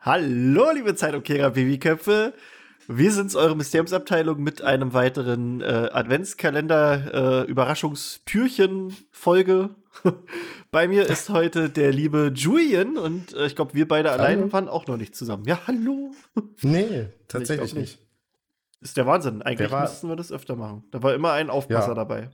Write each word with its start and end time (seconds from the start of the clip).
Hallo, 0.00 0.70
liebe 0.72 0.94
Zeitumkehrer 0.94 1.50
Babyköpfe. 1.50 2.32
Wir 2.88 3.12
sind's, 3.12 3.36
eure 3.36 3.54
Mysteriumsabteilung 3.56 4.42
mit 4.42 4.62
einem 4.62 4.94
weiteren 4.94 5.60
äh, 5.60 5.90
Adventskalender 5.92 7.44
äh. 7.46 7.52
Bei 10.70 10.88
mir 10.88 11.06
ist 11.08 11.28
heute 11.30 11.68
der 11.68 11.92
liebe 11.92 12.32
Julian 12.34 12.96
und 12.96 13.34
äh, 13.34 13.46
ich 13.46 13.54
glaube, 13.56 13.74
wir 13.74 13.86
beide 13.86 14.10
Hallo. 14.10 14.22
allein 14.22 14.52
waren 14.52 14.68
auch 14.68 14.86
noch 14.86 14.96
nicht 14.96 15.14
zusammen. 15.14 15.44
Ja, 15.44 15.60
hallo. 15.66 16.12
Nee, 16.62 17.08
tatsächlich 17.28 17.66
Ich 17.66 17.72
glaub 17.72 17.80
nicht. 17.82 17.98
Ist 18.80 18.96
der 18.96 19.06
Wahnsinn. 19.06 19.42
Eigentlich 19.42 19.70
war- 19.70 19.82
müssten 19.82 20.08
wir 20.08 20.16
das 20.16 20.32
öfter 20.32 20.56
machen. 20.56 20.84
Da 20.90 21.02
war 21.02 21.12
immer 21.14 21.32
ein 21.32 21.50
Aufpasser 21.50 21.88
Ja. 21.88 21.94
dabei. 21.94 22.30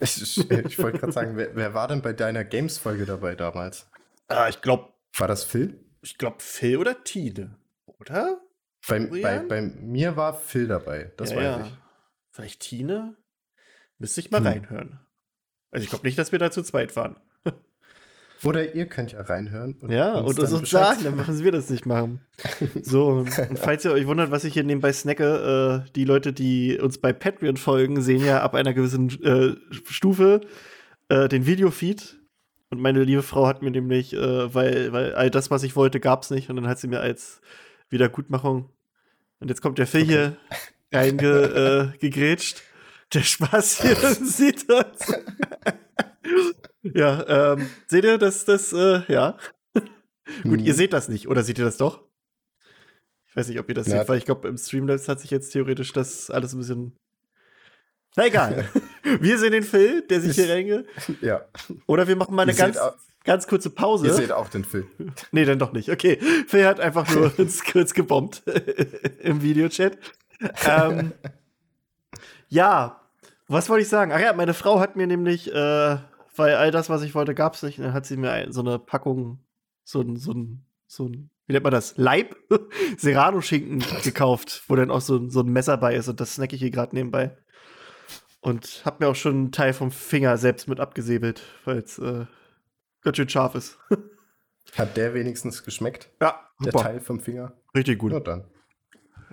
Ich, 0.00 0.22
ich, 0.38 0.50
ich 0.50 0.78
wollte 0.78 0.98
gerade 0.98 1.12
sagen, 1.12 1.32
wer, 1.36 1.54
wer 1.54 1.74
war 1.74 1.86
denn 1.88 2.00
bei 2.00 2.14
deiner 2.14 2.44
Games-Folge 2.44 3.04
dabei 3.04 3.34
damals? 3.34 3.86
Ah, 4.28 4.48
ich 4.48 4.62
glaube, 4.62 4.88
War 5.18 5.28
das 5.28 5.44
Phil? 5.44 5.78
Ich 6.02 6.18
glaube 6.18 6.36
Phil 6.40 6.76
oder 6.76 7.02
Tine, 7.04 7.56
oder? 7.86 8.40
Bei, 8.86 9.00
bei, 9.00 9.38
bei 9.40 9.60
mir 9.62 10.16
war 10.16 10.34
Phil 10.34 10.68
dabei, 10.68 11.12
das 11.16 11.30
ja, 11.30 11.36
weiß 11.36 11.44
ja. 11.44 11.66
ich. 11.66 11.72
Vielleicht 12.30 12.60
Tine? 12.60 13.16
Müsste 13.98 14.20
ich 14.20 14.30
mal 14.30 14.38
Hm. 14.38 14.46
reinhören. 14.46 15.00
Also 15.70 15.84
ich 15.84 15.90
glaube 15.90 16.06
nicht, 16.06 16.18
dass 16.18 16.32
wir 16.32 16.38
da 16.38 16.50
zu 16.50 16.62
zweit 16.62 16.94
waren. 16.96 17.16
Oder 18.44 18.74
ihr 18.74 18.86
könnt 18.86 19.12
ja 19.12 19.20
reinhören. 19.20 19.74
und 19.80 19.90
Ja, 19.90 20.14
und 20.18 20.38
uns 20.38 20.50
dann 20.50 20.60
uns 20.60 20.70
sagen, 20.70 21.02
dann 21.02 21.16
müssen 21.16 21.42
wir 21.44 21.50
das 21.52 21.68
nicht 21.68 21.84
machen. 21.86 22.20
So, 22.82 23.08
und 23.08 23.58
falls 23.58 23.84
ihr 23.84 23.90
euch 23.92 24.06
wundert, 24.06 24.30
was 24.30 24.44
ich 24.44 24.54
hier 24.54 24.62
nebenbei 24.62 24.92
snacke, 24.92 25.84
äh, 25.86 25.90
die 25.92 26.04
Leute, 26.04 26.32
die 26.32 26.78
uns 26.78 26.98
bei 26.98 27.12
Patreon 27.12 27.56
folgen, 27.56 28.00
sehen 28.00 28.24
ja 28.24 28.40
ab 28.42 28.54
einer 28.54 28.72
gewissen 28.72 29.08
äh, 29.24 29.56
Stufe 29.90 30.40
äh, 31.08 31.28
den 31.28 31.46
Videofeed. 31.46 32.17
Und 32.70 32.80
meine 32.80 33.02
liebe 33.02 33.22
Frau 33.22 33.46
hat 33.46 33.62
mir 33.62 33.70
nämlich, 33.70 34.12
äh, 34.12 34.54
weil, 34.54 34.92
weil 34.92 35.14
all 35.14 35.30
das, 35.30 35.50
was 35.50 35.62
ich 35.62 35.74
wollte, 35.76 36.00
gab's 36.00 36.30
nicht. 36.30 36.50
Und 36.50 36.56
dann 36.56 36.68
hat 36.68 36.78
sie 36.78 36.88
mir 36.88 37.00
als 37.00 37.40
Wiedergutmachung. 37.88 38.68
Und 39.40 39.48
jetzt 39.48 39.62
kommt 39.62 39.78
der 39.78 39.86
Phil 39.86 40.04
hier 40.04 40.36
reingegrätscht. 40.92 42.58
Äh, 42.58 42.62
der 43.14 43.22
Spaß 43.22 43.80
hier 43.82 43.96
sieht 44.24 44.68
das. 44.68 44.86
ja, 46.82 47.52
ähm, 47.54 47.70
seht 47.86 48.04
ihr, 48.04 48.18
dass 48.18 48.44
das, 48.44 48.72
äh, 48.74 49.00
ja. 49.10 49.38
Gut, 50.42 50.60
Mhm. 50.60 50.66
ihr 50.66 50.74
seht 50.74 50.92
das 50.92 51.08
nicht, 51.08 51.26
oder 51.28 51.42
seht 51.42 51.58
ihr 51.58 51.64
das 51.64 51.78
doch? 51.78 52.04
Ich 53.28 53.34
weiß 53.36 53.48
nicht, 53.48 53.58
ob 53.60 53.68
ihr 53.70 53.74
das 53.74 53.86
Ja. 53.86 54.00
seht, 54.00 54.08
weil 54.10 54.18
ich 54.18 54.26
glaube, 54.26 54.46
im 54.46 54.58
Streamlabs 54.58 55.08
hat 55.08 55.20
sich 55.20 55.30
jetzt 55.30 55.50
theoretisch 55.52 55.92
das 55.94 56.28
alles 56.30 56.52
ein 56.52 56.58
bisschen. 56.58 56.96
Na 58.18 58.26
egal. 58.26 58.68
wir 59.20 59.38
sehen 59.38 59.52
den 59.52 59.62
Phil, 59.62 60.02
der 60.02 60.20
sich 60.20 60.34
hier 60.34 60.52
reinge. 60.52 60.84
Ja, 61.20 61.42
Oder 61.86 62.08
wir 62.08 62.16
machen 62.16 62.34
mal 62.34 62.42
eine 62.42 62.52
ganz, 62.54 62.74
seht, 62.74 62.82
au- 62.82 62.92
ganz 63.24 63.46
kurze 63.46 63.70
Pause. 63.70 64.06
ihr 64.08 64.12
seht 64.14 64.32
auch 64.32 64.48
den 64.48 64.64
Phil. 64.64 64.86
Nee, 65.30 65.44
dann 65.44 65.60
doch 65.60 65.72
nicht. 65.72 65.88
Okay. 65.88 66.18
Phil 66.48 66.66
hat 66.66 66.80
einfach 66.80 67.08
nur 67.14 67.32
uns 67.38 67.62
kurz 67.64 67.94
gebombt 67.94 68.42
im 69.20 69.40
Videochat. 69.42 69.98
Ähm, 70.66 71.12
ja, 72.48 73.00
was 73.46 73.68
wollte 73.68 73.82
ich 73.82 73.88
sagen? 73.88 74.10
Ach 74.12 74.20
ja, 74.20 74.32
meine 74.32 74.54
Frau 74.54 74.80
hat 74.80 74.96
mir 74.96 75.06
nämlich, 75.06 75.52
äh, 75.52 75.96
weil 76.36 76.54
all 76.56 76.70
das, 76.72 76.90
was 76.90 77.02
ich 77.02 77.14
wollte, 77.14 77.34
gab 77.34 77.54
es 77.54 77.62
nicht, 77.62 77.78
dann 77.78 77.92
hat 77.92 78.04
sie 78.04 78.16
mir 78.16 78.32
ein, 78.32 78.52
so 78.52 78.60
eine 78.60 78.78
Packung, 78.78 79.38
so 79.84 80.00
ein, 80.00 80.16
so 80.16 80.32
ein, 80.32 80.64
so 80.86 81.04
ein, 81.06 81.30
wie 81.46 81.52
nennt 81.52 81.64
man 81.64 81.72
das? 81.72 81.94
Leib? 81.96 82.36
Serrano-Schinken 82.96 83.84
gekauft, 84.02 84.64
wo 84.68 84.76
dann 84.76 84.90
auch 84.90 85.00
so, 85.00 85.16
ein- 85.16 85.30
so 85.30 85.40
ein 85.40 85.48
Messer 85.52 85.76
bei 85.76 85.94
ist 85.94 86.08
und 86.08 86.20
das 86.20 86.34
snacke 86.34 86.56
ich 86.56 86.62
hier 86.62 86.70
gerade 86.70 86.94
nebenbei. 86.96 87.36
Und 88.40 88.82
hab 88.84 89.00
mir 89.00 89.08
auch 89.08 89.16
schon 89.16 89.34
einen 89.34 89.52
Teil 89.52 89.72
vom 89.72 89.90
Finger 89.90 90.36
selbst 90.38 90.68
mit 90.68 90.78
abgesäbelt, 90.80 91.42
weil 91.64 91.78
es 91.78 91.98
äh, 91.98 92.26
ganz 93.02 93.16
schön 93.16 93.28
scharf 93.28 93.54
ist. 93.54 93.78
Hat 94.76 94.96
der 94.96 95.14
wenigstens 95.14 95.64
geschmeckt? 95.64 96.10
Ja, 96.20 96.48
Der 96.60 96.72
super. 96.72 96.84
Teil 96.84 97.00
vom 97.00 97.20
Finger? 97.20 97.52
Richtig 97.74 97.98
gut. 97.98 98.12
Na 98.12 98.20
dann. 98.20 98.44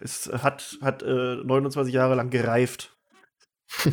Es 0.02 0.28
hat, 0.32 0.78
hat 0.82 1.04
äh, 1.04 1.36
29 1.36 1.94
Jahre 1.94 2.16
lang 2.16 2.30
gereift. 2.30 2.96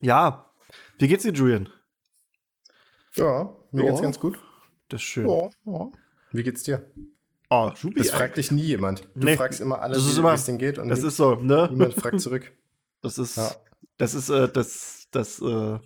ja. 0.00 0.50
Wie 0.98 1.08
geht's 1.08 1.22
dir, 1.24 1.32
Julian? 1.32 1.68
Ja, 3.14 3.54
mir 3.72 3.84
Ja. 3.84 3.90
geht's 3.90 4.02
ganz 4.02 4.18
gut. 4.20 4.38
Das 4.88 5.00
ist 5.00 5.06
schön. 5.06 5.28
Ja, 5.28 5.50
ja. 5.66 5.88
Wie 6.32 6.42
geht's 6.42 6.62
dir? 6.62 6.90
Oh, 7.50 7.70
Jubi. 7.74 7.98
Das 7.98 8.10
fragt 8.10 8.36
dich 8.36 8.50
nie 8.52 8.62
jemand. 8.62 9.08
Du 9.14 9.26
Nee, 9.26 9.36
fragst 9.36 9.60
immer 9.60 9.80
alle, 9.82 9.94
das 9.94 10.06
ist 10.06 10.14
wie 10.16 10.20
immer- 10.20 10.34
es 10.34 10.44
denen 10.44 10.58
geht 10.58 10.78
und 10.78 10.88
das 10.88 11.02
ist 11.02 11.16
so, 11.16 11.34
ne? 11.34 11.68
niemand 11.70 11.94
fragt 11.94 12.20
zurück. 12.20 12.52
Das 13.02 13.18
ist, 13.18 13.36
Ja. 13.36 13.50
das 13.98 14.14
ist, 14.14 14.28
äh, 14.28 14.48
das, 14.48 15.06
das, 15.10 15.40
äh, 15.40 15.78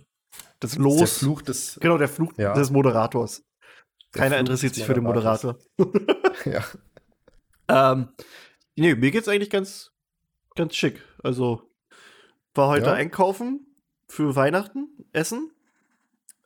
das 0.59 0.71
Das 0.71 0.75
Los. 0.77 0.97
der 0.97 1.07
Fluch 1.07 1.41
des. 1.41 1.77
Genau, 1.81 1.97
der 1.97 2.07
Fluch 2.09 2.33
Ja. 2.37 2.53
des 2.53 2.69
Moderators. 2.71 3.43
der 4.13 4.21
Keiner 4.21 4.37
interessiert 4.37 4.75
sich 4.75 4.85
für 4.85 4.93
den. 4.93 5.03
Moderator. 5.03 5.57
Ja. 6.45 6.63
Ähm, 7.67 8.09
nee, 8.75 8.93
mir 8.95 9.09
geht's 9.11 9.27
eigentlich 9.27 9.49
ganz, 9.49 9.91
ganz 10.55 10.75
schick. 10.75 11.01
Also, 11.23 11.61
war 12.53 12.67
heute 12.67 12.87
Ja. 12.87 12.93
einkaufen 12.93 13.65
für 14.07 14.35
Weihnachten, 14.35 14.89
Essen. 15.13 15.51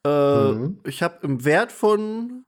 Äh, 0.05 0.51
Mhm. 0.53 0.79
Ich 0.85 1.03
habe 1.03 1.19
im 1.23 1.43
Wert 1.43 1.71
von 1.71 2.45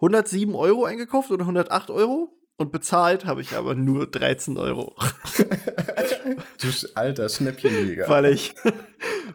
107 0.00 0.54
Euro 0.54 0.84
eingekauft 0.86 1.30
oder 1.30 1.44
108 1.44 1.90
Euro 1.90 2.32
und 2.60 2.72
bezahlt 2.72 3.24
habe 3.24 3.40
ich 3.40 3.56
aber 3.56 3.74
nur 3.74 4.06
13 4.06 4.58
Euro, 4.58 4.94
Du 6.60 6.68
alter 6.94 7.28
Schnäppchenjäger. 7.28 8.06
weil 8.08 8.26
ich, 8.26 8.54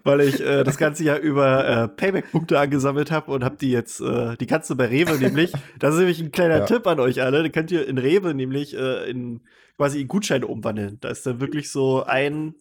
weil 0.03 0.21
ich 0.21 0.39
äh, 0.41 0.63
das 0.63 0.77
ganze 0.77 1.03
Jahr 1.03 1.17
über 1.17 1.67
äh, 1.67 1.87
Payback-Punkte 1.87 2.59
angesammelt 2.59 3.09
habe 3.09 3.31
und 3.31 3.43
habe 3.43 3.57
die 3.57 3.71
jetzt, 3.71 3.99
äh, 3.99 4.35
die 4.37 4.45
kannst 4.45 4.69
du 4.69 4.75
bei 4.75 4.85
Rewe 4.85 5.17
nämlich, 5.17 5.51
das 5.79 5.93
ist 5.95 5.99
nämlich 5.99 6.19
ein 6.21 6.31
kleiner 6.31 6.59
Ja. 6.59 6.65
Tipp 6.65 6.85
an 6.85 6.99
euch 6.99 7.21
alle, 7.23 7.41
die 7.41 7.49
könnt 7.49 7.71
ihr 7.71 7.87
in 7.87 7.97
Rewe 7.97 8.35
nämlich 8.35 8.75
äh, 8.77 9.09
in 9.09 9.41
quasi 9.75 10.01
in 10.01 10.07
Gutscheine 10.07 10.45
umwandeln. 10.45 10.99
Da 11.01 11.09
ist 11.09 11.25
dann 11.25 11.41
wirklich 11.41 11.71
so 11.71 12.03
ein, 12.03 12.53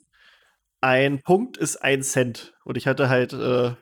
ein 0.80 1.20
Punkt 1.22 1.58
ist 1.58 1.76
ein 1.76 2.02
Cent 2.02 2.54
und 2.64 2.76
ich 2.78 2.86
hatte 2.86 3.10
halt 3.10 3.34
äh, 3.34 3.72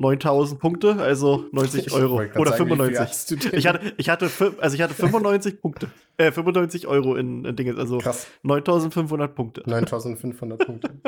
9000 0.00 0.58
Punkte, 0.58 0.96
also 0.96 1.44
90 1.52 1.86
Ich 1.86 1.92
Euro 1.92 2.14
oder 2.14 2.52
sagen, 2.52 2.70
wie 2.70 2.76
viel 2.76 2.76
95. 2.76 2.98
hast 2.98 3.30
du 3.30 3.36
denn? 3.36 3.58
Ich 3.58 3.66
hatte, 3.66 3.92
ich 3.98 4.08
hatte, 4.08 4.30
also 4.58 4.74
ich 4.74 4.82
hatte 4.82 4.94
95 4.94 5.60
Punkte, 5.60 5.90
äh, 6.16 6.32
95 6.32 6.86
Euro 6.86 7.16
in, 7.16 7.44
in 7.44 7.54
Dinge, 7.54 7.76
also 7.76 7.98
Krass. 7.98 8.26
9500 8.42 9.34
Punkte. 9.34 9.62
9500 9.66 10.66
Punkte. 10.66 10.90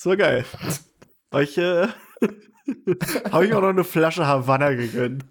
So 0.00 0.16
geil. 0.16 0.44
War 1.32 1.42
ich, 1.42 1.58
äh, 1.58 1.88
habe 3.32 3.46
ich 3.46 3.52
auch 3.52 3.60
noch 3.60 3.70
eine 3.70 3.82
Flasche 3.82 4.24
Havanna 4.24 4.70
gegönnt. 4.74 5.24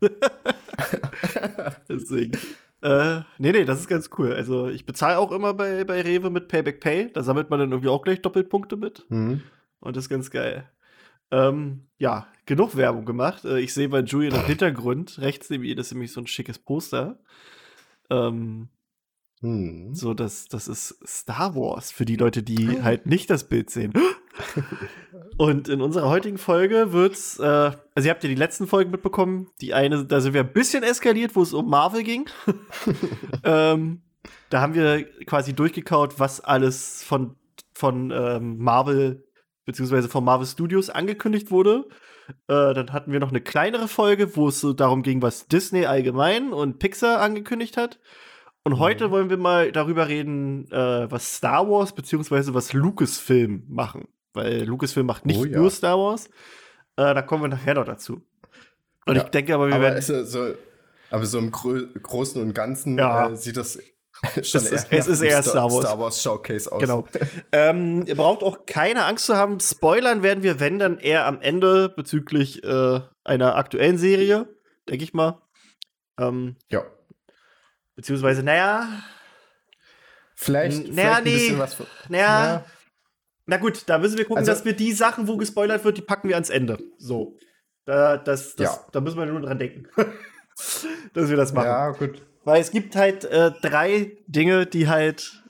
Deswegen. 1.87 2.37
Äh, 2.81 3.21
nee, 3.37 3.53
nee, 3.53 3.63
das 3.63 3.79
ist 3.79 3.87
ganz 3.87 4.09
cool. 4.17 4.33
Also 4.33 4.67
ich 4.67 4.85
bezahle 4.85 5.19
auch 5.19 5.31
immer 5.31 5.53
bei, 5.53 5.85
bei 5.85 6.01
Rewe 6.01 6.29
mit 6.29 6.49
Payback 6.49 6.81
Pay. 6.81 7.13
Da 7.13 7.23
sammelt 7.23 7.49
man 7.49 7.61
dann 7.61 7.71
irgendwie 7.71 7.87
auch 7.87 8.01
gleich 8.01 8.21
Doppelpunkte 8.21 8.75
mit. 8.75 9.05
Mhm. 9.07 9.41
Und 9.79 9.95
das 9.95 10.03
ist 10.03 10.09
ganz 10.09 10.31
geil. 10.31 10.69
Ähm, 11.31 11.87
ja, 11.97 12.27
genug 12.45 12.75
Werbung 12.75 13.05
gemacht. 13.05 13.45
Äh, 13.45 13.59
ich 13.59 13.73
sehe 13.73 13.89
bei 13.89 13.99
Julian 14.01 14.35
im 14.35 14.45
Hintergrund, 14.45 15.19
rechts 15.19 15.49
neben 15.49 15.63
ihr, 15.63 15.77
ist 15.77 15.91
nämlich 15.91 16.11
so 16.11 16.21
ein 16.21 16.27
schickes 16.27 16.59
Poster. 16.59 17.19
Ähm, 18.09 18.69
Mhm. 19.41 19.93
so, 19.93 20.13
das, 20.13 20.47
das 20.47 20.67
ist 20.67 20.97
Star 21.05 21.55
Wars 21.55 21.91
für 21.91 22.05
die 22.05 22.15
Leute, 22.15 22.41
die 22.41 22.81
halt 22.81 23.05
nicht 23.05 23.29
das 23.29 23.47
Bild 23.47 23.69
sehen. 23.69 23.93
Und 25.37 25.69
in 25.69 25.81
unserer 25.81 26.09
heutigen 26.09 26.39
Folge 26.39 26.91
wird's, 26.91 27.37
äh, 27.37 27.43
also 27.43 28.07
ihr 28.07 28.09
habt 28.09 28.23
ja 28.23 28.29
die 28.29 28.35
letzten 28.35 28.65
Folgen 28.65 28.89
mitbekommen. 28.89 29.49
Die 29.61 29.75
eine, 29.75 30.05
da 30.05 30.21
sind 30.21 30.33
wir 30.33 30.41
ein 30.41 30.53
bisschen 30.53 30.81
eskaliert, 30.81 31.35
wo 31.35 31.43
es 31.43 31.53
um 31.53 31.69
Marvel 31.69 32.03
ging. 32.03 32.27
ähm, 33.43 34.01
da 34.49 34.61
haben 34.61 34.73
wir 34.73 35.03
quasi 35.25 35.53
durchgekaut, 35.53 36.19
was 36.19 36.41
alles 36.41 37.03
von, 37.03 37.35
von 37.73 38.11
ähm, 38.11 38.57
Marvel 38.57 39.26
beziehungsweise 39.67 40.09
von 40.09 40.23
Marvel 40.23 40.47
Studios 40.47 40.89
angekündigt 40.89 41.51
wurde. 41.51 41.85
Äh, 42.47 42.73
dann 42.73 42.91
hatten 42.93 43.11
wir 43.11 43.19
noch 43.19 43.29
eine 43.29 43.41
kleinere 43.41 43.87
Folge, 43.87 44.35
wo 44.35 44.47
es 44.47 44.59
so 44.59 44.73
darum 44.73 45.03
ging, 45.03 45.21
was 45.21 45.47
Disney 45.47 45.85
allgemein 45.85 46.51
und 46.53 46.79
Pixar 46.79 47.21
angekündigt 47.21 47.77
hat. 47.77 47.99
Und 48.63 48.79
heute 48.79 49.11
wollen 49.11 49.29
wir 49.29 49.37
mal 49.37 49.71
darüber 49.71 50.07
reden, 50.07 50.69
äh, 50.71 51.09
was 51.11 51.35
Star 51.35 51.69
Wars 51.69 51.93
beziehungsweise 51.93 52.53
was 52.53 52.73
Lucasfilm 52.73 53.63
machen. 53.69 54.07
Weil 54.33 54.63
Lucasfilm 54.63 55.05
macht 55.05 55.25
nicht 55.25 55.39
Oh 55.39 55.45
ja. 55.45 55.57
nur 55.59 55.69
Star 55.69 55.97
Wars. 55.97 56.25
Äh, 56.97 57.13
da 57.13 57.21
kommen 57.21 57.43
wir 57.43 57.47
nachher 57.49 57.75
noch 57.75 57.85
dazu. 57.85 58.21
Und 59.05 59.15
Ja, 59.15 59.23
ich 59.23 59.29
denke 59.29 59.53
aber, 59.55 59.67
wir 59.67 59.75
Aber, 59.75 59.83
werden. 59.83 60.25
so, 60.25 60.53
aber 61.11 61.25
so 61.25 61.37
im 61.37 61.51
Grö 61.51 61.87
Großen 62.01 62.41
und 62.41 62.53
Ganzen 62.53 62.97
Ja. 62.97 63.29
äh, 63.29 63.35
sieht 63.37 63.55
das 63.55 63.79
Es 64.35 64.53
ist- 64.55 64.71
eher 64.91 64.99
es 64.99 65.07
ist 65.07 65.21
eher 65.21 65.43
Star 65.43 65.71
Wars. 65.71 65.85
Star 65.85 65.99
Wars 65.99 66.21
Showcase 66.21 66.71
aus. 66.71 66.81
Genau. 66.81 67.07
ähm, 67.51 68.03
ihr 68.07 68.15
braucht 68.15 68.41
auch 68.43 68.65
keine 68.65 69.05
Angst 69.05 69.25
zu 69.25 69.35
haben. 69.35 69.59
Spoilern 69.59 70.23
werden 70.23 70.43
wir, 70.43 70.59
wenn 70.59 70.79
dann 70.79 70.97
eher 70.97 71.25
am 71.25 71.41
Ende 71.41 71.89
bezüglich 71.89 72.63
äh, 72.63 72.99
einer 73.23 73.55
aktuellen 73.55 73.97
Serie, 73.97 74.47
denke 74.89 75.03
ich 75.03 75.13
mal. 75.13 75.41
Ähm, 76.19 76.55
Ja. 76.69 76.83
beziehungsweise, 77.95 78.41
naja, 78.43 78.87
Vielleicht, 80.35 80.77
vielleicht 80.77 80.93
naja, 80.95 81.15
ein 81.17 81.23
nee. 81.23 81.33
bisschen 81.33 81.59
was. 81.59 81.77
naja, 82.09 82.23
Ja. 82.53 82.65
na 83.47 83.57
gut, 83.57 83.83
da 83.87 83.97
müssen 83.97 84.17
wir 84.17 84.25
gucken, 84.25 84.39
Also- 84.39 84.51
dass 84.51 84.65
wir 84.65 84.73
die 84.73 84.93
Sachen, 84.93 85.27
wo 85.27 85.37
gespoilert 85.37 85.83
wird, 85.83 85.97
die 85.97 86.01
packen 86.03 86.27
wir 86.29 86.35
ans 86.35 86.49
Ende. 86.49 86.77
So. 86.97 87.37
Da, 87.85 88.17
das, 88.17 88.55
das, 88.55 88.75
Ja. 88.75 88.85
da 88.91 88.99
müssen 89.01 89.17
wir 89.17 89.25
nur 89.25 89.41
dran 89.41 89.57
denken. 89.59 89.87
dass 91.13 91.29
wir 91.29 91.37
das 91.37 91.53
machen. 91.53 91.67
Ja, 91.67 91.89
gut. 91.91 92.23
Weil 92.47 92.61
es 92.61 92.71
gibt 92.71 92.95
halt 92.95 93.25
äh, 93.25 93.51
drei 93.61 94.17
Dinge, 94.25 94.65
die 94.65 94.87
halt 94.87 95.43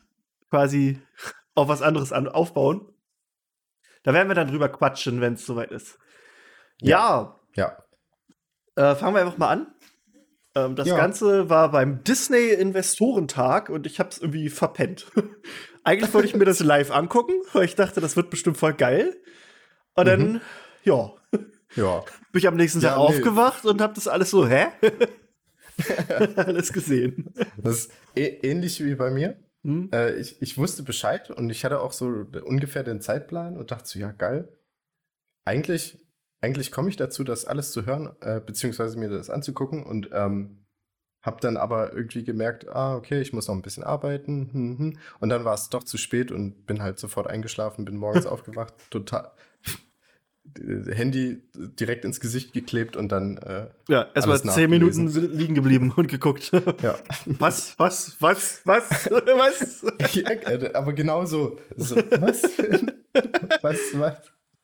quasi 0.50 1.00
auf 1.54 1.68
was 1.68 1.84
anderes 1.84 2.12
an 2.12 2.28
aufbauen. 2.28 2.92
Da 4.02 4.14
werden 4.16 4.30
wir 4.30 4.34
dann 4.34 4.48
drüber 4.48 4.68
quatschen, 4.68 5.22
wenn 5.22 5.34
es 5.34 5.46
soweit 5.46 5.70
ist. 5.72 6.00
Ja, 6.82 7.40
Ja. 7.54 7.78
äh, 8.76 8.96
fangen 8.96 9.14
wir 9.16 9.22
einfach 9.22 9.38
mal 9.38 9.50
an. 9.50 9.68
Ähm, 10.56 10.76
das 10.76 10.88
Ja. 10.88 10.98
Ganze 10.98 11.52
war 11.52 11.70
beim 11.70 12.04
Disney 12.04 12.50
Investorentag 12.50 13.70
und 13.70 13.86
ich 13.86 14.00
habe 14.00 14.10
es 14.10 14.18
irgendwie 14.18 14.50
verpennt. 14.50 15.06
Eigentlich 15.84 16.12
wollte 16.16 16.28
ich 16.30 16.36
mir 16.36 16.46
das 16.46 16.60
live 16.62 16.90
angucken, 16.90 17.34
weil 17.54 17.66
ich 17.66 17.76
dachte, 17.76 18.02
das 18.02 18.16
wird 18.16 18.32
bestimmt 18.32 18.58
voll 18.58 18.74
geil. 18.74 19.16
Und 19.94 20.08
dann, 20.08 20.32
Mhm. 20.34 20.42
ja, 20.84 21.12
Ja. 21.76 22.00
bin 22.32 22.40
ich 22.40 22.48
am 22.48 22.56
nächsten 22.56 22.82
Ja, 22.82 22.90
Tag 22.96 22.98
nee. 22.98 23.04
aufgewacht 23.06 23.66
und 23.66 23.82
habe 23.82 23.94
das 23.94 24.08
alles 24.08 24.32
so, 24.32 24.48
hä? 24.48 24.66
alles 26.36 26.74
gesehen. 26.74 27.34
Das 27.58 27.86
ist 27.86 27.92
ähnlich 28.16 28.84
wie 28.84 28.96
bei 28.96 29.12
mir. 29.12 29.38
Hm? 29.64 29.90
Äh, 29.94 30.16
ich, 30.16 30.42
ich 30.42 30.58
wusste 30.58 30.84
Bescheid 30.84 31.30
und 31.30 31.50
ich 31.50 31.66
hatte 31.66 31.82
auch 31.82 31.92
so 31.92 32.26
ungefähr 32.46 32.84
den 32.84 33.02
Zeitplan 33.02 33.58
und 33.58 33.72
dachte 33.72 33.88
so, 33.88 34.00
ja, 34.00 34.12
geil. 34.12 34.48
Eigentlich, 35.46 36.06
eigentlich 36.42 36.72
komme 36.72 36.90
ich 36.90 36.96
dazu, 36.96 37.24
das 37.24 37.46
alles 37.46 37.72
zu 37.72 37.86
hören, 37.86 38.16
äh, 38.22 38.40
beziehungsweise 38.40 38.98
mir 38.98 39.10
das 39.10 39.30
anzugucken 39.30 39.84
und 39.84 40.10
ähm, 40.14 40.66
habe 41.22 41.42
dann 41.42 41.58
aber 41.58 41.94
irgendwie 41.94 42.24
gemerkt, 42.24 42.70
ah, 42.70 42.96
okay, 42.96 43.20
ich 43.22 43.34
muss 43.34 43.48
noch 43.48 43.56
ein 43.56 43.62
bisschen 43.62 43.84
arbeiten. 43.84 44.50
Hm, 44.54 44.78
hm. 44.78 45.00
Und 45.20 45.30
dann 45.30 45.46
war 45.46 45.56
es 45.56 45.70
doch 45.70 45.84
zu 45.84 45.98
spät 45.98 46.32
und 46.32 46.66
bin 46.66 46.82
halt 46.82 47.00
sofort 47.00 47.28
eingeschlafen, 47.28 47.86
bin 47.86 47.98
morgens 47.98 48.26
aufgewacht, 48.28 48.74
total 48.90 49.32
Handy 50.92 51.42
direkt 51.56 52.06
ins 52.06 52.20
Gesicht 52.20 52.54
geklebt 52.54 52.96
und 52.96 53.12
dann, 53.12 53.38
äh, 53.38 53.68
Ja, 53.90 54.08
erstmal 54.16 54.42
zehn 54.42 54.70
Minuten 54.70 55.08
liegen 55.38 55.56
geblieben 55.56 55.94
und 55.96 56.08
geguckt. 56.08 56.52
ja. 56.82 56.96
Was, 57.26 57.76
was, 57.78 58.16
was, 58.20 58.62
was, 58.66 58.90
was? 59.12 59.86
Ja, 60.14 60.30
äh, 60.32 60.74
aber 60.74 60.94
genau 60.94 61.26
so. 61.26 61.60
so 61.76 61.96
was? 61.96 62.44
was? 63.62 63.80
Was? 63.94 64.16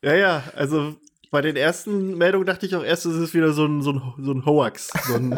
Ja, 0.02 0.14
ja, 0.14 0.42
also 0.56 0.96
bei 1.30 1.40
den 1.40 1.56
ersten 1.56 2.16
Meldungen 2.16 2.46
dachte 2.46 2.66
ich 2.66 2.76
auch 2.76 2.84
erst, 2.84 3.06
es 3.06 3.16
ist 3.16 3.34
wieder 3.34 3.52
so 3.52 3.64
ein, 3.66 3.82
so 3.82 3.92
ein, 3.92 4.02
so 4.18 4.32
ein 4.32 4.44
Hoax. 4.46 4.90
So 5.06 5.14
ein, 5.14 5.30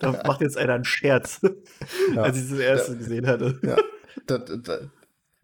da 0.00 0.22
macht 0.26 0.40
jetzt 0.42 0.56
einer 0.58 0.74
einen 0.74 0.84
Scherz, 0.84 1.40
Ja. 2.14 2.22
als 2.22 2.36
ich 2.36 2.50
das 2.50 2.58
erste 2.58 2.96
gesehen 2.96 3.26
hatte. 3.26 3.58
Ja. 3.62 3.76
Da, 4.26 4.38
da, 4.38 4.78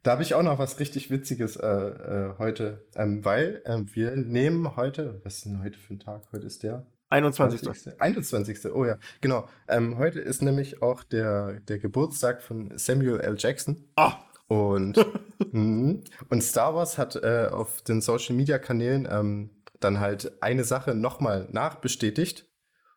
da, 0.06 0.12
habe 0.12 0.22
ich 0.22 0.34
auch 0.34 0.42
noch 0.42 0.58
was 0.58 0.78
richtig 0.78 1.10
Witziges 1.10 1.56
äh, 1.56 1.66
äh, 1.66 2.34
heute, 2.38 2.86
ähm, 2.94 3.24
weil 3.24 3.62
ähm, 3.64 3.86
wir 3.92 4.14
nehmen 4.16 4.76
heute, 4.76 5.20
was 5.24 5.38
ist 5.38 5.46
denn 5.46 5.62
heute 5.62 5.78
für 5.78 5.94
ein 5.94 6.00
Tag? 6.00 6.22
Heute 6.32 6.46
ist 6.46 6.62
der 6.62 6.86
21. 7.08 8.00
21. 8.00 8.72
Oh 8.74 8.84
ja, 8.84 8.98
genau. 9.20 9.48
Ähm, 9.68 9.98
heute 9.98 10.20
ist 10.20 10.42
nämlich 10.42 10.82
auch 10.82 11.04
der, 11.04 11.60
der 11.60 11.78
Geburtstag 11.78 12.42
von 12.42 12.76
Samuel 12.76 13.20
L. 13.20 13.36
Jackson. 13.38 13.84
Ah, 13.96 14.14
Und, 14.48 15.04
mhm. 15.52 16.02
und 16.28 16.42
Star 16.42 16.74
Wars 16.74 16.98
hat 16.98 17.16
äh, 17.16 17.48
auf 17.50 17.82
den 17.82 18.00
Social 18.00 18.34
Media 18.34 18.58
Kanälen 18.58 19.08
ähm, 19.10 19.50
dann 19.80 20.00
halt 20.00 20.42
eine 20.42 20.64
Sache 20.64 20.94
nochmal 20.94 21.48
nachbestätigt. 21.50 22.46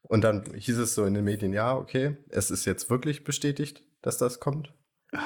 Und 0.01 0.23
dann 0.23 0.43
hieß 0.55 0.77
es 0.77 0.95
so 0.95 1.05
in 1.05 1.13
den 1.13 1.23
Medien, 1.23 1.53
ja, 1.53 1.75
okay, 1.75 2.17
es 2.29 2.49
ist 2.49 2.65
jetzt 2.65 2.89
wirklich 2.89 3.23
bestätigt, 3.23 3.83
dass 4.01 4.17
das 4.17 4.39
kommt. 4.39 4.73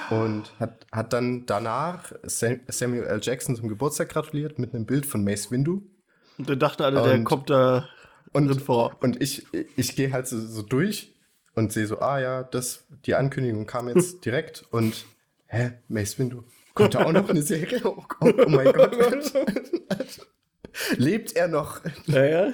Und 0.10 0.52
hat, 0.60 0.86
hat 0.92 1.12
dann 1.14 1.46
danach 1.46 2.14
Sam 2.24 2.62
Samuel 2.68 3.04
L. 3.04 3.20
Jackson 3.22 3.56
zum 3.56 3.68
Geburtstag 3.68 4.10
gratuliert 4.10 4.58
mit 4.58 4.74
einem 4.74 4.86
Bild 4.86 5.06
von 5.06 5.24
Mace 5.24 5.52
Windu. 5.52 5.82
und 6.38 6.50
dann 6.50 6.58
dachten 6.60 6.84
alle, 6.84 7.02
der 7.04 7.14
Und- 7.16 7.24
kommt 7.26 7.50
da 7.50 7.88
Und, 8.32 8.48
drin 8.48 8.60
vor. 8.62 8.96
und 9.02 9.22
ich, 9.22 9.46
ich 9.76 9.96
gehe 9.96 10.12
halt 10.14 10.28
so, 10.28 10.40
so 10.40 10.62
durch 10.62 11.14
und 11.56 11.74
sehe 11.74 11.86
so, 11.86 12.00
ah 12.00 12.20
ja, 12.20 12.44
das, 12.44 12.86
die 13.06 13.16
Ankündigung 13.16 13.66
kam 13.66 13.90
jetzt 13.90 14.24
direkt 14.26 14.64
und 14.72 15.06
hä, 15.48 15.74
Mace 15.90 16.18
Windu, 16.18 16.44
kommt 16.76 16.96
da 16.96 17.04
auch 17.06 17.12
noch 17.12 17.28
eine 17.30 17.42
Serie? 17.42 17.82
Oh, 17.86 18.04
oh, 18.22 18.32
oh 18.46 18.50
mein 18.50 18.72
Gott. 18.72 18.96
Lebt 20.98 21.36
er 21.36 21.48
noch? 21.48 21.82
Ja, 22.08 22.24
ja. 22.24 22.52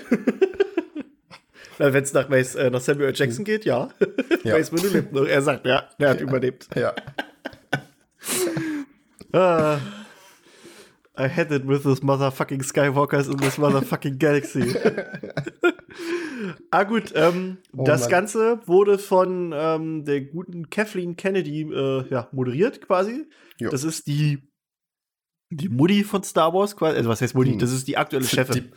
Wenn 1.80 2.04
es 2.04 2.14
nach, 2.14 2.30
Mace, 2.30 2.56
äh, 2.56 2.70
nach 2.70 2.82
Samuel. 2.82 3.14
Jackson 3.16 3.46
geht, 3.46 3.66
ja. 3.66 3.90
Ja. 4.44 4.58
Mace 4.58 4.72
Windu 4.72 4.90
lebt 4.90 5.14
noch. 5.14 5.26
Er 5.26 5.42
sagt, 5.42 5.66
ja, 5.66 5.90
er 5.98 6.10
hat 6.10 6.22
überlebt. 6.22 6.68
Ja. 6.76 6.94
Ah. 9.32 9.78
I 11.16 11.28
had 11.28 11.52
it 11.52 11.68
with 11.68 11.84
this 11.84 12.02
motherfucking 12.02 12.64
Skywalkers 12.64 13.28
in 13.28 13.38
this 13.38 13.58
motherfucking 13.60 14.18
galaxy. 14.20 14.76
ah 16.72 16.84
gut, 16.84 17.12
ähm, 17.14 17.58
Oh 17.78 17.84
das 17.84 18.02
Mann. 18.02 18.10
Ganze 18.10 18.60
wurde 18.66 18.98
von 18.98 19.54
ähm, 19.56 20.04
der 20.06 20.22
guten 20.22 20.72
Kathleen 20.72 21.16
Kennedy 21.16 21.62
äh, 21.62 22.10
ja, 22.10 22.28
moderiert 22.32 22.82
quasi. 22.82 23.28
Jo. 23.60 23.70
Das 23.70 23.84
ist 23.84 24.08
die 24.08 24.49
die 25.50 25.70
Mutti 25.70 26.04
von 26.04 26.24
Star 26.24 26.54
Wars 26.54 26.76
quasi. 26.76 26.98
Also 26.98 27.10
was 27.10 27.22
heißt 27.22 27.36
Mutti? 27.36 27.52
Hm. 27.52 27.60
Das 27.60 27.72
ist 27.72 27.88
die 27.88 27.98
aktuelle 27.98 28.26
Chefin. 28.26 28.66
Die- 28.66 28.72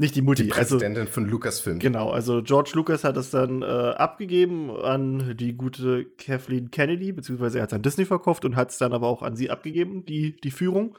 nicht 0.00 0.14
die 0.14 0.22
Mutti. 0.22 0.44
Die 0.44 0.52
also 0.52 0.76
Präsidentin 0.76 1.08
von 1.08 1.26
Lucasfilm. 1.26 1.80
Genau, 1.80 2.10
also 2.10 2.40
George 2.40 2.70
Lucas 2.74 3.02
hat 3.02 3.16
es 3.16 3.30
dann 3.30 3.62
äh, 3.62 3.66
abgegeben 3.66 4.70
an 4.70 5.36
die 5.36 5.56
gute 5.56 6.04
Kathleen 6.04 6.70
Kennedy, 6.70 7.10
beziehungsweise 7.10 7.58
er 7.58 7.64
hat 7.64 7.70
es 7.70 7.74
an 7.74 7.82
Disney 7.82 8.04
verkauft 8.04 8.44
und 8.44 8.54
hat 8.54 8.70
es 8.70 8.78
dann 8.78 8.92
aber 8.92 9.08
auch 9.08 9.22
an 9.22 9.34
sie 9.34 9.50
abgegeben, 9.50 10.04
die, 10.04 10.36
die 10.36 10.52
Führung. 10.52 10.96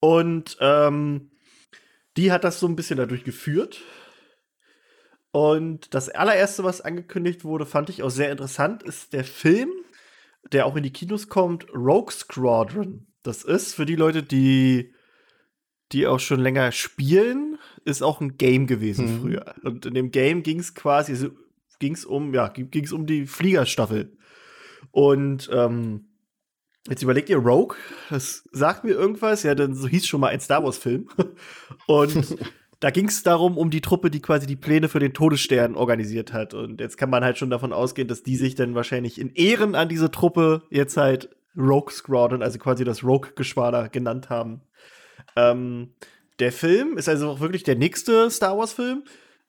Und 0.00 0.56
ähm, 0.58 1.30
die 2.16 2.32
hat 2.32 2.42
das 2.42 2.58
so 2.58 2.66
ein 2.66 2.74
bisschen 2.74 2.96
dadurch 2.96 3.22
geführt. 3.22 3.80
Und 5.30 5.94
das 5.94 6.08
allererste, 6.08 6.64
was 6.64 6.80
angekündigt 6.80 7.44
wurde, 7.44 7.64
fand 7.64 7.90
ich 7.90 8.02
auch 8.02 8.10
sehr 8.10 8.32
interessant, 8.32 8.82
ist 8.82 9.12
der 9.12 9.24
Film, 9.24 9.70
der 10.50 10.66
auch 10.66 10.74
in 10.74 10.82
die 10.82 10.92
Kinos 10.92 11.28
kommt, 11.28 11.72
Rogue 11.72 12.10
Squadron. 12.10 13.06
Das 13.22 13.44
ist 13.44 13.74
für 13.74 13.86
die 13.86 13.96
Leute, 13.96 14.22
die, 14.22 14.92
die 15.92 16.06
auch 16.06 16.20
schon 16.20 16.40
länger 16.40 16.72
spielen, 16.72 17.58
ist 17.84 18.02
auch 18.02 18.20
ein 18.20 18.36
Game 18.36 18.66
gewesen 18.66 19.06
Mhm. 19.06 19.20
früher. 19.20 19.54
Und 19.62 19.86
in 19.86 19.94
dem 19.94 20.10
Game 20.10 20.42
ging 20.42 20.58
es 20.60 20.74
quasi, 20.74 21.14
so, 21.14 21.30
ging 21.78 21.94
es 21.94 22.04
um, 22.04 22.34
ja, 22.34 22.48
ging 22.48 22.84
es 22.84 22.92
um 22.92 23.06
die 23.06 23.26
Fliegerstaffel. 23.26 24.16
Und 24.90 25.48
ähm, 25.52 26.06
jetzt 26.88 27.02
überlegt 27.02 27.28
ihr 27.28 27.36
Rogue, 27.38 27.76
das 28.10 28.48
sagt 28.52 28.84
mir 28.84 28.92
irgendwas, 28.92 29.42
ja, 29.44 29.54
dann 29.54 29.74
so 29.74 29.86
hieß 29.86 30.06
schon 30.06 30.20
mal 30.20 30.28
ein 30.28 30.40
Star 30.40 30.64
Wars-Film. 30.64 31.08
Und 31.86 32.36
da 32.80 32.90
ging 32.90 33.06
es 33.06 33.22
darum, 33.22 33.56
um 33.56 33.70
die 33.70 33.80
Truppe, 33.80 34.10
die 34.10 34.20
quasi 34.20 34.46
die 34.46 34.56
Pläne 34.56 34.88
für 34.88 34.98
den 34.98 35.12
Todesstern 35.14 35.76
organisiert 35.76 36.32
hat. 36.32 36.54
Und 36.54 36.80
jetzt 36.80 36.96
kann 36.98 37.10
man 37.10 37.22
halt 37.24 37.38
schon 37.38 37.50
davon 37.50 37.72
ausgehen, 37.72 38.08
dass 38.08 38.24
die 38.24 38.36
sich 38.36 38.56
dann 38.56 38.74
wahrscheinlich 38.74 39.20
in 39.20 39.30
Ehren 39.34 39.76
an 39.76 39.88
diese 39.88 40.10
Truppe 40.10 40.62
jetzt 40.70 40.96
halt 40.96 41.30
Rogue 41.56 41.92
Squadron, 41.92 42.42
also 42.42 42.58
quasi 42.58 42.84
das 42.84 43.04
Rogue-Geschwader 43.04 43.88
genannt 43.88 44.30
haben. 44.30 44.62
Ähm, 45.36 45.94
der 46.38 46.52
Film 46.52 46.96
ist 46.96 47.08
also 47.08 47.28
auch 47.30 47.40
wirklich 47.40 47.62
der 47.62 47.76
nächste 47.76 48.30
Star 48.30 48.56
Wars-Film. 48.58 49.04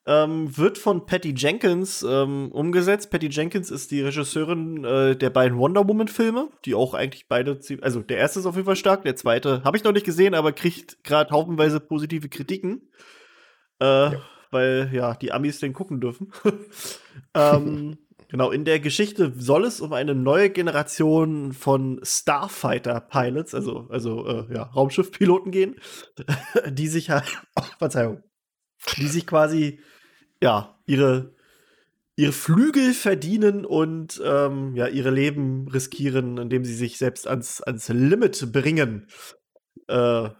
Ähm, 0.05 0.57
wird 0.57 0.77
von 0.77 1.05
Patty 1.05 1.33
Jenkins 1.33 2.03
ähm, 2.03 2.51
umgesetzt. 2.51 3.09
Patty 3.09 3.27
Jenkins 3.27 3.71
ist 3.71 3.89
die 3.89 4.01
Regisseurin 4.01 4.83
äh, 4.83 5.15
der 5.15 5.29
beiden 5.29 5.57
Wonder 5.57 5.87
Woman-Filme, 5.87 6.49
die 6.65 6.75
auch 6.75 6.93
eigentlich 6.93 7.29
beide, 7.29 7.53
zie- 7.53 7.81
also 7.81 8.01
der 8.01 8.17
erste 8.17 8.39
ist 8.39 8.45
auf 8.45 8.55
jeden 8.55 8.65
Fall 8.65 8.75
stark, 8.75 9.03
der 9.03 9.15
zweite 9.15 9.63
habe 9.63 9.77
ich 9.77 9.85
noch 9.85 9.93
nicht 9.93 10.05
gesehen, 10.05 10.33
aber 10.33 10.51
kriegt 10.51 11.05
gerade 11.05 11.31
haufenweise 11.31 11.79
positive 11.79 12.27
Kritiken. 12.27 12.89
Äh, 13.79 14.11
Weil 14.51 14.89
ja, 14.91 15.15
die 15.15 15.31
Amis 15.31 15.59
den 15.59 15.71
gucken 15.73 16.01
dürfen. 16.01 16.33
ähm, 17.33 17.97
genau, 18.33 18.49
in 18.49 18.65
der 18.65 18.79
Geschichte 18.79 19.31
soll 19.37 19.63
es 19.63 19.79
um 19.79 19.93
eine 19.93 20.15
neue 20.15 20.49
Generation 20.49 21.53
von 21.53 21.99
Starfighter-Pilots, 22.03 23.53
also, 23.53 23.87
also 23.91 24.27
äh, 24.27 24.53
ja, 24.53 24.63
Raumschiffpiloten 24.63 25.51
gehen, 25.51 25.75
die 26.69 26.87
sich 26.87 27.11
halt, 27.11 27.25
Verzeihung, 27.77 28.23
die 28.97 29.07
sich 29.07 29.27
quasi, 29.27 29.79
ja, 30.41 30.79
ihre, 30.87 31.35
ihre 32.15 32.31
Flügel 32.31 32.93
verdienen 32.95 33.65
und 33.65 34.19
ähm, 34.25 34.75
ja, 34.75 34.87
ihre 34.87 35.11
Leben 35.11 35.67
riskieren, 35.67 36.39
indem 36.39 36.65
sie 36.65 36.73
sich 36.73 36.97
selbst 36.97 37.27
ans, 37.27 37.61
ans 37.61 37.87
Limit 37.89 38.51
bringen. 38.51 39.07
Äh, 39.87 39.93
ja, 39.95 40.33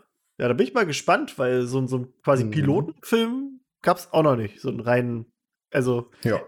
da 0.48 0.54
bin 0.54 0.66
ich 0.66 0.74
mal 0.74 0.88
gespannt, 0.88 1.38
weil 1.38 1.68
so, 1.68 1.78
ein- 1.80 1.88
so 1.88 1.98
ein 2.00 2.08
quasi 2.24 2.44
Mhm. 2.46 2.50
Pilotenfilm 2.52 3.60
gab 3.84 3.98
es 3.98 4.12
auch 4.12 4.24
noch 4.24 4.36
nicht. 4.36 4.60
So 4.62 4.70
einen 4.70 4.80
reinen, 4.80 5.32
also 5.72 6.10
Ja. 6.24 6.42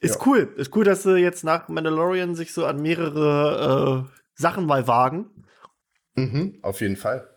Ist 0.00 0.16
Ja. 0.16 0.26
cool. 0.26 0.52
Ist 0.56 0.74
cool, 0.76 0.84
dass 0.84 1.02
sie 1.02 1.16
jetzt 1.18 1.44
nach 1.44 1.68
Mandalorian 1.68 2.34
sich 2.34 2.52
so 2.52 2.66
an 2.66 2.80
mehrere 2.82 4.08
äh, 4.08 4.18
Sachen 4.34 4.66
mal 4.66 4.86
wagen. 4.86 5.26
Mhm, 6.14 6.58
auf 6.62 6.80
jeden 6.80 6.96
Fall. 6.96 7.28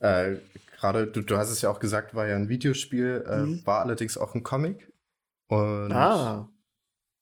Äh, 0.00 0.36
Gerade, 0.78 1.06
du, 1.06 1.22
du 1.22 1.36
hast 1.38 1.50
es 1.50 1.62
ja 1.62 1.70
auch 1.70 1.78
gesagt, 1.78 2.14
war 2.14 2.26
ja 2.26 2.36
ein 2.36 2.48
Videospiel, 2.50 3.24
äh, 3.26 3.36
Mhm. 3.38 3.66
war 3.66 3.80
allerdings 3.80 4.18
auch 4.18 4.34
ein 4.34 4.42
Comic. 4.42 4.92
Und 5.48 5.92
Ah. 5.92 6.48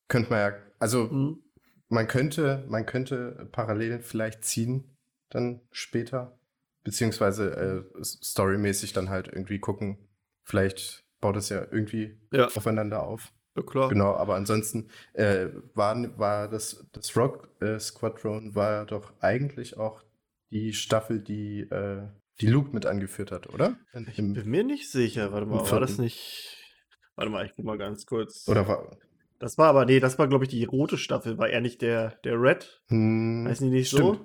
könnte 0.09 0.31
man 0.31 0.39
ja, 0.41 0.53
also 0.81 1.05
Mhm. 1.05 1.43
man 1.89 2.09
könnte, 2.09 2.65
man 2.69 2.87
könnte 2.87 3.49
Parallelen 3.53 4.01
vielleicht 4.03 4.45
ziehen, 4.45 4.97
dann 5.31 5.61
später. 5.71 6.39
Beziehungsweise 6.83 7.87
äh, 7.97 8.03
storymäßig 8.05 8.93
dann 8.93 9.09
halt 9.11 9.29
irgendwie 9.29 9.61
gucken. 9.61 10.09
Vielleicht 10.43 11.05
baut 11.21 11.37
es 11.37 11.49
ja 11.49 11.61
irgendwie 11.71 12.19
Ja. 12.33 12.47
aufeinander 12.47 13.05
auf. 13.05 13.33
Ja, 13.57 13.63
klar. 13.63 13.89
Genau, 13.89 14.15
aber 14.15 14.35
ansonsten 14.37 14.89
äh, 15.13 15.49
war, 15.75 16.19
war 16.19 16.49
das, 16.49 16.87
das 16.93 17.15
Rock 17.17 17.49
äh, 17.61 17.79
Squadron 17.79 18.55
war 18.55 18.87
doch 18.87 19.13
eigentlich 19.21 19.77
auch 19.77 20.03
die 20.51 20.73
Staffel, 20.73 21.21
die, 21.21 21.61
äh, 21.61 22.03
die 22.41 22.47
Luke 22.47 22.71
mit 22.73 22.87
angeführt 22.87 23.31
hat, 23.31 23.53
oder? 23.53 23.77
Ich 24.09 24.17
bin 24.17 24.33
mir 24.49 24.65
nicht 24.65 24.91
sicher. 24.91 25.33
Warte 25.33 25.47
mal, 25.47 25.71
war 25.71 25.81
das 25.81 25.99
nicht. 25.99 26.59
Warte 27.15 27.31
mal, 27.31 27.45
ich 27.45 27.53
guck 27.55 27.65
mal 27.67 27.77
ganz 27.79 28.07
kurz. 28.07 28.49
Oder 28.49 28.67
war. 28.67 28.97
Das 29.39 29.59
war 29.59 29.69
aber, 29.69 29.85
nee, 29.85 30.01
das 30.01 30.19
war, 30.19 30.29
glaube 30.29 30.45
ich, 30.45 30.51
die 30.51 30.65
rote 30.65 30.97
Staffel. 30.97 31.37
War 31.37 31.49
er 31.49 31.61
nicht 31.61 31.83
der, 31.83 32.13
der 32.25 32.41
Red? 32.41 32.81
Hm, 32.89 33.45
Weiß 33.47 33.61
nicht, 33.61 33.73
nicht 33.73 33.89
stimmt. 33.89 34.17
so? 34.19 34.25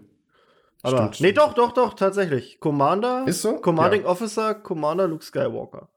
Aber, 0.83 0.97
Stimmt, 0.97 1.09
nee, 1.09 1.15
stimmt. 1.31 1.37
doch, 1.39 1.53
doch, 1.53 1.71
doch, 1.73 1.93
tatsächlich. 1.95 2.59
Commander, 2.59 3.25
Ist 3.27 3.41
so? 3.41 3.57
Commanding 3.59 4.03
Ja. 4.03 4.07
Officer, 4.09 4.53
Commander 4.55 5.07
Luke 5.07 5.25
Skywalker. 5.25 5.89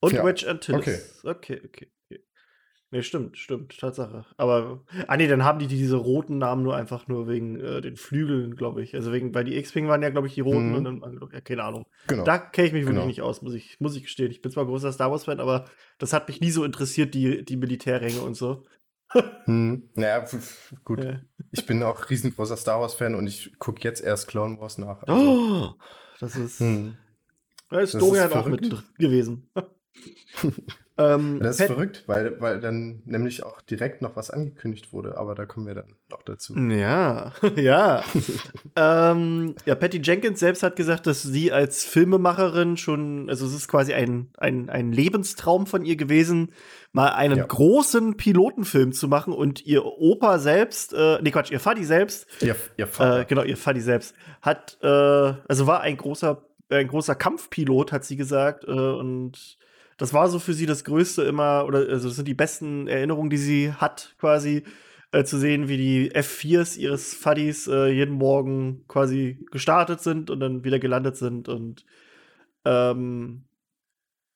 Und 0.00 0.12
Ja, 0.12 0.24
Wedge 0.24 0.48
Antilles. 0.48 0.78
okay. 1.24 1.28
okay, 1.28 1.60
okay, 1.66 1.90
okay. 2.06 2.24
Nee, 2.90 3.02
stimmt, 3.02 3.36
stimmt, 3.36 3.78
Tatsache. 3.78 4.24
Aber, 4.38 4.82
ah 5.08 5.16
nee, 5.18 5.26
dann 5.28 5.44
haben 5.44 5.58
die 5.58 5.66
diese 5.66 5.96
roten 5.96 6.38
Namen 6.38 6.62
nur 6.62 6.74
einfach 6.74 7.06
nur 7.06 7.28
wegen 7.28 7.60
äh, 7.60 7.82
den 7.82 7.96
Flügeln, 7.96 8.56
glaube 8.56 8.82
ich. 8.82 8.94
Also 8.94 9.12
wegen, 9.12 9.34
weil 9.34 9.44
die 9.44 9.56
X-Wing 9.58 9.88
waren 9.88 10.02
ja, 10.02 10.08
glaube 10.08 10.26
ich, 10.26 10.34
die 10.34 10.40
roten 10.40 10.70
Mhm. 10.70 10.74
und 10.74 10.84
dann, 10.84 11.20
ja, 11.32 11.40
keine 11.42 11.64
Ahnung. 11.64 11.84
Genau. 12.06 12.24
Da 12.24 12.38
kenne 12.38 12.68
ich 12.68 12.72
mich 12.72 12.82
wirklich 12.84 12.96
Genau. 12.96 13.06
nicht 13.06 13.20
aus, 13.20 13.42
muss 13.42 13.52
ich, 13.52 13.78
muss 13.78 13.94
ich 13.94 14.04
gestehen. 14.04 14.30
Ich 14.30 14.40
bin 14.40 14.50
zwar 14.50 14.64
großer 14.64 14.90
Star 14.92 15.10
Wars-Fan, 15.10 15.38
aber 15.40 15.66
das 15.98 16.14
hat 16.14 16.28
mich 16.28 16.40
nie 16.40 16.50
so 16.50 16.64
interessiert, 16.64 17.12
die, 17.14 17.44
die 17.44 17.56
Militärränge 17.56 18.20
und 18.20 18.34
so. 18.34 18.64
Hm, 19.44 19.88
naja, 19.94 20.24
gut. 20.84 21.02
Ja. 21.02 21.20
Ich 21.52 21.64
bin 21.66 21.82
auch 21.82 22.08
riesengroßer 22.10 22.56
Star 22.58 22.80
Wars-Fan 22.80 23.14
und 23.14 23.26
ich 23.26 23.58
gucke 23.58 23.82
jetzt 23.82 24.02
erst 24.02 24.28
Clone 24.28 24.58
Wars 24.60 24.76
nach. 24.78 25.02
Also, 25.02 25.30
Oh, 25.30 25.74
das 26.20 26.36
ist. 26.36 26.60
hm. 26.60 26.96
Da 27.70 27.80
ist 27.80 27.94
Dorian 27.94 28.32
auch 28.32 28.46
mit 28.46 28.70
gewesen. 28.98 29.50
ähm, 30.98 31.38
Das 31.40 31.52
ist 31.52 31.58
Pat- 31.66 31.76
verrückt, 31.76 32.04
weil, 32.06 32.40
weil 32.40 32.60
dann 32.60 33.02
nämlich 33.04 33.42
auch 33.44 33.60
direkt 33.62 34.02
noch 34.02 34.16
was 34.16 34.30
angekündigt 34.30 34.92
wurde, 34.92 35.16
aber 35.16 35.34
da 35.34 35.46
kommen 35.46 35.66
wir 35.66 35.74
dann 35.74 35.94
noch 36.10 36.22
dazu. 36.22 36.54
Ja, 36.58 37.32
ja. 37.56 38.02
ähm, 38.76 39.54
ja, 39.64 39.74
Patty 39.74 40.00
Jenkins 40.02 40.40
selbst 40.40 40.62
hat 40.62 40.76
gesagt, 40.76 41.06
dass 41.06 41.22
sie 41.22 41.52
als 41.52 41.84
Filmemacherin 41.84 42.76
schon, 42.76 43.28
also 43.28 43.46
es 43.46 43.54
ist 43.54 43.68
quasi 43.68 43.94
ein, 43.94 44.28
ein, 44.38 44.70
ein 44.70 44.92
Lebenstraum 44.92 45.66
von 45.66 45.84
ihr 45.84 45.96
gewesen, 45.96 46.52
mal 46.92 47.10
einen 47.10 47.38
Ja. 47.38 47.46
großen 47.46 48.16
Pilotenfilm 48.16 48.92
zu 48.92 49.08
machen 49.08 49.32
und 49.32 49.64
ihr 49.66 49.84
Opa 49.84 50.38
selbst, 50.38 50.92
äh, 50.94 51.18
nee 51.22 51.30
Quatsch, 51.30 51.50
ihr 51.50 51.60
Vati 51.60 51.84
selbst, 51.84 52.26
Ihr, 52.40 52.56
ihr 52.76 52.86
Vater. 52.86 53.20
äh, 53.20 53.24
genau, 53.24 53.42
ihr 53.42 53.56
Vati 53.56 53.80
selbst, 53.80 54.14
hat, 54.42 54.78
äh, 54.82 54.86
also 54.86 55.66
war 55.66 55.80
ein 55.82 55.96
großer, 55.96 56.42
ein 56.70 56.88
großer 56.88 57.14
Kampfpilot, 57.14 57.92
hat 57.92 58.04
sie 58.04 58.16
gesagt, 58.16 58.64
äh, 58.64 58.70
und 58.70 59.58
das 59.98 60.14
war 60.14 60.28
so 60.28 60.38
für 60.38 60.54
sie 60.54 60.64
das 60.66 60.84
Größte 60.84 61.22
immer, 61.24 61.64
oder 61.66 61.80
also 61.80 62.08
das 62.08 62.16
sind 62.16 62.26
die 62.28 62.34
besten 62.34 62.88
Erinnerungen, 62.88 63.28
die 63.30 63.36
sie 63.36 63.72
hat, 63.72 64.14
quasi, 64.18 64.62
äh, 65.12 65.24
zu 65.24 65.38
sehen, 65.38 65.68
wie 65.68 65.76
die 65.76 66.12
F4s 66.14 66.78
ihres 66.78 67.14
Fuddies 67.14 67.66
äh, 67.66 67.88
jeden 67.88 68.14
Morgen 68.14 68.84
quasi 68.88 69.44
gestartet 69.50 70.00
sind 70.00 70.30
und 70.30 70.40
dann 70.40 70.64
wieder 70.64 70.78
gelandet 70.78 71.16
sind 71.16 71.48
und 71.48 71.84
ähm, 72.64 73.44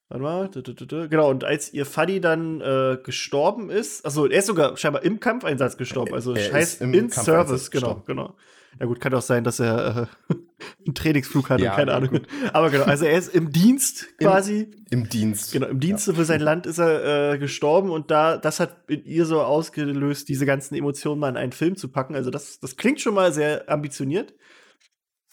warte 0.08 0.22
mal, 0.22 0.46
dü- 0.46 0.62
dü- 0.62 0.86
dü. 0.86 1.08
genau, 1.08 1.30
und 1.30 1.44
als 1.44 1.72
ihr 1.72 1.86
Fuddy 1.86 2.20
dann 2.20 2.60
äh, 2.60 2.98
gestorben 3.02 3.70
ist, 3.70 4.04
also 4.04 4.26
er 4.26 4.38
ist 4.40 4.46
sogar 4.46 4.76
scheinbar 4.76 5.02
im 5.04 5.20
Kampfeinsatz 5.20 5.76
gestorben, 5.76 6.14
also 6.14 6.34
Er 6.34 6.52
heißt 6.52 6.82
im 6.82 6.92
in 6.94 7.10
Service, 7.10 7.70
genau, 7.70 7.96
gestorben. 7.96 8.04
genau. 8.06 8.36
Ja 8.80 8.86
gut, 8.86 9.00
kann 9.00 9.14
auch 9.14 9.22
sein, 9.22 9.44
dass 9.44 9.60
er 9.60 10.08
äh, 10.30 10.34
einen 10.86 10.94
Trainingsflug 10.94 11.50
hatte, 11.50 11.62
Ja, 11.64 11.74
keine 11.76 11.90
ja, 11.92 11.96
Ahnung. 11.98 12.10
gut. 12.10 12.26
Aber 12.52 12.70
genau, 12.70 12.84
also 12.84 13.04
er 13.04 13.16
ist 13.18 13.34
im 13.34 13.52
Dienst 13.52 14.06
Im- 14.18 14.26
quasi. 14.28 14.70
Im 14.90 15.08
Dienst. 15.08 15.52
Genau, 15.52 15.66
im 15.68 15.78
Dienste 15.80 16.14
für 16.14 16.24
sein 16.24 16.40
Land 16.40 16.66
ist 16.66 16.78
er 16.78 17.32
äh, 17.34 17.38
gestorben 17.38 17.90
und 17.90 18.10
da, 18.10 18.36
das 18.38 18.60
hat 18.60 18.90
in 18.90 19.04
ihr 19.04 19.24
so 19.26 19.40
ausgelöst, 19.42 20.28
diese 20.28 20.46
ganzen 20.46 20.74
Emotionen 20.74 21.20
mal 21.20 21.28
in 21.28 21.36
einen 21.36 21.52
Film 21.52 21.76
zu 21.76 21.88
packen. 21.88 22.14
Also 22.14 22.30
das, 22.30 22.60
das 22.60 22.76
klingt 22.76 23.00
schon 23.00 23.14
mal 23.14 23.32
sehr 23.32 23.68
ambitioniert. 23.70 24.34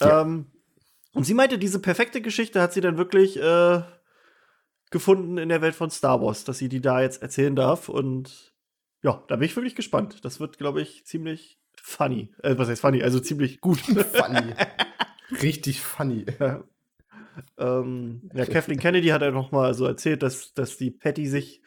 Ja. 0.02 0.22
Ähm, 0.22 0.48
und 1.14 1.24
sie 1.24 1.34
meinte, 1.34 1.58
diese 1.58 1.80
perfekte 1.80 2.22
Geschichte 2.22 2.62
hat 2.62 2.74
sie 2.74 2.82
dann 2.82 2.98
wirklich 2.98 3.38
äh, 3.42 3.82
gefunden 4.92 5.38
in 5.38 5.50
der 5.50 5.62
Welt 5.62 5.76
von 5.76 5.90
Star 5.90 6.22
Wars, 6.22 6.44
dass 6.44 6.58
sie 6.58 6.70
die 6.70 6.82
da 6.82 7.02
jetzt 7.02 7.22
erzählen 7.22 7.56
darf. 7.56 7.90
Und 7.90 8.54
ja, 9.02 9.24
da 9.28 9.36
bin 9.38 9.46
ich 9.46 9.56
wirklich 9.56 9.76
gespannt. 9.76 10.24
Das 10.24 10.40
wird, 10.40 10.58
glaube 10.58 10.82
ich, 10.82 11.06
ziemlich 11.06 11.59
funny. 11.84 12.34
Äh, 12.44 12.58
was 12.58 12.70
heißt 12.70 12.82
funny? 12.82 13.02
Also 13.04 13.20
ziemlich 13.22 13.62
gut. 13.62 13.80
Funny. 13.80 14.54
Richtig 15.42 15.82
funny. 15.82 16.26
Ja. 16.40 16.64
Ähm, 17.58 18.30
ja, 18.34 18.46
Kathleen 18.46 18.80
Kennedy 18.80 19.08
hat 19.10 19.22
ja 19.22 19.32
noch 19.32 19.52
mal 19.52 19.74
so 19.74 19.86
erzählt, 19.86 20.24
dass, 20.24 20.54
dass 20.54 20.78
die 20.78 20.92
Patty 20.92 21.28
sich 21.28 21.62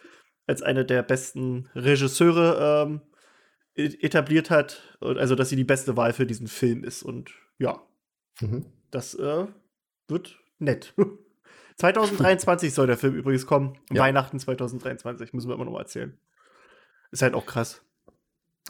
als 0.47 0.63
eine 0.63 0.85
der 0.85 1.03
besten 1.03 1.69
Regisseure 1.75 2.85
ähm, 2.87 3.01
e- 3.75 4.05
etabliert 4.05 4.51
hat. 4.51 4.97
Und 5.01 5.19
also, 5.19 5.35
dass 5.35 5.49
sie 5.49 5.57
die 5.57 5.65
beste 5.65 5.97
Wahl 5.97 6.13
für 6.13 6.27
diesen 6.27 6.49
Film 6.49 6.85
ist. 6.85 7.03
Und 7.03 7.31
ja, 7.59 7.81
Mhm. 8.41 8.67
das 8.91 9.15
äh, 9.15 9.47
wird 10.09 10.39
nett. 10.59 10.95
2023 11.77 12.73
soll 12.75 12.87
der 12.87 12.97
Film 12.99 13.15
übrigens 13.15 13.47
kommen. 13.47 13.79
Ja. 13.91 14.03
Weihnachten 14.03 14.39
2023, 14.39 15.33
müssen 15.33 15.49
wir 15.49 15.55
immer 15.55 15.65
noch 15.65 15.73
mal 15.73 15.81
erzählen. 15.81 16.19
Ist 17.11 17.23
halt 17.23 17.35
auch 17.35 17.47
krass. 17.47 17.83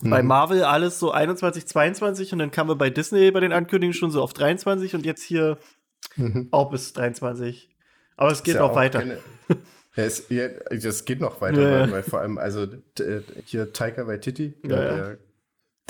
Bei 0.03 0.21
Mhm. 0.23 0.29
Marvel 0.29 0.65
alles 0.65 0.99
so 0.99 1.11
21, 1.13 1.67
22 1.67 2.33
und 2.33 2.39
dann 2.41 2.51
kamen 2.51 2.69
wir 2.71 2.77
bei 2.77 2.91
Disney 2.91 3.31
bei 3.31 3.41
den 3.41 3.53
Ankündigungen 3.53 3.95
schon 3.95 4.11
so 4.11 4.21
auf 4.23 4.33
23 4.33 4.95
und 4.95 5.07
jetzt 5.07 5.23
hier 5.23 5.59
Mhm. 6.17 6.49
auch 6.51 6.71
bis 6.71 6.93
23. 6.93 7.71
Aber 8.17 8.31
es 8.33 8.43
geht 8.43 8.57
ja 8.57 8.61
noch 8.63 8.75
weiter. 8.75 8.99
keine- 9.01 9.19
Ja, 9.95 10.05
es, 10.05 10.29
ja, 10.31 10.49
das 10.71 11.05
geht 11.05 11.21
noch 11.21 11.41
weiter, 11.43 11.61
Ja. 11.63 11.81
Weil, 11.83 11.93
weil 11.93 12.03
vor 12.03 12.21
allem, 12.21 12.39
also 12.39 12.67
hier 13.45 13.73
Taika 13.75 14.07
Waititi. 14.07 14.55
Der, 14.65 15.19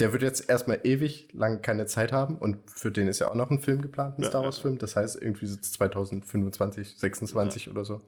der 0.01 0.13
wird 0.13 0.23
jetzt 0.23 0.49
erstmal 0.51 0.81
ewig 0.83 1.29
lang 1.33 1.63
keine 1.63 1.87
Zeit 1.87 2.11
haben 2.13 2.37
und 2.37 2.59
für 2.69 2.91
den 2.91 3.07
ist 3.07 3.21
ja 3.21 3.31
auch 3.31 3.37
noch 3.37 3.51
ein 3.51 3.61
Film 3.61 3.81
geplant, 3.81 4.19
ein 4.19 4.25
Star. 4.25 4.43
Wars-Film. 4.43 4.79
Das 4.79 4.97
heißt, 4.97 5.23
irgendwie 5.23 5.47
so 5.47 5.57
2025, 5.57 6.97
26 6.99 7.71
oder 7.71 7.85
so 7.85 8.01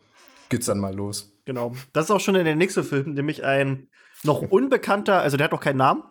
geht's 0.49 0.67
dann 0.67 0.79
mal 0.81 0.95
los. 0.95 1.33
Genau. 1.45 1.75
Das 1.93 2.07
ist 2.07 2.11
auch 2.11 2.21
schon 2.21 2.35
der 2.35 2.57
nächste 2.57 2.83
Film, 2.85 3.15
nämlich 3.15 3.45
ein 3.45 3.89
noch 4.25 4.43
unbekannter, 4.43 5.21
also 5.21 5.37
der 5.37 5.45
hat 5.45 5.53
noch 5.53 5.61
keinen 5.61 5.77
Namen. 5.79 6.03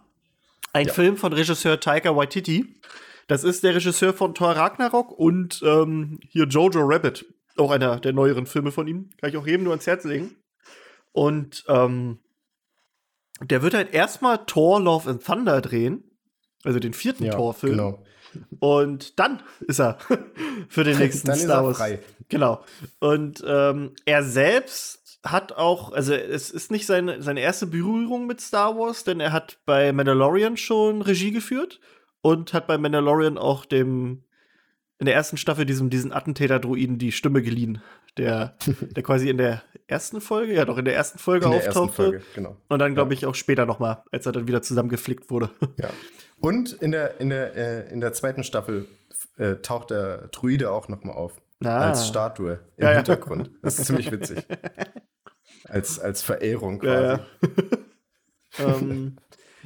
Ein 0.72 0.88
Ja. 0.88 0.94
Film 0.94 1.18
von 1.18 1.34
Regisseur 1.34 1.80
Taika 1.80 2.16
Waititi. 2.16 2.80
Das 3.28 3.44
ist 3.44 3.64
der 3.64 3.76
Regisseur 3.76 4.14
von 4.14 4.34
Thor 4.36 4.52
Ragnarok 4.52 5.12
und 5.12 5.62
ähm, 5.66 6.20
hier 6.28 6.46
Jojo 6.46 6.82
Rabbit. 6.82 7.26
Auch 7.58 7.72
einer 7.72 8.00
der 8.00 8.14
neueren 8.14 8.46
Filme 8.48 8.72
von 8.72 8.88
ihm. 8.88 9.10
Kann 9.22 9.30
ich 9.30 9.38
auch 9.38 9.46
jedem 9.46 9.64
nur 9.64 9.74
ans 9.74 9.86
Herz 9.88 10.04
legen. 10.04 10.36
Und 11.12 11.64
ähm, 11.68 12.20
der 13.42 13.62
wird 13.62 13.76
halt 13.76 13.94
erstmal 13.94 14.40
Thor 14.46 14.80
Love 14.82 15.10
and 15.10 15.24
Thunder 15.24 15.62
drehen. 15.62 16.04
Also 16.64 16.80
den 16.80 16.94
vierten 16.94 17.30
Thor-Film. 17.30 17.74
genau. 17.74 18.04
Und 18.60 19.20
dann 19.20 19.44
ist 19.62 19.80
er 19.80 20.00
für 20.70 20.84
den 20.84 20.98
nächsten 20.98 21.28
Dann 21.28 21.38
Star 21.38 21.64
Wars. 21.66 21.82
Genau. 22.30 22.64
Und 23.00 23.44
ähm, 23.46 23.92
er 24.06 24.24
selbst 24.24 25.03
hat 25.24 25.54
auch, 25.54 25.94
also 25.94 26.14
es 26.14 26.52
ist 26.52 26.70
nicht 26.72 26.86
seine, 26.86 27.22
seine 27.22 27.40
erste 27.42 27.66
Berührung 27.66 28.28
mit 28.28 28.42
Star 28.42 28.78
Wars, 28.78 29.04
denn 29.06 29.20
er 29.20 29.32
hat 29.32 29.58
bei 29.66 29.94
Mandalorian 29.94 30.58
schon 30.58 31.02
Regie 31.02 31.32
geführt 31.32 31.80
und 32.22 32.54
hat 32.54 32.68
bei 32.68 32.78
Mandalorian 32.78 33.38
auch 33.38 33.66
dem 33.66 34.24
in 35.00 35.06
der 35.06 35.16
ersten 35.16 35.38
Staffel 35.38 35.66
diesem 35.66 35.90
diesen 35.90 36.14
Attentäter-Druiden 36.14 36.98
die 36.98 37.12
Stimme 37.12 37.42
geliehen, 37.42 37.82
der, 38.18 38.56
der 38.96 39.04
quasi 39.04 39.30
in 39.30 39.38
der 39.38 39.62
ersten 39.88 40.22
Folge, 40.22 40.54
ja 40.54 40.66
doch 40.66 40.78
in 40.78 40.86
der 40.86 40.96
ersten 40.96 41.20
Folge 41.20 41.46
In 41.46 41.52
der 41.52 41.64
ersten 41.64 41.80
auftauchte 41.80 42.04
Folge, 42.04 42.22
genau. 42.36 42.58
und 42.70 42.80
dann 42.80 42.94
glaube 42.94 43.14
Ja. 43.14 43.18
ich 43.18 43.26
auch 43.26 43.36
später 43.36 43.66
noch 43.66 43.80
mal, 43.80 44.04
als 44.12 44.26
er 44.26 44.32
dann 44.34 44.48
wieder 44.48 44.62
zusammengeflickt 44.62 45.30
wurde. 45.30 45.50
Ja. 45.78 45.90
Und 46.40 46.74
in 46.74 46.92
der, 46.92 47.22
in 47.22 47.30
der, 47.30 47.56
äh, 47.56 47.94
in 47.94 48.02
der 48.02 48.12
zweiten 48.12 48.44
Staffel 48.44 48.86
äh, 49.38 49.56
taucht 49.56 49.92
der 49.92 50.28
Druide 50.28 50.72
auch 50.72 50.90
nochmal 50.90 51.16
auf. 51.16 51.34
Ah. 51.64 51.90
Als 51.90 52.06
Statue 52.08 52.60
im 52.76 52.84
Ja, 52.84 52.90
ja. 52.92 52.96
Hintergrund. 52.98 53.50
Das 53.62 53.80
ist 53.80 53.86
ziemlich 53.88 54.12
witzig. 54.12 54.46
Als, 55.68 56.00
als 56.00 56.22
Verehrung 56.22 56.80
quasi. 56.80 57.22
Ja, 57.22 57.28
ähm, 58.60 59.18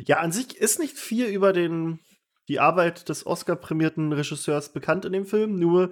ja, 0.05 0.19
an 0.19 0.31
sich 0.31 0.57
ist 0.57 0.79
nicht 0.79 0.97
viel 0.97 1.25
über 1.27 1.53
den, 1.53 1.99
die 2.47 2.59
Arbeit 2.59 3.09
des 3.09 3.25
Oscar-prämierten 3.25 4.13
Regisseurs 4.13 4.71
bekannt 4.71 5.05
in 5.05 5.13
dem 5.13 5.25
Film, 5.25 5.57
nur 5.59 5.91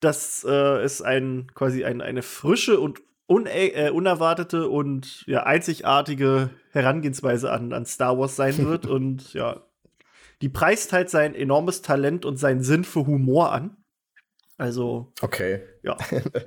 dass 0.00 0.44
äh, 0.44 0.82
es 0.82 1.02
ein, 1.02 1.50
quasi 1.54 1.84
ein, 1.84 2.00
eine 2.00 2.22
frische 2.22 2.80
und 2.80 3.00
un 3.26 3.46
äh, 3.46 3.90
unerwartete 3.90 4.68
und 4.68 5.24
ja, 5.26 5.44
einzigartige 5.44 6.50
Herangehensweise 6.70 7.50
an, 7.50 7.72
an 7.72 7.86
Star 7.86 8.18
Wars 8.18 8.36
sein 8.36 8.58
wird. 8.58 8.86
und 8.86 9.32
ja, 9.32 9.62
die 10.42 10.48
preist 10.48 10.92
halt 10.92 11.08
sein 11.08 11.34
enormes 11.34 11.82
Talent 11.82 12.24
und 12.24 12.36
seinen 12.36 12.62
Sinn 12.62 12.84
für 12.84 13.06
Humor 13.06 13.52
an. 13.52 13.76
Also, 14.62 15.12
Okay. 15.20 15.60
ja, 15.82 15.96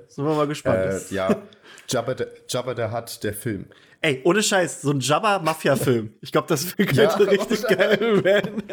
sind 0.08 0.26
wir 0.26 0.36
mal 0.36 0.48
gespannt. 0.48 0.78
Äh, 1.12 1.14
ja, 1.14 1.42
Jabba, 1.90 2.16
the, 2.18 2.24
Jabba 2.48 2.74
the 2.74 2.96
Hutt, 2.96 3.22
der 3.26 3.34
Film. 3.34 3.66
Ey, 4.00 4.22
ohne 4.24 4.42
Scheiß, 4.42 4.84
so 4.84 4.92
ein 4.92 5.02
Jabba-Mafia-Film. 5.02 6.14
Ich 6.22 6.32
glaube, 6.32 6.48
das 6.48 6.78
könnte 6.78 6.96
Ja, 6.96 7.10
richtig 7.16 7.64
geil 7.68 8.24
werden. 8.24 8.64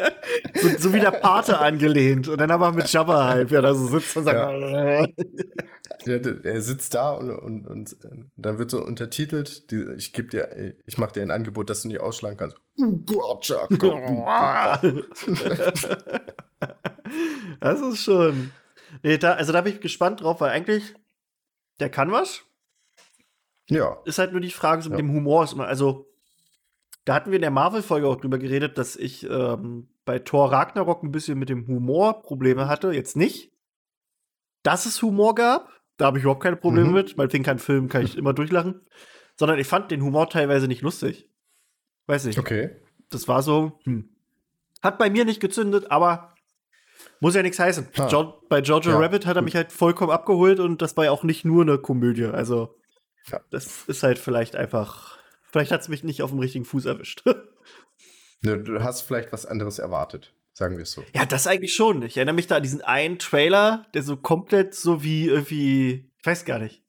So, 0.55 0.69
so 0.77 0.93
wie 0.93 1.01
der 1.01 1.11
Pate 1.11 1.59
angelehnt. 1.59 2.29
Und 2.29 2.39
dann 2.39 2.51
aber 2.51 2.71
mit 2.71 2.87
Jabba 2.89 3.27
halt, 3.27 3.51
wer 3.51 3.61
da 3.61 3.73
so 3.73 3.87
sitzt 3.87 4.15
und 4.15 4.23
sagt. 4.23 4.37
er, 6.05 6.45
er 6.45 6.61
sitzt 6.61 6.93
da 6.93 7.11
und, 7.11 7.31
und, 7.31 7.67
und 7.67 7.97
dann 8.37 8.59
wird 8.59 8.71
so 8.71 8.81
untertitelt, 8.81 9.71
die, 9.71 9.83
ich 9.97 10.13
gebe 10.13 10.29
dir, 10.29 10.73
ich 10.85 10.97
mache 10.97 11.11
dir 11.11 11.21
ein 11.23 11.31
Angebot, 11.31 11.69
dass 11.69 11.81
du 11.81 11.89
nicht 11.89 11.99
ausschlagen 11.99 12.37
kannst. 12.37 12.55
das 17.59 17.81
ist 17.81 18.03
schon. 18.03 18.51
Nee, 19.01 19.17
da, 19.17 19.33
also 19.33 19.51
da 19.53 19.61
bin 19.61 19.73
ich 19.73 19.81
gespannt 19.81 20.21
drauf, 20.21 20.41
weil 20.41 20.51
eigentlich, 20.51 20.93
der 21.79 21.89
kann 21.89 22.11
was. 22.11 22.43
Ja. 23.69 23.97
Ist 24.05 24.19
halt 24.19 24.31
nur 24.31 24.41
die 24.41 24.51
Frage 24.51 24.81
so 24.81 24.89
mit 24.89 24.99
ja. 24.99 25.05
dem 25.05 25.13
Humor. 25.13 25.43
Ist 25.43 25.53
immer, 25.53 25.67
also, 25.67 26.07
da 27.05 27.15
hatten 27.15 27.31
wir 27.31 27.37
in 27.37 27.41
der 27.41 27.51
Marvel-Folge 27.51 28.07
auch 28.07 28.17
drüber 28.17 28.37
geredet, 28.37 28.77
dass 28.77 28.95
ich 28.95 29.27
ähm, 29.29 29.89
bei 30.05 30.19
Thor 30.19 30.51
Ragnarok 30.51 31.03
ein 31.03 31.11
bisschen 31.11 31.39
mit 31.39 31.49
dem 31.49 31.67
Humor 31.67 32.21
Probleme 32.21 32.67
hatte. 32.67 32.91
Jetzt 32.91 33.15
nicht. 33.15 33.51
Dass 34.61 34.85
es 34.85 35.01
Humor 35.01 35.35
gab, 35.35 35.69
da 35.97 36.05
habe 36.05 36.17
ich 36.17 36.23
überhaupt 36.23 36.43
keine 36.43 36.55
Probleme 36.55 36.89
mhm. 36.89 36.93
mit. 36.93 37.17
Meinetwegen 37.17 37.43
kein 37.43 37.59
Film, 37.59 37.89
kann 37.89 38.03
ich 38.03 38.17
immer 38.17 38.33
durchlachen. 38.33 38.81
Sondern 39.35 39.59
ich 39.59 39.67
fand 39.67 39.91
den 39.91 40.03
Humor 40.03 40.29
teilweise 40.29 40.67
nicht 40.67 40.81
lustig. 40.81 41.29
Weiß 42.05 42.25
nicht. 42.25 42.37
Okay. 42.37 42.75
Das 43.09 43.27
war 43.27 43.41
so, 43.41 43.79
hm. 43.83 44.09
Hat 44.83 44.97
bei 44.97 45.09
mir 45.09 45.23
nicht 45.23 45.39
gezündet, 45.39 45.91
aber 45.91 46.32
muss 47.23 47.35
ja 47.35 47.41
nichts 47.41 47.57
heißen. 47.57 47.87
Jo 48.11 48.33
bei 48.49 48.59
Georgia 48.59 48.91
ja, 48.91 48.99
Rabbit 48.99 49.25
hat 49.25 49.37
er 49.37 49.41
gut. 49.41 49.45
mich 49.45 49.55
halt 49.55 49.71
vollkommen 49.71 50.11
abgeholt 50.11 50.59
und 50.59 50.81
das 50.81 50.97
war 50.97 51.05
ja 51.05 51.11
auch 51.11 51.23
nicht 51.23 51.45
nur 51.45 51.61
eine 51.61 51.77
Komödie. 51.77 52.25
Also, 52.25 52.75
ja. 53.31 53.39
das 53.49 53.85
ist 53.87 54.03
halt 54.03 54.19
vielleicht 54.19 54.57
einfach, 54.57 55.17
vielleicht 55.49 55.71
hat 55.71 55.79
es 55.79 55.87
mich 55.87 56.03
nicht 56.03 56.21
auf 56.21 56.31
dem 56.31 56.39
richtigen 56.39 56.65
Fuß 56.65 56.85
erwischt. 56.85 57.23
du 58.41 58.83
hast 58.83 59.03
vielleicht 59.03 59.31
was 59.31 59.45
anderes 59.45 59.79
erwartet, 59.79 60.33
sagen 60.51 60.75
wir 60.75 60.83
es 60.83 60.91
so. 60.91 61.01
Ja, 61.15 61.25
das 61.25 61.47
eigentlich 61.47 61.73
schon. 61.73 62.01
Ich 62.01 62.17
erinnere 62.17 62.35
mich 62.35 62.47
da 62.47 62.57
an 62.57 62.63
diesen 62.63 62.81
einen 62.81 63.19
Trailer, 63.19 63.85
der 63.93 64.03
so 64.03 64.17
komplett 64.17 64.75
so 64.75 65.01
wie 65.01 65.27
irgendwie, 65.27 66.11
ich 66.19 66.25
weiß 66.25 66.43
gar 66.43 66.59
nicht. 66.59 66.83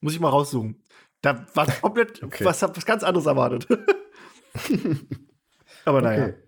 Muss 0.00 0.14
ich 0.14 0.20
mal 0.20 0.30
raussuchen. 0.30 0.82
Da 1.20 1.44
war 1.52 1.66
komplett 1.66 2.22
okay. 2.22 2.42
was, 2.46 2.62
was 2.62 2.86
ganz 2.86 3.04
anderes 3.04 3.26
erwartet. 3.26 3.68
Aber 5.84 6.00
naja. 6.00 6.28
Okay. 6.28 6.43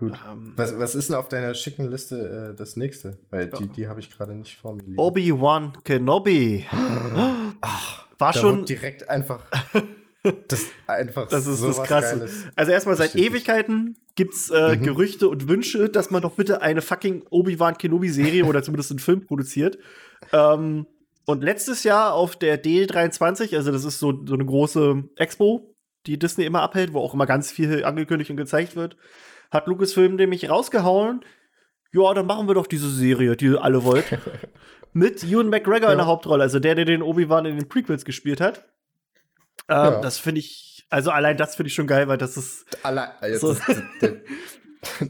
Gut. 0.00 0.12
Um, 0.12 0.46
ähm, 0.46 0.52
was, 0.56 0.78
was 0.78 0.94
ist 0.94 1.10
denn 1.10 1.16
auf 1.16 1.28
deiner 1.28 1.52
schicken 1.52 1.90
Liste 1.90 2.52
äh, 2.52 2.56
das 2.56 2.74
nächste? 2.74 3.18
Weil 3.28 3.48
die, 3.48 3.66
die 3.68 3.86
habe 3.86 4.00
ich 4.00 4.10
gerade 4.10 4.34
nicht 4.34 4.56
vor 4.56 4.74
mir. 4.74 4.98
Obi-Wan 4.98 5.74
Kenobi. 5.84 6.64
Ach, 7.60 8.06
war 8.16 8.32
schon 8.32 8.64
direkt 8.64 9.08
einfach. 9.10 9.44
Das 10.48 10.66
einfach 10.86 11.28
das 11.28 11.46
ist 11.46 11.64
das 11.64 11.82
Krasse. 11.82 12.18
Geiles. 12.18 12.44
Also 12.54 12.72
erstmal 12.72 12.94
seit 12.94 13.14
Ewigkeiten 13.14 13.96
gibt's 14.16 14.50
äh, 14.50 14.76
mhm. 14.76 14.82
Gerüchte 14.82 15.30
und 15.30 15.48
Wünsche, 15.48 15.88
dass 15.88 16.10
man 16.10 16.20
doch 16.20 16.32
bitte 16.32 16.60
eine 16.60 16.82
fucking 16.82 17.24
Obi-Wan 17.30 17.78
Kenobi-Serie 17.78 18.44
oder 18.44 18.62
zumindest 18.62 18.90
einen 18.90 18.98
Film 18.98 19.24
produziert. 19.24 19.78
Ähm, 20.30 20.86
und 21.24 21.42
letztes 21.42 21.84
Jahr 21.84 22.12
auf 22.12 22.36
der 22.36 22.62
D23, 22.62 23.56
also 23.56 23.72
das 23.72 23.86
ist 23.86 23.98
so, 23.98 24.12
so 24.26 24.34
eine 24.34 24.44
große 24.44 25.04
Expo, 25.16 25.74
die 26.04 26.18
Disney 26.18 26.44
immer 26.44 26.60
abhält, 26.60 26.92
wo 26.92 27.00
auch 27.00 27.14
immer 27.14 27.24
ganz 27.24 27.50
viel 27.50 27.82
angekündigt 27.86 28.30
und 28.30 28.36
gezeigt 28.36 28.76
wird, 28.76 28.98
hat 29.50 29.66
Lucasfilm 29.66 30.16
nämlich 30.16 30.48
rausgehauen, 30.48 31.24
ja, 31.92 32.14
dann 32.14 32.26
machen 32.26 32.46
wir 32.46 32.54
doch 32.54 32.66
diese 32.66 32.90
Serie, 32.90 33.36
die 33.36 33.46
ihr 33.46 33.62
alle 33.62 33.84
wollt. 33.84 34.04
Mit 34.92 35.22
Ewan 35.24 35.48
McGregor 35.48 35.88
ja. 35.88 35.92
in 35.92 35.98
der 35.98 36.06
Hauptrolle, 36.06 36.42
also 36.42 36.58
der, 36.58 36.74
der 36.74 36.84
den 36.84 37.02
Obi-Wan 37.02 37.46
in 37.46 37.56
den 37.56 37.68
Prequels 37.68 38.04
gespielt 38.04 38.40
hat. 38.40 38.64
Ähm, 39.68 39.76
ja. 39.76 40.00
Das 40.00 40.18
finde 40.18 40.40
ich, 40.40 40.86
also 40.90 41.10
allein 41.10 41.36
das 41.36 41.54
finde 41.54 41.68
ich 41.68 41.74
schon 41.74 41.86
geil, 41.86 42.08
weil 42.08 42.18
das 42.18 42.36
ist. 42.36 42.66
Allein, 42.82 43.10
so. 43.38 43.54
das, 43.54 43.60
das, 44.00 44.10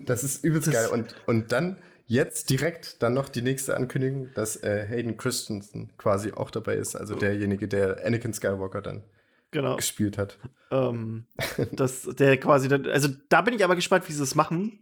das, 0.04 0.24
ist 0.24 0.44
übelst 0.44 0.68
das 0.68 0.74
geil. 0.74 0.88
Und, 0.88 1.14
und 1.26 1.52
dann 1.52 1.78
jetzt 2.06 2.50
direkt 2.50 3.02
dann 3.02 3.14
noch 3.14 3.28
die 3.28 3.42
nächste 3.42 3.76
Ankündigung, 3.76 4.30
dass 4.34 4.56
äh, 4.62 4.86
Hayden 4.86 5.16
Christensen 5.16 5.92
quasi 5.96 6.32
auch 6.32 6.50
dabei 6.50 6.74
ist, 6.74 6.96
also 6.96 7.14
derjenige, 7.14 7.68
der 7.68 8.04
Anakin 8.04 8.34
Skywalker 8.34 8.82
dann 8.82 9.04
genau. 9.50 9.76
gespielt 9.76 10.18
hat. 10.18 10.38
Ähm, 10.70 11.26
dass 11.72 12.02
der 12.02 12.36
quasi 12.38 12.68
dann, 12.68 12.86
also 12.86 13.08
da 13.28 13.42
bin 13.42 13.54
ich 13.54 13.64
aber 13.64 13.76
gespannt, 13.76 14.08
wie 14.08 14.12
sie 14.12 14.22
es 14.22 14.34
machen. 14.34 14.78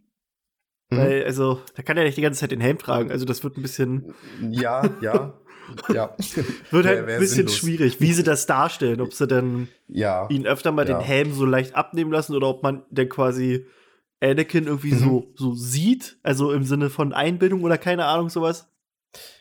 Mhm. 0.91 0.97
Weil, 0.97 1.25
also, 1.25 1.61
da 1.75 1.83
kann 1.83 1.97
er 1.97 2.05
nicht 2.05 2.17
die 2.17 2.23
ganze 2.23 2.41
Zeit 2.41 2.51
den 2.51 2.61
Helm 2.61 2.79
tragen. 2.79 3.11
Also, 3.11 3.25
das 3.25 3.45
wird 3.45 3.57
ein 3.57 3.63
bisschen. 3.63 4.15
Ja, 4.51 4.89
ja. 5.03 5.39
ja. 5.93 6.17
wird 6.71 6.87
halt 6.87 7.01
ein 7.01 7.19
bisschen 7.19 7.37
sinnlos. 7.37 7.57
schwierig, 7.57 8.01
wie 8.01 8.13
sie 8.13 8.23
das 8.23 8.47
darstellen. 8.47 9.01
Ob 9.01 9.13
sie 9.13 9.27
dann 9.27 9.69
ja, 9.87 10.27
ihn 10.31 10.47
öfter 10.47 10.73
mal 10.73 10.89
ja. 10.89 10.99
den 10.99 11.05
Helm 11.05 11.33
so 11.33 11.45
leicht 11.45 11.75
abnehmen 11.75 12.11
lassen 12.11 12.35
oder 12.35 12.49
ob 12.49 12.63
man 12.63 12.85
dann 12.91 13.09
quasi 13.09 13.67
Anakin 14.21 14.67
irgendwie 14.67 14.95
mhm. 14.95 14.99
so, 14.99 15.33
so 15.35 15.55
sieht. 15.55 16.19
Also 16.23 16.53
im 16.53 16.65
Sinne 16.65 16.91
von 16.91 17.13
Einbildung 17.13 17.63
oder 17.65 17.77
keine 17.77 18.07
Ahnung, 18.07 18.31
sowas. 18.31 18.71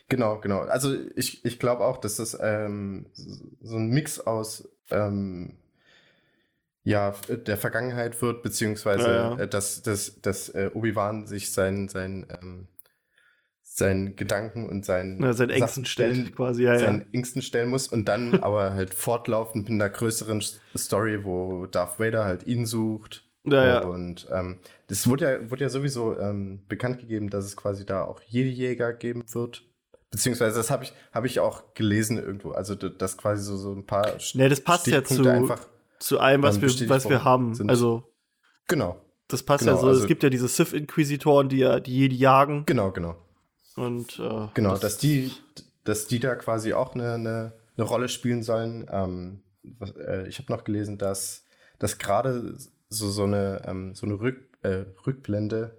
Genau, 0.08 0.40
genau. 0.40 0.60
Also 0.60 0.94
ich, 1.16 1.44
ich 1.44 1.58
glaube 1.58 1.84
auch, 1.84 1.98
dass 1.98 2.16
das 2.16 2.36
ähm, 2.40 3.06
so 3.60 3.76
ein 3.76 3.88
Mix 3.88 4.20
aus 4.20 4.68
ähm, 4.90 5.56
ja, 6.84 7.14
der 7.28 7.58
Vergangenheit 7.58 8.20
wird, 8.22 8.42
beziehungsweise 8.42 9.06
ja, 9.06 9.36
ja. 9.36 9.38
Äh, 9.40 9.48
dass, 9.48 9.82
dass, 9.82 10.20
dass 10.22 10.48
äh, 10.48 10.70
Obi-Wan 10.72 11.26
sich 11.26 11.52
sein, 11.52 11.88
sein, 11.88 12.26
ähm, 12.40 12.68
seinen 13.62 14.16
Gedanken 14.16 14.68
und 14.68 14.84
seinen, 14.84 15.22
ja, 15.22 15.32
seinen 15.32 15.50
Ängsten 15.50 15.84
stellen, 15.84 16.34
quasi, 16.34 16.64
ja, 16.64 16.78
seinen. 16.78 17.12
Ängsten 17.12 17.42
stellen 17.42 17.68
muss 17.68 17.88
und 17.88 18.06
dann 18.06 18.34
aber 18.42 18.72
halt 18.72 18.94
fortlaufend 18.94 19.68
mit 19.68 19.80
einer 19.80 19.90
größeren 19.90 20.42
Story, 20.76 21.24
wo 21.24 21.66
Darth 21.66 21.98
Vader 22.00 22.24
halt 22.24 22.46
ihn 22.46 22.64
sucht. 22.66 23.24
Ja, 23.44 23.66
ja. 23.66 23.84
Und 23.84 24.26
ähm, 24.32 24.58
das 24.88 25.08
wurde 25.08 25.24
ja, 25.24 25.50
wurde 25.50 25.64
ja 25.64 25.68
sowieso 25.70 26.18
ähm, 26.18 26.62
bekannt 26.68 27.00
gegeben, 27.00 27.30
dass 27.30 27.44
es 27.44 27.56
quasi 27.56 27.86
da 27.86 28.02
auch 28.02 28.20
Jedi-Jäger 28.26 28.92
geben 28.92 29.24
wird. 29.28 29.64
Beziehungsweise 30.10 30.56
das 30.56 30.70
habe 30.70 30.84
ich, 30.84 30.92
hab 31.12 31.24
ich 31.24 31.40
auch 31.40 31.74
gelesen 31.74 32.16
irgendwo. 32.18 32.52
Also 32.52 32.74
das 32.74 33.18
quasi 33.18 33.42
so, 33.42 33.56
so 33.56 33.72
ein 33.72 33.84
paar 33.84 34.14
Nee, 34.34 34.48
das 34.48 34.60
passt 34.60 34.86
ja 34.86 35.04
zu, 35.04 35.28
einfach 35.28 35.60
zu 35.98 36.18
allem, 36.18 36.42
was 36.42 36.60
wir, 36.60 36.88
was 36.88 37.08
wir 37.08 37.24
haben. 37.24 37.54
Sind. 37.54 37.68
Also 37.68 38.04
genau. 38.66 39.00
Das 39.28 39.42
passt 39.42 39.64
genau, 39.64 39.76
ja 39.76 39.80
so. 39.80 39.88
Also, 39.88 40.00
es 40.00 40.06
gibt 40.06 40.22
ja 40.22 40.30
diese 40.30 40.48
Sith-Inquisitoren, 40.48 41.50
die 41.50 41.58
ja 41.58 41.80
die 41.80 41.94
Jedi 41.94 42.16
jagen. 42.16 42.64
Genau, 42.64 42.90
genau. 42.92 43.16
Und 43.76 44.18
äh, 44.18 44.48
genau, 44.54 44.70
das 44.70 44.80
dass 44.80 44.98
die, 44.98 45.30
dass 45.84 46.06
die 46.06 46.18
da 46.18 46.34
quasi 46.34 46.72
auch 46.72 46.94
eine, 46.94 47.14
eine, 47.14 47.52
eine 47.76 47.86
Rolle 47.86 48.08
spielen 48.08 48.42
sollen. 48.42 48.86
Ähm, 48.90 49.42
was, 49.62 49.90
äh, 49.90 50.26
ich 50.26 50.38
habe 50.38 50.50
noch 50.50 50.64
gelesen, 50.64 50.96
dass, 50.96 51.44
dass 51.78 51.98
gerade 51.98 52.56
so, 52.88 53.10
so 53.10 53.24
eine, 53.24 53.62
ähm, 53.66 53.94
so 53.94 54.06
eine 54.06 54.18
Rück, 54.18 54.48
äh, 54.62 54.86
Rückblende 55.06 55.76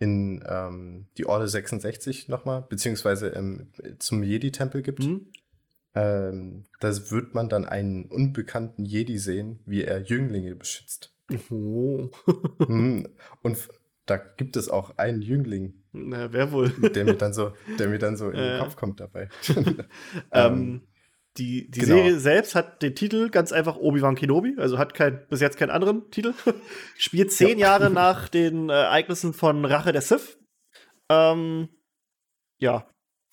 in 0.00 0.42
ähm, 0.48 1.06
die 1.18 1.26
Orde 1.26 1.46
66 1.46 2.28
nochmal, 2.28 2.66
beziehungsweise 2.68 3.28
ähm, 3.28 3.68
zum 3.98 4.22
Jedi-Tempel 4.22 4.82
gibt. 4.82 5.04
Mhm. 5.04 5.26
Ähm, 5.94 6.64
da 6.80 6.88
wird 7.10 7.34
man 7.34 7.48
dann 7.48 7.66
einen 7.66 8.06
unbekannten 8.06 8.84
Jedi 8.84 9.18
sehen, 9.18 9.60
wie 9.66 9.84
er 9.84 10.00
Jünglinge 10.00 10.56
beschützt. 10.56 11.14
Oh. 11.50 12.10
mhm. 12.66 13.08
Und 13.42 13.68
da 14.06 14.16
gibt 14.16 14.56
es 14.56 14.70
auch 14.70 14.96
einen 14.96 15.20
Jüngling. 15.20 15.74
Na, 15.92 16.32
wer 16.32 16.50
wohl? 16.50 16.70
Der 16.70 17.04
mir 17.04 17.14
dann 17.14 17.34
so, 17.34 17.52
der 17.78 17.88
mir 17.88 17.98
dann 17.98 18.16
so 18.16 18.30
in 18.30 18.38
den 18.38 18.58
Kopf 18.60 18.76
kommt 18.76 19.00
dabei. 19.00 19.28
ähm, 19.56 19.84
ähm 20.32 20.82
die, 21.38 21.70
die 21.70 21.80
genau. 21.80 21.94
Serie 21.94 22.18
selbst 22.18 22.54
hat 22.54 22.82
den 22.82 22.94
Titel 22.94 23.30
ganz 23.30 23.52
einfach 23.52 23.76
Obi-Wan 23.76 24.16
Kenobi, 24.16 24.56
also 24.58 24.78
hat 24.78 24.94
kein, 24.94 25.26
bis 25.28 25.40
jetzt 25.40 25.56
keinen 25.56 25.70
anderen 25.70 26.10
Titel. 26.10 26.34
Spielt 26.98 27.32
zehn 27.32 27.58
ja. 27.58 27.68
Jahre 27.68 27.90
nach 27.90 28.28
den 28.28 28.68
äh, 28.68 28.72
Ereignissen 28.72 29.32
von 29.32 29.64
Rache 29.64 29.92
der 29.92 30.02
Sith. 30.02 30.38
Ähm, 31.08 31.68
ja. 32.58 32.86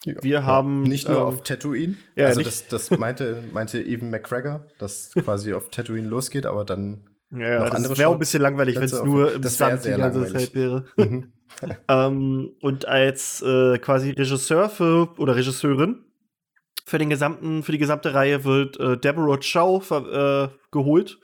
ja. 0.05 0.13
Wir 0.21 0.45
haben. 0.45 0.83
Nicht 0.83 1.09
nur 1.09 1.17
ähm, 1.17 1.23
auf 1.23 1.43
Tatooine. 1.43 1.95
Ja, 2.15 2.27
also, 2.27 2.41
das, 2.41 2.67
das 2.67 2.91
meinte, 2.91 3.43
meinte 3.51 3.83
Evan 3.83 4.11
McGregor, 4.11 4.67
dass 4.77 5.11
quasi 5.13 5.53
auf 5.53 5.69
Tatooine 5.69 6.07
losgeht, 6.07 6.45
aber 6.45 6.65
dann. 6.65 7.09
Ja, 7.29 7.65
noch 7.65 7.71
das 7.71 7.97
wäre 7.97 8.09
auch 8.09 8.13
ein 8.13 8.19
bisschen 8.19 8.41
langweilig, 8.41 8.77
wenn 8.77 8.83
es 8.83 9.03
nur 9.03 9.33
im 9.33 9.43
Sand 9.43 9.83
die 9.83 9.89
ganze 9.89 10.31
Zeit 10.31 10.55
wäre. 10.55 10.85
Mhm. 10.95 11.33
ähm, 11.89 12.55
und 12.61 12.87
als 12.87 13.41
äh, 13.41 13.79
quasi 13.79 14.11
Regisseur 14.11 14.69
für, 14.69 15.13
oder 15.17 15.35
Regisseurin 15.35 16.06
für 16.87 16.97
den 16.99 17.09
gesamten, 17.09 17.63
für 17.63 17.73
die 17.73 17.79
gesamte 17.79 18.13
Reihe 18.13 18.45
wird 18.45 18.79
äh, 18.79 18.97
Deborah 18.97 19.37
Chow 19.39 19.91
äh, 19.91 20.47
geholt. 20.71 21.19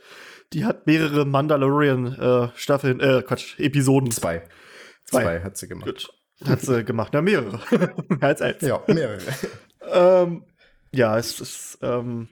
Die 0.52 0.66
hat 0.66 0.86
mehrere 0.88 1.26
Mandalorian-Staffeln, 1.26 3.00
äh, 3.00 3.20
äh, 3.20 3.22
Quatsch, 3.22 3.58
Episoden. 3.60 4.12
Zwei. 4.12 4.44
Zwei, 5.06 5.24
Zwei 5.24 5.40
hat 5.40 5.56
sie 5.56 5.70
gemacht. 5.70 5.86
Gut. 5.86 6.10
Hat 6.46 6.60
sie 6.60 6.84
gemacht. 6.84 7.12
Na, 7.14 7.22
mehrere. 7.22 7.62
Mehr 8.10 8.24
als 8.24 8.42
eins. 8.42 8.62
Ja, 8.62 8.84
mehrere. 8.88 9.22
ähm, 9.90 10.44
ja, 10.92 11.18
es 11.18 11.40
ist, 11.40 11.80
ähm, 11.82 12.28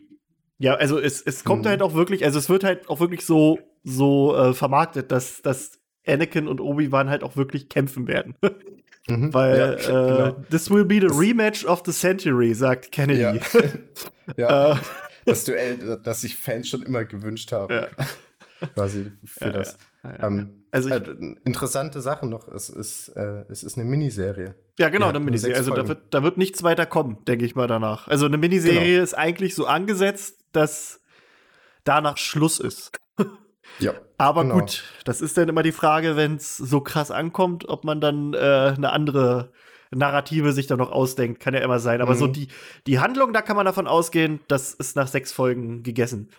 ja, 0.58 0.74
also 0.74 1.00
es, 1.00 1.22
es 1.22 1.46
kommt 1.46 1.64
hm. 1.64 1.70
halt 1.70 1.82
auch 1.82 1.94
wirklich, 1.94 2.26
also 2.26 2.38
es 2.38 2.50
wird 2.50 2.66
halt 2.66 2.90
auch 2.90 3.00
wirklich 3.00 3.26
so, 3.26 3.60
so 3.86 4.36
äh, 4.36 4.54
vermarktet, 4.54 5.10
dass, 5.10 5.42
dass 5.42 5.80
Anakin 6.06 6.50
und 6.50 6.60
Obi-Wan 6.60 7.10
halt 7.10 7.24
auch 7.24 7.38
wirklich 7.38 7.70
kämpfen 7.70 8.10
werden. 8.10 8.36
Mhm, 9.12 9.34
Weil 9.34 9.58
ja, 9.58 9.74
äh, 9.74 9.78
genau. 9.78 10.32
this 10.50 10.70
will 10.70 10.86
be 10.86 11.00
the 11.00 11.08
rematch 11.08 11.66
of 11.66 11.82
the 11.86 11.92
century, 11.92 12.54
sagt 12.54 12.92
Kennedy. 12.92 13.22
Ja, 13.22 13.34
ja. 14.38 14.72
Äh. 14.74 14.76
das 15.26 15.44
Duell, 15.46 16.00
das 16.04 16.22
sich 16.22 16.36
Fans 16.38 16.68
schon 16.70 16.84
immer 16.84 17.06
gewünscht 17.06 17.52
haben. 17.52 17.74
Ja. 17.74 17.88
quasi 18.76 19.12
für 19.26 19.46
Ja, 19.46 19.52
das. 19.52 19.78
Ja, 20.04 20.12
ja. 20.12 20.28
Ähm, 20.28 20.64
Also 20.72 20.90
ich- 20.90 20.96
äh, 20.96 21.36
interessante 21.46 22.00
Sache 22.02 22.28
noch, 22.28 22.48
es 22.48 22.70
ist, 22.70 23.10
äh, 23.10 23.44
es 23.50 23.64
ist 23.64 23.78
eine 23.78 23.86
Miniserie. 23.90 24.56
Ja, 24.80 24.90
genau, 24.90 25.06
Ja, 25.06 25.10
eine 25.10 25.20
nur 25.20 25.26
Miniserie. 25.26 25.56
Also 25.58 25.74
da 25.74 25.88
wird, 25.88 26.14
da 26.14 26.24
wird 26.24 26.38
nichts 26.38 26.64
weiter 26.64 26.86
kommen, 26.86 27.18
denke 27.28 27.46
ich 27.46 27.56
mal 27.56 27.68
danach. 27.68 28.08
Also 28.08 28.26
eine 28.26 28.38
Miniserie 28.38 28.94
Genau. 28.94 29.04
ist 29.04 29.14
eigentlich 29.16 29.54
so 29.56 29.66
angesetzt, 29.66 30.40
dass 30.54 31.02
danach 31.84 32.18
Schluss 32.18 32.60
ist. 32.60 32.92
Ja. 33.80 33.94
Aber 34.18 34.44
Genau. 34.44 34.60
gut, 34.60 34.84
das 35.06 35.22
ist 35.22 35.38
dann 35.38 35.50
immer 35.50 35.64
die 35.64 35.72
Frage, 35.72 36.16
wenn 36.16 36.36
es 36.36 36.58
so 36.58 36.82
krass 36.82 37.10
ankommt, 37.12 37.68
ob 37.70 37.84
man 37.84 38.00
dann 38.02 38.34
äh, 38.34 38.74
eine 38.78 38.92
andere 38.92 39.52
Narrative 39.94 40.54
sich 40.54 40.68
da 40.68 40.78
noch 40.78 40.92
ausdenkt. 40.92 41.40
Kann 41.42 41.54
ja 41.54 41.60
immer 41.62 41.80
sein. 41.80 42.02
Aber 42.02 42.16
so 42.16 42.28
Mhm. 42.28 42.34
die, 42.34 42.48
die 42.88 43.00
Handlung, 43.00 43.34
da 43.34 43.42
kann 43.42 43.56
man 43.56 43.66
davon 43.66 43.88
ausgehen, 43.88 44.40
das 44.48 44.74
ist 44.74 44.96
nach 44.96 45.08
sechs 45.08 45.32
Folgen 45.34 45.84
gegessen. 45.84 46.30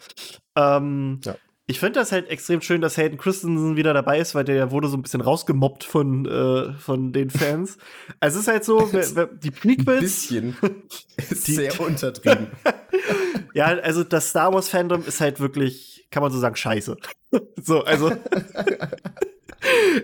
Ähm, 0.56 1.20
Ja. 1.24 1.34
Ich 1.66 1.78
finde 1.78 2.00
das 2.00 2.10
halt 2.12 2.28
extrem 2.28 2.60
schön, 2.60 2.80
dass 2.80 2.96
Hayden 2.96 3.18
Christensen 3.18 3.76
wieder 3.76 3.94
dabei 3.94 4.18
ist, 4.18 4.34
weil 4.34 4.44
der 4.44 4.72
wurde 4.72 4.88
so 4.88 4.96
ein 4.96 5.02
bisschen 5.02 5.20
rausgemobbt 5.20 5.84
von, 5.84 6.26
äh, 6.26 6.72
von 6.74 7.12
den 7.12 7.30
Fans. 7.30 7.78
Also 8.20 8.38
es 8.38 8.42
ist 8.46 8.48
halt 8.48 8.64
so, 8.64 8.90
die 9.42 9.48
Ein 9.48 9.54
Prequels, 9.54 10.00
bisschen 10.00 10.56
ist 11.16 11.46
Die- 11.46 11.54
sehr 11.54 11.80
untertrieben. 11.80 12.48
ja, 13.54 13.66
also 13.66 14.02
das 14.04 14.30
Star 14.30 14.52
Wars 14.52 14.68
Fandom 14.68 15.04
ist 15.06 15.20
halt 15.20 15.38
wirklich, 15.40 16.06
kann 16.10 16.22
man 16.22 16.32
so 16.32 16.38
sagen, 16.38 16.56
scheiße. 16.56 16.96
so, 17.62 17.84
also 17.84 18.10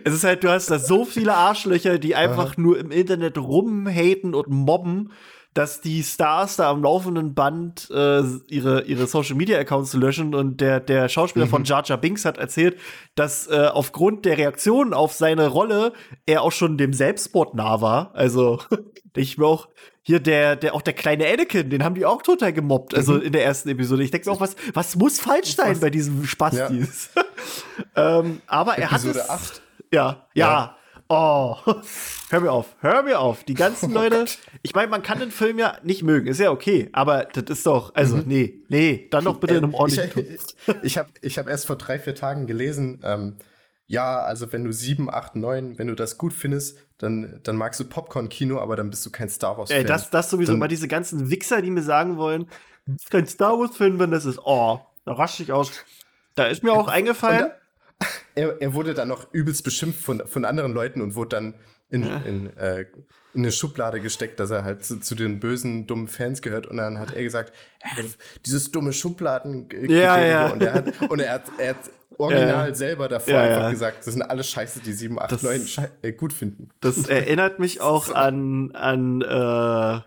es 0.05 0.14
ist 0.14 0.25
halt, 0.25 0.44
du 0.44 0.49
hast 0.51 0.71
da 0.71 0.79
so 0.79 1.05
viele 1.05 1.35
Arschlöcher, 1.35 1.99
die 1.99 2.14
einfach 2.14 2.57
nur 2.57 2.79
im 2.79 2.90
Internet 2.92 3.37
rumhaten 3.38 4.35
und 4.35 4.49
mobben, 4.49 5.12
dass 5.54 5.80
die 5.80 6.02
Stars 6.02 6.56
da 6.56 6.70
am 6.70 6.82
laufenden 6.82 7.34
Band 7.34 7.88
äh, 7.90 8.22
ihre, 8.48 8.82
ihre 8.82 9.06
Social 9.06 9.34
Media 9.34 9.58
Accounts 9.58 9.92
löschen 9.94 10.34
und 10.34 10.61
der, 10.61 10.80
der 10.80 11.08
Schauspieler 11.08 11.46
von 11.46 11.64
Jar 11.64 11.84
Jar 11.84 11.98
Binks 11.98 12.24
hat 12.24 12.38
erzählt, 12.38 12.78
dass 13.14 13.48
äh, 13.48 13.68
aufgrund 13.72 14.24
der 14.24 14.38
Reaktionen 14.38 14.94
auf 14.94 15.12
seine 15.12 15.48
Rolle 15.48 15.92
er 16.26 16.42
auch 16.42 16.52
schon 16.52 16.78
dem 16.78 16.92
Selbstmord 16.92 17.54
nah 17.54 17.80
war. 17.80 18.14
Also, 18.14 18.61
ich 19.16 19.38
mir 19.38 19.46
auch 19.46 19.68
hier 20.02 20.20
der, 20.20 20.56
der, 20.56 20.74
auch 20.74 20.82
der 20.82 20.94
kleine 20.94 21.26
Anakin, 21.26 21.68
den 21.68 21.84
haben 21.84 21.94
die 21.94 22.06
auch 22.06 22.22
total 22.22 22.52
gemobbt, 22.52 22.94
also 22.94 23.18
in 23.18 23.32
der 23.32 23.44
ersten 23.44 23.68
Episode. 23.68 24.02
Ich 24.02 24.11
denke 24.11 24.28
mir 24.28 24.34
auch, 24.34 24.40
was, 24.40 24.56
was 24.72 24.96
muss 24.96 25.20
falsch 25.20 25.54
sein 25.54 25.72
Was? 25.72 25.80
bei 25.80 25.90
diesem 25.90 26.24
Spastis? 26.24 27.11
ähm, 27.96 28.40
aber 28.46 28.78
er 28.78 28.90
hat 28.90 29.00
Episode 29.04 29.20
es, 29.20 29.28
8. 29.28 29.62
ja, 29.92 30.26
ja. 30.34 30.78
Oh, 31.09 31.57
hör 32.31 32.40
mir 32.40 32.53
auf, 32.53 32.77
hör 32.81 33.03
mir 33.03 33.18
auf. 33.18 33.44
Die 33.44 33.55
ganzen 33.55 33.90
Oh 33.92 33.94
Leute, 33.94 34.27
ich 34.62 34.75
meine, 34.75 34.88
man 34.88 35.03
kann 35.03 35.18
den 35.18 35.31
Film 35.31 35.59
ja 35.59 35.79
nicht 35.83 36.03
mögen, 36.03 36.27
ist 36.27 36.38
ja 36.38 36.51
okay, 36.51 36.90
aber 36.92 37.25
das 37.25 37.44
ist 37.44 37.66
doch, 37.66 37.94
also, 37.94 38.18
nee, 38.18 38.62
nee, 38.68 39.09
dann 39.11 39.25
doch 39.25 39.40
bitte 39.40 39.55
in 39.55 39.64
einem 39.64 39.75
ordentlichen 39.75 40.27
ich 40.35 40.75
ich 40.83 40.99
habe 40.99 41.09
ich 41.23 41.38
hab 41.38 41.49
erst 41.49 41.66
vor 41.66 41.77
drei, 41.77 41.99
vier 41.99 42.14
Tagen 42.14 42.47
gelesen, 42.47 43.01
ähm, 43.05 43.37
ja, 43.87 44.18
also 44.21 44.53
wenn 44.53 44.64
du 44.64 44.73
7, 44.73 45.09
8, 45.09 45.37
9, 45.37 45.79
wenn 45.79 45.87
du 45.87 45.94
das 45.94 46.18
gut 46.18 46.35
findest, 46.35 46.77
dann, 46.99 47.40
dann 47.42 47.57
magst 47.57 47.81
du 47.81 47.85
Popcorn-Kino, 47.85 48.61
aber 48.61 48.77
dann 48.77 48.90
bist 48.90 49.07
du 49.07 49.11
kein 49.11 49.31
Star 49.31 49.57
Wars-Fan. 49.57 49.79
Ey, 49.79 49.85
das, 49.85 50.11
das 50.11 50.29
sowieso 50.29 50.53
Dann- 50.53 50.57
immer 50.59 50.68
diese 50.68 50.88
ganzen 50.88 51.31
Wichser, 51.31 51.62
die 51.62 51.71
mir 51.71 51.83
sagen 51.83 52.18
wollen, 52.18 52.51
du 52.85 52.92
bist 52.92 53.11
kein 53.11 53.27
Star 53.27 53.59
Wars-Fan, 53.59 53.99
wenn 53.99 54.11
das 54.11 54.27
ist, 54.27 54.40
oh, 54.44 54.81
da 55.07 55.12
rasch 55.14 55.40
ich 55.40 55.53
aus. 55.53 55.73
Da 56.35 56.44
ist 56.49 56.62
mir 56.62 56.73
auch 56.75 56.88
eingefallen, 56.88 57.51
er, 58.34 58.61
er 58.61 58.74
wurde 58.74 58.94
dann 58.94 59.08
noch 59.08 59.32
übelst 59.32 59.64
beschimpft 59.64 60.02
von, 60.02 60.22
von 60.26 60.44
anderen 60.44 60.72
Leuten 60.72 61.00
und 61.00 61.14
wurde 61.14 61.30
dann 61.37 61.54
in, 61.90 62.02
in, 62.02 62.56
äh, 62.58 62.82
in 63.34 63.40
eine 63.42 63.50
Schublade 63.52 64.00
gesteckt, 64.00 64.38
dass 64.40 64.50
er 64.50 64.62
halt 64.64 64.84
zu, 64.84 65.00
zu 65.00 65.14
den 65.14 65.40
bösen, 65.40 65.87
dummen 65.87 66.06
Fans 66.08 66.42
gehört. 66.42 66.66
Und 66.66 66.76
dann 66.76 66.98
hat 66.98 67.14
er 67.14 67.22
gesagt, 67.22 67.52
äh, 67.80 68.02
dieses 68.44 68.70
dumme 68.70 68.92
Schubladen. 68.92 69.68
Ja, 69.88 70.20
ja. 70.22 70.48
Und 70.48 70.62
er 70.62 70.74
hat, 70.74 71.00
und 71.11 71.20
er 71.20 71.32
hat, 71.32 71.44
er 71.58 71.70
hat 71.70 71.90
original 72.18 72.68
Ja. 72.68 72.74
selber 72.74 73.08
davor 73.08 73.32
Ja, 73.34 73.40
einfach 73.42 73.62
ja. 73.62 73.70
gesagt, 73.70 74.06
das 74.06 74.12
sind 74.12 74.22
alles 74.22 74.50
Scheiße, 74.50 74.80
die 74.80 74.92
7, 74.92 75.18
8, 75.18 75.32
Das- 75.32 75.42
9 75.42 75.66
schei 75.66 75.88
äh, 76.02 76.12
gut 76.12 76.32
finden. 76.34 76.68
Das 76.80 76.96
erinnert 77.08 77.58
mich 77.58 77.80
auch 77.80 78.11
an, 78.14 78.72
an 78.74 79.22
äh, 79.22 80.00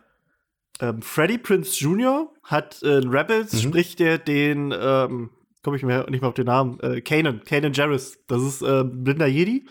ähm, 0.85 1.01
Freddie 1.01 1.37
Prince 1.39 1.79
Jr. 1.79 2.29
hat 2.43 2.81
äh, 2.83 2.99
in 2.99 3.09
Rebels 3.09 3.53
Mhm. 3.53 3.57
spricht 3.59 3.99
der 3.99 4.17
den, 4.19 4.71
ähm, 4.77 5.29
komme 5.63 5.77
ich 5.77 5.83
mir 5.83 6.09
nicht 6.09 6.21
mehr 6.21 6.29
auf 6.29 6.35
den 6.35 6.45
Namen, 6.45 6.79
äh, 6.79 7.01
Kanan, 7.01 7.43
Kanan 7.43 7.73
Jarrus. 7.73 8.17
Das 8.27 8.41
ist 8.41 8.61
äh, 8.61 8.83
blinder 8.83 9.27
Jedi. 9.27 9.65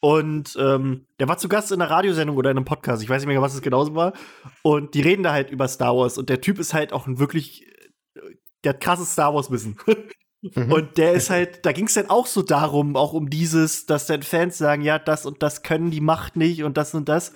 Und 0.00 0.56
ähm, 0.58 1.06
der 1.20 1.28
war 1.28 1.38
zu 1.38 1.48
Gast 1.48 1.70
in 1.70 1.80
einer 1.80 1.90
Radiosendung 1.90 2.36
oder 2.36 2.50
in 2.50 2.56
einem 2.56 2.64
Podcast. 2.64 3.02
Ich 3.02 3.08
weiß 3.08 3.22
nicht 3.22 3.28
mehr, 3.28 3.40
was 3.40 3.54
es 3.54 3.62
genauso 3.62 3.94
war. 3.94 4.12
Und 4.62 4.94
die 4.94 5.00
reden 5.00 5.22
da 5.22 5.32
halt 5.32 5.50
über 5.50 5.68
Star 5.68 5.96
Wars. 5.96 6.18
Und 6.18 6.28
der 6.28 6.40
Typ 6.40 6.58
ist 6.58 6.74
halt 6.74 6.92
auch 6.92 7.06
ein 7.06 7.20
wirklich, 7.20 7.64
äh, 8.16 8.20
der 8.64 8.70
hat 8.70 8.80
krasses 8.80 9.12
Star 9.12 9.32
Wars-Wissen. 9.32 9.78
Mhm. 10.42 10.72
Und 10.72 10.98
der 10.98 11.12
ist 11.12 11.30
halt, 11.30 11.64
da 11.64 11.70
ging 11.70 11.86
es 11.86 11.94
dann 11.94 12.10
auch 12.10 12.26
so 12.26 12.42
darum, 12.42 12.96
auch 12.96 13.12
um 13.12 13.30
dieses, 13.30 13.86
dass 13.86 14.06
dann 14.06 14.22
Fans 14.22 14.58
sagen, 14.58 14.82
ja, 14.82 14.98
das 14.98 15.24
und 15.24 15.40
das 15.40 15.62
können 15.62 15.92
die 15.92 16.00
Macht 16.00 16.34
nicht 16.34 16.64
und 16.64 16.76
das 16.76 16.94
und 16.94 17.08
das. 17.08 17.32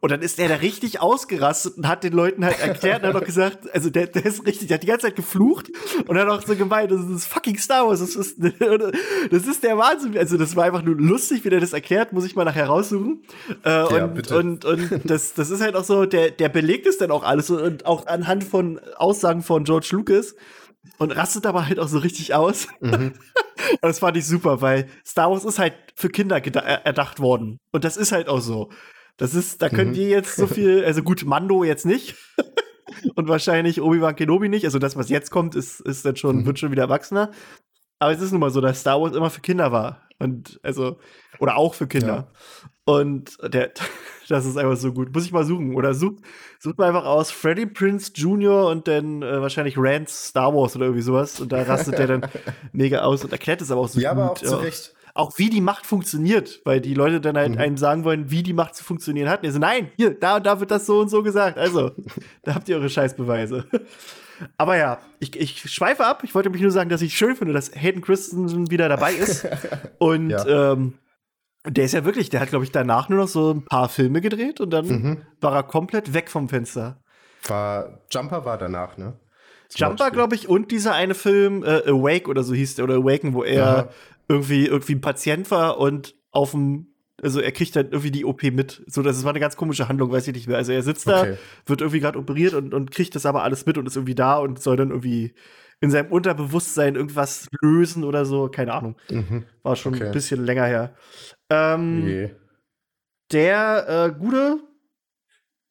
Und 0.00 0.10
dann 0.10 0.20
ist 0.22 0.38
er 0.38 0.48
da 0.48 0.56
richtig 0.56 1.00
ausgerastet 1.00 1.76
und 1.78 1.86
hat 1.86 2.02
den 2.02 2.12
Leuten 2.12 2.44
halt 2.44 2.58
erklärt 2.60 3.02
und 3.02 3.08
hat 3.10 3.16
auch 3.22 3.24
gesagt, 3.24 3.72
also 3.72 3.88
der, 3.88 4.06
der 4.08 4.24
ist 4.26 4.44
richtig, 4.46 4.68
der 4.68 4.76
hat 4.76 4.82
die 4.82 4.86
ganze 4.88 5.06
Zeit 5.06 5.16
geflucht 5.16 5.70
und 6.06 6.18
hat 6.18 6.28
auch 6.28 6.42
so 6.42 6.56
gemeint, 6.56 6.90
das 6.90 7.00
ist 7.08 7.26
fucking 7.26 7.56
Star 7.58 7.86
Wars, 7.86 8.00
das 8.00 8.16
ist, 8.16 8.36
das 9.30 9.46
ist 9.46 9.62
der 9.62 9.78
Wahnsinn. 9.78 10.16
Also 10.18 10.36
das 10.36 10.56
war 10.56 10.64
einfach 10.64 10.82
nur 10.82 10.96
lustig, 10.96 11.44
wie 11.44 11.50
der 11.50 11.60
das 11.60 11.72
erklärt, 11.72 12.12
muss 12.12 12.24
ich 12.24 12.34
mal 12.34 12.44
nachher 12.44 12.66
raussuchen. 12.66 13.22
Äh, 13.62 13.82
und, 13.84 14.14
bitte. 14.14 14.36
und, 14.36 14.64
und 14.64 14.90
das, 15.04 15.34
das 15.34 15.50
ist 15.50 15.60
halt 15.60 15.76
auch 15.76 15.84
so, 15.84 16.04
der, 16.04 16.30
der 16.30 16.48
belegt 16.48 16.86
es 16.86 16.98
dann 16.98 17.10
auch 17.10 17.22
alles 17.22 17.50
und 17.50 17.86
auch 17.86 18.06
anhand 18.06 18.44
von 18.44 18.80
Aussagen 18.96 19.42
von 19.42 19.64
George 19.64 19.88
Lucas 19.92 20.34
und 20.98 21.12
rastet 21.12 21.46
aber 21.46 21.66
halt 21.66 21.78
auch 21.78 21.88
so 21.88 21.98
richtig 21.98 22.34
aus. 22.34 22.68
Mhm. 22.80 23.12
Das 23.80 24.00
fand 24.00 24.16
ich 24.18 24.26
super, 24.26 24.60
weil 24.60 24.86
Star 25.04 25.30
Wars 25.30 25.44
ist 25.44 25.58
halt 25.58 25.72
für 25.94 26.10
Kinder 26.10 26.36
er- 26.44 26.84
erdacht 26.86 27.20
worden. 27.20 27.58
Und 27.72 27.84
das 27.84 27.96
ist 27.96 28.12
halt 28.12 28.28
auch 28.28 28.40
so. 28.40 28.70
Das 29.16 29.34
ist, 29.34 29.62
da 29.62 29.68
können 29.68 29.90
Mhm. 29.90 29.94
die 29.94 30.08
jetzt 30.08 30.36
so 30.36 30.46
viel, 30.46 30.84
also 30.86 31.02
gut, 31.02 31.24
Mando 31.24 31.64
jetzt 31.64 31.86
nicht. 31.86 32.14
Und 33.14 33.28
wahrscheinlich 33.28 33.80
Obi-Wan 33.82 34.14
Kenobi 34.16 34.48
nicht. 34.48 34.64
Also 34.64 34.78
das, 34.78 34.96
was 34.96 35.08
jetzt 35.08 35.30
kommt, 35.30 35.54
ist, 35.54 35.80
ist 35.80 36.04
dann 36.04 36.16
schon, 36.16 36.36
Mhm. 36.38 36.46
wird 36.46 36.58
schon 36.58 36.70
wieder 36.70 36.82
erwachsener. 36.84 37.30
Aber 37.98 38.12
es 38.12 38.20
ist 38.20 38.30
nun 38.32 38.40
mal 38.40 38.50
so, 38.50 38.60
dass 38.60 38.80
Star 38.80 39.00
Wars 39.00 39.14
immer 39.16 39.30
für 39.30 39.40
Kinder 39.40 39.72
war. 39.72 40.02
Und 40.18 40.60
also, 40.62 40.98
oder 41.40 41.56
auch 41.56 41.74
für 41.74 41.86
Kinder. 41.86 42.30
Und 42.84 43.36
der, 43.42 43.72
das 44.28 44.46
ist 44.46 44.56
einfach 44.56 44.76
so 44.76 44.92
gut. 44.92 45.12
Muss 45.14 45.24
ich 45.24 45.32
mal 45.32 45.44
suchen. 45.44 45.74
Oder 45.74 45.94
sucht, 45.94 46.16
sucht 46.58 46.78
mal 46.78 46.88
einfach 46.88 47.04
aus 47.06 47.30
Freddie 47.30 47.66
Prince 47.66 48.12
Jr. 48.14 48.68
und 48.68 48.86
dann 48.86 49.22
äh, 49.22 49.40
wahrscheinlich 49.40 49.74
Rants 49.78 50.28
Star 50.28 50.54
Wars 50.54 50.76
oder 50.76 50.86
irgendwie 50.86 51.02
sowas. 51.02 51.40
Und 51.40 51.52
da 51.52 51.62
rastet 51.62 51.98
der 51.98 52.06
dann 52.06 52.26
mega 52.72 53.00
aus 53.00 53.24
und 53.24 53.32
erklärt 53.32 53.60
es 53.62 53.70
aber 53.70 53.80
auch 53.80 53.88
so 53.88 53.98
Ja, 53.98 54.12
gut. 54.12 54.22
aber 54.22 54.30
auch 54.32 54.38
zu 54.38 54.44
ja. 54.46 54.56
Recht. 54.56 54.94
Auch 55.16 55.38
wie 55.38 55.50
die 55.50 55.60
Macht 55.60 55.86
funktioniert, 55.86 56.60
weil 56.64 56.80
die 56.80 56.94
Leute 56.94 57.20
dann 57.20 57.36
halt 57.36 57.52
Mhm. 57.52 57.58
einem 57.58 57.76
sagen 57.76 58.04
wollen, 58.04 58.30
wie 58.30 58.42
die 58.42 58.52
Macht 58.52 58.74
zu 58.74 58.84
funktionieren 58.84 59.28
hat. 59.28 59.44
Und 59.44 59.52
so, 59.52 59.58
nein, 59.58 59.90
hier, 59.96 60.10
da 60.18 60.36
und 60.36 60.46
da 60.46 60.60
wird 60.60 60.70
das 60.70 60.86
so 60.86 61.00
und 61.00 61.08
so 61.08 61.22
gesagt. 61.22 61.58
Also, 61.58 61.90
da 62.44 62.54
habt 62.54 62.68
ihr 62.68 62.76
eure 62.76 62.90
Scheißbeweise. 62.90 63.64
Aber 64.58 64.76
ja, 64.76 64.98
ich, 65.18 65.34
ich 65.38 65.70
schweife 65.72 66.04
ab. 66.04 66.22
Ich 66.22 66.34
wollte 66.34 66.50
mich 66.50 66.60
nur 66.60 66.70
sagen, 66.70 66.90
dass 66.90 67.00
ich 67.02 67.16
schön 67.16 67.36
finde, 67.36 67.54
dass 67.54 67.70
Hayden 67.74 68.02
Christensen 68.02 68.70
wieder 68.70 68.88
dabei 68.88 69.12
ist. 69.14 69.46
Und 69.98 70.30
Ja. 70.30 70.74
ähm, 70.74 70.94
der 71.66 71.84
ist 71.86 71.92
ja 71.94 72.04
wirklich, 72.04 72.28
der 72.30 72.40
hat, 72.40 72.50
glaube 72.50 72.64
ich, 72.64 72.70
danach 72.70 73.08
nur 73.08 73.18
noch 73.18 73.28
so 73.28 73.52
ein 73.52 73.64
paar 73.64 73.88
Filme 73.88 74.20
gedreht 74.20 74.60
und 74.60 74.70
dann 74.70 74.86
Mhm. 74.86 75.22
war 75.40 75.52
er 75.54 75.62
komplett 75.64 76.14
weg 76.14 76.30
vom 76.30 76.48
Fenster. 76.48 77.00
War, 77.48 78.00
Jumper 78.10 78.44
war 78.44 78.56
danach, 78.58 78.96
ne? 78.98 79.14
Zum 79.68 79.80
Jumper, 79.88 80.12
glaube 80.12 80.36
ich, 80.36 80.48
und 80.48 80.70
dieser 80.70 80.94
eine 80.94 81.14
Film, 81.14 81.64
äh, 81.64 81.82
Awake 81.90 82.28
oder 82.30 82.44
so 82.44 82.54
hieß 82.54 82.76
der, 82.76 82.84
oder 82.84 82.94
Awaken, 82.96 83.34
wo 83.34 83.42
er. 83.42 83.88
Irgendwie, 84.28 84.66
irgendwie 84.66 84.94
ein 84.94 85.00
Patient 85.00 85.50
war 85.50 85.78
und 85.78 86.14
auf 86.30 86.50
dem, 86.52 86.88
also 87.22 87.40
er 87.40 87.52
kriegt 87.52 87.74
dann 87.76 87.86
irgendwie 87.86 88.10
die 88.10 88.24
OP 88.24 88.42
mit. 88.44 88.82
So, 88.86 89.02
das 89.02 89.22
war 89.24 89.30
eine 89.30 89.40
ganz 89.40 89.56
komische 89.56 89.88
Handlung, 89.88 90.10
weiß 90.10 90.26
ich 90.28 90.34
nicht 90.34 90.48
mehr. 90.48 90.56
Also 90.58 90.72
er 90.72 90.82
sitzt 90.82 91.08
da, 91.08 91.22
Okay. 91.22 91.36
wird 91.64 91.80
irgendwie 91.80 92.00
gerade 92.00 92.18
operiert 92.18 92.54
und, 92.54 92.74
und 92.74 92.90
kriegt 92.90 93.14
das 93.14 93.24
aber 93.26 93.42
alles 93.42 93.64
mit 93.66 93.78
und 93.78 93.86
ist 93.86 93.96
irgendwie 93.96 94.14
da 94.14 94.38
und 94.38 94.60
soll 94.62 94.76
dann 94.76 94.90
irgendwie 94.90 95.34
in 95.80 95.90
seinem 95.90 96.10
Unterbewusstsein 96.10 96.94
irgendwas 96.96 97.48
lösen 97.60 98.02
oder 98.04 98.24
so. 98.24 98.48
Keine 98.48 98.72
Ahnung. 98.74 98.96
Mhm. 99.10 99.44
War 99.62 99.76
schon 99.76 99.94
Okay. 99.94 100.06
ein 100.06 100.12
bisschen 100.12 100.44
länger 100.44 100.64
her. 100.66 100.94
Ähm, 101.50 102.06
Je. 102.06 102.30
der 103.32 103.86
äh, 104.14 104.18
Gute, 104.18 104.60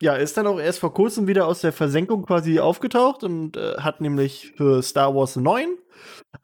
ja, 0.01 0.15
ist 0.15 0.37
dann 0.37 0.47
auch 0.47 0.59
erst 0.59 0.79
vor 0.79 0.93
kurzem 0.93 1.27
wieder 1.27 1.47
aus 1.47 1.61
der 1.61 1.71
Versenkung 1.73 2.25
quasi 2.25 2.59
aufgetaucht 2.59 3.23
und 3.23 3.55
äh, 3.57 3.75
hat 3.77 4.01
nämlich 4.01 4.53
für 4.57 4.81
Star 4.83 5.15
Wars 5.15 5.35
9 5.37 5.69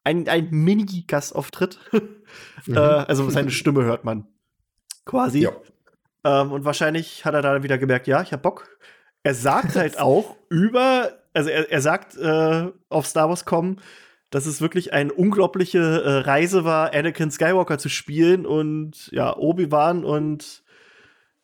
ein, 0.04 0.28
ein 0.28 0.50
Mini-Gastauftritt. 0.52 1.80
Mhm. 2.66 2.78
äh, 2.78 2.80
also 2.80 3.30
seine 3.30 3.52
Stimme 3.52 3.84
hört 3.84 4.06
man 4.06 4.26
quasi. 5.04 5.40
Ja. 5.40 5.52
Ähm, 6.24 6.54
und 6.54 6.64
wahrscheinlich 6.64 7.26
hat 7.26 7.34
er 7.34 7.42
da 7.42 7.62
wieder 7.62 7.78
gemerkt, 7.78 8.08
ja, 8.08 8.22
ich 8.22 8.32
hab 8.32 8.42
Bock. 8.42 8.70
Er 9.24 9.34
sagt 9.34 9.76
halt 9.76 10.00
auch 10.00 10.38
über, 10.50 11.12
also 11.34 11.50
er, 11.50 11.70
er 11.70 11.82
sagt 11.82 12.16
äh, 12.18 12.68
auf 12.88 13.06
Star 13.06 13.28
Wars 13.28 13.44
kommen, 13.44 13.82
dass 14.30 14.46
es 14.46 14.62
wirklich 14.62 14.94
eine 14.94 15.12
unglaubliche 15.12 15.80
äh, 15.80 16.18
Reise 16.20 16.64
war, 16.64 16.94
Anakin 16.94 17.32
Skywalker 17.32 17.78
zu 17.78 17.90
spielen 17.90 18.46
und 18.46 19.10
ja, 19.12 19.36
Obi-Wan 19.36 20.06
und 20.06 20.64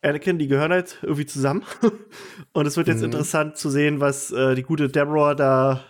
Anakin, 0.02 0.40
die 0.40 0.48
gehören 0.48 0.72
halt 0.72 1.00
irgendwie 1.02 1.26
zusammen. 1.26 1.64
und 2.54 2.66
es 2.66 2.78
wird 2.78 2.88
jetzt 2.88 3.00
Mhm. 3.00 3.06
interessant 3.06 3.58
zu 3.58 3.70
sehen, 3.70 4.00
was 4.00 4.32
äh, 4.32 4.56
die 4.56 4.64
gute 4.64 4.88
Deborah 4.88 5.36
da 5.36 5.84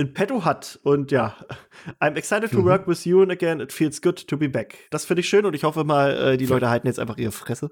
in 0.00 0.14
petto 0.14 0.44
hat. 0.44 0.80
Und 0.82 1.12
ja, 1.12 1.36
I'm 2.00 2.16
excited 2.16 2.50
to 2.50 2.60
mhm. 2.60 2.64
work 2.64 2.88
with 2.88 3.04
you 3.04 3.22
and 3.22 3.30
again, 3.30 3.60
it 3.60 3.72
feels 3.72 4.00
good 4.00 4.26
to 4.26 4.36
be 4.36 4.48
back. 4.48 4.74
Das 4.90 5.04
finde 5.04 5.20
ich 5.20 5.28
schön 5.28 5.44
und 5.44 5.54
ich 5.54 5.64
hoffe 5.64 5.84
mal, 5.84 6.32
äh, 6.32 6.36
die 6.36 6.46
Leute 6.46 6.70
halten 6.70 6.86
jetzt 6.86 6.98
einfach 6.98 7.18
ihre 7.18 7.32
Fresse. 7.32 7.70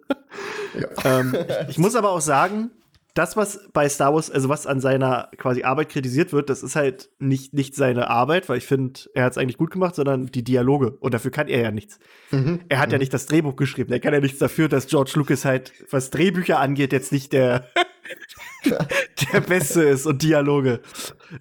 Ja. 0.79 0.89
ähm, 1.21 1.35
ich, 1.63 1.71
ich 1.71 1.79
muss 1.79 1.97
aber 1.97 2.11
auch 2.11 2.21
sagen, 2.21 2.71
das, 3.15 3.37
was 3.37 3.69
bei 3.73 3.89
Star 3.89 4.15
Wars, 4.15 4.31
also 4.31 4.49
was 4.49 4.67
an 4.67 4.81
seiner 4.81 5.29
quasi 5.37 5.63
Arbeit 5.65 5.89
kritisiert 5.89 6.33
wird, 6.33 6.51
das 6.51 6.63
ist 6.63 6.77
halt 6.77 7.11
nicht, 7.19 7.53
nicht 7.53 7.75
seine 7.75 8.09
Arbeit, 8.09 8.49
weil 8.49 8.59
ich 8.59 8.67
finde, 8.67 9.01
er 9.15 9.25
hat 9.25 9.33
es 9.33 9.39
eigentlich 9.39 9.59
gut 9.59 9.71
gemacht, 9.71 9.95
sondern 9.95 10.27
die 10.27 10.45
Dialoge. 10.45 10.93
Und 11.01 11.15
dafür 11.15 11.31
kann 11.31 11.49
er 11.49 11.61
ja 11.61 11.71
nichts. 11.71 11.99
Mhm. 12.31 12.61
Er 12.69 12.79
hat 12.79 12.89
mhm. 12.89 12.93
ja 12.93 12.99
nicht 12.99 13.13
das 13.13 13.27
Drehbuch 13.27 13.57
geschrieben. 13.57 13.93
Er 13.93 14.01
kann 14.01 14.15
ja 14.15 14.21
nichts 14.21 14.39
dafür, 14.39 14.69
dass 14.69 14.87
George 14.87 15.13
Lucas 15.17 15.45
halt, 15.45 15.73
was 15.91 16.11
Drehbücher 16.11 16.61
angeht, 16.61 16.93
jetzt 16.93 17.11
nicht 17.11 17.33
der, 17.33 17.67
der 19.33 19.41
Beste 19.41 19.83
ist 19.83 20.07
und 20.07 20.23
Dialoge. 20.23 20.81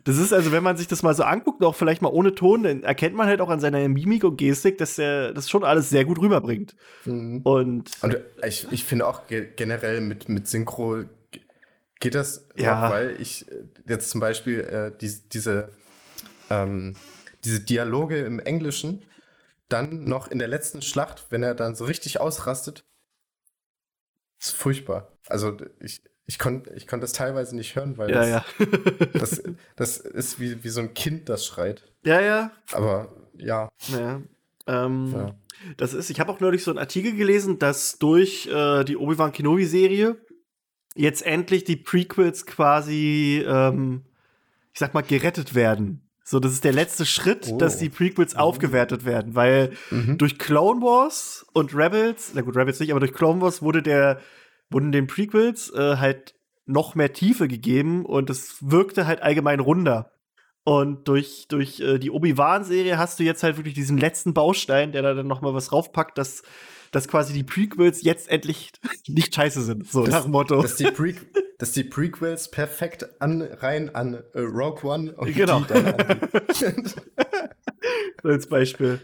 Das 0.03 0.17
ist 0.17 0.34
also, 0.34 0.51
wenn 0.51 0.63
man 0.63 0.77
sich 0.77 0.88
das 0.88 1.03
mal 1.03 1.13
so 1.13 1.23
anguckt, 1.23 1.63
auch 1.63 1.75
vielleicht 1.75 2.01
mal 2.01 2.10
ohne 2.10 2.34
Ton, 2.34 2.63
dann 2.63 2.84
erkennt 2.84 3.15
man 3.15 3.27
halt 3.27 3.41
auch 3.41 3.49
an 3.49 3.60
seiner 3.60 3.88
Mimik 3.88 4.23
und 4.23 4.38
Gestik, 4.38 4.77
dass 4.77 4.97
er 4.97 5.34
das 5.34 5.49
schon 5.49 5.63
alles 5.63 5.89
sehr 5.89 6.06
gut 6.06 6.19
rüberbringt. 6.19 6.75
Mhm. 7.06 7.41
Und, 7.43 7.91
und 8.01 8.17
ich, 8.45 8.67
ich 8.71 8.84
finde 8.84 9.06
auch 9.06 9.23
generell 9.27 10.01
mit, 10.01 10.30
mit 10.30 10.47
Synchro 10.47 11.03
Geht 11.99 12.15
das, 12.15 12.47
ja. 12.55 12.89
weil 12.89 13.19
ich 13.19 13.49
äh, 13.51 13.63
jetzt 13.88 14.10
zum 14.10 14.21
Beispiel 14.21 14.60
äh, 14.62 14.97
die, 14.97 15.13
diese, 15.31 15.69
ähm, 16.49 16.95
diese 17.43 17.60
Dialoge 17.60 18.19
im 18.19 18.39
Englischen 18.39 19.03
dann 19.69 20.05
noch 20.05 20.29
in 20.29 20.39
der 20.39 20.47
letzten 20.47 20.81
Schlacht, 20.81 21.25
wenn 21.29 21.43
er 21.43 21.55
dann 21.55 21.75
so 21.75 21.86
richtig 21.86 22.19
ausrastet, 22.19 22.86
ist 24.39 24.55
furchtbar. 24.55 25.12
Also 25.27 25.57
ich, 25.79 26.03
ich 26.25 26.39
konnte 26.39 26.73
ich 26.75 26.88
konnt 26.88 27.03
das 27.03 27.13
teilweise 27.13 27.55
nicht 27.55 27.75
hören, 27.75 27.97
weil 27.97 28.12
ja, 28.12 28.19
das, 28.19 28.29
ja. 28.29 28.45
das, 29.13 29.43
das, 29.75 29.97
ist 29.97 30.39
wie, 30.39 30.63
wie 30.63 30.69
so 30.69 30.81
ein 30.81 30.93
Kind, 30.93 31.29
das 31.29 31.45
schreit. 31.45 31.83
Ja, 32.03 32.21
ja. 32.21 32.51
Aber 32.71 33.13
ja. 33.36 33.69
ja. 33.88 34.21
Ähm, 34.67 35.13
ja. 35.13 35.36
Das 35.77 35.93
ist, 35.93 36.10
ich 36.10 36.19
habe 36.19 36.31
auch 36.31 36.39
neulich 36.39 36.63
so 36.63 36.71
einen 36.71 36.77
Artikel 36.77 37.15
gelesen, 37.15 37.57
dass 37.60 37.97
durch 37.97 38.47
äh, 38.47 38.83
die 38.83 38.97
Obi-Wan 38.97 39.31
Kenobi-Serie 39.31 40.17
jetzt 40.97 41.25
endlich 41.25 41.63
die 41.63 41.75
Prequels 41.75 42.45
quasi, 42.45 43.43
ähm, 43.47 44.03
ich 44.73 44.79
sag 44.79 44.93
mal, 44.93 45.01
gerettet 45.01 45.55
werden. 45.55 46.01
So, 46.23 46.41
das 46.41 46.51
ist 46.51 46.65
der 46.65 46.73
letzte 46.73 47.05
Schritt, 47.05 47.47
oh. 47.53 47.57
dass 47.57 47.77
die 47.77 47.89
Prequels 47.89 48.33
mhm. 48.33 48.39
aufgewertet 48.41 49.05
werden, 49.05 49.36
weil 49.36 49.71
mhm. 49.91 50.17
durch 50.17 50.38
Clone 50.38 50.81
Wars 50.81 51.45
und 51.53 51.73
Rebels, 51.73 52.31
na 52.33 52.41
gut, 52.41 52.57
Rebels 52.57 52.79
nicht, 52.79 52.91
aber 52.91 52.99
durch 52.99 53.13
Clone 53.13 53.39
Wars 53.39 53.62
wurde 53.62 53.81
der, 53.81 54.19
wurden 54.69 54.91
den 54.91 55.07
Prequels 55.07 55.71
äh, 55.73 55.97
halt 55.97 56.36
noch 56.65 56.95
mehr 56.95 57.13
Tiefe 57.13 57.47
gegeben 57.47 58.05
und 58.05 58.29
es 58.29 58.57
wirkte 58.60 59.07
halt 59.07 59.21
allgemein 59.21 59.62
runder. 59.62 60.12
Und 60.65 61.07
durch, 61.07 61.47
durch 61.47 61.79
äh, 61.79 61.97
die 61.97 62.12
Obi-Wan-Serie 62.12 62.97
hast 62.97 63.19
du 63.19 63.23
jetzt 63.23 63.41
halt 63.41 63.55
wirklich 63.55 63.73
diesen 63.73 63.97
letzten 63.97 64.33
Baustein, 64.33 64.91
der 64.91 65.01
da 65.03 65.13
dann 65.13 65.27
noch 65.27 65.39
mal 65.39 65.53
was 65.53 65.71
raufpackt, 65.71 66.17
dass 66.17 66.43
dass 66.91 67.08
quasi 67.08 67.34
die 67.34 67.43
Prequels 67.43 68.04
jetzt 68.04 68.30
endlich 68.30 68.71
nicht 69.08 69.34
scheiße 69.34 69.62
sind, 69.62 69.88
so 69.88 70.04
das, 70.04 70.13
nach 70.13 70.23
dem 70.23 70.32
Motto. 70.32 70.62
Dass 70.62 70.76
die, 70.76 70.91
Pre 70.91 71.13
dass 71.58 71.71
die 71.71 71.84
Prequels 71.84 72.52
perfekt 72.52 73.21
an, 73.21 73.41
rein 73.41 73.93
an 73.93 74.23
uh, 74.36 74.39
Rogue 74.39 74.84
One 74.84 75.13
und 75.13 75.34
genau. 75.34 75.62
die 75.62 75.73
dann 75.73 75.86
an 75.88 76.19
Als 78.23 78.47
Beispiel. 78.47 79.00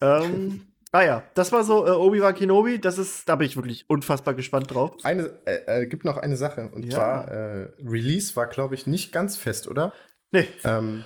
Ähm, 0.00 0.66
ah 0.92 1.02
ja, 1.02 1.22
das 1.34 1.52
war 1.52 1.64
so 1.64 1.86
äh, 1.86 1.90
Obi-Wan 1.90 2.34
Kenobi. 2.34 2.80
Das 2.80 2.98
ist, 2.98 3.28
da 3.28 3.36
bin 3.36 3.46
ich 3.46 3.56
wirklich 3.56 3.88
unfassbar 3.88 4.34
gespannt 4.34 4.72
drauf. 4.72 4.92
Eine, 5.02 5.30
äh, 5.44 5.82
äh, 5.82 5.86
gibt 5.86 6.04
noch 6.04 6.16
eine 6.16 6.36
Sache 6.36 6.70
und 6.72 6.84
ja. 6.84 6.90
zwar 6.90 7.28
äh, 7.28 7.68
Release 7.84 8.36
war, 8.36 8.46
glaube 8.46 8.74
ich, 8.74 8.86
nicht 8.86 9.12
ganz 9.12 9.36
fest, 9.36 9.68
oder? 9.68 9.92
Nee. 10.30 10.48
Ähm, 10.64 11.04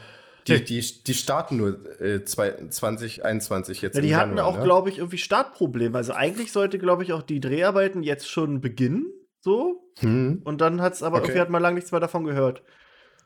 die, 0.48 0.64
die, 0.64 1.02
die 1.04 1.14
starten 1.14 1.56
nur 1.56 2.00
äh, 2.00 2.24
2021 2.24 3.82
jetzt. 3.82 3.94
Ja, 3.94 4.00
die 4.00 4.16
hatten 4.16 4.36
Januar, 4.36 4.46
auch, 4.46 4.58
ne? 4.58 4.64
glaube 4.64 4.90
ich, 4.90 4.98
irgendwie 4.98 5.18
Startprobleme. 5.18 5.96
Also 5.96 6.12
eigentlich 6.12 6.52
sollte, 6.52 6.78
glaube 6.78 7.02
ich, 7.02 7.12
auch 7.12 7.22
die 7.22 7.40
Dreharbeiten 7.40 8.02
jetzt 8.02 8.28
schon 8.28 8.60
beginnen. 8.60 9.06
So. 9.40 9.90
Hm. 9.98 10.42
Und 10.44 10.60
dann 10.60 10.80
hat 10.80 10.94
es 10.94 11.02
aber 11.02 11.18
okay. 11.18 11.26
irgendwie 11.26 11.40
hat 11.40 11.50
man 11.50 11.62
lange 11.62 11.76
nichts 11.76 11.92
mehr 11.92 12.00
davon 12.00 12.24
gehört. 12.24 12.62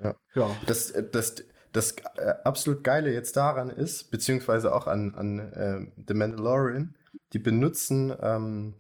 Ja. 0.03 0.15
ja. 0.35 0.57
Das, 0.67 0.91
äh, 0.91 1.05
das, 1.11 1.37
das 1.73 1.97
äh, 2.17 2.35
absolut 2.45 2.85
Geile 2.85 3.13
jetzt 3.13 3.37
daran 3.37 3.71
ist, 3.71 4.11
beziehungsweise 4.11 4.75
auch 4.75 4.87
an, 4.87 5.15
an 5.15 5.39
äh, 5.39 6.03
The 6.07 6.15
Mandalorian, 6.15 6.95
die 7.33 7.39
benutzen 7.39 8.13
ähm, 8.21 8.75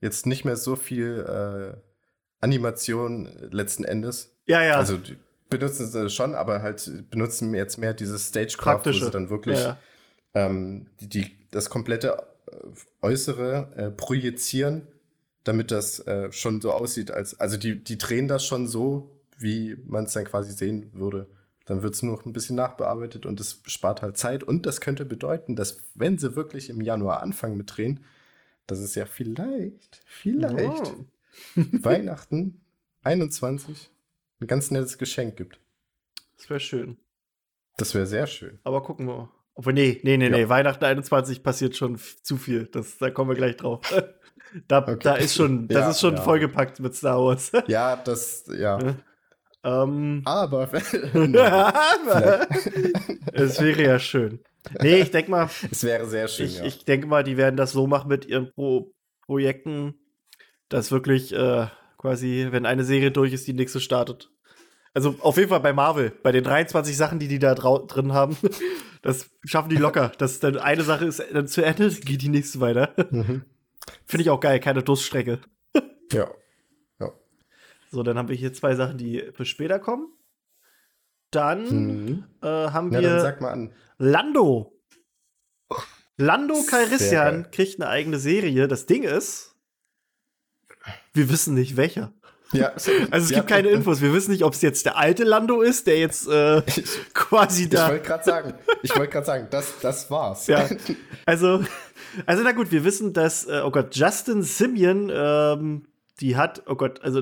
jetzt 0.00 0.26
nicht 0.26 0.44
mehr 0.44 0.56
so 0.56 0.76
viel 0.76 1.24
äh, 1.26 1.76
Animation 2.40 3.28
letzten 3.50 3.84
Endes. 3.84 4.36
Ja, 4.46 4.62
ja. 4.62 4.76
Also 4.76 4.96
die, 4.96 5.16
benutzen 5.48 5.86
sie 5.86 6.10
schon, 6.10 6.34
aber 6.34 6.62
halt 6.62 7.10
benutzen 7.10 7.54
jetzt 7.54 7.78
mehr 7.78 7.94
dieses 7.94 8.28
Stagecraft, 8.28 8.86
wo 8.86 8.92
sie 8.92 9.10
dann 9.10 9.30
wirklich 9.30 9.58
ja. 9.58 9.78
ähm, 10.34 10.86
die, 11.00 11.08
die, 11.08 11.36
das 11.50 11.70
komplette 11.70 12.26
äh, 12.50 12.56
Äußere 13.02 13.72
äh, 13.76 13.90
projizieren, 13.90 14.88
damit 15.44 15.70
das 15.70 16.00
äh, 16.00 16.32
schon 16.32 16.60
so 16.60 16.72
aussieht, 16.72 17.10
als 17.10 17.38
also 17.38 17.56
die, 17.56 17.82
die 17.82 17.98
drehen 17.98 18.28
das 18.28 18.44
schon 18.44 18.66
so, 18.66 19.10
wie 19.38 19.76
man 19.86 20.04
es 20.04 20.12
dann 20.12 20.24
quasi 20.24 20.52
sehen 20.52 20.90
würde. 20.92 21.28
Dann 21.66 21.82
wird 21.82 21.94
es 21.94 22.02
nur 22.02 22.16
noch 22.16 22.24
ein 22.24 22.32
bisschen 22.32 22.56
nachbearbeitet 22.56 23.26
und 23.26 23.40
es 23.40 23.60
spart 23.66 24.00
halt 24.00 24.16
Zeit. 24.16 24.44
Und 24.44 24.66
das 24.66 24.80
könnte 24.80 25.04
bedeuten, 25.04 25.56
dass 25.56 25.78
wenn 25.94 26.16
sie 26.16 26.36
wirklich 26.36 26.70
im 26.70 26.80
Januar 26.80 27.22
anfangen 27.22 27.56
mit 27.56 27.76
Drehen, 27.76 28.04
dass 28.68 28.78
es 28.78 28.94
ja 28.94 29.04
vielleicht, 29.04 30.00
vielleicht 30.06 30.94
oh. 30.96 31.06
Weihnachten 31.56 32.60
21 33.02 33.90
ein 34.40 34.46
ganz 34.46 34.70
nettes 34.70 34.98
Geschenk 34.98 35.36
gibt. 35.36 35.60
Das 36.36 36.50
wäre 36.50 36.60
schön. 36.60 36.98
Das 37.76 37.94
wäre 37.94 38.06
sehr 38.06 38.26
schön. 38.26 38.58
Aber 38.64 38.82
gucken 38.82 39.06
wir. 39.06 39.30
Obwohl, 39.54 39.72
nee, 39.72 40.00
nee, 40.02 40.16
nee, 40.16 40.26
ja. 40.26 40.36
nee. 40.36 40.48
Weihnachten 40.48 40.84
21 40.84 41.42
passiert 41.42 41.76
schon 41.76 41.98
zu 42.22 42.36
viel. 42.36 42.66
Das, 42.66 42.98
da 42.98 43.10
kommen 43.10 43.30
wir 43.30 43.36
gleich 43.36 43.56
drauf. 43.56 43.80
da, 44.68 44.82
okay. 44.82 44.98
da 45.02 45.14
ist 45.14 45.34
schon, 45.34 45.66
das 45.68 45.78
ja, 45.78 45.90
ist 45.90 46.00
schon 46.00 46.16
ja. 46.16 46.22
vollgepackt 46.22 46.80
mit 46.80 46.94
Star 46.94 47.18
Wars. 47.18 47.52
ja, 47.66 47.96
das, 47.96 48.44
ja. 48.54 48.78
Ähm, 49.64 50.22
aber. 50.26 50.70
es 53.32 53.60
wäre 53.60 53.82
ja 53.82 53.98
schön. 53.98 54.40
Nee, 54.80 55.00
ich 55.00 55.10
denke 55.10 55.30
mal. 55.30 55.48
Es 55.70 55.84
wäre 55.84 56.06
sehr 56.06 56.28
schön. 56.28 56.46
Ich, 56.46 56.62
ich 56.62 56.84
denke 56.84 57.06
mal, 57.06 57.24
die 57.24 57.36
werden 57.36 57.56
das 57.56 57.72
so 57.72 57.86
machen 57.86 58.08
mit 58.08 58.26
ihren 58.26 58.52
Pro 58.52 58.92
Projekten, 59.26 59.94
dass 60.68 60.92
wirklich 60.92 61.32
äh, 61.34 61.66
quasi, 61.96 62.48
wenn 62.50 62.66
eine 62.66 62.84
Serie 62.84 63.10
durch 63.10 63.32
ist, 63.32 63.46
die 63.46 63.52
nächste 63.52 63.80
startet. 63.80 64.30
Also 64.94 65.14
auf 65.20 65.36
jeden 65.36 65.50
Fall 65.50 65.60
bei 65.60 65.74
Marvel, 65.74 66.10
bei 66.22 66.32
den 66.32 66.42
23 66.42 66.96
Sachen, 66.96 67.18
die 67.18 67.28
die 67.28 67.38
da 67.38 67.54
drin 67.54 68.12
haben, 68.12 68.36
das 69.02 69.30
schaffen 69.44 69.68
die 69.68 69.76
locker. 69.76 70.10
Dass 70.16 70.40
dann 70.40 70.56
eine 70.58 70.84
Sache 70.84 71.04
ist 71.04 71.22
dann 71.32 71.46
zu 71.48 71.62
Ende, 71.62 71.90
geht 71.90 72.22
die 72.22 72.30
nächste 72.30 72.60
weiter. 72.60 72.94
Mhm. 73.10 73.44
Finde 74.06 74.22
ich 74.22 74.30
auch 74.30 74.40
geil, 74.40 74.58
keine 74.58 74.82
Durststrecke. 74.82 75.40
ja. 76.12 76.30
ja. 76.98 77.12
So, 77.90 78.02
dann 78.02 78.16
haben 78.16 78.28
wir 78.28 78.36
hier 78.36 78.52
zwei 78.52 78.74
Sachen, 78.74 78.96
die 78.96 79.22
für 79.34 79.44
später 79.44 79.78
kommen. 79.78 80.08
Dann 81.30 82.04
mhm. 82.04 82.24
äh, 82.42 82.46
haben 82.46 82.90
wir 82.90 83.20
sag 83.20 83.40
mal 83.40 83.50
an. 83.50 83.72
Lando. 83.98 84.72
Lando 86.16 86.54
Calrissian 86.68 87.50
kriegt 87.50 87.80
eine 87.80 87.90
eigene 87.90 88.18
Serie. 88.18 88.68
Das 88.68 88.86
Ding 88.86 89.02
ist, 89.02 89.55
wir 91.12 91.28
wissen 91.28 91.54
nicht 91.54 91.76
welcher. 91.76 92.12
Ja. 92.52 92.72
Also 92.74 92.92
es 93.10 93.30
ja. 93.30 93.38
gibt 93.38 93.48
keine 93.48 93.68
Infos. 93.68 94.00
Wir 94.00 94.12
wissen 94.12 94.30
nicht, 94.30 94.44
ob 94.44 94.54
es 94.54 94.62
jetzt 94.62 94.86
der 94.86 94.96
alte 94.96 95.24
Lando 95.24 95.62
ist, 95.62 95.86
der 95.86 95.98
jetzt 95.98 96.28
äh, 96.28 96.62
quasi 97.14 97.68
da. 97.68 97.86
Ich 97.86 97.92
wollte 97.92 98.06
gerade 98.06 98.24
sagen, 98.24 98.54
ich 98.82 98.96
wollte 98.96 99.12
gerade 99.12 99.26
sagen, 99.26 99.46
das, 99.50 99.74
das 99.80 100.10
war's. 100.10 100.46
Ja. 100.46 100.68
Also, 101.24 101.64
also 102.24 102.42
na 102.42 102.52
gut, 102.52 102.70
wir 102.70 102.84
wissen, 102.84 103.12
dass, 103.12 103.46
äh, 103.46 103.62
oh 103.64 103.70
Gott, 103.70 103.96
Justin 103.96 104.42
Simeon, 104.42 105.10
ähm, 105.12 105.86
die 106.20 106.36
hat, 106.36 106.62
oh 106.66 106.76
Gott, 106.76 107.02
also 107.02 107.20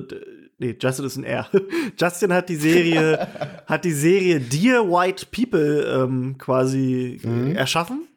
nee, 0.58 0.76
Justin 0.78 1.06
ist 1.06 1.16
ein 1.16 1.24
R. 1.24 1.48
Justin 1.98 2.32
hat 2.32 2.48
die 2.48 2.56
Serie, 2.56 3.26
hat 3.66 3.84
die 3.84 3.92
Serie 3.92 4.40
Dear 4.40 4.88
White 4.88 5.26
People 5.32 5.84
ähm, 5.84 6.36
quasi 6.38 7.20
mhm. 7.22 7.56
erschaffen 7.56 8.08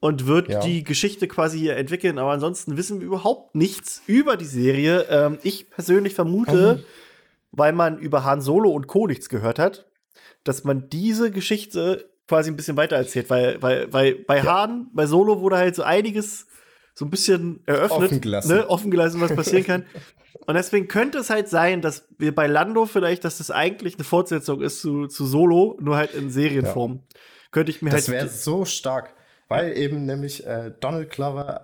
und 0.00 0.26
wird 0.26 0.48
ja. 0.48 0.60
die 0.60 0.82
Geschichte 0.82 1.28
quasi 1.28 1.58
hier 1.58 1.76
entwickeln. 1.76 2.18
Aber 2.18 2.32
ansonsten 2.32 2.76
wissen 2.76 3.00
wir 3.00 3.06
überhaupt 3.06 3.54
nichts 3.54 4.02
über 4.06 4.36
die 4.36 4.46
Serie. 4.46 5.06
Ähm, 5.10 5.38
ich 5.42 5.70
persönlich 5.70 6.14
vermute, 6.14 6.76
mhm. 6.76 6.84
weil 7.52 7.72
man 7.72 7.98
über 7.98 8.24
Han 8.24 8.40
Solo 8.40 8.70
und 8.70 8.86
Co. 8.86 9.06
nichts 9.06 9.28
gehört 9.28 9.58
hat, 9.58 9.86
dass 10.42 10.64
man 10.64 10.88
diese 10.88 11.30
Geschichte 11.30 12.10
quasi 12.26 12.50
ein 12.50 12.56
bisschen 12.56 12.76
weiter 12.76 12.96
erzählt, 12.96 13.28
weil, 13.28 13.60
weil, 13.60 13.92
weil 13.92 14.14
bei 14.14 14.38
ja. 14.38 14.44
Han, 14.44 14.88
bei 14.94 15.06
Solo 15.06 15.40
wurde 15.40 15.58
halt 15.58 15.74
so 15.74 15.82
einiges 15.82 16.46
so 16.94 17.04
ein 17.04 17.10
bisschen 17.10 17.62
eröffnet, 17.66 18.04
offen 18.04 18.20
gelassen, 18.20 18.56
ne, 18.56 18.68
offen 18.68 18.90
gelassen 18.90 19.20
was 19.20 19.34
passieren 19.34 19.64
kann. 19.64 19.84
und 20.46 20.54
deswegen 20.54 20.88
könnte 20.88 21.18
es 21.18 21.28
halt 21.28 21.48
sein, 21.48 21.82
dass 21.82 22.06
wir 22.18 22.34
bei 22.34 22.46
Lando 22.46 22.86
vielleicht, 22.86 23.24
dass 23.24 23.38
das 23.38 23.50
eigentlich 23.50 23.94
eine 23.94 24.04
Fortsetzung 24.04 24.60
ist 24.62 24.80
zu, 24.80 25.08
zu 25.08 25.26
Solo, 25.26 25.76
nur 25.80 25.96
halt 25.96 26.14
in 26.14 26.30
Serienform. 26.30 26.92
Ja. 26.92 27.18
Könnte 27.50 27.70
ich 27.70 27.82
mir 27.82 27.90
das 27.90 28.08
halt. 28.08 28.16
Das 28.16 28.24
wäre 28.24 28.28
so 28.28 28.64
stark. 28.64 29.14
Weil 29.50 29.76
eben 29.76 30.06
nämlich 30.06 30.46
äh, 30.46 30.70
Donald 30.78 31.10
Glover, 31.10 31.62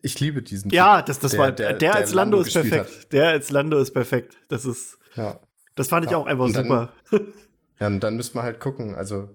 ich 0.00 0.18
liebe 0.20 0.42
diesen. 0.42 0.70
Ja, 0.70 1.02
das, 1.02 1.18
das 1.18 1.32
der, 1.32 1.40
war 1.40 1.52
der, 1.52 1.68
der, 1.68 1.78
der 1.78 1.94
als 1.96 2.14
Lando, 2.14 2.38
Lando 2.38 2.48
ist 2.48 2.54
perfekt. 2.54 3.02
Hat. 3.02 3.12
Der 3.12 3.28
als 3.28 3.50
Lando 3.50 3.78
ist 3.78 3.90
perfekt. 3.90 4.38
Das 4.48 4.64
ist. 4.64 4.98
Ja. 5.14 5.38
Das 5.74 5.88
fand 5.88 6.06
ich 6.06 6.12
ja. 6.12 6.16
auch 6.16 6.26
einfach 6.26 6.50
dann, 6.50 6.64
super. 6.64 6.92
Ja, 7.80 7.88
und 7.88 8.00
dann 8.00 8.16
müsste 8.16 8.36
man 8.36 8.44
halt 8.44 8.60
gucken, 8.60 8.94
also 8.94 9.28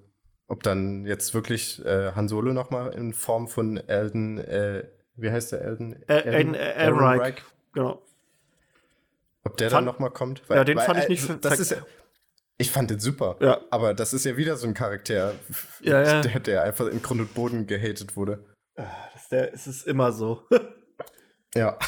ob 0.47 0.63
dann 0.63 1.05
jetzt 1.05 1.33
wirklich 1.33 1.83
äh, 1.85 2.13
Han 2.13 2.27
Solo 2.27 2.53
nochmal 2.53 2.93
in 2.93 3.13
Form 3.13 3.49
von 3.49 3.77
Elden, 3.77 4.39
äh, 4.39 4.85
wie 5.15 5.29
heißt 5.29 5.51
der 5.51 5.61
Elden? 5.61 6.01
Äh, 6.07 6.21
Elden 6.21 6.53
Ehrenreich. 6.55 7.35
Genau. 7.73 8.01
Ob 9.43 9.57
der 9.57 9.69
fand, 9.69 9.79
dann 9.79 9.93
nochmal 9.93 10.09
kommt? 10.09 10.41
Weil, 10.49 10.57
ja, 10.57 10.63
den 10.63 10.77
weil, 10.77 10.85
fand 10.85 10.99
ich 11.03 11.09
nicht. 11.09 11.29
Äh, 11.29 11.37
das 11.41 11.59
ist, 11.59 11.75
ich 12.59 12.71
fand 12.71 12.91
den 12.91 12.99
super. 12.99 13.37
Ja. 13.39 13.61
Aber 13.71 13.93
das 13.93 14.13
ist 14.13 14.25
ja 14.25 14.37
wieder 14.37 14.57
so 14.57 14.67
ein 14.67 14.73
Charakter, 14.73 15.33
ja, 15.81 16.01
ja. 16.03 16.21
Der, 16.21 16.39
der 16.39 16.63
einfach 16.63 16.87
in 16.87 17.01
Grund 17.01 17.21
und 17.21 17.33
Boden 17.33 17.65
gehatet 17.65 18.15
wurde. 18.15 18.45
Ah, 18.75 18.83
das, 19.13 19.29
der, 19.29 19.53
es 19.53 19.65
ist 19.65 19.87
immer 19.87 20.11
so. 20.11 20.43
ja. 21.55 21.77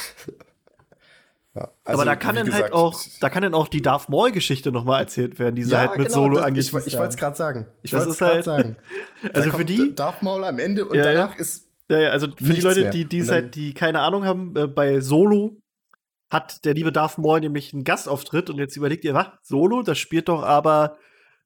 Ja, 1.53 1.69
also, 1.83 1.99
aber 1.99 2.05
da 2.05 2.15
kann 2.15 2.35
dann 2.35 2.53
halt 2.53 2.71
auch, 2.71 2.97
da 3.19 3.29
kann 3.29 3.43
dann 3.43 3.53
auch 3.53 3.67
die 3.67 3.81
Darth 3.81 4.07
Maul-Geschichte 4.07 4.71
nochmal 4.71 5.01
erzählt 5.01 5.37
werden, 5.37 5.53
die 5.57 5.65
sie 5.65 5.77
halt 5.77 5.97
mit 5.97 6.07
genau, 6.07 6.21
Solo 6.21 6.39
angeht. 6.39 6.63
Ich, 6.63 6.69
ich 6.69 6.73
wollte 6.97 7.09
es 7.09 7.17
gerade 7.17 7.35
sagen. 7.35 7.67
Ich 7.81 7.91
wollte 7.91 8.11
es 8.11 8.19
gerade 8.19 8.35
halt, 8.35 8.45
sagen. 8.45 8.77
also 9.33 9.51
für 9.51 9.65
die 9.65 9.93
Darth 9.93 10.23
Maul 10.23 10.45
am 10.45 10.59
Ende 10.59 10.85
und 10.85 10.95
danach 10.95 11.35
ist 11.35 11.67
ja, 11.89 11.99
ja, 11.99 12.09
also 12.11 12.27
für 12.27 12.53
die 12.53 12.61
Leute, 12.61 12.89
die 12.89 13.03
die 13.03 13.27
halt, 13.27 13.53
die 13.55 13.73
keine 13.73 13.99
Ahnung 13.99 14.23
haben, 14.23 14.55
äh, 14.55 14.65
bei 14.65 15.01
Solo 15.01 15.60
hat 16.31 16.63
der 16.63 16.73
liebe 16.73 16.91
Darth 16.91 17.17
Maul 17.17 17.41
nämlich 17.41 17.73
einen 17.73 17.83
Gastauftritt 17.83 18.49
und 18.49 18.57
jetzt 18.57 18.77
überlegt 18.77 19.03
ihr, 19.03 19.13
was? 19.13 19.27
Solo, 19.43 19.83
das 19.83 19.99
spielt 19.99 20.29
doch 20.29 20.43
aber 20.43 20.97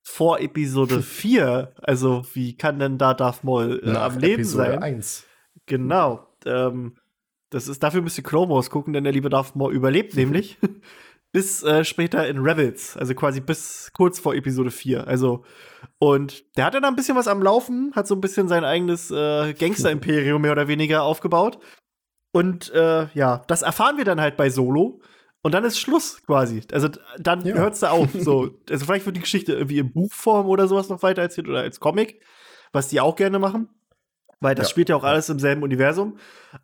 vor 0.04 0.39
Episode 0.39 1.02
4. 1.02 1.74
Also 1.82 2.24
wie 2.34 2.56
kann 2.56 2.80
denn 2.80 2.98
da 2.98 3.13
Darth 3.15 3.43
Maul 3.43 3.82
äh, 3.84 3.95
am 3.95 4.19
Leben 4.19 4.41
Episode 4.41 4.71
sein? 4.71 4.84
1. 4.84 5.26
Genau. 5.65 6.28
Ähm, 6.45 6.98
das 7.50 7.67
ist, 7.67 7.82
dafür 7.82 8.02
müsst 8.02 8.17
ihr 8.17 8.24
Clone 8.24 8.52
Wars 8.54 8.69
gucken, 8.69 8.93
denn 8.93 9.04
der 9.04 9.13
liebe 9.13 9.30
Darth 9.30 9.56
Maul 9.56 9.74
überlebt 9.74 10.15
nämlich 10.15 10.58
bis 11.32 11.63
äh, 11.63 11.84
später 11.84 12.28
in 12.28 12.38
Rebels, 12.38 12.95
also 12.95 13.15
quasi 13.15 13.41
bis 13.41 13.89
kurz 13.91 14.19
vor 14.19 14.36
Episode 14.36 14.69
4. 14.69 15.08
Also, 15.08 15.43
und 15.98 16.45
der 16.58 16.65
hat 16.65 16.76
dann 16.76 16.86
ein 16.86 16.95
bisschen 16.95 17.17
was 17.17 17.28
am 17.28 17.41
Laufen, 17.41 17.91
hat 17.95 18.08
so 18.08 18.15
ein 18.15 18.21
bisschen 18.21 18.48
sein 18.48 18.63
eigenes 18.63 19.10
äh, 19.10 19.54
Gangster-Imperium 19.54 20.41
mehr 20.41 20.52
oder 20.52 20.67
weniger 20.67 21.04
aufgebaut. 21.04 21.58
Und 22.36 22.69
äh, 22.74 23.08
ja, 23.13 23.43
das 23.48 23.62
erfahren 23.62 23.95
wir 23.95 24.04
dann 24.04 24.19
halt 24.19 24.36
bei 24.36 24.50
Solo. 24.50 25.00
Und 25.41 25.54
dann 25.54 25.63
ist 25.63 25.80
Schluss 25.80 26.21
quasi. 26.26 26.63
Also 26.74 26.89
dann 27.17 27.45
ja. 27.45 27.56
hört 27.56 27.76
es 27.76 27.80
da 27.80 27.91
auf. 27.91 28.10
So. 28.12 28.60
Also 28.69 28.84
vielleicht 28.86 29.06
wird 29.06 29.15
die 29.15 29.21
Geschichte 29.21 29.54
irgendwie 29.54 29.80
in 29.80 29.93
Buchform 29.93 30.48
oder 30.48 30.67
sowas 30.67 30.89
noch 30.89 31.02
weiter 31.02 31.21
erzählt 31.21 31.48
oder 31.48 31.62
als 31.62 31.80
Comic, 31.80 32.19
was 32.74 32.89
die 32.89 33.00
auch 33.00 33.15
gerne 33.15 33.39
machen. 33.39 33.69
Weil 34.41 34.54
das 34.54 34.67
ja. 34.67 34.71
spielt 34.71 34.89
ja 34.89 34.98
auch 34.98 35.06
alles 35.06 35.30
im 35.30 35.39
selben 35.39 35.63
Universum. 35.63 36.17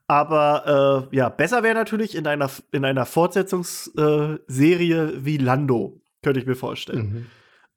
Aber 0.07 1.07
äh, 1.10 1.15
ja, 1.15 1.29
besser 1.29 1.63
wäre 1.63 1.75
natürlich 1.75 2.15
in 2.15 2.27
einer, 2.27 2.49
in 2.73 2.84
einer 2.84 3.05
Fortsetzungsserie 3.05 5.03
äh, 5.03 5.25
wie 5.25 5.38
Lando, 5.38 6.01
könnte 6.21 6.41
ich 6.41 6.45
mir 6.47 6.55
vorstellen. 6.55 7.13
Mhm. 7.13 7.27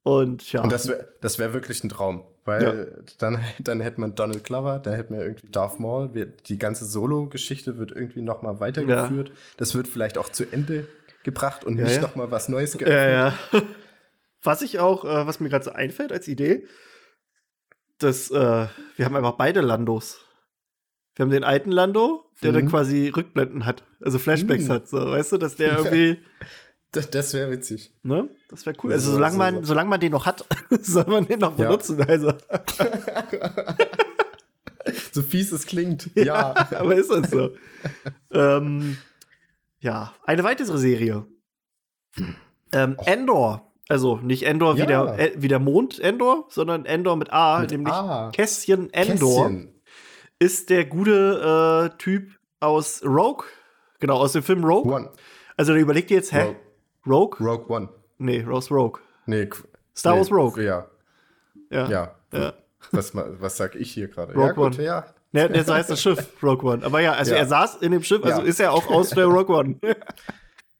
Und 0.03 0.51
ja. 0.51 0.63
Und 0.63 0.73
das 0.73 0.89
wäre 0.89 1.13
das 1.21 1.39
wär 1.39 1.53
wirklich 1.53 1.81
ein 1.81 1.87
Traum. 1.87 2.25
Weil 2.45 2.63
ja. 2.63 3.03
dann, 3.17 3.43
dann 3.59 3.81
hätte 3.81 3.99
man 3.99 4.15
Donald 4.15 4.43
Glover, 4.43 4.79
dann 4.79 4.93
hätte 4.93 5.11
man 5.11 5.21
irgendwie 5.21 5.47
Darth 5.47 5.79
Maul. 5.79 6.09
Die 6.09 6.57
ganze 6.57 6.85
Solo-Geschichte 6.85 7.77
wird 7.77 7.91
irgendwie 7.91 8.21
noch 8.21 8.41
mal 8.41 8.59
weitergeführt. 8.59 9.29
Ja. 9.29 9.35
Das 9.57 9.75
wird 9.75 9.87
vielleicht 9.87 10.17
auch 10.17 10.29
zu 10.29 10.45
Ende 10.49 10.87
gebracht 11.23 11.65
und 11.65 11.77
ja, 11.77 11.83
nicht 11.83 11.95
ja. 11.95 12.01
noch 12.01 12.15
mal 12.15 12.31
was 12.31 12.47
Neues 12.47 12.77
geöffnet. 12.77 12.97
Ja, 12.97 13.29
ja. 13.59 13.61
Was 14.43 14.61
ich 14.61 14.77
auch, 14.77 15.05
äh, 15.05 15.25
was 15.25 15.39
mir 15.39 15.49
gerade 15.49 15.65
so 15.65 15.71
einfällt 15.71 16.11
als 16.11 16.27
Idee, 16.27 16.67
dass 17.97 18.29
äh, 18.29 18.67
wir 18.95 19.05
haben 19.05 19.15
einfach 19.15 19.37
beide 19.37 19.61
Landos. 19.61 20.23
Wir 21.15 21.23
haben 21.23 21.31
den 21.31 21.43
alten 21.43 21.71
Lando, 21.71 22.29
der 22.43 22.51
mhm. 22.51 22.55
dann 22.55 22.69
quasi 22.69 23.07
Rückblenden 23.07 23.65
hat, 23.65 23.83
also 24.01 24.19
Flashbacks 24.19 24.65
mhm. 24.65 24.69
hat, 24.69 24.87
so, 24.87 24.99
weißt 24.99 25.31
du, 25.31 25.37
dass 25.39 25.55
der 25.55 25.77
irgendwie. 25.79 26.19
Das, 26.91 27.09
das 27.09 27.33
wäre 27.33 27.51
witzig. 27.51 27.93
Ne? 28.03 28.29
Das 28.49 28.65
wäre 28.65 28.75
cool. 28.83 28.93
Also, 28.93 29.11
solange 29.11 29.37
man, 29.37 29.63
solange 29.63 29.89
man 29.89 29.99
den 29.99 30.11
noch 30.11 30.25
hat, 30.25 30.45
soll 30.81 31.05
man 31.07 31.27
den 31.27 31.39
noch 31.39 31.53
benutzen. 31.53 31.99
Ja. 31.99 32.05
Also. 32.05 32.33
so 35.11 35.21
fies 35.21 35.51
es 35.51 35.65
klingt. 35.65 36.09
Ja, 36.15 36.53
ja. 36.71 36.79
aber 36.79 36.95
ist 36.95 37.11
das 37.11 37.29
so. 37.29 37.51
ähm, 38.31 38.97
ja, 39.79 40.13
eine 40.23 40.43
weitere 40.43 40.77
Serie. 40.77 41.25
Ähm, 42.71 42.97
Endor 43.05 43.65
also 43.87 44.17
nicht 44.17 44.43
Endor 44.43 44.75
ja. 44.75 44.83
wie, 44.83 44.87
der, 44.87 45.19
äh, 45.19 45.31
wie 45.35 45.47
der 45.47 45.59
Mond 45.59 45.99
Endor, 45.99 46.47
sondern 46.49 46.85
Endor 46.85 47.17
mit 47.17 47.31
A, 47.31 47.59
mit 47.59 47.71
nämlich 47.71 47.93
A. 47.93 48.31
Kässchen 48.31 48.91
Endor. 48.91 49.47
Kässchen. 49.47 49.81
Ist 50.39 50.69
der 50.69 50.85
gute 50.85 51.91
äh, 51.93 51.97
Typ 51.97 52.31
aus 52.59 53.03
Rogue, 53.05 53.45
genau, 53.99 54.17
aus 54.17 54.33
dem 54.33 54.43
Film 54.43 54.63
Rogue. 54.63 54.93
One. 54.93 55.11
Also 55.55 55.73
der 55.73 55.81
überlegt 55.81 56.09
jetzt, 56.09 56.33
hä? 56.33 56.41
Rogue? 56.41 56.55
Rogue, 57.05 57.69
One. 57.69 57.89
Nee, 58.17 58.41
Rose 58.41 58.73
Rogue. 58.73 58.99
Nee, 59.25 59.49
Star 59.95 60.17
Wars 60.17 60.31
Rogue. 60.31 60.63
Ja. 60.63 60.87
Ja. 61.69 61.89
ja. 61.89 62.15
ja. 62.31 62.53
Was, 62.91 63.11
was 63.15 63.57
sag 63.57 63.75
ich 63.75 63.91
hier 63.91 64.07
gerade? 64.07 64.33
Rogue 64.33 64.47
ja, 64.47 64.53
gut, 64.53 64.77
One. 64.77 64.83
ja. 64.83 65.05
Ne, 65.31 65.49
der 65.49 65.65
heißt 65.65 65.89
das 65.89 66.01
Schiff, 66.01 66.29
Rogue 66.41 66.71
One. 66.71 66.85
Aber 66.85 67.01
ja, 67.01 67.13
also 67.13 67.31
ja. 67.31 67.39
er 67.39 67.45
saß 67.45 67.77
in 67.77 67.91
dem 67.91 68.03
Schiff, 68.03 68.23
also 68.23 68.41
ist 68.41 68.59
er 68.59 68.71
auch 68.71 68.87
aus 68.87 69.09
der 69.09 69.25
Rogue 69.25 69.53
One. 69.53 69.75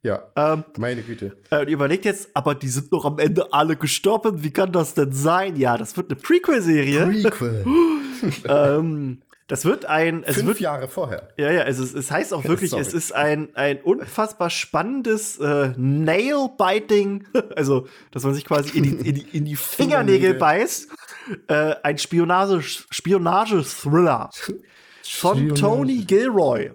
Ja, 0.01 0.23
ähm, 0.35 0.63
meine 0.77 1.01
Güte. 1.01 1.35
Äh, 1.51 1.69
überlegt 1.69 2.05
jetzt, 2.05 2.29
aber 2.33 2.55
die 2.55 2.69
sind 2.69 2.93
doch 2.93 3.03
am 3.03 3.19
Ende 3.19 3.51
alle 3.51 3.75
gestorben. 3.75 4.43
Wie 4.43 4.51
kann 4.51 4.71
das 4.71 4.93
denn 4.93 5.11
sein? 5.11 5.57
Ja, 5.57 5.77
das 5.77 5.97
wird 5.97 6.09
eine 6.09 6.19
Prequel-Serie. 6.19 7.07
Prequel. 7.07 7.65
ähm, 8.47 9.21
das 9.47 9.65
wird 9.65 9.85
ein. 9.85 10.23
Es 10.23 10.35
Fünf 10.35 10.47
wird, 10.47 10.59
Jahre 10.59 10.87
vorher. 10.87 11.29
Ja, 11.37 11.51
ja, 11.51 11.61
also 11.61 11.83
es, 11.83 11.93
es 11.93 12.09
heißt 12.09 12.33
auch 12.33 12.43
wirklich, 12.45 12.73
es 12.73 12.93
ist 12.93 13.13
ein, 13.13 13.55
ein 13.55 13.79
unfassbar 13.81 14.49
spannendes 14.49 15.37
äh, 15.37 15.73
Nail-Biting, 15.77 17.27
also 17.55 17.87
dass 18.11 18.23
man 18.23 18.33
sich 18.33 18.45
quasi 18.45 18.77
in 18.77 18.83
die, 18.83 19.07
in 19.07 19.15
die, 19.15 19.37
in 19.37 19.45
die 19.45 19.55
Fingernägel 19.55 20.33
beißt. 20.33 20.89
Äh, 21.47 21.75
ein 21.83 21.97
Spionage-Thriller 21.97 24.29
von 25.03 25.55
Tony 25.55 26.03
Gilroy. 26.05 26.71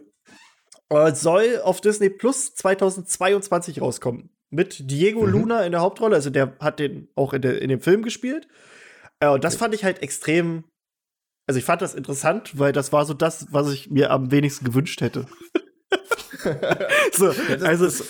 Äh, 0.90 1.14
soll 1.14 1.61
auf 1.62 1.80
Disney 1.80 2.11
Plus 2.11 2.54
2022 2.54 3.80
rauskommen. 3.80 4.30
Mit 4.50 4.90
Diego 4.90 5.22
mhm. 5.22 5.33
Luna 5.33 5.64
in 5.64 5.72
der 5.72 5.80
Hauptrolle. 5.80 6.16
Also 6.16 6.30
der 6.30 6.56
hat 6.61 6.80
den 6.80 7.09
auch 7.14 7.33
in, 7.33 7.42
der, 7.42 7.62
in 7.62 7.68
dem 7.68 7.80
Film 7.80 8.02
gespielt. 8.02 8.48
Äh, 9.20 9.28
und 9.28 9.44
das 9.44 9.56
fand 9.56 9.74
ich 9.74 9.85
halt 9.85 10.02
extrem. 10.02 10.64
Also 11.51 11.59
ich 11.59 11.65
fand 11.65 11.83
das 11.83 11.97
interessant, 11.97 12.61
weil 12.61 12.71
das 12.71 12.93
war 12.93 13.05
so 13.05 13.13
das, 13.13 13.49
was 13.51 13.73
ich 13.73 13.91
mir 13.91 14.13
am 14.13 14.31
wenigsten 14.31 14.65
gewünscht 14.65 15.01
hätte. 15.01 15.27
so, 17.13 17.33
ja, 17.33 17.57
also 17.63 17.87
das, 17.87 18.05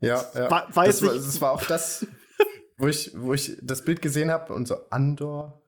ja, 0.00 0.24
ja. 0.34 0.50
weiß 0.74 1.00
das, 1.00 1.06
war, 1.06 1.14
das 1.14 1.40
war 1.42 1.52
auch 1.52 1.64
das, 1.66 2.06
wo 2.78 2.88
ich, 2.88 3.12
wo 3.14 3.34
ich 3.34 3.58
das 3.60 3.84
Bild 3.84 4.00
gesehen 4.00 4.30
habe 4.30 4.54
und 4.54 4.66
so 4.66 4.76
Andor. 4.88 5.62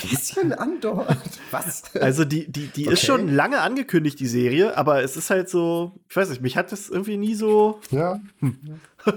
Bisschen 0.00 0.54
Andor. 0.54 1.14
Was? 1.50 1.94
Also 1.96 2.24
die, 2.24 2.50
die, 2.50 2.68
die 2.68 2.86
okay. 2.86 2.94
ist 2.94 3.04
schon 3.04 3.28
lange 3.28 3.60
angekündigt, 3.60 4.18
die 4.18 4.26
Serie, 4.26 4.78
aber 4.78 5.02
es 5.02 5.18
ist 5.18 5.28
halt 5.28 5.50
so, 5.50 6.00
ich 6.08 6.16
weiß 6.16 6.30
nicht, 6.30 6.40
mich 6.40 6.56
hat 6.56 6.72
das 6.72 6.88
irgendwie 6.88 7.18
nie 7.18 7.34
so. 7.34 7.82
Ja. 7.90 8.18
Hm. 8.38 8.80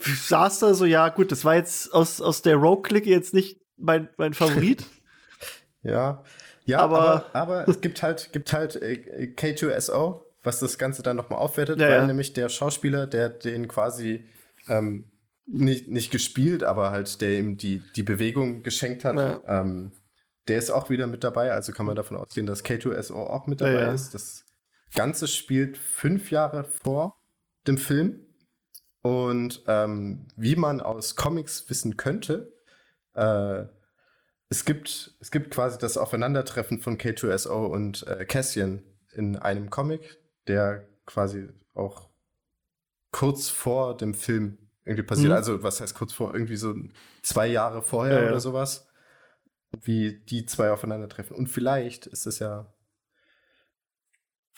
ich 0.00 0.22
saß 0.22 0.60
da 0.60 0.72
so, 0.72 0.86
ja, 0.86 1.10
gut, 1.10 1.30
das 1.30 1.44
war 1.44 1.56
jetzt 1.56 1.92
aus, 1.92 2.22
aus 2.22 2.40
der 2.40 2.56
Rogue-Clique 2.56 3.10
jetzt 3.10 3.34
nicht 3.34 3.60
mein, 3.76 4.08
mein 4.16 4.34
Favorit. 4.34 4.84
ja. 5.82 6.22
Ja, 6.64 6.80
aber, 6.80 6.98
aber, 6.98 7.34
aber, 7.34 7.68
es 7.68 7.80
gibt 7.80 8.02
halt, 8.02 8.32
gibt 8.32 8.52
halt 8.52 8.74
äh, 8.76 9.32
K2SO, 9.36 10.22
was 10.42 10.58
das 10.58 10.78
Ganze 10.78 11.02
dann 11.02 11.16
nochmal 11.16 11.38
aufwertet, 11.38 11.78
ja, 11.78 11.86
weil 11.86 11.94
ja. 11.98 12.06
nämlich 12.06 12.32
der 12.32 12.48
Schauspieler, 12.48 13.06
der 13.06 13.28
den 13.28 13.68
quasi 13.68 14.24
ähm, 14.68 15.04
nicht, 15.46 15.88
nicht 15.88 16.10
gespielt, 16.10 16.64
aber 16.64 16.90
halt 16.90 17.20
der 17.20 17.38
ihm 17.38 17.56
die, 17.56 17.82
die 17.94 18.02
Bewegung 18.02 18.64
geschenkt 18.64 19.04
hat. 19.04 19.16
Ja. 19.16 19.40
Ähm, 19.46 19.92
der 20.48 20.58
ist 20.58 20.70
auch 20.70 20.90
wieder 20.90 21.06
mit 21.06 21.24
dabei, 21.24 21.52
also 21.52 21.72
kann 21.72 21.86
man 21.86 21.96
davon 21.96 22.16
ausgehen, 22.16 22.46
dass 22.46 22.64
K2SO 22.64 23.14
auch 23.14 23.46
mit 23.46 23.60
dabei 23.60 23.92
ist. 23.92 24.14
Das 24.14 24.44
Ganze 24.94 25.26
spielt 25.28 25.76
fünf 25.76 26.30
Jahre 26.30 26.64
vor 26.64 27.16
dem 27.66 27.78
Film. 27.78 28.20
Und 29.02 29.62
ähm, 29.66 30.26
wie 30.36 30.56
man 30.56 30.80
aus 30.80 31.14
Comics 31.14 31.68
wissen 31.68 31.96
könnte, 31.96 32.55
äh, 33.16 33.66
es, 34.48 34.64
gibt, 34.64 35.16
es 35.20 35.30
gibt 35.30 35.50
quasi 35.50 35.78
das 35.78 35.96
Aufeinandertreffen 35.96 36.80
von 36.80 36.98
K2SO 36.98 37.66
und 37.66 38.06
äh, 38.06 38.24
Cassian 38.24 38.82
in 39.12 39.36
einem 39.36 39.70
Comic, 39.70 40.18
der 40.46 40.86
quasi 41.06 41.48
auch 41.74 42.08
kurz 43.10 43.48
vor 43.48 43.96
dem 43.96 44.14
Film 44.14 44.58
irgendwie 44.84 45.02
passiert. 45.02 45.30
Mhm. 45.30 45.36
Also, 45.36 45.62
was 45.62 45.80
heißt 45.80 45.94
kurz 45.94 46.12
vor, 46.12 46.34
irgendwie 46.34 46.56
so 46.56 46.74
zwei 47.22 47.46
Jahre 47.46 47.82
vorher 47.82 48.22
ja, 48.22 48.28
oder 48.28 48.40
sowas. 48.40 48.86
Wie 49.82 50.20
die 50.20 50.46
zwei 50.46 50.70
aufeinandertreffen. 50.70 51.36
Und 51.36 51.48
vielleicht 51.48 52.06
ist 52.06 52.26
es 52.26 52.38
ja. 52.38 52.72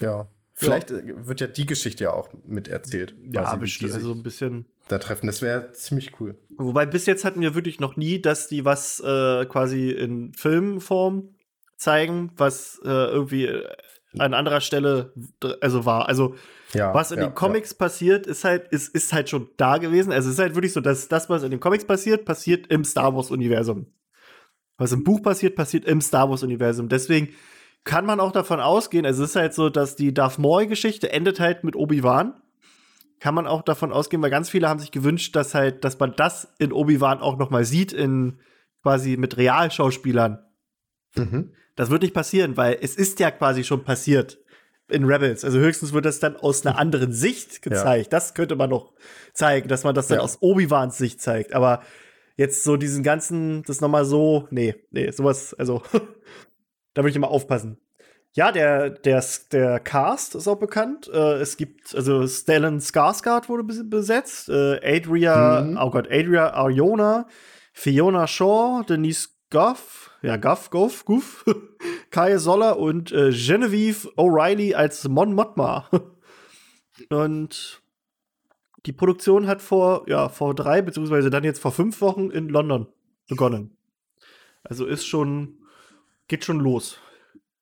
Ja. 0.01 0.29
Vielleicht 0.53 0.91
ja. 0.91 1.27
wird 1.27 1.41
ja 1.41 1.47
die 1.47 1.67
Geschichte 1.67 2.05
ja 2.05 2.13
auch 2.13 2.33
mit 2.45 2.69
erzählt. 2.69 3.15
Ja, 3.33 3.55
bestimmt. 3.57 3.95
Also 3.95 4.13
ein 4.13 4.23
bisschen. 4.23 4.67
Da 4.89 4.99
treffen. 4.99 5.27
Das 5.27 5.43
wäre 5.43 5.73
ziemlich 5.73 6.19
cool. 6.21 6.39
Wobei 6.57 6.87
bis 6.87 7.07
jetzt 7.07 7.25
hatten 7.25 7.41
wir 7.41 7.55
wirklich 7.55 7.79
noch 7.81 7.97
nie, 7.97 8.21
dass 8.21 8.49
die 8.49 8.65
was 8.65 9.01
äh, 9.01 9.45
quasi 9.47 9.91
in 9.91 10.33
Filmform 10.35 11.35
zeigen, 11.77 12.33
was 12.37 12.81
äh, 12.85 12.89
irgendwie 12.89 13.51
an 14.19 14.35
anderer 14.35 14.61
Stelle 14.61 15.13
also 15.61 15.85
war. 15.85 16.09
Also 16.09 16.35
Ja, 16.73 16.95
was 16.95 17.13
in 17.13 17.19
ja, 17.19 17.27
den 17.27 17.35
Comics 17.35 17.75
passiert, 17.75 18.27
ist 18.27 18.45
halt, 18.45 18.69
ist, 18.69 18.95
ist 18.95 19.13
halt 19.13 19.29
schon 19.29 19.49
da 19.57 19.79
gewesen. 19.79 20.13
Also 20.13 20.29
es 20.29 20.35
ist 20.35 20.41
halt 20.41 20.55
wirklich 20.55 20.73
so, 20.73 20.81
dass 20.81 21.09
das, 21.09 21.29
was 21.29 21.43
in 21.43 21.51
den 21.51 21.61
Comics 21.61 21.85
passiert, 21.85 22.25
passiert 22.25 22.67
im 22.69 22.85
Star 22.85 23.15
Wars-Universum. 23.15 23.87
Was 24.79 24.93
im 24.93 25.05
Buch 25.05 25.23
passiert, 25.23 25.57
passiert 25.57 25.85
im 25.85 26.01
Star 26.01 26.31
Wars-Universum. 26.31 26.89
Deswegen 26.89 27.35
kann 27.85 28.07
man 28.07 28.21
auch 28.21 28.33
davon 28.33 28.61
ausgehen, 28.61 29.07
also 29.07 29.25
es 29.25 29.31
ist 29.31 29.37
halt 29.37 29.55
so, 29.55 29.71
dass 29.71 29.97
die 29.97 30.13
Darth 30.13 30.39
Maul-Geschichte 30.39 31.13
endet 31.13 31.41
halt 31.41 31.65
mit 31.65 31.77
Obi-Wan. 31.77 32.41
Kann 33.21 33.35
man 33.35 33.47
auch 33.47 33.63
davon 33.63 33.93
ausgehen, 33.93 34.23
weil 34.23 34.31
ganz 34.31 34.49
viele 34.51 34.69
haben 34.69 34.79
sich 34.81 34.91
gewünscht, 34.93 35.35
dass 35.35 35.55
halt, 35.55 35.85
dass 35.85 35.99
man 35.99 36.15
das 36.17 36.55
in 36.59 36.73
Obi-Wan 36.73 37.21
auch 37.21 37.37
noch 37.37 37.51
mal 37.51 37.65
sieht, 37.65 37.93
in 37.93 38.39
quasi 38.83 39.17
mit 39.17 39.37
Realschauspielern. 39.37 40.39
Ja. 41.17 41.25
Mhm. 41.25 41.53
Das 41.75 41.91
wird 41.91 42.03
nicht 42.03 42.15
passieren, 42.15 42.57
weil 42.57 42.79
es 42.81 42.97
ist 42.97 43.21
ja 43.21 43.31
quasi 43.31 43.63
schon 43.65 43.85
passiert 43.85 44.39
in 44.89 45.05
Rebels. 45.05 45.45
Also 45.45 45.59
höchstens 45.59 45.93
wird 45.93 46.05
das 46.07 46.19
dann 46.19 46.37
aus 46.37 46.65
einer 46.65 46.79
anderen 46.79 47.13
Sicht 47.13 47.63
gezeigt. 47.63 48.13
Das 48.13 48.35
könnte 48.35 48.57
man 48.57 48.71
noch 48.71 48.95
zeigen, 49.33 49.69
dass 49.69 49.85
man 49.85 49.95
das 49.95 50.09
dann 50.09 50.19
Ja. 50.19 50.25
aus 50.25 50.39
Obi-Wans 50.41 50.97
Sicht 50.97 51.21
zeigt. 51.21 51.53
Aber 51.53 51.83
jetzt 52.37 52.65
so 52.65 52.77
diesen 52.77 53.03
ganzen, 53.03 53.63
das 53.65 53.81
noch 53.81 53.89
mal 53.89 54.05
so, 54.05 54.49
nee, 54.51 54.75
nee, 54.91 55.11
sowas, 55.11 55.55
also 55.55 55.83
da 56.95 57.03
würde 57.03 57.11
ich 57.11 57.17
immer 57.17 57.29
aufpassen. 57.29 57.79
Ja, 58.39 58.53
der, 58.53 58.91
der, 58.91 59.25
der 59.51 59.81
Cast 59.81 60.37
ist 60.37 60.47
auch 60.47 60.61
bekannt. 60.61 61.09
Äh, 61.13 61.41
es 61.41 61.57
gibt, 61.57 61.93
also 61.93 62.25
Stellan 62.29 62.79
Skarsgård 62.79 63.49
wurde 63.49 63.65
bes- 63.65 63.91
besetzt, 63.91 64.49
äh, 64.49 64.79
Adria, 64.81 65.63
Mhm. 65.63 65.77
oh 65.77 65.91
Gott, 65.91 66.07
Adria 66.09 66.51
Arjona, 66.53 67.27
Fiona 67.73 68.29
Shaw, 68.29 68.85
Denise 68.89 69.31
Goff, 69.51 70.13
ja, 70.23 70.37
Goff, 70.37 70.71
Goff, 70.71 71.05
Goof, 71.05 71.45
Kai 72.13 72.39
Soller 72.39 72.79
und 72.79 73.11
äh, 73.11 73.33
Genevieve 73.33 74.07
O'Reilly 74.17 74.73
als 74.75 75.09
Mon 75.09 75.33
Mothma. 75.35 75.89
und 77.11 77.83
die 78.87 78.93
Produktion 78.93 79.49
hat 79.49 79.63
vor, 79.63 80.05
ja, 80.09 80.29
vor 80.29 80.55
drei, 80.55 80.81
beziehungsweise 80.81 81.29
dann 81.31 81.43
jetzt 81.43 81.61
vor 81.61 81.73
fünf 81.73 82.01
Wochen 82.01 82.31
in 82.31 82.49
London 82.51 82.87
begonnen. 83.29 83.77
Also 84.63 84.87
ist 84.87 85.07
schon, 85.09 85.59
geht 86.29 86.45
schon 86.45 86.61
los 86.61 86.99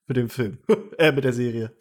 mit 0.06 0.16
dem 0.16 0.28
Film, 0.28 0.58
äh, 0.98 1.12
mit 1.12 1.24
der 1.24 1.32
Serie. 1.32 1.72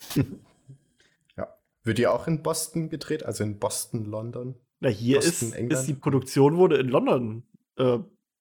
ja. 1.37 1.47
Wird 1.83 1.97
die 1.97 2.07
auch 2.07 2.27
in 2.27 2.41
Boston 2.43 2.89
gedreht? 2.89 3.23
Also 3.25 3.43
in 3.43 3.59
Boston, 3.59 4.05
London? 4.05 4.55
Na, 4.79 4.89
hier 4.89 5.17
Boston, 5.17 5.49
ist, 5.49 5.55
England? 5.55 5.73
ist 5.81 5.87
die 5.87 5.93
Produktion 5.93 6.57
wurde 6.57 6.77
in 6.77 6.89
London 6.89 7.43
äh, 7.77 7.99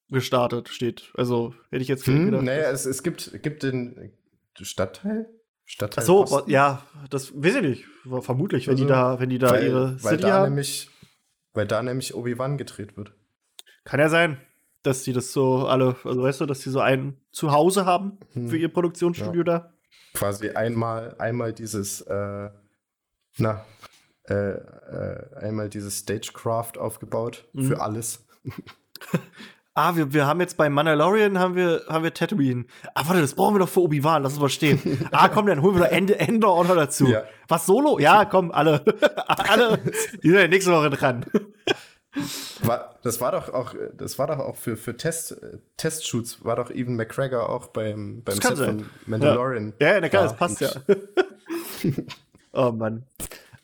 gestartet, 0.08 0.68
steht. 0.68 1.12
Also 1.16 1.54
hätte 1.70 1.82
ich 1.82 1.88
jetzt 1.88 2.06
Hm, 2.06 2.26
gedacht. 2.26 2.42
naja, 2.44 2.70
es, 2.70 2.86
es 2.86 3.02
gibt, 3.02 3.42
gibt 3.42 3.62
den 3.62 4.12
Stadtteil? 4.60 5.28
Stadtteil 5.66 6.02
Ach 6.02 6.06
so, 6.06 6.20
Boston? 6.24 6.50
ja, 6.50 6.84
das 7.10 7.32
weiß 7.34 7.56
ich 7.56 7.62
nicht. 7.62 7.84
Vermutlich, 8.20 8.68
wenn 8.68 8.76
die 8.76 8.82
Also, 8.82 8.94
da, 8.94 9.20
wenn 9.20 9.30
die 9.30 9.38
da 9.38 9.50
weil, 9.52 9.64
ihre 9.66 9.92
weil 10.02 10.10
City 10.12 10.22
da 10.22 10.32
haben. 10.34 10.44
nämlich, 10.50 10.90
weil 11.54 11.66
da 11.66 11.82
nämlich 11.82 12.14
Obi-Wan 12.14 12.58
gedreht 12.58 12.96
wird. 12.96 13.14
Kann 13.84 13.98
ja 14.00 14.08
sein, 14.10 14.38
dass 14.82 15.04
die 15.04 15.12
das 15.14 15.32
so 15.32 15.66
alle, 15.66 15.96
also 16.04 16.22
weißt 16.22 16.42
du, 16.42 16.46
dass 16.46 16.60
die 16.60 16.68
so 16.70 16.80
ein 16.80 17.16
Zuhause 17.32 17.86
haben 17.86 18.18
Hm. 18.32 18.48
für 18.48 18.58
ihr 18.58 18.68
Produktionsstudio 18.68 19.42
da. 19.42 19.73
Quasi 20.14 20.50
einmal, 20.50 21.14
einmal 21.18 21.52
dieses, 21.52 22.00
äh, 22.02 22.50
na, 23.38 23.64
äh, 24.28 24.34
äh, 24.34 25.36
einmal 25.40 25.68
dieses 25.68 25.98
Stagecraft 26.00 26.78
aufgebaut 26.78 27.46
Mhm. 27.52 27.64
für 27.68 27.80
alles. 27.80 28.26
Ah, 29.76 29.96
wir, 29.96 30.12
wir 30.12 30.24
haben 30.28 30.38
jetzt 30.40 30.56
bei 30.56 30.70
Mandalorian 30.70 31.36
haben 31.40 31.56
wir, 31.56 31.82
haben 31.88 32.04
wir 32.04 32.14
Tatooine. 32.14 32.64
Ah, 32.94 33.02
warte, 33.08 33.20
das 33.20 33.34
brauchen 33.34 33.56
wir 33.56 33.58
doch 33.58 33.68
für 33.68 33.80
Obi-Wan, 33.80 34.22
lass 34.22 34.34
uns 34.34 34.40
mal 34.40 34.48
stehen. 34.48 35.08
ah, 35.10 35.28
komm, 35.28 35.46
dann 35.46 35.62
holen 35.62 35.74
wir 35.74 35.82
doch 35.86 35.90
Ende, 35.90 36.16
Endor 36.16 36.52
auch 36.52 36.64
noch 36.68 36.76
dazu. 36.76 37.08
Ja. 37.08 37.24
Was, 37.48 37.66
Solo? 37.66 37.98
Ja, 37.98 38.24
komm, 38.24 38.52
alle. 38.52 38.84
alle, 39.26 39.78
die 40.22 40.28
sind 40.30 40.38
ja 40.38 40.46
nächste 40.46 40.70
Woche 40.70 40.90
dran. 40.90 41.26
War, 42.62 42.94
das 43.02 43.20
war 43.20 43.32
doch 43.32 43.52
auch, 43.52 43.74
das 43.96 44.18
war 44.18 44.28
doch 44.28 44.38
auch 44.38 44.56
für, 44.56 44.76
für 44.76 44.96
Test, 44.96 45.36
Testshoots, 45.76 46.44
war 46.44 46.56
doch 46.56 46.70
Evan 46.70 46.94
McGregor 46.96 47.48
auch 47.48 47.66
beim, 47.68 48.22
beim 48.22 48.40
Set 48.40 48.56
sein. 48.56 48.80
von 48.80 48.90
Mandalorian. 49.06 49.72
Ja, 49.80 49.94
ja, 49.94 50.00
na 50.00 50.08
klar, 50.08 50.22
da. 50.24 50.28
das 50.28 50.36
passt 50.38 50.60
ja. 50.60 50.70
Oh 52.52 52.70
Mann. 52.70 53.04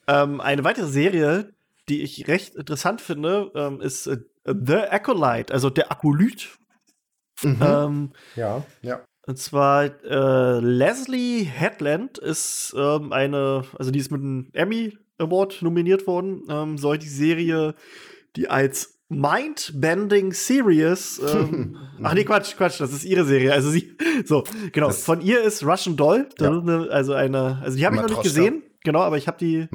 Ähm, 0.08 0.40
eine 0.40 0.64
weitere 0.64 0.88
Serie, 0.88 1.52
die 1.88 2.02
ich 2.02 2.26
recht 2.26 2.56
interessant 2.56 3.00
finde, 3.00 3.52
ähm, 3.54 3.80
ist 3.80 4.08
äh, 4.08 4.18
The 4.44 4.78
Acolyte, 4.90 5.52
also 5.52 5.70
der 5.70 5.92
Akolyt. 5.92 6.48
Mhm. 7.42 7.58
Ähm, 7.62 8.12
ja, 8.36 8.64
ja. 8.82 9.00
und 9.26 9.38
zwar 9.38 9.84
äh, 9.84 10.60
Leslie 10.60 11.44
Headland 11.44 12.18
ist 12.18 12.74
ähm, 12.76 13.12
eine, 13.12 13.64
also 13.78 13.90
die 13.90 13.98
ist 13.98 14.10
mit 14.10 14.20
einem 14.20 14.50
Emmy 14.52 14.98
Award 15.18 15.62
nominiert 15.62 16.06
worden, 16.06 16.42
ähm, 16.48 16.76
soll 16.76 16.98
die 16.98 17.08
Serie, 17.08 17.74
die 18.36 18.48
als 18.48 18.98
Mind-Bending 19.08 20.32
Series, 20.32 21.20
ähm, 21.34 21.76
ach 22.02 22.14
nee, 22.14 22.24
Quatsch, 22.24 22.56
Quatsch, 22.56 22.80
das 22.80 22.92
ist 22.92 23.04
ihre 23.04 23.24
Serie. 23.24 23.52
Also 23.52 23.70
sie, 23.70 23.96
so, 24.24 24.44
genau, 24.72 24.86
Das- 24.88 25.02
von 25.02 25.20
ihr 25.20 25.42
ist 25.42 25.64
Russian 25.64 25.96
Doll, 25.96 26.28
das 26.36 26.46
Ja. 26.48 26.58
eine, 26.60 26.88
also 26.90 27.12
eine, 27.14 27.58
also 27.62 27.76
die 27.76 27.84
habe 27.86 27.96
ich 27.96 28.02
noch 28.02 28.08
nicht 28.08 28.22
gesehen, 28.22 28.62
genau, 28.84 29.00
aber 29.00 29.16
ich 29.18 29.26
habe 29.26 29.36
die, 29.38 29.68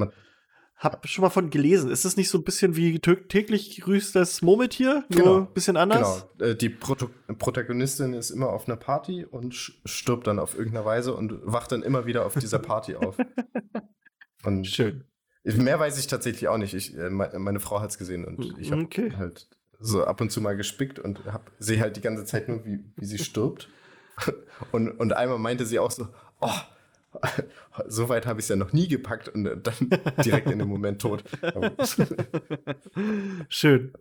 hab 0.78 1.06
schon 1.08 1.22
mal 1.22 1.28
von 1.30 1.50
gelesen. 1.50 1.90
Ist 1.90 2.04
es 2.06 2.16
nicht 2.16 2.28
so 2.30 2.38
ein 2.38 2.44
bisschen 2.44 2.76
wie 2.76 2.98
täglich 2.98 3.78
grüßt 3.80 4.14
das 4.16 4.40
Murmeltier, 4.42 5.04
nur 5.10 5.18
Genau. 5.22 5.36
ein 5.40 5.52
bisschen 5.52 5.76
anders? 5.76 6.26
Genau. 6.38 6.50
Äh, 6.52 6.56
Die 6.56 6.68
Proto 6.70 7.08
Protagonistin 7.38 8.14
ist 8.14 8.30
immer 8.30 8.48
auf 8.50 8.66
einer 8.68 8.76
Party 8.76 9.24
und 9.24 9.54
stirbt 9.84 10.26
dann 10.26 10.38
auf 10.38 10.56
irgendeine 10.56 10.84
Weise 10.86 11.14
und 11.14 11.34
wacht 11.44 11.72
dann 11.72 11.82
immer 11.82 12.06
wieder 12.06 12.24
auf 12.26 12.34
dieser 12.34 12.58
Party 12.58 12.94
auf. 12.96 13.16
Und 14.44 14.66
Schön. 14.66 15.04
Mehr 15.54 15.78
weiß 15.78 15.98
ich 15.98 16.06
tatsächlich 16.08 16.48
auch 16.48 16.58
nicht. 16.58 16.74
Ich, 16.74 16.96
äh, 16.96 17.10
me- 17.10 17.30
meine 17.38 17.60
Frau 17.60 17.80
hat 17.80 17.90
es 17.90 17.98
gesehen 17.98 18.24
und 18.24 18.58
ich 18.58 18.72
habe 18.72 18.82
Okay. 18.82 19.12
halt 19.16 19.48
so 19.78 20.04
ab 20.04 20.20
und 20.20 20.30
zu 20.32 20.40
mal 20.40 20.56
gespickt 20.56 20.98
und 20.98 21.20
sehe 21.58 21.80
halt 21.80 21.96
die 21.96 22.00
ganze 22.00 22.24
Zeit 22.24 22.48
nur, 22.48 22.64
wie, 22.64 22.80
wie 22.96 23.04
sie 23.06 23.18
stirbt. 23.18 23.68
Und, 24.72 24.88
und 24.92 25.12
einmal 25.12 25.38
meinte 25.38 25.66
sie 25.66 25.78
auch 25.78 25.90
so, 25.90 26.08
oh, 26.40 26.48
so 27.86 28.08
weit 28.08 28.24
habe 28.24 28.40
ich 28.40 28.46
es 28.46 28.48
ja 28.48 28.56
noch 28.56 28.72
nie 28.72 28.88
gepackt 28.88 29.28
und 29.28 29.44
dann 29.44 29.90
direkt 30.24 30.50
in 30.50 30.58
dem 30.58 30.68
Moment 30.68 31.02
tot. 31.02 31.22
Schön. 33.48 33.92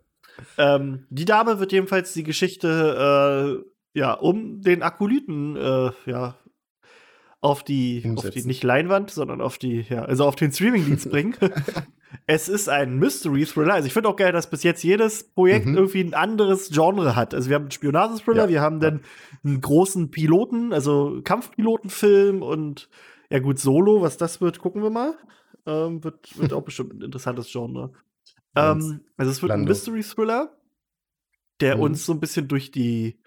Ähm, 0.57 1.05
die 1.09 1.25
Dame 1.25 1.59
wird 1.59 1.71
jedenfalls 1.71 2.13
die 2.13 2.23
Geschichte 2.23 3.63
äh, 3.93 3.99
ja 3.99 4.13
um 4.13 4.61
den 4.61 4.83
Akolyten 4.83 5.55
äh, 5.55 5.91
ja 6.05 6.37
auf 7.45 7.63
die 7.63 8.03
auf 8.15 8.29
die 8.31 8.43
nicht 8.43 8.63
Leinwand, 8.63 9.11
sondern 9.11 9.39
auf 9.39 9.57
die 9.57 9.81
ja 9.87 10.03
also 10.03 10.25
auf 10.25 10.35
den 10.35 10.51
Streamingdienst 10.51 11.09
bringen. 11.11 11.35
es 12.25 12.49
ist 12.49 12.69
ein 12.69 12.97
Mystery 12.97 13.45
Thriller. 13.45 13.75
Also 13.75 13.85
ich 13.87 13.93
finde 13.93 14.09
auch 14.09 14.15
geil, 14.15 14.31
dass 14.31 14.49
bis 14.49 14.63
jetzt 14.63 14.83
jedes 14.83 15.23
Projekt 15.23 15.67
Mhm. 15.67 15.75
irgendwie 15.75 16.01
ein 16.01 16.13
anderes 16.15 16.69
Genre 16.71 17.15
hat. 17.15 17.33
Also 17.33 17.49
wir 17.49 17.55
haben 17.55 17.63
einen 17.65 17.71
Spionagethriller, 17.71 18.43
Ja. 18.45 18.49
wir 18.49 18.61
haben 18.61 18.79
dann 18.79 19.01
einen 19.43 19.61
großen 19.61 20.09
Piloten, 20.09 20.73
also 20.73 21.21
Kampfpilotenfilm 21.23 22.41
und 22.41 22.89
ja 23.29 23.39
gut 23.39 23.59
Solo, 23.59 24.01
was 24.01 24.17
das 24.17 24.41
wird, 24.41 24.59
gucken 24.59 24.81
wir 24.81 24.89
mal. 24.89 25.13
Ähm, 25.67 26.03
wird 26.03 26.37
wird 26.39 26.51
auch 26.53 26.61
bestimmt 26.65 26.93
ein 26.93 27.01
interessantes 27.01 27.51
Genre. 27.51 27.91
Ähm, 28.55 29.01
also 29.17 29.31
es 29.31 29.41
wird 29.41 29.51
ein 29.51 29.59
Lando. 29.59 29.69
Mystery 29.69 30.01
Thriller, 30.03 30.51
der 31.61 31.75
Mhm. 31.75 31.81
uns 31.83 32.05
so 32.05 32.13
ein 32.13 32.19
bisschen 32.19 32.47
durch 32.47 32.71
die 32.71 33.19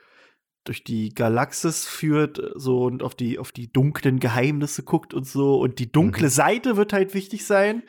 durch 0.64 0.84
die 0.84 1.11
Galaxis 1.14 1.86
führt, 1.86 2.40
so 2.56 2.82
und 2.84 3.02
auf 3.02 3.14
die 3.14 3.38
auf 3.38 3.52
die 3.52 3.72
dunklen 3.72 4.20
Geheimnisse 4.20 4.82
guckt 4.82 5.14
und 5.14 5.26
so 5.26 5.59
und 5.59 5.78
die 5.78 5.90
dunkle 5.90 6.26
Mhm. 6.26 6.30
Seite 6.32 6.76
wird 6.76 6.92
halt 6.92 7.14
wichtig 7.14 7.46
sein. 7.46 7.82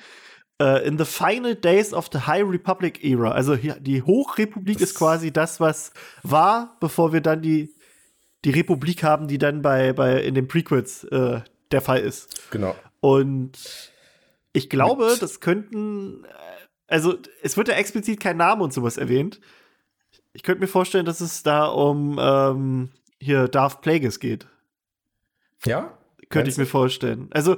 Äh, 0.62 0.86
in 0.88 0.98
the 0.98 1.06
final 1.06 1.56
days 1.56 1.94
of 1.94 2.10
the 2.12 2.20
High 2.20 2.44
Republic 2.46 3.04
Era, 3.04 3.32
also 3.32 3.56
die 3.56 4.02
Hochrepublik 4.02 4.78
Das- 4.80 4.90
ist 4.92 4.96
quasi 4.96 5.32
das, 5.32 5.60
was 5.60 5.92
war, 6.24 6.78
bevor 6.80 7.14
wir 7.14 7.22
dann 7.22 7.42
die 7.42 7.74
die 8.46 8.52
Republik 8.52 9.04
haben, 9.04 9.28
die 9.28 9.38
dann 9.38 9.62
bei 9.62 9.92
bei 9.94 10.22
in 10.22 10.34
den 10.36 10.48
Prequels 10.48 11.04
äh, 11.06 11.42
der 11.72 11.82
Fall 11.82 12.00
ist. 12.00 12.50
genau. 12.52 12.76
Und 13.02 13.92
ich 14.54 14.70
glaube, 14.70 15.16
das 15.20 15.40
könnten, 15.42 16.24
äh, 16.26 16.28
also 16.88 17.18
es 17.44 17.56
wird 17.58 17.68
ja 17.68 17.76
explizit 17.76 18.20
kein 18.20 18.38
Name 18.38 18.64
und 18.64 18.74
sowas 18.74 18.98
erwähnt. 18.98 19.40
Ich 20.34 20.44
könnte 20.44 20.62
mir 20.62 20.68
vorstellen, 20.68 21.06
dass 21.06 21.22
es 21.22 21.44
da 21.44 21.66
um 21.66 22.20
ähm, 22.22 22.90
hier 23.20 23.48
Darth 23.48 23.82
Plagueis 23.82 24.20
geht. 24.20 24.48
Ja? 25.66 25.98
Könnte 26.30 26.50
ich 26.52 26.58
mir 26.58 26.66
vorstellen. 26.66 27.28
Also 27.32 27.58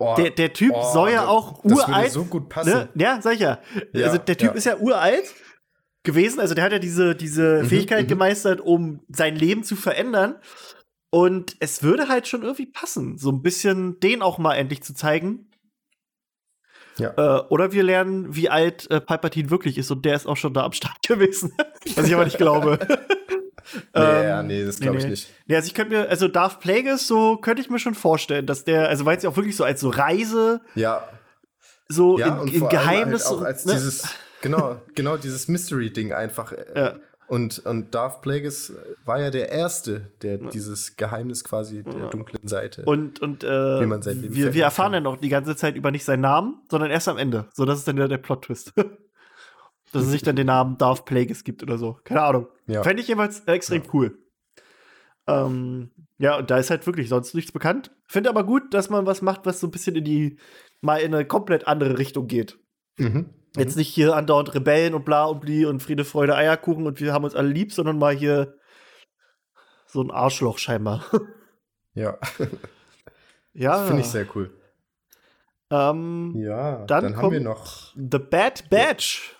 Oh, 0.00 0.14
der, 0.16 0.30
der 0.30 0.52
Typ 0.52 0.72
oh, 0.76 0.92
soll 0.92 1.10
ja 1.10 1.22
das- 1.22 1.28
auch 1.28 1.54
Das 1.62 1.72
würde 1.72 1.90
uralt. 1.90 2.12
so 2.12 2.24
gut 2.24 2.48
passen. 2.48 2.70
ne? 2.72 2.88
Ja, 2.94 3.20
sag 3.20 3.34
ich 3.34 3.40
ja. 3.40 3.58
Ja, 3.92 4.06
also 4.06 4.18
der 4.18 4.36
Typ 4.36 4.50
ja. 4.50 4.54
ist 4.54 4.64
ja 4.64 4.76
uralt 4.76 5.34
gewesen. 6.04 6.38
Also 6.38 6.54
der 6.54 6.62
hat 6.64 6.70
ja 6.72 6.78
diese, 6.78 7.16
diese 7.16 7.62
Mhm, 7.64 7.66
Fähigkeit 7.68 8.04
mhm. 8.04 8.08
gemeistert, 8.08 8.60
um 8.60 9.00
sein 9.08 9.34
Leben 9.34 9.64
zu 9.64 9.74
verändern. 9.74 10.36
Und 11.10 11.56
es 11.58 11.82
würde 11.82 12.06
halt 12.08 12.28
schon 12.28 12.42
irgendwie 12.42 12.66
passen, 12.66 13.18
so 13.18 13.32
ein 13.32 13.42
bisschen 13.42 13.98
den 13.98 14.22
auch 14.22 14.38
mal 14.38 14.54
endlich 14.54 14.84
zu 14.84 14.94
zeigen. 14.94 15.47
Ja. 16.98 17.12
Äh, 17.16 17.42
oder 17.48 17.72
wir 17.72 17.82
lernen, 17.82 18.34
wie 18.34 18.48
alt 18.50 18.90
äh, 18.90 19.00
Palpatine 19.00 19.50
wirklich 19.50 19.78
ist 19.78 19.90
und 19.90 20.04
der 20.04 20.14
ist 20.14 20.26
auch 20.26 20.36
schon 20.36 20.52
da 20.54 20.64
am 20.64 20.72
Start 20.72 21.00
gewesen. 21.06 21.52
Was 21.96 22.06
ich 22.06 22.14
aber 22.14 22.24
nicht 22.24 22.38
glaube. 22.38 22.78
Nee, 23.74 23.80
Ähm, 24.02 24.24
ja, 24.24 24.42
nee, 24.42 24.64
das 24.64 24.80
glaube 24.80 24.96
ich 24.96 25.04
nee. 25.04 25.10
nicht. 25.10 25.28
Ja, 25.46 25.56
also 25.58 25.66
ich 25.66 25.74
könnte 25.74 25.92
mir, 25.94 26.08
also 26.08 26.26
Darth 26.26 26.58
Plagueis, 26.60 27.06
so 27.06 27.36
könnte 27.36 27.60
ich 27.60 27.68
mir 27.68 27.78
schon 27.78 27.94
vorstellen, 27.94 28.46
dass 28.46 28.64
der, 28.64 28.88
also 28.88 29.04
weil 29.04 29.18
es 29.18 29.22
ja 29.24 29.28
auch 29.28 29.36
wirklich 29.36 29.56
so 29.56 29.64
als 29.64 29.82
so 29.82 29.90
Reise, 29.90 30.62
Ja, 30.74 31.06
so 31.86 32.18
ja 32.18 32.28
in, 32.28 32.38
und 32.38 32.48
in 32.54 32.62
allem 32.62 32.70
Geheimnis 32.70 33.28
halt 33.28 33.38
auch 33.40 33.42
als 33.42 33.66
ne? 33.66 33.74
dieses, 33.74 34.08
genau, 34.40 34.80
genau 34.94 35.18
dieses 35.18 35.48
Mystery-Ding 35.48 36.14
einfach. 36.14 36.52
äh, 36.52 36.64
Ja. 36.74 36.94
Und, 37.28 37.58
und 37.66 37.94
Darth 37.94 38.22
Plagueis 38.22 38.72
war 39.04 39.20
ja 39.20 39.30
der 39.30 39.50
Erste, 39.50 40.10
der 40.22 40.38
dieses 40.38 40.96
Geheimnis 40.96 41.44
quasi 41.44 41.82
der 41.82 42.08
dunklen 42.08 42.48
Seite. 42.48 42.84
Und, 42.86 43.20
und 43.20 43.44
äh, 43.44 43.80
Wie 43.80 43.86
man 43.86 44.00
sein 44.00 44.22
Leben 44.22 44.34
wir, 44.34 44.54
wir 44.54 44.64
erfahren 44.64 44.94
ja 44.94 45.00
noch 45.00 45.18
die 45.18 45.28
ganze 45.28 45.54
Zeit 45.54 45.76
über 45.76 45.90
nicht 45.90 46.04
seinen 46.04 46.22
Namen, 46.22 46.62
sondern 46.70 46.90
erst 46.90 47.06
am 47.06 47.18
Ende. 47.18 47.46
So, 47.52 47.66
das 47.66 47.80
ist 47.80 47.88
dann 47.88 47.96
der, 47.96 48.08
der 48.08 48.18
Plot-Twist. 48.18 48.72
Dass 49.92 50.02
es 50.02 50.10
sich 50.10 50.22
dann 50.22 50.36
den 50.36 50.46
Namen 50.46 50.76
Darth 50.78 51.04
Plagueis 51.04 51.44
gibt 51.44 51.62
oder 51.62 51.78
so. 51.78 51.98
Keine 52.04 52.22
Ahnung. 52.22 52.48
Ja. 52.66 52.82
Fände 52.82 53.02
ich 53.02 53.08
jeweils 53.08 53.40
extrem 53.40 53.82
cool. 53.92 54.18
Ähm, 55.26 55.90
ja, 56.18 56.38
und 56.38 56.50
da 56.50 56.58
ist 56.58 56.70
halt 56.70 56.86
wirklich 56.86 57.08
sonst 57.08 57.34
nichts 57.34 57.52
bekannt. 57.52 57.90
Finde 58.06 58.30
aber 58.30 58.44
gut, 58.44 58.74
dass 58.74 58.90
man 58.90 59.06
was 59.06 59.22
macht, 59.22 59.46
was 59.46 59.60
so 59.60 59.66
ein 59.66 59.70
bisschen 59.70 59.96
in 59.96 60.04
die, 60.04 60.38
mal 60.80 60.98
in 60.98 61.14
eine 61.14 61.26
komplett 61.26 61.66
andere 61.66 61.98
Richtung 61.98 62.26
geht. 62.26 62.58
Mhm. 62.98 63.30
Jetzt 63.58 63.76
nicht 63.76 63.88
hier 63.88 64.14
andauernd 64.14 64.54
Rebellen 64.54 64.94
und 64.94 65.04
bla 65.04 65.24
und 65.24 65.40
bli 65.40 65.66
und 65.66 65.82
Friede, 65.82 66.04
Freude, 66.04 66.34
Eierkuchen 66.34 66.86
und 66.86 67.00
wir 67.00 67.12
haben 67.12 67.24
uns 67.24 67.34
alle 67.34 67.48
lieb, 67.48 67.72
sondern 67.72 67.98
mal 67.98 68.14
hier 68.14 68.56
so 69.86 70.02
ein 70.02 70.10
Arschloch 70.10 70.58
scheinbar. 70.58 71.04
Ja, 71.94 72.18
ja. 73.52 73.84
finde 73.86 74.02
ich 74.02 74.08
sehr 74.08 74.26
cool. 74.36 74.50
Ähm, 75.70 76.34
Ja, 76.36 76.84
Dann 76.86 77.04
dann, 77.04 77.16
haben 77.16 77.32
wir 77.32 77.40
noch. 77.40 77.92
The 77.94 78.18
Bad 78.18 78.70
Batch. 78.70 79.34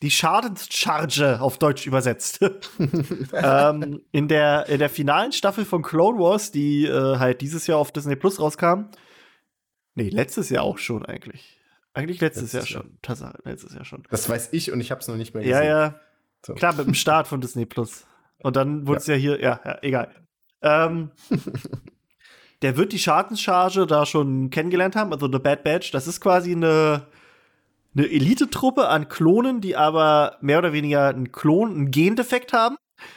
Die 0.00 0.12
Schadenscharge 0.12 1.40
auf 1.40 1.58
Deutsch 1.58 1.84
übersetzt. 1.84 2.38
ähm, 3.32 4.00
in, 4.12 4.28
der, 4.28 4.66
in 4.68 4.78
der 4.78 4.88
finalen 4.88 5.32
Staffel 5.32 5.64
von 5.64 5.82
Clone 5.82 6.20
Wars, 6.20 6.52
die 6.52 6.86
äh, 6.86 7.16
halt 7.18 7.40
dieses 7.40 7.66
Jahr 7.66 7.78
auf 7.78 7.90
Disney 7.90 8.14
Plus 8.14 8.38
rauskam. 8.38 8.90
Nee, 9.96 10.10
letztes 10.10 10.50
Jahr 10.50 10.62
auch 10.62 10.78
schon 10.78 11.04
eigentlich. 11.04 11.57
Eigentlich 11.98 12.20
letztes, 12.20 12.52
Letztes 12.52 12.70
Jahr 12.70 12.82
schon. 12.82 12.98
Tatsache, 13.02 13.38
letztes 13.42 13.74
Jahr 13.74 13.84
schon. 13.84 14.04
Das 14.08 14.28
weiß 14.28 14.50
ich 14.52 14.70
und 14.70 14.80
ich 14.80 14.92
habe 14.92 15.00
es 15.00 15.08
noch 15.08 15.16
nicht 15.16 15.34
mehr 15.34 15.42
Ja, 15.44 15.58
gesehen. 15.58 15.68
ja. 15.68 15.94
So. 16.46 16.54
Klar, 16.54 16.74
mit 16.76 16.86
dem 16.86 16.94
Start 17.04 17.26
von 17.26 17.40
Disney 17.40 17.66
Plus. 17.66 18.06
Und 18.40 18.54
dann 18.54 18.86
wurde 18.86 19.00
es 19.00 19.08
ja. 19.08 19.16
hier, 19.16 19.40
ja, 19.40 19.60
ja 19.64 19.78
egal. 19.82 20.14
Ähm, 20.62 21.10
der 22.62 22.76
wird 22.76 22.92
die 22.92 23.00
Schadenscharge 23.00 23.84
da 23.86 24.06
schon 24.06 24.50
kennengelernt 24.50 24.94
haben, 24.94 25.12
also 25.12 25.26
The 25.30 25.40
Bad 25.40 25.64
Batch. 25.64 25.90
Das 25.90 26.06
ist 26.06 26.20
quasi 26.20 26.52
eine, 26.52 27.06
eine 27.96 28.06
Elite-Truppe 28.06 28.88
an 28.88 29.08
Klonen, 29.08 29.60
die 29.60 29.74
aber 29.74 30.36
mehr 30.40 30.58
oder 30.58 30.72
weniger 30.72 31.08
einen 31.08 31.32
Klon, 31.32 31.72
einen 31.72 31.90
Gendefekt 31.90 32.52
haben. 32.52 32.76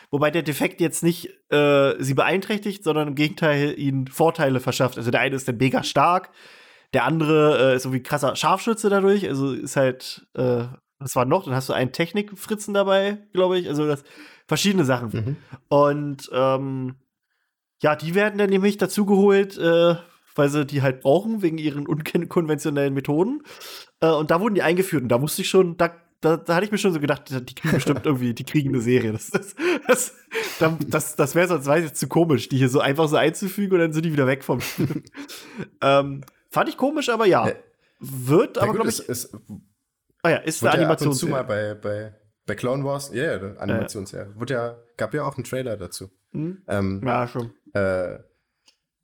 Wobei 0.09 0.31
der 0.31 0.41
Defekt 0.41 0.81
jetzt 0.81 1.03
nicht 1.03 1.29
äh, 1.51 1.93
sie 1.99 2.15
beeinträchtigt, 2.15 2.83
sondern 2.83 3.09
im 3.09 3.15
Gegenteil 3.15 3.77
ihnen 3.77 4.07
Vorteile 4.07 4.59
verschafft. 4.59 4.97
Also 4.97 5.11
der 5.11 5.21
eine 5.21 5.35
ist 5.35 5.47
dann 5.47 5.57
mega 5.57 5.83
stark, 5.83 6.31
der 6.93 7.05
andere 7.05 7.71
äh, 7.71 7.75
ist 7.75 7.85
irgendwie 7.85 8.03
krasser 8.03 8.35
Scharfschütze 8.35 8.89
dadurch. 8.89 9.27
Also 9.27 9.53
ist 9.53 9.75
halt, 9.75 10.27
äh, 10.33 10.65
was 10.99 11.15
war 11.15 11.25
noch? 11.25 11.45
Dann 11.45 11.55
hast 11.55 11.69
du 11.69 11.73
einen 11.73 11.91
Technikfritzen 11.91 12.73
dabei, 12.73 13.19
glaube 13.33 13.59
ich. 13.59 13.67
Also 13.67 13.87
das 13.87 14.03
verschiedene 14.47 14.85
Sachen. 14.85 15.09
Mhm. 15.09 15.35
Und 15.69 16.29
ähm, 16.33 16.95
ja, 17.81 17.95
die 17.95 18.13
werden 18.13 18.37
dann 18.37 18.49
nämlich 18.49 18.77
dazugeholt, 18.77 19.57
äh, 19.57 19.95
weil 20.35 20.49
sie 20.49 20.65
die 20.65 20.81
halt 20.81 21.01
brauchen, 21.01 21.41
wegen 21.41 21.57
ihren 21.57 21.87
unkonventionellen 21.87 22.93
Methoden. 22.93 23.41
Äh, 24.01 24.09
und 24.11 24.31
da 24.31 24.39
wurden 24.39 24.55
die 24.55 24.61
eingeführt. 24.61 25.03
Und 25.03 25.09
da 25.09 25.17
musste 25.17 25.41
ich 25.41 25.49
schon, 25.49 25.77
da, 25.77 25.95
da, 26.19 26.37
da 26.37 26.55
hatte 26.55 26.65
ich 26.65 26.71
mir 26.71 26.77
schon 26.77 26.93
so 26.93 26.99
gedacht, 26.99 27.29
die 27.29 27.55
kriegen 27.55 27.73
bestimmt 27.73 28.05
irgendwie, 28.05 28.33
die 28.33 28.43
kriegen 28.43 28.69
eine 28.69 28.81
Serie. 28.81 29.13
Das, 29.13 29.29
das, 29.29 29.55
das, 29.87 30.13
das, 30.87 31.15
das, 31.15 31.35
wäre 31.35 31.47
sonst 31.47 31.65
weiß 31.65 31.85
ich, 31.85 31.93
zu 31.93 32.07
komisch, 32.07 32.49
die 32.49 32.57
hier 32.57 32.69
so 32.69 32.79
einfach 32.79 33.07
so 33.07 33.15
einzufügen 33.15 33.73
und 33.75 33.79
dann 33.79 33.93
sind 33.93 34.05
die 34.05 34.13
wieder 34.13 34.27
weg 34.27 34.43
vom 34.43 34.61
Spiel. 34.61 35.03
ähm, 35.81 36.21
fand 36.51 36.69
ich 36.69 36.77
komisch, 36.77 37.09
aber 37.09 37.25
ja. 37.25 37.47
Äh, 37.47 37.55
Wird 37.99 38.57
aber, 38.59 38.73
glaube 38.73 38.89
ich, 38.89 39.07
es 39.09 39.33
ah 40.23 40.29
ja, 40.29 40.37
ist 40.37 40.63
eine 40.63 40.83
ja 40.83 40.89
ab 40.89 41.01
und 41.01 41.13
zu 41.15 41.27
Animationsserie. 41.27 41.31
mal 41.31 41.43
bei, 41.43 41.73
bei, 41.75 42.15
bei 42.45 42.55
Clone 42.55 42.83
Wars, 42.83 43.11
ja, 43.13 43.23
yeah, 43.37 43.57
Animationsserie. 43.57 44.35
Wurde 44.35 44.53
ja, 44.53 44.77
gab 44.97 45.13
ja 45.13 45.23
auch 45.23 45.35
einen 45.35 45.43
Trailer 45.43 45.77
dazu. 45.77 46.09
Hm? 46.31 46.61
Ähm, 46.67 47.01
Ja, 47.05 47.27
schon. 47.27 47.53
äh, 47.73 48.15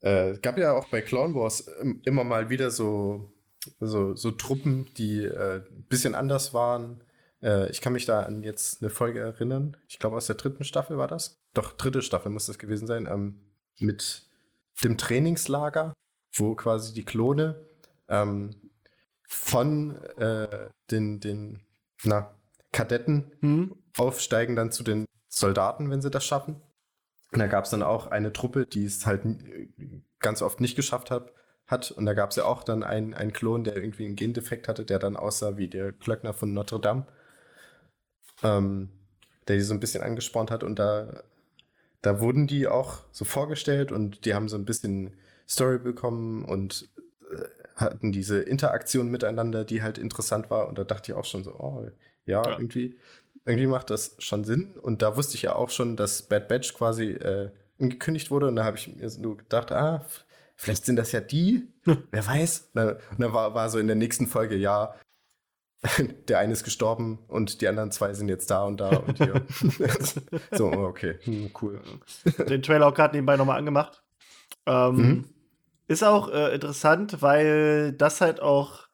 äh, 0.02 0.38
gab 0.40 0.58
ja 0.58 0.74
auch 0.74 0.88
bei 0.90 1.02
Clone 1.02 1.34
Wars 1.36 1.62
im- 1.82 2.02
immer 2.06 2.24
mal 2.24 2.50
wieder 2.50 2.70
so, 2.72 3.32
so, 3.80 4.16
so 4.16 4.32
Truppen, 4.32 4.88
die 4.98 5.24
äh, 5.24 5.58
ein 5.58 5.86
bisschen 5.90 6.16
anders 6.16 6.54
waren. 6.54 7.04
Äh, 7.42 7.70
ich 7.70 7.82
kann 7.82 7.94
mich 7.94 8.06
da 8.06 8.22
an 8.24 8.44
jetzt 8.44 8.82
eine 8.82 8.90
Folge 8.90 9.20
erinnern. 9.20 9.76
Ich 9.88 10.00
glaube, 10.00 10.16
aus 10.18 10.28
der 10.28 10.36
dritten 10.36 10.64
Staffel 10.64 10.98
war 10.98 11.08
das. 11.08 11.40
Doch, 11.54 11.72
dritte 11.74 12.02
Staffel 12.02 12.32
muss 12.32 12.46
das 12.48 12.58
gewesen 12.60 12.88
sein. 12.88 13.08
Ähm, 13.12 13.42
mit 13.80 14.24
dem 14.84 14.98
Trainingslager, 14.98 15.94
wo 16.34 16.56
quasi 16.56 16.94
die 16.94 17.06
Klone 17.06 17.56
ähm, 18.08 18.56
von 19.28 19.96
äh, 20.18 20.70
den, 20.92 21.20
den 21.20 21.62
na, 22.04 22.34
Kadetten 22.72 23.32
Hm? 23.42 23.76
aufsteigen 23.98 24.56
dann 24.56 24.72
zu 24.72 24.84
den 24.84 25.06
Soldaten, 25.28 25.90
wenn 25.90 26.02
sie 26.02 26.12
das 26.12 26.26
schaffen. 26.26 26.62
Und 27.32 27.40
da 27.40 27.48
gab 27.48 27.66
es 27.66 27.72
dann 27.72 27.84
auch 27.84 28.08
eine 28.08 28.32
Truppe, 28.32 28.66
die 28.66 28.86
es 28.86 29.06
halt 29.06 29.26
äh, 29.26 29.68
ganz 30.20 30.42
oft 30.42 30.62
nicht 30.62 30.76
geschafft 30.76 31.12
hat. 31.12 31.34
hat. 31.66 31.92
Und 31.92 32.06
da 32.06 32.14
gab 32.14 32.30
es 32.30 32.38
ja 32.38 32.46
auch 32.46 32.64
dann 32.64 32.84
einen, 32.84 33.14
einen 33.14 33.34
Klon, 33.34 33.64
der 33.64 33.76
irgendwie 33.76 34.06
einen 34.06 34.16
Gendefekt 34.16 34.68
hatte, 34.68 34.86
der 34.86 35.00
dann 35.00 35.18
aussah 35.18 35.58
wie 35.58 35.68
der 35.68 35.92
Glöckner 35.92 36.34
von 36.34 36.54
Notre 36.54 36.80
Dame. 36.80 37.06
Ähm, 38.44 38.90
der 39.48 39.58
die 39.58 39.62
so 39.64 39.74
ein 39.74 39.80
bisschen 39.80 40.04
angespornt 40.04 40.52
hat. 40.52 40.64
Und 40.64 40.80
da, 40.80 41.24
da 42.02 42.20
wurden 42.20 42.48
die 42.48 42.68
auch 42.68 43.00
so 43.12 43.26
vorgestellt 43.26 43.92
und 43.92 44.26
die 44.26 44.34
haben 44.34 44.50
so 44.50 44.58
ein 44.58 44.66
bisschen 44.66 45.16
Story 45.48 45.80
bekommen 45.80 46.44
und 46.46 46.90
äh, 47.32 47.44
hatten 47.76 48.12
diese 48.12 48.40
Interaktion 48.42 49.10
miteinander, 49.10 49.64
die 49.66 49.82
halt 49.84 49.98
interessant 49.98 50.50
war. 50.50 50.68
Und 50.68 50.78
da 50.78 50.84
dachte 50.84 51.12
ich 51.12 51.18
auch 51.18 51.26
schon 51.26 51.44
so, 51.44 51.52
oh, 51.60 51.88
ja, 52.26 52.44
Ja. 52.44 52.52
irgendwie 52.60 52.98
irgendwie 53.46 53.68
macht 53.68 53.90
das 53.92 54.16
schon 54.20 54.44
Sinn. 54.44 54.74
Und 54.82 55.02
da 55.02 55.16
wusste 55.16 55.36
ich 55.36 55.44
ja 55.44 55.56
auch 55.56 55.70
schon, 55.70 55.96
dass 55.96 56.24
Bad 56.24 56.50
Batch 56.50 56.74
quasi 56.74 57.12
äh, 57.12 57.50
angekündigt 57.80 58.30
wurde. 58.30 58.48
Und 58.48 58.58
da 58.58 58.66
habe 58.66 58.76
ich 58.78 58.94
mir 58.94 59.10
nur 59.20 59.38
gedacht, 59.38 59.72
ah, 59.72 60.04
vielleicht 60.58 60.86
sind 60.86 60.98
das 60.98 61.14
ja 61.14 61.22
die. 61.22 61.66
Wer 62.12 62.28
weiß. 62.28 62.72
Und 62.74 62.76
dann, 62.76 62.90
und 63.12 63.20
dann 63.20 63.32
war, 63.34 63.54
war 63.56 63.70
so 63.70 63.80
in 63.80 63.88
der 63.88 63.96
nächsten 63.96 64.28
Folge, 64.28 64.56
ja, 64.58 64.96
der 66.28 66.40
eine 66.40 66.52
ist 66.54 66.64
gestorben 66.66 67.20
und 67.30 67.62
die 67.62 67.68
anderen 67.70 67.92
zwei 67.92 68.14
sind 68.14 68.28
jetzt 68.30 68.50
da 68.52 68.64
und 68.66 68.82
da 68.82 68.98
und 68.98 69.18
hier. 69.20 69.46
so, 70.52 70.66
okay, 70.72 71.18
hm, 71.22 71.52
cool. 71.62 71.80
den 72.50 72.64
Trailer 72.64 72.88
auch 72.88 72.94
gerade 72.94 73.16
nebenbei 73.16 73.38
nochmal 73.38 73.60
angemacht. 73.60 74.04
Ähm, 74.66 74.96
Mhm. 74.96 75.26
Ist 75.88 76.04
auch 76.04 76.30
äh, 76.30 76.54
interessant, 76.54 77.22
weil 77.22 77.94
das 77.94 78.22
halt 78.22 78.42
auch. 78.42 78.88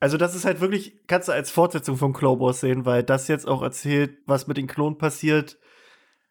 Also, 0.00 0.16
das 0.18 0.34
ist 0.34 0.44
halt 0.44 0.60
wirklich, 0.60 1.06
kannst 1.06 1.28
du 1.28 1.32
als 1.32 1.50
Fortsetzung 1.50 1.96
von 1.96 2.12
Wars 2.14 2.60
sehen, 2.60 2.84
weil 2.84 3.02
das 3.02 3.28
jetzt 3.28 3.46
auch 3.48 3.62
erzählt, 3.62 4.18
was 4.26 4.46
mit 4.46 4.56
den 4.56 4.66
Klonen 4.66 4.98
passiert, 4.98 5.58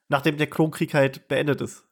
nachdem 0.07 0.37
der 0.37 0.47
Klonkrieg 0.47 0.93
halt 0.93 1.27
beendet 1.27 1.61
ist. 1.61 1.87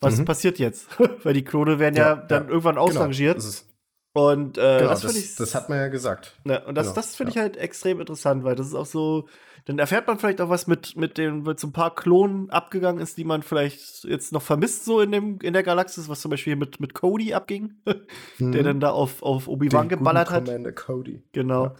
Was 0.00 0.18
Mhm. 0.18 0.24
passiert 0.24 0.58
jetzt? 0.58 0.88
weil 1.24 1.34
die 1.34 1.44
Klone 1.44 1.78
werden 1.78 1.94
ja, 1.96 2.16
dann 2.16 2.48
irgendwann 2.48 2.76
ausrangiert. 2.78 3.36
Genau, 3.36 3.46
das, 3.46 3.54
ist, 3.62 3.71
und 4.14 4.58
äh, 4.58 4.78
genau, 4.78 4.90
das 4.90 5.00
das, 5.02 5.16
ich. 5.16 5.36
das 5.36 5.54
hat 5.54 5.68
man 5.68 5.78
ja 5.78 5.88
gesagt. 5.88 6.36
Ne, 6.44 6.62
und 6.66 6.74
das, 6.76 6.86
Genau, 6.88 6.94
das 6.96 7.14
finde 7.16 7.30
ich 7.30 7.36
ja. 7.36 7.42
halt 7.42 7.56
extrem 7.56 8.00
interessant, 8.00 8.44
weil 8.44 8.54
das 8.56 8.66
ist 8.66 8.74
auch 8.74 8.86
so, 8.86 9.26
dann 9.64 9.78
erfährt 9.78 10.06
man 10.06 10.18
vielleicht 10.18 10.40
auch 10.40 10.48
was 10.50 10.66
mit, 10.66 10.96
mit 10.96 11.16
den, 11.18 11.42
mit 11.44 11.58
so 11.60 11.68
ein 11.68 11.72
paar 11.72 11.94
Klonen 11.94 12.50
abgegangen 12.50 13.00
ist, 13.00 13.16
die 13.16 13.24
man 13.24 13.42
vielleicht 13.42 14.04
jetzt 14.04 14.32
noch 14.32 14.42
vermisst, 14.42 14.84
so 14.84 15.00
in 15.00 15.12
dem, 15.12 15.38
in 15.40 15.52
der 15.52 15.62
Galaxis, 15.62 16.08
was 16.08 16.20
zum 16.20 16.30
Beispiel 16.30 16.56
mit, 16.56 16.80
mit 16.80 16.94
Cody 16.94 17.32
abging, 17.32 17.74
der 17.86 17.96
Mhm. 18.38 18.64
dann 18.64 18.80
da 18.80 18.90
auf, 18.90 19.22
auf 19.22 19.48
Obi-Wan 19.48 19.88
geballert 19.88 20.30
hat. 20.30 20.44
Commander 20.46 20.72
Cody. 20.72 21.22
Genau. 21.32 21.74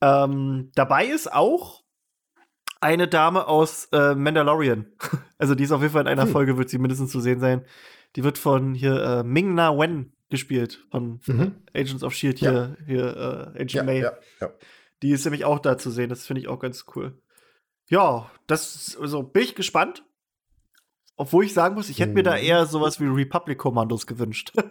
Ähm, 0.00 0.70
dabei 0.74 1.06
ist 1.06 1.32
auch 1.32 1.82
eine 2.80 3.06
Dame 3.08 3.46
aus 3.46 3.88
äh, 3.92 4.14
Mandalorian. 4.14 4.86
Also 5.38 5.56
die 5.56 5.64
ist 5.64 5.72
auf 5.72 5.80
jeden 5.80 5.92
Fall 5.92 6.02
in 6.02 6.08
einer 6.08 6.22
Hm. 6.24 6.30
Folge, 6.30 6.56
wird 6.56 6.70
sie 6.70 6.78
mindestens 6.78 7.10
zu 7.10 7.18
sehen 7.20 7.40
sein. 7.40 7.64
Die 8.14 8.22
wird 8.22 8.38
von 8.38 8.74
hier 8.74 9.02
äh, 9.02 9.22
Ming 9.24 9.54
Na 9.54 9.76
Wen 9.76 10.12
gespielt, 10.32 10.84
von 10.90 11.20
Mhm. 11.26 11.54
Agents 11.74 12.02
of 12.02 12.12
Shield 12.14 12.40
hier, 12.40 12.76
hier 12.86 13.16
äh, 13.54 13.60
Agent 13.60 13.72
Ja, 13.74 13.82
May. 13.84 14.00
ja, 14.00 14.12
ja. 14.40 14.50
Die 15.02 15.10
ist 15.12 15.24
nämlich 15.24 15.44
auch 15.44 15.60
da 15.60 15.78
zu 15.78 15.90
sehen. 15.90 16.08
Das 16.08 16.26
finde 16.26 16.40
ich 16.40 16.48
auch 16.48 16.58
ganz 16.58 16.84
cool. 16.96 17.16
Ja, 17.88 18.30
das 18.48 18.96
also 19.00 19.22
bin 19.22 19.42
ich 19.44 19.54
gespannt. 19.54 20.04
Obwohl 21.16 21.44
ich 21.44 21.52
sagen 21.54 21.74
muss, 21.74 21.88
ich 21.88 22.00
hätte 22.00 22.14
mir 22.14 22.22
da 22.22 22.32
Mhm. 22.36 22.42
eher 22.42 22.66
sowas 22.66 22.98
wie 23.00 23.06
Republic-Kommandos 23.06 24.06
gewünscht. 24.08 24.52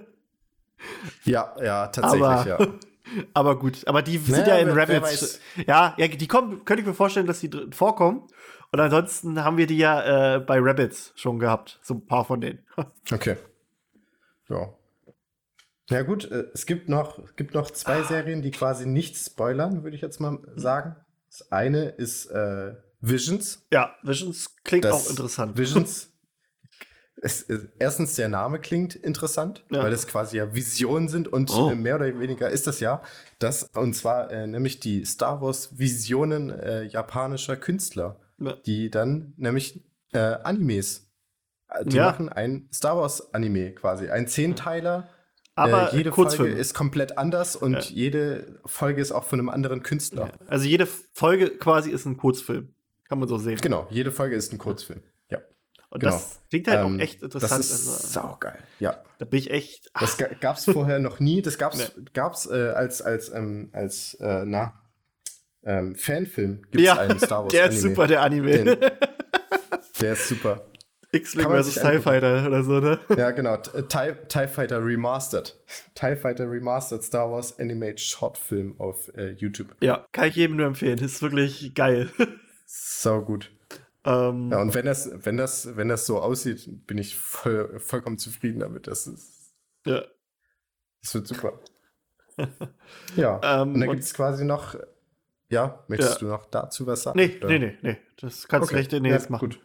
Ja, 1.25 1.53
ja, 1.61 1.87
tatsächlich, 1.87 2.23
Aber- 2.27 2.47
ja. 2.47 2.67
aber 3.35 3.59
gut, 3.59 3.87
aber 3.87 4.01
die 4.01 4.17
sind 4.17 4.39
Naja, 4.47 4.55
ja 4.55 4.61
in 4.61 4.69
Rabbits. 4.69 5.39
Ja, 5.67 5.93
ja, 5.97 6.07
die 6.07 6.27
kommen, 6.27 6.65
könnte 6.65 6.81
ich 6.81 6.87
mir 6.87 6.95
vorstellen, 6.95 7.27
dass 7.27 7.39
die 7.39 7.51
vorkommen. 7.71 8.27
Und 8.71 8.79
ansonsten 8.79 9.43
haben 9.43 9.57
wir 9.57 9.67
die 9.67 9.77
ja 9.77 10.35
äh, 10.35 10.39
bei 10.39 10.57
Rabbits 10.59 11.13
schon 11.15 11.37
gehabt. 11.37 11.79
So 11.83 11.93
ein 11.95 12.05
paar 12.07 12.25
von 12.25 12.41
denen. 12.41 12.65
Okay. 13.11 13.37
Ja. 14.49 14.73
Ja 15.91 16.01
gut, 16.03 16.29
äh, 16.31 16.45
es 16.53 16.65
gibt 16.65 16.89
noch, 16.89 17.19
es 17.19 17.35
gibt 17.35 17.53
noch 17.53 17.69
zwei 17.71 18.01
Serien, 18.03 18.41
die 18.41 18.51
quasi 18.51 18.85
nicht 18.87 19.15
spoilern, 19.17 19.83
würde 19.83 19.95
ich 19.95 20.01
jetzt 20.01 20.19
mal 20.19 20.39
sagen. 20.55 20.95
Das 21.29 21.51
eine 21.51 21.89
ist 21.89 22.25
äh, 22.27 22.73
Visions. 23.01 23.65
Ja, 23.71 23.93
Visions 24.03 24.55
klingt 24.63 24.85
Das 24.85 25.05
auch 25.05 25.09
interessant. 25.09 25.57
Visions. 25.57 26.07
Es, 27.23 27.43
es, 27.47 27.67
erstens, 27.77 28.15
der 28.15 28.29
Name 28.29 28.57
klingt 28.59 28.95
interessant, 28.95 29.63
Ja. 29.69 29.83
weil 29.83 29.91
das 29.91 30.07
quasi 30.07 30.37
ja 30.37 30.55
Visionen 30.55 31.07
sind 31.07 31.27
und 31.27 31.51
Oh. 31.51 31.69
äh, 31.69 31.75
mehr 31.75 31.97
oder 31.97 32.19
weniger 32.19 32.49
ist 32.49 32.65
das 32.65 32.79
ja 32.79 33.03
das, 33.37 33.65
und 33.75 33.93
zwar 33.93 34.31
äh, 34.31 34.47
nämlich 34.47 34.79
die 34.79 35.05
Star 35.05 35.39
Wars 35.39 35.77
Visionen 35.77 36.49
äh, 36.49 36.81
japanischer 36.85 37.57
Künstler, 37.57 38.19
Ja. 38.39 38.53
die 38.65 38.89
dann 38.89 39.33
nämlich 39.37 39.83
äh, 40.13 40.17
Animes, 40.17 41.11
äh, 41.69 41.85
die 41.85 41.97
Ja. 41.97 42.05
machen 42.05 42.27
ein 42.29 42.67
Star 42.73 42.97
Wars 42.97 43.35
Anime 43.35 43.73
quasi, 43.75 44.09
ein 44.09 44.27
Zehnteiler. 44.27 45.07
Aber 45.63 45.93
äh, 45.93 45.97
jede 45.97 46.09
Kurzfilm. 46.11 46.47
Folge 46.49 46.59
ist 46.61 46.73
komplett 46.73 47.17
anders 47.17 47.55
und 47.55 47.73
Ja. 47.73 47.79
jede 47.81 48.59
Folge 48.65 49.01
ist 49.01 49.11
auch 49.11 49.23
von 49.23 49.39
einem 49.39 49.49
anderen 49.49 49.83
Künstler. 49.83 50.31
Also 50.47 50.65
jede 50.65 50.85
Folge 50.85 51.49
quasi 51.57 51.89
ist 51.91 52.05
ein 52.05 52.17
Kurzfilm. 52.17 52.73
Kann 53.07 53.19
man 53.19 53.27
so 53.27 53.37
sehen. 53.37 53.59
Genau, 53.61 53.87
jede 53.89 54.11
Folge 54.11 54.35
ist 54.35 54.51
ein 54.53 54.57
Kurzfilm. 54.57 55.01
Ja. 55.29 55.39
Und 55.89 55.99
genau. 55.99 56.13
das 56.13 56.39
klingt 56.49 56.67
halt 56.67 56.79
Ähm, 56.85 56.95
auch 56.95 56.99
echt 56.99 57.21
interessant. 57.23 57.51
Das 57.59 57.69
ist 57.69 57.87
also, 57.87 58.07
saugeil. 58.21 58.57
Ja. 58.79 59.03
da 59.19 59.25
bin 59.25 59.39
ich 59.39 59.51
echt. 59.51 59.91
Das 59.99 60.17
ga- 60.17 60.29
gab's 60.39 60.65
vorher 60.65 60.99
noch 60.99 61.19
nie. 61.19 61.41
Das 61.41 61.57
gab's, 61.57 61.77
Nee. 61.97 62.03
gab's 62.13 62.45
äh, 62.49 62.69
als, 62.69 63.01
als, 63.01 63.29
ähm, 63.29 63.69
als 63.73 64.13
äh, 64.21 64.43
na, 64.45 64.73
ähm, 65.63 65.95
Fanfilm 65.95 66.61
gibt's 66.71 66.85
ja, 66.87 66.97
einen 66.97 67.19
Star 67.19 67.39
Wars 67.43 67.51
der 67.51 67.65
Anime. 67.65 67.75
ist 67.77 67.81
super, 67.83 68.07
der 68.07 68.21
Anime. 68.21 68.51
Den- 68.63 68.77
Der 69.99 70.13
ist 70.13 70.27
super. 70.29 70.65
X-Wing 71.13 71.45
vs. 71.49 71.75
TIE. 71.75 71.99
Fighter 71.99 72.47
oder 72.47 72.63
so, 72.63 72.79
ne? 72.79 72.99
Ja, 73.17 73.31
genau. 73.31 73.57
T- 73.57 73.77
äh, 73.77 73.83
TIE, 73.83 74.15
TIE 74.29 74.47
Fighter 74.47 74.83
Remastered. 74.83 75.57
TIE 75.95 76.15
Fighter 76.15 76.49
Remastered 76.49 77.03
Star 77.03 77.29
Wars 77.29 77.59
Animated 77.59 77.99
Short 77.99 78.37
Film 78.37 78.75
auf 78.79 79.09
äh, 79.15 79.31
YouTube. 79.31 79.75
Ja, 79.81 80.05
kann 80.13 80.29
ich 80.29 80.35
jedem 80.37 80.55
nur 80.57 80.67
empfehlen. 80.67 80.99
Ist 80.99 81.21
wirklich 81.21 81.73
geil. 81.75 82.09
Sau 82.65 83.21
gut. 83.21 83.51
ähm, 84.05 84.49
Ja, 84.51 84.61
und 84.61 84.73
wenn 84.73 84.85
das, 84.85 85.09
wenn 85.25 85.35
das, 85.35 85.75
wenn 85.75 85.89
das 85.89 86.05
so 86.05 86.19
aussieht, 86.21 86.87
bin 86.87 86.97
ich 86.97 87.17
voll, 87.17 87.77
vollkommen 87.79 88.17
zufrieden 88.17 88.59
damit. 88.59 88.87
Das 88.87 89.05
ist, 89.07 89.53
ja. 89.85 90.03
das 91.01 91.13
wird 91.13 91.27
super. 91.27 91.59
ja. 93.17 93.39
Ähm, 93.43 93.73
und 93.73 93.79
dann 93.81 93.89
gibt 93.89 94.03
es 94.03 94.13
quasi 94.13 94.45
noch. 94.45 94.75
Ja, 95.49 95.83
möchtest 95.89 96.13
Ja. 96.13 96.19
du 96.19 96.25
noch 96.27 96.45
dazu 96.45 96.87
was 96.87 97.03
sagen? 97.03 97.19
Nee, 97.19 97.37
oder? 97.39 97.49
nee, 97.49 97.59
nee, 97.59 97.77
nee. 97.81 97.97
Das 98.21 98.47
kannst 98.47 98.69
du 98.69 98.71
Okay. 98.73 98.77
recht 98.77 98.91
demnächst 98.93 99.25
ja, 99.25 99.31
machen. 99.31 99.49
Gut. 99.49 99.59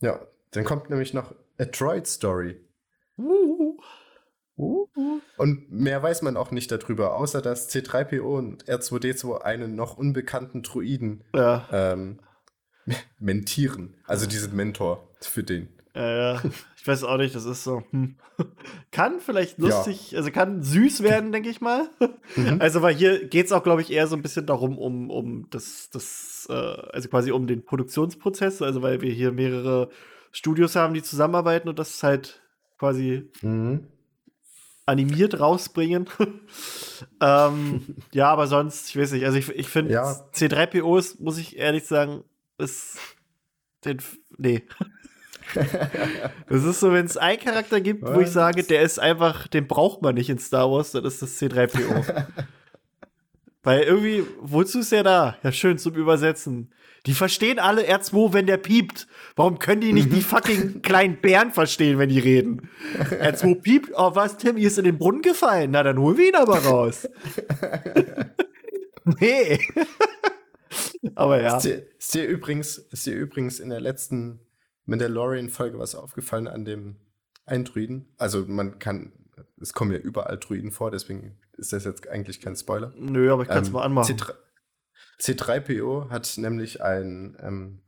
Ja, 0.00 0.20
dann 0.54 0.64
kommt 0.64 0.90
nämlich 0.90 1.14
noch 1.14 1.34
A 1.58 1.64
Droid 1.64 2.06
Story. 2.06 2.60
Uh, 3.18 3.76
Und 5.36 5.70
mehr 5.70 6.02
weiß 6.02 6.22
man 6.22 6.36
auch 6.36 6.50
nicht 6.50 6.70
darüber, 6.70 7.16
außer 7.16 7.42
dass 7.42 7.68
C3PO 7.70 8.20
und 8.20 8.64
R2D2 8.64 9.42
einen 9.42 9.74
noch 9.74 9.96
unbekannten 9.96 10.62
Druiden 10.62 11.24
ja, 11.34 11.66
ähm, 11.72 12.20
mentieren. 13.18 13.96
Also 14.06 14.26
diesen 14.26 14.54
Mentor 14.54 15.10
für 15.20 15.42
den. 15.42 15.68
ja, 15.94 16.34
ja. 16.34 16.42
Ich 16.76 16.86
weiß 16.86 17.04
auch 17.04 17.16
nicht, 17.16 17.34
das 17.34 17.46
ist 17.46 17.64
so. 17.64 17.82
Hm. 17.90 18.16
Kann 18.90 19.20
vielleicht 19.20 19.58
lustig, 19.58 20.14
also 20.16 20.30
kann 20.30 20.62
süß 20.62 21.02
werden, 21.02 21.32
denke 21.32 21.48
ich 21.48 21.62
mal. 21.62 21.88
Mhm. 22.36 22.56
Also, 22.60 22.82
weil 22.82 22.94
hier 22.94 23.26
geht 23.26 23.46
es 23.46 23.52
auch, 23.52 23.62
glaube 23.62 23.80
ich, 23.80 23.90
eher 23.90 24.06
so 24.06 24.16
ein 24.16 24.20
bisschen 24.20 24.44
darum, 24.44 24.76
um, 24.76 25.08
um 25.08 25.48
das, 25.48 25.88
das, 25.90 26.46
äh, 26.50 26.52
also 26.52 27.08
quasi 27.08 27.30
um 27.32 27.46
den 27.46 27.64
Produktionsprozess, 27.64 28.60
also 28.60 28.82
weil 28.82 29.00
wir 29.00 29.12
hier 29.12 29.32
mehrere 29.32 29.88
Studios 30.34 30.74
haben, 30.74 30.94
die 30.94 31.02
zusammenarbeiten 31.02 31.68
und 31.68 31.78
das 31.78 32.02
halt 32.02 32.42
quasi 32.78 33.30
Mhm. 33.40 33.86
animiert 34.84 35.38
rausbringen. 35.40 36.08
ähm, 37.20 37.94
ja, 38.12 38.30
aber 38.30 38.46
sonst, 38.48 38.88
ich 38.90 38.98
weiß 38.98 39.12
nicht, 39.12 39.24
also 39.24 39.38
ich, 39.38 39.48
ich 39.50 39.68
finde 39.68 39.94
Ja. 39.94 40.28
C3PO 40.34 40.98
ist, 40.98 41.20
muss 41.20 41.38
ich 41.38 41.56
ehrlich 41.56 41.86
sagen, 41.86 42.24
ist 42.58 42.98
den, 43.84 43.98
nee. 44.36 44.62
das 46.48 46.64
ist 46.64 46.80
so, 46.80 46.92
wenn 46.92 47.06
es 47.06 47.16
einen 47.16 47.38
Charakter 47.38 47.80
gibt, 47.80 48.02
wo 48.02 48.18
ich 48.20 48.26
Was? 48.26 48.32
sage, 48.32 48.64
der 48.64 48.82
ist 48.82 48.98
einfach, 48.98 49.46
den 49.46 49.68
braucht 49.68 50.02
man 50.02 50.14
nicht 50.16 50.30
in 50.30 50.38
Star 50.38 50.70
Wars, 50.70 50.90
dann 50.92 51.04
ist 51.04 51.22
das 51.22 51.40
C3PO. 51.40 52.24
Weil 53.64 53.82
irgendwie, 53.82 54.24
wozu 54.40 54.80
ist 54.80 54.92
der 54.92 55.02
da? 55.02 55.38
Ja, 55.42 55.50
schön 55.50 55.78
zum 55.78 55.94
Übersetzen. 55.94 56.70
Die 57.06 57.14
verstehen 57.14 57.58
alle 57.58 57.82
R2, 57.82 58.32
wenn 58.32 58.46
der 58.46 58.58
piept. 58.58 59.06
Warum 59.36 59.58
können 59.58 59.80
die 59.80 59.92
nicht 59.92 60.12
die 60.12 60.20
fucking 60.20 60.82
kleinen 60.82 61.20
Bären 61.20 61.50
verstehen, 61.50 61.98
wenn 61.98 62.10
die 62.10 62.18
reden? 62.18 62.70
R2 62.98 63.60
piept, 63.62 63.90
oh 63.94 64.14
was, 64.14 64.36
Tim, 64.36 64.56
ihr 64.56 64.68
ist 64.68 64.78
in 64.78 64.84
den 64.84 64.98
Brunnen 64.98 65.22
gefallen. 65.22 65.70
Na, 65.70 65.82
dann 65.82 65.98
holen 65.98 66.16
wir 66.18 66.28
ihn 66.28 66.34
aber 66.34 66.58
raus. 66.58 67.08
nee. 69.20 69.58
aber 71.14 71.42
ja. 71.42 71.56
Ist, 71.56 71.64
dir, 71.64 71.86
ist, 71.98 72.14
dir 72.14 72.26
übrigens, 72.26 72.78
ist 72.78 73.06
dir 73.06 73.14
übrigens 73.14 73.60
in 73.60 73.70
der 73.70 73.80
letzten 73.80 74.40
Mandalorian-Folge 74.86 75.78
was 75.78 75.94
aufgefallen 75.94 76.48
an 76.48 76.64
dem 76.64 76.96
einen 77.46 77.64
Druiden? 77.64 78.08
Also 78.16 78.44
man 78.46 78.78
kann, 78.78 79.12
es 79.64 79.72
kommen 79.72 79.92
ja 79.92 79.98
überall 79.98 80.38
Druiden 80.38 80.70
vor, 80.70 80.90
deswegen 80.90 81.38
ist 81.56 81.72
das 81.72 81.84
jetzt 81.84 82.06
eigentlich 82.08 82.40
kein 82.40 82.54
Spoiler. 82.54 82.92
Nö, 82.96 83.32
aber 83.32 83.42
ich 83.42 83.48
kann 83.48 83.62
es 83.62 83.68
Ähm, 83.68 83.72
mal 83.74 83.82
anmachen. 83.82 84.14
C3, 84.16 84.34
C3PO 85.20 86.10
hat 86.10 86.32
nämlich 86.36 86.82
ein, 86.82 87.36
ähm, 87.40 87.80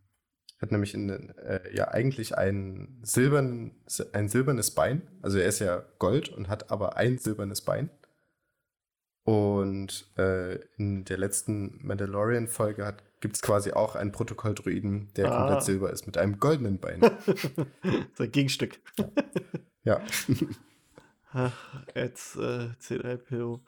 hat 0.61 0.73
nämlich 0.73 0.95
in, 0.95 1.11
äh, 1.11 1.61
ja 1.77 1.89
eigentlich 1.89 2.37
ein, 2.39 2.99
silbern, 3.03 3.77
ein 4.13 4.29
silbernes 4.29 4.71
Bein. 4.71 5.03
Also 5.23 5.39
er 5.39 5.49
ist 5.49 5.59
ja 5.59 5.85
Gold 5.99 6.31
und 6.31 6.49
hat 6.49 6.71
aber 6.71 6.97
ein 6.97 7.19
silbernes 7.19 7.61
Bein. 7.61 7.91
Und 9.25 10.09
äh, 10.17 10.61
in 10.79 11.05
der 11.05 11.19
letzten 11.19 11.85
Mandalorian-Folge 11.85 12.97
gibt 13.21 13.35
es 13.35 13.43
quasi 13.43 13.73
auch 13.73 13.97
einen 13.97 14.13
Protokolldruiden, 14.13 15.13
der 15.17 15.33
Ah. 15.33 15.39
komplett 15.39 15.65
silber 15.65 15.91
ist, 15.91 16.07
mit 16.07 16.17
einem 16.17 16.39
goldenen 16.39 16.79
Bein. 16.79 17.01
so 18.15 18.23
ein 18.23 18.31
Gegenstück. 18.33 18.79
ja. 19.83 20.01
Ach, 21.37 21.53
jetzt 21.95 22.37
äh, 22.37 22.71
C3PO. 22.81 23.61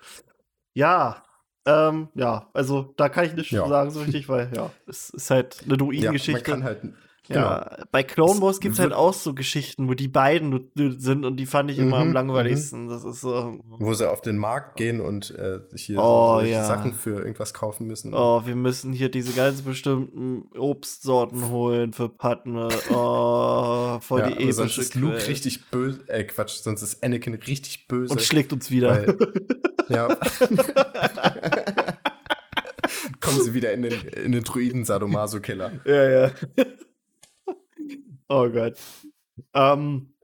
Ja, 0.73 1.23
ähm, 1.67 2.09
ja, 2.15 2.49
also 2.55 2.95
da 2.97 3.11
kann 3.11 3.27
ich 3.27 3.35
nicht 3.35 3.51
Ja. 3.53 3.69
sagen 3.69 3.91
so 3.91 4.01
richtig, 4.01 4.29
weil 4.31 4.51
ja, 4.55 4.71
es 4.87 5.11
ist 5.11 5.31
halt 5.31 5.59
eine 5.61 5.65
ja, 5.65 5.69
man 5.69 5.79
Druidengeschichte. 5.79 6.43
kann 6.43 6.65
halt. 6.65 6.83
Ja, 7.29 7.77
bei 7.93 8.03
Clone 8.03 8.41
Wars 8.41 8.59
gibt 8.61 8.75
es 8.75 8.81
halt 8.81 8.93
auch 8.93 9.13
so 9.13 9.35
Geschichten, 9.35 9.89
wo 9.89 9.95
die 9.95 10.09
beiden 10.09 10.71
sind 10.75 11.25
und 11.25 11.37
die 11.37 11.47
fand 11.47 11.71
ich 11.71 11.79
immer 11.79 11.99
am 11.99 12.09
Mhm, 12.09 12.15
langweiligsten. 12.15 12.89
Das 12.89 13.05
ist 13.05 13.21
so, 13.21 13.59
Wo 13.79 13.93
sie 13.95 14.11
auf 14.11 14.21
den 14.23 14.39
Markt 14.39 14.77
gehen 14.77 15.01
und 15.01 15.31
äh, 15.37 15.61
hier 15.77 15.99
Oh, 15.99 16.37
solche 16.39 16.53
ja. 16.53 16.65
Sachen 16.65 16.95
für 16.95 17.19
irgendwas 17.19 17.53
kaufen 17.55 17.87
müssen. 17.87 18.15
oh, 18.15 18.43
wir 18.47 18.55
müssen 18.57 18.93
hier 18.93 19.11
diese 19.11 19.33
ganz 19.33 19.63
bestimmten 19.63 20.45
Obstsorten 20.59 21.49
holen 21.51 21.93
für 21.93 22.09
Padme. 22.09 22.69
Oh, 22.91 23.99
voll 24.03 24.21
ja, 24.21 24.31
die 24.31 24.43
aber 24.45 24.53
sonst 24.53 24.73
epische 24.79 24.81
ist 24.81 24.95
Luke 24.95 25.29
richtig 25.29 25.71
böse. 25.71 26.01
Äh, 26.09 26.25
Quatsch, 26.25 26.57
sonst 26.63 26.83
ist 26.83 27.03
Anakin 27.05 27.35
richtig 27.35 27.89
böse. 27.89 28.13
und 28.13 28.23
schlägt 28.23 28.53
uns 28.53 28.71
wieder. 28.71 28.91
weil, 28.91 29.17
ja. 29.89 30.09
Kommen 33.21 33.43
sie 33.43 33.53
wieder 33.55 33.73
in 33.73 33.83
den, 33.83 33.93
in 34.25 34.33
den 34.33 34.45
Druiden-Sadomaso-Keller. 34.45 35.73
Ja, 35.85 36.09
ja. 36.11 36.31
Oh 38.29 38.49
Gott. 38.49 38.77
Ähm, 39.55 40.15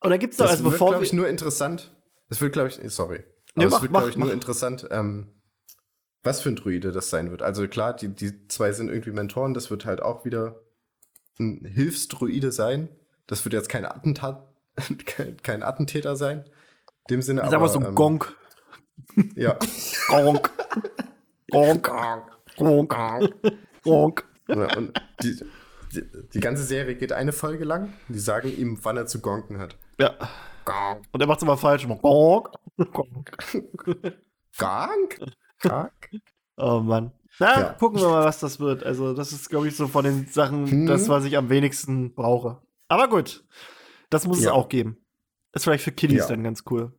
und 0.00 0.10
dann 0.10 0.18
gibt's 0.18 0.36
doch, 0.36 0.44
Das 0.44 0.52
also 0.52 0.64
wird, 0.64 0.74
bevor 0.74 0.90
glaube 0.90 1.04
ich, 1.04 1.12
nur 1.12 1.28
interessant. 1.28 1.94
Das 2.28 2.40
wird, 2.40 2.52
glaube 2.52 2.68
ich, 2.68 2.80
sorry. 2.92 3.24
Nee, 3.54 3.64
Aber 3.64 3.70
mach, 3.70 3.76
es 3.76 3.82
wird, 3.82 3.92
glaube 3.92 4.10
ich, 4.10 4.16
mach. 4.16 4.26
nur 4.26 4.32
interessant, 4.32 4.88
ähm, 4.90 5.28
was 6.22 6.40
für 6.40 6.48
ein 6.48 6.56
Druide 6.56 6.92
das 6.92 7.10
sein 7.10 7.30
wird. 7.30 7.42
Also 7.42 7.66
klar, 7.68 7.94
die, 7.94 8.08
die 8.08 8.48
zwei 8.48 8.72
sind 8.72 8.88
irgendwie 8.88 9.10
Mentoren. 9.10 9.54
Das 9.54 9.70
wird 9.70 9.84
halt 9.84 10.02
auch 10.02 10.24
wieder 10.24 10.60
ein 11.38 11.64
Hilfsdruide 11.64 12.52
sein. 12.52 12.88
Das 13.26 13.44
wird 13.44 13.54
jetzt 13.54 13.68
kein 13.68 13.84
Attentat, 13.84 14.46
kein, 15.06 15.36
kein 15.42 15.62
Attentäter 15.62 16.16
sein. 16.16 16.44
In 17.08 17.16
dem 17.16 17.22
Sinne, 17.22 17.46
sag 17.48 17.60
mal 17.60 17.68
so 17.68 17.80
ähm, 17.80 17.94
Gonk. 17.94 18.36
Ja, 19.34 19.58
Gonk. 20.08 20.50
Gonk. 21.50 21.90
Gonk. 22.56 22.94
Gonk. 23.82 24.24
Ja, 24.48 24.76
und 24.76 24.92
die, 25.22 25.40
die, 25.94 26.04
die 26.34 26.40
ganze 26.40 26.64
Serie 26.64 26.94
geht 26.96 27.12
eine 27.12 27.32
Folge 27.32 27.64
lang. 27.64 27.92
Die 28.08 28.18
sagen 28.18 28.48
ihm, 28.56 28.78
wann 28.82 28.96
er 28.96 29.06
zu 29.06 29.20
gonken 29.20 29.58
hat. 29.58 29.76
Ja. 29.98 30.14
Und 31.12 31.20
er 31.20 31.26
macht's 31.26 31.42
immer 31.42 31.56
falsch. 31.56 31.84
Immer 31.84 31.96
Gonk. 31.96 32.50
Gonk. 32.76 33.36
Gonk? 34.58 35.18
Gonk? 35.60 36.10
Oh 36.56 36.80
Mann. 36.80 37.12
Na, 37.38 37.60
Ja. 37.60 37.72
gucken 37.74 38.00
wir 38.00 38.08
mal, 38.08 38.24
was 38.24 38.40
das 38.40 38.60
wird. 38.60 38.84
Also, 38.84 39.14
das 39.14 39.32
ist, 39.32 39.48
glaube 39.48 39.68
ich, 39.68 39.76
so 39.76 39.88
von 39.88 40.04
den 40.04 40.26
Sachen, 40.26 40.70
Hm. 40.70 40.86
das, 40.86 41.08
was 41.08 41.24
ich 41.24 41.36
am 41.36 41.48
wenigsten 41.50 42.14
brauche. 42.14 42.60
Aber 42.88 43.08
gut. 43.08 43.44
Das 44.10 44.26
muss 44.26 44.38
es 44.38 44.44
Ja. 44.44 44.52
auch 44.52 44.68
geben. 44.68 44.98
ist 45.54 45.64
vielleicht 45.64 45.84
für 45.84 45.92
Kiddies 45.92 46.20
Ja. 46.20 46.28
dann 46.28 46.44
ganz 46.44 46.64
cool. 46.70 46.92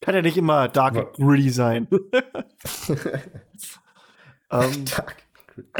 Kann 0.00 0.14
ja 0.14 0.22
nicht 0.22 0.36
immer 0.36 0.68
dark 0.68 0.96
and 0.96 1.12
gritty 1.14 1.50
sein. 1.50 1.88
ähm, 4.50 4.84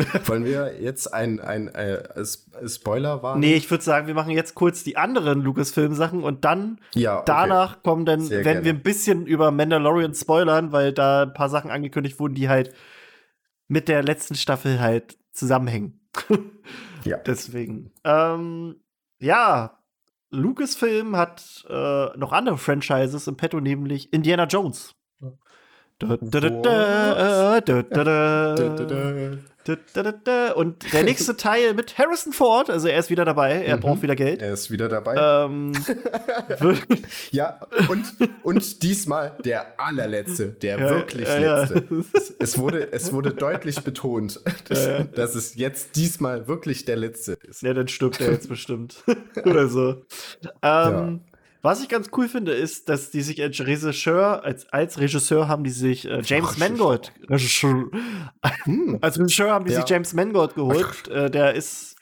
Wollen 0.26 0.44
wir 0.44 0.80
jetzt 0.80 1.12
ein, 1.12 1.40
ein, 1.40 1.68
äh, 1.68 2.02
S- 2.18 2.50
Spoiler 2.66 3.22
warnen? 3.22 3.40
nee, 3.40 3.54
ich 3.54 3.70
würde 3.70 3.84
sagen, 3.84 4.06
wir 4.06 4.14
machen 4.14 4.30
jetzt 4.32 4.54
kurz 4.54 4.84
die 4.84 4.96
anderen 4.96 5.40
Lucasfilm-Sachen 5.42 6.22
und 6.22 6.44
dann 6.44 6.80
Ja, 6.94 7.16
okay. 7.16 7.24
danach 7.26 7.82
kommen 7.82 8.04
dann, 8.06 8.20
Sehr 8.20 8.38
wenn 8.38 8.44
gerne. 8.44 8.64
wir 8.64 8.72
ein 8.74 8.82
bisschen 8.82 9.26
über 9.26 9.50
Mandalorian 9.50 10.14
spoilern, 10.14 10.72
weil 10.72 10.92
da 10.92 11.22
ein 11.22 11.34
paar 11.34 11.48
Sachen 11.48 11.70
angekündigt 11.70 12.18
wurden, 12.20 12.34
die 12.34 12.48
halt 12.48 12.72
mit 13.68 13.88
der 13.88 14.02
letzten 14.02 14.34
Staffel 14.34 14.80
halt 14.80 15.18
zusammenhängen. 15.32 16.00
ja. 17.04 17.16
Deswegen. 17.26 17.92
Ähm, 18.04 18.76
ja, 19.20 19.78
Lucasfilm 20.30 21.16
hat 21.16 21.64
äh, 21.68 22.06
noch 22.16 22.32
andere 22.32 22.58
Franchises 22.58 23.26
im 23.26 23.36
Petto, 23.36 23.60
nämlich 23.60 24.12
Indiana 24.12 24.44
Jones. 24.44 24.94
Und 30.54 30.92
der 30.92 31.02
nächste 31.02 31.36
Teil 31.36 31.74
mit 31.74 31.98
Harrison 31.98 32.32
Ford, 32.32 32.70
also 32.70 32.88
er 32.88 32.98
ist 32.98 33.10
wieder 33.10 33.24
dabei, 33.24 33.62
er 33.64 33.76
mhm. 33.76 33.80
braucht 33.80 34.02
wieder 34.02 34.16
Geld. 34.16 34.42
Er 34.42 34.52
ist 34.52 34.70
wieder 34.70 34.88
dabei. 34.88 35.16
Ähm, 35.16 35.72
ja, 37.30 37.60
und, 37.88 38.04
und 38.42 38.82
diesmal 38.82 39.36
der 39.44 39.78
allerletzte, 39.78 40.48
der 40.48 40.78
ja, 40.78 40.90
wirklich 40.90 41.28
ja, 41.28 41.60
letzte. 41.62 41.84
Ja. 41.90 41.98
Es, 42.40 42.56
wurde, 42.56 42.92
es 42.92 43.12
wurde 43.12 43.32
deutlich 43.32 43.82
betont, 43.82 44.40
dass, 44.68 44.88
dass, 45.12 45.34
es 45.34 45.56
jetzt 45.56 45.96
diesmal 45.96 46.46
wirklich 46.46 46.84
der 46.84 46.96
letzte 46.96 47.32
ist. 47.32 47.62
Ja, 47.62 47.74
dann 47.74 47.88
stirbt 47.88 48.20
er 48.20 48.30
jetzt 48.32 48.48
bestimmt. 48.48 49.02
Oder 49.44 49.68
so. 49.68 50.02
Ähm, 50.62 51.20
was 51.62 51.82
ich 51.82 51.88
ganz 51.88 52.10
cool 52.16 52.28
finde, 52.28 52.52
ist, 52.52 52.88
dass 52.88 53.10
die 53.10 53.22
sich 53.22 53.42
als 53.42 53.58
Regisseur, 53.60 54.44
als, 54.44 54.68
als 54.72 55.00
Regisseur 55.00 55.48
haben 55.48 55.64
die 55.64 55.70
sich 55.70 56.08
äh, 56.08 56.22
James 56.24 56.50
Ach, 56.52 56.58
Mangold, 56.58 57.12
Regisseur, 57.28 57.86
hm. 58.64 58.98
als 59.00 59.18
Regisseur 59.18 59.50
haben 59.50 59.64
die 59.64 59.72
ja. 59.72 59.80
sich 59.80 59.90
James 59.90 60.14
Mangold 60.14 60.54
geholt. 60.54 61.08
Äh, 61.08 61.30
der 61.30 61.54
ist, 61.54 61.96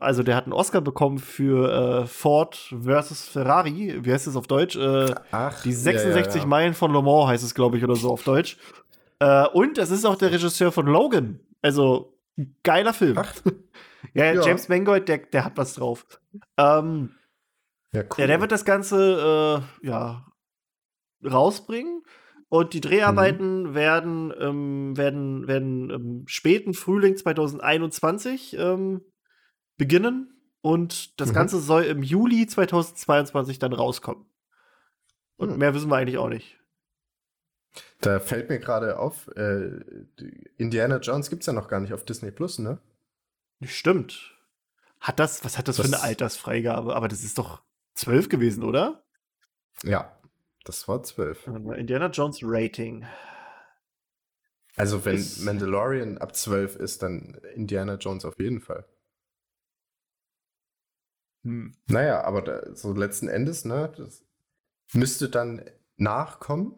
also 0.00 0.22
der 0.22 0.34
hat 0.36 0.44
einen 0.44 0.52
Oscar 0.52 0.80
bekommen 0.80 1.18
für 1.18 2.02
äh, 2.02 2.06
Ford 2.06 2.56
versus 2.82 3.24
Ferrari. 3.24 4.00
Wie 4.02 4.12
heißt 4.12 4.26
es 4.26 4.36
auf 4.36 4.46
Deutsch? 4.46 4.76
Äh, 4.76 5.14
Ach, 5.30 5.62
die 5.62 5.72
66 5.72 6.34
ja, 6.34 6.40
ja, 6.40 6.46
Meilen 6.46 6.74
von 6.74 6.92
Le 6.92 7.02
Mans 7.02 7.28
heißt 7.28 7.44
es, 7.44 7.54
glaube 7.54 7.78
ich, 7.78 7.84
oder 7.84 7.96
so 7.96 8.10
auf 8.10 8.24
Deutsch. 8.24 8.56
Äh, 9.20 9.46
und 9.48 9.78
das 9.78 9.90
ist 9.90 10.04
auch 10.04 10.16
der 10.16 10.32
Regisseur 10.32 10.72
von 10.72 10.86
Logan. 10.86 11.38
Also, 11.62 12.18
geiler 12.64 12.92
Film. 12.92 13.16
Ach. 13.16 13.32
ja, 14.14 14.32
James 14.32 14.68
Mangold, 14.68 15.08
der, 15.08 15.18
der 15.18 15.44
hat 15.44 15.56
was 15.56 15.74
drauf. 15.74 16.04
Ähm, 16.56 17.10
ja, 17.92 18.02
cool. 18.02 18.16
Ja, 18.18 18.26
der 18.26 18.40
wird 18.40 18.52
das 18.52 18.64
Ganze 18.64 19.64
äh, 19.82 19.86
ja, 19.86 20.26
rausbringen. 21.24 22.02
Und 22.48 22.74
die 22.74 22.82
Dreharbeiten 22.82 23.62
mhm. 23.62 23.74
werden, 23.74 24.34
ähm, 24.38 24.96
werden, 24.96 25.46
werden 25.46 25.88
im 25.88 26.28
späten 26.28 26.74
Frühling 26.74 27.16
2021 27.16 28.56
ähm, 28.58 29.00
beginnen. 29.78 30.32
Und 30.60 31.18
das 31.18 31.30
mhm. 31.30 31.34
Ganze 31.34 31.60
soll 31.60 31.84
im 31.84 32.02
Juli 32.02 32.46
2022 32.46 33.58
dann 33.58 33.72
rauskommen. 33.72 34.26
Und 35.36 35.52
mhm. 35.52 35.58
mehr 35.58 35.74
wissen 35.74 35.90
wir 35.90 35.96
eigentlich 35.96 36.18
auch 36.18 36.28
nicht. 36.28 36.58
Da 38.00 38.20
fällt 38.20 38.50
mir 38.50 38.58
gerade 38.58 38.98
auf, 38.98 39.28
äh, 39.34 39.80
Indiana 40.58 40.98
Jones 40.98 41.30
gibt 41.30 41.42
es 41.42 41.46
ja 41.46 41.52
noch 41.52 41.68
gar 41.68 41.80
nicht 41.80 41.94
auf 41.94 42.04
Disney 42.04 42.30
Plus, 42.30 42.58
ne? 42.58 42.78
Stimmt. 43.62 44.36
Hat 45.00 45.18
das, 45.18 45.44
was 45.44 45.56
hat 45.56 45.68
das, 45.68 45.76
das 45.76 45.86
für 45.86 45.96
eine 45.96 46.02
Altersfreigabe? 46.02 46.94
Aber 46.94 47.08
das 47.08 47.24
ist 47.24 47.38
doch, 47.38 47.62
zwölf 47.94 48.28
gewesen, 48.28 48.64
oder? 48.64 49.04
Ja, 49.82 50.18
das 50.64 50.86
war 50.88 51.02
zwölf. 51.02 51.46
Indiana 51.46 52.08
Jones 52.08 52.40
Rating. 52.42 53.06
Also 54.76 55.04
wenn 55.04 55.16
ist 55.16 55.44
Mandalorian 55.44 56.18
ab 56.18 56.34
zwölf 56.34 56.76
ist, 56.76 57.02
dann 57.02 57.40
Indiana 57.54 57.96
Jones 57.96 58.24
auf 58.24 58.38
jeden 58.38 58.60
Fall. 58.60 58.86
Hm. 61.44 61.74
Naja, 61.88 62.22
aber 62.24 62.42
da, 62.42 62.74
so 62.74 62.92
letzten 62.92 63.28
Endes, 63.28 63.64
ne, 63.64 63.92
das 63.96 64.24
müsste 64.92 65.28
dann 65.28 65.64
nachkommen, 65.96 66.74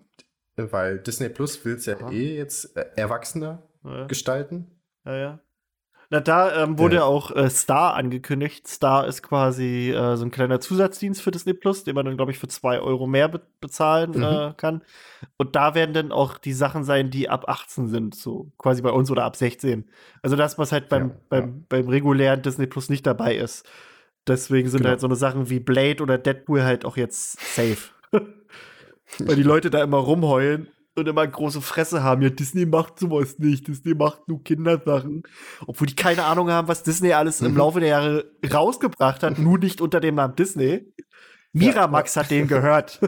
weil 0.57 0.99
Disney 0.99 1.29
Plus 1.29 1.65
will 1.65 1.75
es 1.75 1.87
ja 1.87 1.97
Aha. 1.99 2.11
eh 2.11 2.37
jetzt 2.37 2.77
äh, 2.77 2.91
erwachsener 2.97 3.69
ja. 3.85 4.07
gestalten. 4.07 4.81
Ja, 5.05 5.17
ja. 5.17 5.41
Na, 6.11 6.21
da 6.21 6.63
ähm, 6.63 6.79
wurde 6.79 6.97
ja. 6.97 7.05
auch 7.05 7.35
äh, 7.35 7.49
Star 7.51 7.95
angekündigt. 7.95 8.69
Star 8.69 9.07
ist 9.07 9.23
quasi 9.23 9.91
äh, 9.91 10.17
so 10.17 10.25
ein 10.25 10.31
kleiner 10.31 10.61
Zusatzdienst 10.61 11.23
für 11.23 11.31
Disney 11.31 11.55
Plus, 11.55 11.85
den 11.85 11.95
man 11.95 12.05
dann, 12.05 12.17
glaube 12.17 12.33
ich, 12.33 12.39
für 12.39 12.49
zwei 12.49 12.81
Euro 12.81 13.07
mehr 13.07 13.29
be 13.29 13.41
bezahlen 13.61 14.11
mhm. 14.11 14.23
äh, 14.23 14.53
kann. 14.57 14.83
Und 15.39 15.57
da 15.57 15.75
werden 15.75 15.95
dann 15.95 16.13
auch 16.13 16.37
die 16.37 16.53
Sachen 16.53 16.85
sein, 16.85 17.11
die 17.11 17.31
ab 17.31 17.49
18 17.49 17.89
sind, 17.89 18.15
so 18.15 18.53
quasi 18.59 18.83
bei 18.83 18.91
uns 18.91 19.11
oder 19.11 19.25
ab 19.25 19.37
16. 19.37 19.89
Also 20.23 20.37
das, 20.37 20.59
was 20.59 20.71
halt 20.71 20.91
beim, 20.91 21.09
ja, 21.09 21.15
beim, 21.31 21.45
ja. 21.45 21.55
beim 21.71 21.89
regulären 21.89 22.43
Disney 22.43 22.67
Plus 22.67 22.91
nicht 22.91 23.07
dabei 23.07 23.37
ist. 23.37 23.67
Deswegen 24.27 24.69
sind 24.69 24.81
genau. 24.81 24.91
halt 24.91 25.01
so 25.01 25.07
eine 25.07 25.17
Sachen 25.17 25.49
wie 25.49 25.61
Blade 25.61 26.03
oder 26.03 26.19
Deadpool 26.19 26.63
halt 26.63 26.85
auch 26.85 26.97
jetzt 26.97 27.39
safe. 27.55 27.91
Weil 29.19 29.37
die 29.37 29.43
Leute 29.43 29.71
da 29.71 29.83
immer 29.83 29.99
rumheulen 29.99 30.69
und 30.97 31.09
immer 31.09 31.27
große 31.27 31.61
Fresse 31.61 32.03
haben. 32.03 32.23
Ja, 32.23 32.31
Disney 32.31 32.67
macht 32.67 32.99
sowas 32.99 33.39
nicht. 33.39 33.67
Disney 33.69 33.95
macht 33.95 34.29
nur 34.29 34.43
Kindersachen. 34.43 35.23
Obwohl 35.67 35.87
die 35.87 35.97
keine 35.97 36.25
Ahnung 36.25 36.51
haben, 36.51 36.69
was 36.69 36.83
Disney 36.83 37.13
alles 37.13 37.41
mhm. 37.41 37.49
im 37.49 37.57
Laufe 37.57 37.81
der 37.81 37.89
Jahre 37.89 38.31
rausgebracht 38.53 39.23
hat, 39.23 39.39
nur 39.39 39.59
nicht 39.59 39.81
unter 39.81 40.01
dem 40.01 40.15
Namen 40.15 40.37
Disney. 40.37 40.93
Miramax 41.53 42.15
ja, 42.15 42.21
ja. 42.21 42.25
hat 42.25 42.31
den 42.31 42.49
gehört. 42.49 43.01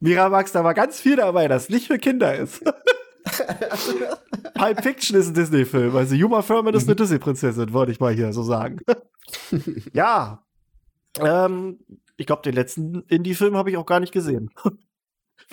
Miramax, 0.00 0.52
da 0.52 0.64
war 0.64 0.74
ganz 0.74 1.00
viel 1.00 1.16
dabei, 1.16 1.48
das 1.48 1.68
nicht 1.68 1.86
für 1.86 1.98
Kinder 1.98 2.34
ist. 2.34 2.62
Pulp 4.54 4.82
Fiction 4.82 5.18
ist 5.18 5.28
ein 5.28 5.34
Disney-Film. 5.34 5.96
Also 5.96 6.14
Juma 6.14 6.42
Thurman 6.42 6.74
ist 6.74 6.84
eine 6.84 6.92
mhm. 6.92 6.98
Disney-Prinzessin, 6.98 7.72
wollte 7.72 7.92
ich 7.92 8.00
mal 8.00 8.12
hier 8.12 8.32
so 8.32 8.42
sagen. 8.42 8.80
ja. 9.92 10.44
Ähm, 11.18 11.78
ich 12.16 12.26
glaube, 12.26 12.42
den 12.42 12.54
letzten 12.54 13.02
Indie-Film 13.08 13.56
habe 13.56 13.70
ich 13.70 13.76
auch 13.76 13.86
gar 13.86 14.00
nicht 14.00 14.12
gesehen. 14.12 14.50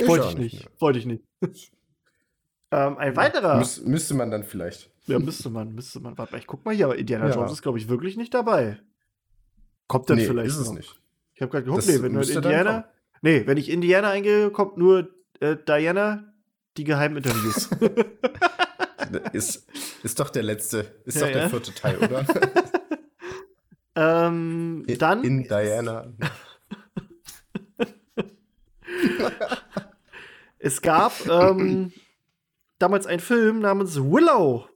Wollte 0.06 0.28
ich 0.30 0.38
nicht. 0.38 0.70
Wollte 0.80 1.00
ich 1.00 1.06
nicht. 1.06 1.24
ähm, 2.72 2.98
ein 2.98 3.16
weiterer. 3.16 3.58
Müs 3.58 3.82
müsste 3.82 4.14
man 4.14 4.32
dann 4.32 4.44
vielleicht. 4.44 4.92
Ja, 5.06 5.20
müsste 5.20 5.50
man, 5.50 5.74
müsste 5.74 6.00
man. 6.00 6.18
Warte 6.18 6.32
mal, 6.34 6.38
ich 6.40 6.48
guck 6.48 6.64
mal 6.66 6.76
hier, 6.76 6.86
aber 6.86 6.98
Indiana 6.98 7.28
ja. 7.28 7.36
Jones 7.36 7.52
ist, 7.52 7.62
glaube 7.62 7.78
ich, 7.78 7.90
wirklich 7.90 8.18
nicht 8.18 8.34
dabei. 8.34 8.80
Kommt 9.88 10.10
dann 10.10 10.18
nee, 10.18 10.26
vielleicht. 10.26 10.50
Ist 10.50 10.58
es 10.58 10.68
noch. 10.68 10.76
nicht. 10.76 11.00
Ich 11.34 11.42
habe 11.42 11.52
gerade 11.52 11.66
geguckt, 11.66 11.88
nee, 11.88 12.02
wenn 12.02 12.14
du 12.14 12.22
Indiana. 12.22 12.86
Nee, 13.22 13.46
wenn 13.46 13.58
ich 13.58 13.70
Indiana 13.70 14.10
eingehe, 14.10 14.50
kommt 14.50 14.78
nur 14.78 15.10
äh, 15.40 15.56
Diana, 15.68 16.34
die 16.78 16.84
geheimen 16.84 17.18
Interviews. 17.18 17.70
ist, 19.34 19.68
ist 20.04 20.20
doch 20.20 20.30
der 20.30 20.44
letzte, 20.44 21.02
ist 21.06 21.16
ja, 21.16 21.28
doch 21.28 21.34
der 21.34 21.42
ja. 21.44 21.50
vierte 21.50 21.74
Teil, 21.74 21.98
oder? 21.98 22.26
ähm, 24.28 24.86
dann. 24.98 25.24
In 25.24 25.44
Diana. 25.44 26.14
Es 30.62 30.82
gab 30.82 31.14
ähm, 31.28 31.92
damals 32.78 33.08
einen 33.08 33.20
Film 33.20 33.60
namens 33.60 33.98
Willow. 33.98 34.68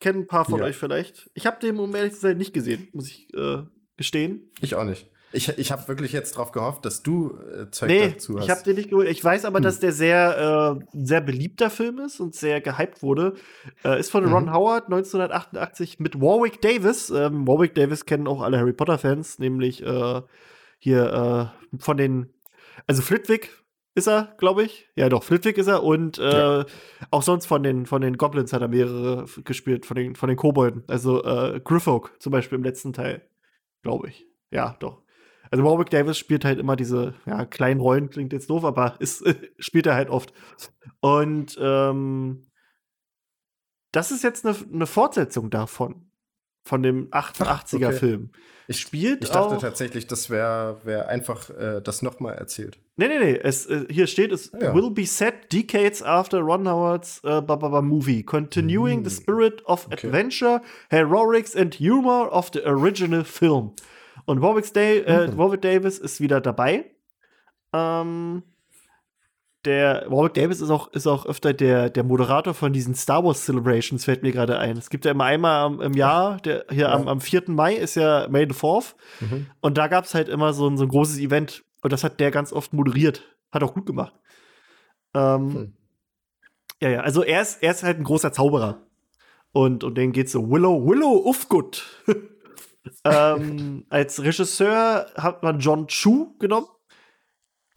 Kennen 0.00 0.20
ein 0.20 0.26
paar 0.28 0.44
von 0.44 0.60
ja. 0.60 0.66
euch 0.66 0.76
vielleicht. 0.76 1.28
Ich 1.34 1.44
habe 1.44 1.58
den, 1.60 1.78
um 1.78 1.94
ehrlich 1.94 2.14
zu 2.14 2.20
sein, 2.20 2.38
nicht 2.38 2.54
gesehen, 2.54 2.88
muss 2.92 3.08
ich 3.08 3.34
äh, 3.34 3.64
gestehen. 3.96 4.52
Ich 4.60 4.76
auch 4.76 4.84
nicht. 4.84 5.08
Ich, 5.30 5.48
ich 5.58 5.72
habe 5.72 5.86
wirklich 5.88 6.12
jetzt 6.12 6.36
darauf 6.36 6.52
gehofft, 6.52 6.86
dass 6.86 7.02
du 7.02 7.36
äh, 7.36 7.70
Zeug 7.70 7.88
nee, 7.90 8.10
dazu 8.10 8.38
hast. 8.38 8.44
Ich 8.44 8.50
habe 8.50 8.62
den 8.62 8.76
nicht 8.76 8.90
geholt. 8.90 9.08
Ich 9.08 9.22
weiß 9.22 9.44
aber, 9.44 9.58
hm. 9.58 9.64
dass 9.64 9.80
der 9.80 9.92
sehr, 9.92 10.78
äh, 10.80 10.86
sehr 10.94 11.20
beliebter 11.20 11.68
Film 11.68 11.98
ist 11.98 12.20
und 12.20 12.34
sehr 12.34 12.60
gehypt 12.60 13.02
wurde. 13.02 13.34
Äh, 13.84 14.00
ist 14.00 14.10
von 14.10 14.24
mhm. 14.24 14.32
Ron 14.32 14.52
Howard 14.54 14.84
1988 14.84 15.98
mit 15.98 16.20
Warwick 16.20 16.62
Davis. 16.62 17.10
Ähm, 17.10 17.46
Warwick 17.46 17.74
Davis 17.74 18.06
kennen 18.06 18.26
auch 18.26 18.40
alle 18.40 18.58
Harry 18.58 18.72
Potter-Fans, 18.72 19.38
nämlich 19.38 19.82
äh, 19.82 20.22
hier 20.78 21.52
äh, 21.74 21.78
von 21.78 21.96
den, 21.96 22.32
also 22.86 23.02
Flitwick 23.02 23.50
ist 23.98 24.08
er, 24.08 24.34
glaube 24.38 24.62
ich. 24.62 24.88
Ja, 24.96 25.08
doch, 25.08 25.22
Flitwick 25.22 25.58
ist 25.58 25.66
er. 25.66 25.82
Und 25.82 26.18
äh, 26.18 26.58
ja. 26.58 26.66
auch 27.10 27.22
sonst 27.22 27.46
von 27.46 27.62
den, 27.62 27.84
von 27.84 28.00
den 28.00 28.16
Goblins 28.16 28.52
hat 28.52 28.62
er 28.62 28.68
mehrere 28.68 29.26
gespielt, 29.44 29.84
von 29.84 29.96
den, 29.96 30.14
von 30.14 30.28
den 30.28 30.36
Kobolden. 30.36 30.84
Also 30.86 31.22
äh, 31.24 31.60
Griffog 31.62 32.12
zum 32.20 32.32
Beispiel 32.32 32.56
im 32.56 32.64
letzten 32.64 32.92
Teil, 32.92 33.28
glaube 33.82 34.08
ich. 34.08 34.26
Ja, 34.50 34.76
doch. 34.80 35.02
Also 35.50 35.64
Warwick 35.64 35.90
Davis 35.90 36.18
spielt 36.18 36.44
halt 36.44 36.58
immer 36.58 36.76
diese 36.76 37.14
ja, 37.26 37.44
kleinen 37.44 37.80
Rollen, 37.80 38.10
klingt 38.10 38.32
jetzt 38.32 38.48
doof, 38.50 38.64
aber 38.64 38.96
ist, 39.00 39.24
spielt 39.58 39.86
er 39.86 39.94
halt 39.94 40.10
oft. 40.10 40.32
Und 41.00 41.58
ähm, 41.60 42.46
das 43.92 44.10
ist 44.10 44.22
jetzt 44.22 44.46
eine, 44.46 44.56
eine 44.72 44.86
Fortsetzung 44.86 45.50
davon 45.50 46.10
von 46.64 46.82
dem 46.82 47.10
88er-Film. 47.10 48.30
Okay. 48.30 48.42
Ich, 48.68 48.80
Spielt 48.80 49.24
ich 49.24 49.30
dachte 49.30 49.56
auch, 49.56 49.60
tatsächlich, 49.60 50.06
das 50.06 50.28
wäre 50.28 50.84
wär 50.84 51.08
einfach 51.08 51.48
äh, 51.50 51.80
das 51.80 52.02
nochmal 52.02 52.34
erzählt. 52.34 52.78
Nee, 52.98 53.06
nee, 53.06 53.18
nee. 53.20 53.38
Es, 53.40 53.64
äh, 53.66 53.86
hier 53.88 54.08
steht, 54.08 54.32
es 54.32 54.50
ja. 54.60 54.74
will 54.74 54.90
be 54.90 55.06
set 55.06 55.52
decades 55.52 56.02
after 56.02 56.40
Ron 56.40 56.68
Howard's 56.68 57.20
äh, 57.22 57.40
movie, 57.80 58.24
continuing 58.24 59.00
mm. 59.00 59.04
the 59.04 59.10
spirit 59.10 59.64
of 59.66 59.86
okay. 59.86 60.08
adventure, 60.08 60.60
heroics 60.90 61.54
and 61.54 61.76
humor 61.76 62.28
of 62.32 62.50
the 62.52 62.60
original 62.66 63.22
film. 63.22 63.72
Und 64.26 64.42
Warwick, 64.42 64.72
Day, 64.74 64.98
äh, 64.98 65.28
mhm. 65.28 65.38
Warwick 65.38 65.62
Davis 65.62 65.98
ist 65.98 66.20
wieder 66.20 66.40
dabei. 66.40 66.90
Ähm, 67.72 68.42
der 69.64 70.06
Warwick 70.08 70.34
Davis 70.34 70.60
ist 70.60 70.70
auch, 70.70 70.92
ist 70.92 71.06
auch 71.06 71.24
öfter 71.24 71.52
der, 71.52 71.90
der 71.90 72.02
Moderator 72.02 72.52
von 72.52 72.72
diesen 72.72 72.94
Star 72.94 73.24
Wars 73.24 73.44
Celebrations, 73.44 74.04
fällt 74.04 74.22
mir 74.22 74.32
gerade 74.32 74.58
ein. 74.58 74.76
Es 74.76 74.90
gibt 74.90 75.04
ja 75.04 75.12
immer 75.12 75.24
einmal 75.24 75.80
im 75.82 75.94
Jahr, 75.94 76.38
der, 76.38 76.64
hier 76.68 76.88
ja. 76.88 76.94
am, 76.94 77.06
am 77.06 77.20
4. 77.20 77.44
Mai 77.46 77.74
ist 77.74 77.94
ja 77.94 78.26
May 78.28 78.46
the 78.48 78.54
4th. 78.54 78.94
Mhm. 79.20 79.46
Und 79.60 79.78
da 79.78 79.86
gab 79.86 80.04
es 80.04 80.14
halt 80.14 80.28
immer 80.28 80.52
so 80.52 80.68
ein, 80.68 80.76
so 80.76 80.84
ein 80.84 80.88
großes 80.88 81.18
Event. 81.18 81.64
Und 81.88 81.92
das 81.92 82.04
hat 82.04 82.20
der 82.20 82.30
ganz 82.30 82.52
oft 82.52 82.74
moderiert. 82.74 83.34
Hat 83.50 83.62
auch 83.62 83.72
gut 83.72 83.86
gemacht. 83.86 84.12
Ähm, 85.14 85.54
hm. 85.54 85.72
Ja, 86.82 86.90
ja, 86.90 87.00
also 87.00 87.22
er 87.22 87.40
ist, 87.40 87.62
er 87.62 87.70
ist 87.70 87.82
halt 87.82 87.96
ein 87.96 88.04
großer 88.04 88.30
Zauberer. 88.30 88.86
Und 89.52 89.84
um 89.84 89.94
den 89.94 90.12
geht 90.12 90.28
so 90.28 90.50
Willow, 90.50 90.86
Willow 90.86 91.26
Ufgut. 91.26 92.04
ähm, 93.04 93.86
als 93.88 94.22
Regisseur 94.22 95.10
hat 95.16 95.42
man 95.42 95.60
John 95.60 95.88
Chu 95.88 96.36
genommen. 96.38 96.66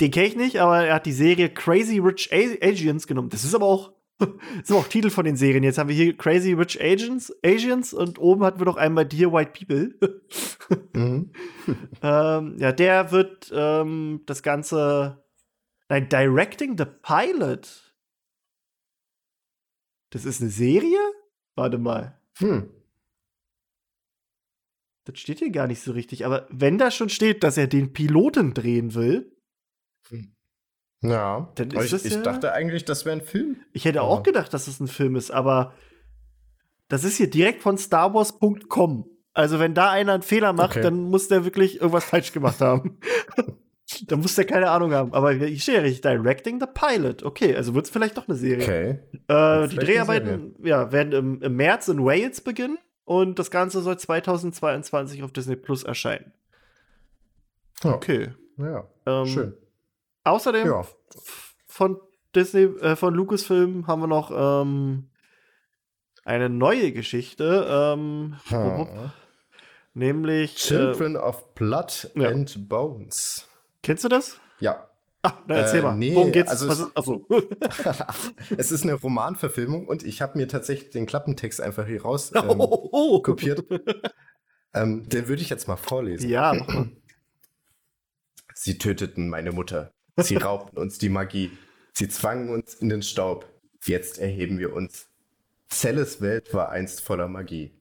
Den 0.02 0.12
kenne 0.12 0.28
ich 0.28 0.36
nicht, 0.36 0.60
aber 0.60 0.84
er 0.86 0.96
hat 0.96 1.06
die 1.06 1.14
Serie 1.14 1.48
Crazy 1.48 2.00
Rich 2.00 2.34
Asians 2.34 3.08
genommen. 3.08 3.30
Das 3.30 3.46
ist 3.46 3.56
aber 3.56 3.66
auch, 3.66 3.94
das 4.22 4.30
ist 4.64 4.72
auch 4.72 4.88
Titel 4.88 5.10
von 5.10 5.26
den 5.26 5.36
Serien. 5.36 5.64
Jetzt 5.64 5.78
haben 5.78 5.90
wir 5.90 5.96
hier 5.96 6.16
Crazy 6.16 6.54
Rich 6.54 6.82
Asians, 6.82 7.34
Asians 7.44 7.94
und 7.94 8.20
oben 8.20 8.44
hatten 8.44 8.60
wir 8.60 8.66
noch 8.66 8.78
einmal 8.78 9.06
Dear 9.06 9.34
White 9.34 9.52
People. 9.54 10.20
mhm. 10.94 11.32
ähm, 12.02 12.56
ja, 12.58 12.72
der 12.72 13.12
wird 13.12 13.52
ähm, 13.54 14.22
das 14.26 14.44
Ganze, 14.44 15.24
nein, 15.90 16.08
Directing 16.10 16.78
the 16.78 16.86
Pilot. 16.86 17.96
Das 20.12 20.26
ist 20.26 20.42
eine 20.42 20.50
Serie? 20.50 21.00
Warte 21.56 21.78
mal. 21.78 22.20
Hm. 22.38 22.70
Das 25.06 25.20
steht 25.20 25.40
hier 25.40 25.52
gar 25.52 25.68
nicht 25.68 25.82
so 25.82 25.94
richtig. 25.94 26.26
Aber 26.26 26.48
wenn 26.52 26.78
da 26.78 26.92
schon 26.92 27.10
steht, 27.10 27.44
dass 27.44 27.58
er 27.58 27.68
den 27.68 27.94
Piloten 27.94 28.54
drehen 28.54 28.94
will. 28.94 29.36
Hm. 30.10 30.36
Ja. 31.02 31.52
Dann 31.56 31.72
ist 31.72 31.94
ich, 31.94 32.06
ich 32.06 32.14
ja, 32.14 32.22
dachte 32.22 32.54
eigentlich, 32.54 32.86
das 32.86 33.06
wäre 33.06 33.18
ein 33.18 33.22
Film. 33.22 33.58
Ich 33.74 33.86
hätte 33.86 33.98
ja. 33.98 34.02
auch 34.04 34.24
gedacht, 34.24 34.54
dass 34.54 34.68
es 34.68 34.80
ein 34.80 34.88
Film 34.88 35.16
ist, 35.16 35.32
aber 35.32 35.74
das 36.90 37.04
ist 37.04 37.18
hier 37.18 37.30
direkt 37.30 37.62
von 37.62 37.78
StarWars.com. 37.78 39.08
Also, 39.34 39.60
wenn 39.60 39.74
da 39.74 39.90
einer 39.90 40.14
einen 40.14 40.24
Fehler 40.24 40.54
macht, 40.54 40.72
okay. 40.72 40.82
dann 40.82 41.04
muss 41.04 41.30
der 41.30 41.46
wirklich 41.46 41.80
irgendwas 41.80 42.04
falsch 42.04 42.34
gemacht 42.34 42.60
haben. 42.60 43.00
dann 44.08 44.20
muss 44.20 44.36
der 44.36 44.46
keine 44.46 44.70
Ahnung 44.70 44.94
haben. 44.94 45.14
Aber 45.14 45.34
ich 45.34 45.64
stehe 45.64 45.78
ja 45.78 45.84
richtig, 45.84 46.02
Directing 46.02 46.60
the 46.60 46.68
Pilot. 46.72 47.24
Okay, 47.24 47.56
also 47.56 47.74
wird 47.74 47.86
es 47.86 47.92
vielleicht 47.92 48.18
doch 48.18 48.28
eine 48.28 48.38
Serie. 48.38 48.64
Okay. 48.64 49.64
Äh, 49.64 49.68
die 49.70 49.78
Dreharbeiten 49.78 50.56
ja, 50.64 50.92
werden 50.92 51.14
im, 51.14 51.42
im 51.42 51.56
März 51.56 51.88
in 51.88 52.04
Wales 52.04 52.42
beginnen 52.42 52.78
und 53.06 53.40
das 53.40 53.52
Ganze 53.52 53.82
soll 53.82 53.98
2022 53.98 55.24
auf 55.24 55.32
Disney 55.32 55.56
Plus 55.56 55.84
erscheinen. 55.84 56.34
Okay. 57.84 58.30
Ja. 58.58 58.88
Ähm, 59.06 59.26
schön. 59.26 59.54
Außerdem 60.24 60.68
ja. 60.68 60.86
von 61.66 62.00
Disney, 62.36 62.64
äh, 62.64 62.96
von 62.96 63.14
Lucasfilm 63.14 63.88
haben 63.88 64.02
wir 64.02 64.08
noch 64.08 64.32
ähm, 64.34 65.10
eine 66.24 66.50
neue 66.50 66.92
Geschichte. 66.92 67.68
Ähm, 67.70 68.38
hm. 68.48 68.88
Nämlich 69.94 70.56
Children 70.56 71.16
äh, 71.16 71.20
of 71.20 71.54
Blood 71.54 72.12
ja. 72.16 72.30
and 72.30 72.70
Bones. 72.70 73.48
Kennst 73.84 74.04
du 74.04 74.10
das? 74.10 74.40
Ja. 74.60 74.88
Ah, 75.24 75.34
na, 75.48 75.56
erzähl 75.56 75.82
äh, 75.82 75.84
mal. 75.84 75.96
Nee, 75.96 76.16
Worum 76.16 76.32
geht's? 76.32 76.50
Also 76.50 76.70
es, 76.70 76.96
achso. 76.96 77.28
es 78.58 78.72
ist 78.72 78.84
eine 78.84 78.94
Romanverfilmung 78.94 79.88
und 79.88 80.04
ich 80.04 80.22
habe 80.22 80.38
mir 80.38 80.48
tatsächlich 80.48 80.90
den 80.90 81.06
Klappentext 81.06 81.62
einfach 81.62 81.86
hier 81.86 82.02
raus 82.02 82.32
ähm, 82.36 82.60
oh, 82.60 82.90
oh. 82.92 83.22
kopiert. 83.22 83.64
ähm, 84.74 85.08
den 85.08 85.28
würde 85.28 85.42
ich 85.42 85.50
jetzt 85.50 85.68
mal 85.68 85.76
vorlesen. 85.76 86.30
Ja. 86.30 86.56
Sie 88.56 88.78
töteten 88.78 89.30
meine 89.30 89.52
Mutter. 89.52 89.92
Sie 90.18 90.36
raubten 90.36 90.78
uns 90.78 90.98
die 90.98 91.10
Magie. 91.10 91.52
Sie 91.94 92.10
zwangen 92.10 92.50
uns 92.50 92.74
in 92.76 92.90
den 92.90 93.02
Staub. 93.02 93.48
Jetzt 93.84 94.20
erheben 94.20 94.60
wir 94.60 94.74
uns. 94.74 95.08
Celles 95.70 96.22
Welt 96.22 96.54
war 96.54 96.70
einst 96.70 97.02
voller 97.02 97.28
Magie. 97.28 97.72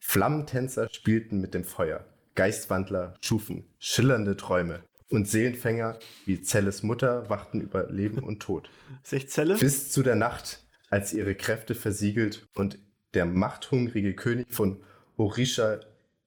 Flammentänzer 0.00 0.88
spielten 0.90 1.40
mit 1.40 1.54
dem 1.54 1.64
Feuer. 1.64 2.04
Geistwandler 2.34 3.14
schufen 3.20 3.64
schillernde 3.78 4.36
Träume. 4.36 4.82
Und 5.08 5.28
Seelenfänger 5.28 5.98
wie 6.26 6.42
Zelles 6.42 6.82
Mutter 6.82 7.30
wachten 7.30 7.60
über 7.60 7.90
Leben 7.90 8.18
und 8.18 8.40
Tod. 8.40 8.68
Ist 9.10 9.30
Zelle? 9.30 9.56
Bis 9.56 9.92
zu 9.92 10.02
der 10.02 10.16
Nacht, 10.16 10.64
als 10.90 11.12
ihre 11.12 11.34
Kräfte 11.34 11.74
versiegelt 11.74 12.46
und 12.54 12.78
der 13.14 13.24
machthungrige 13.24 14.14
König 14.14 14.52
von 14.52 14.82
Orisha 15.16 15.80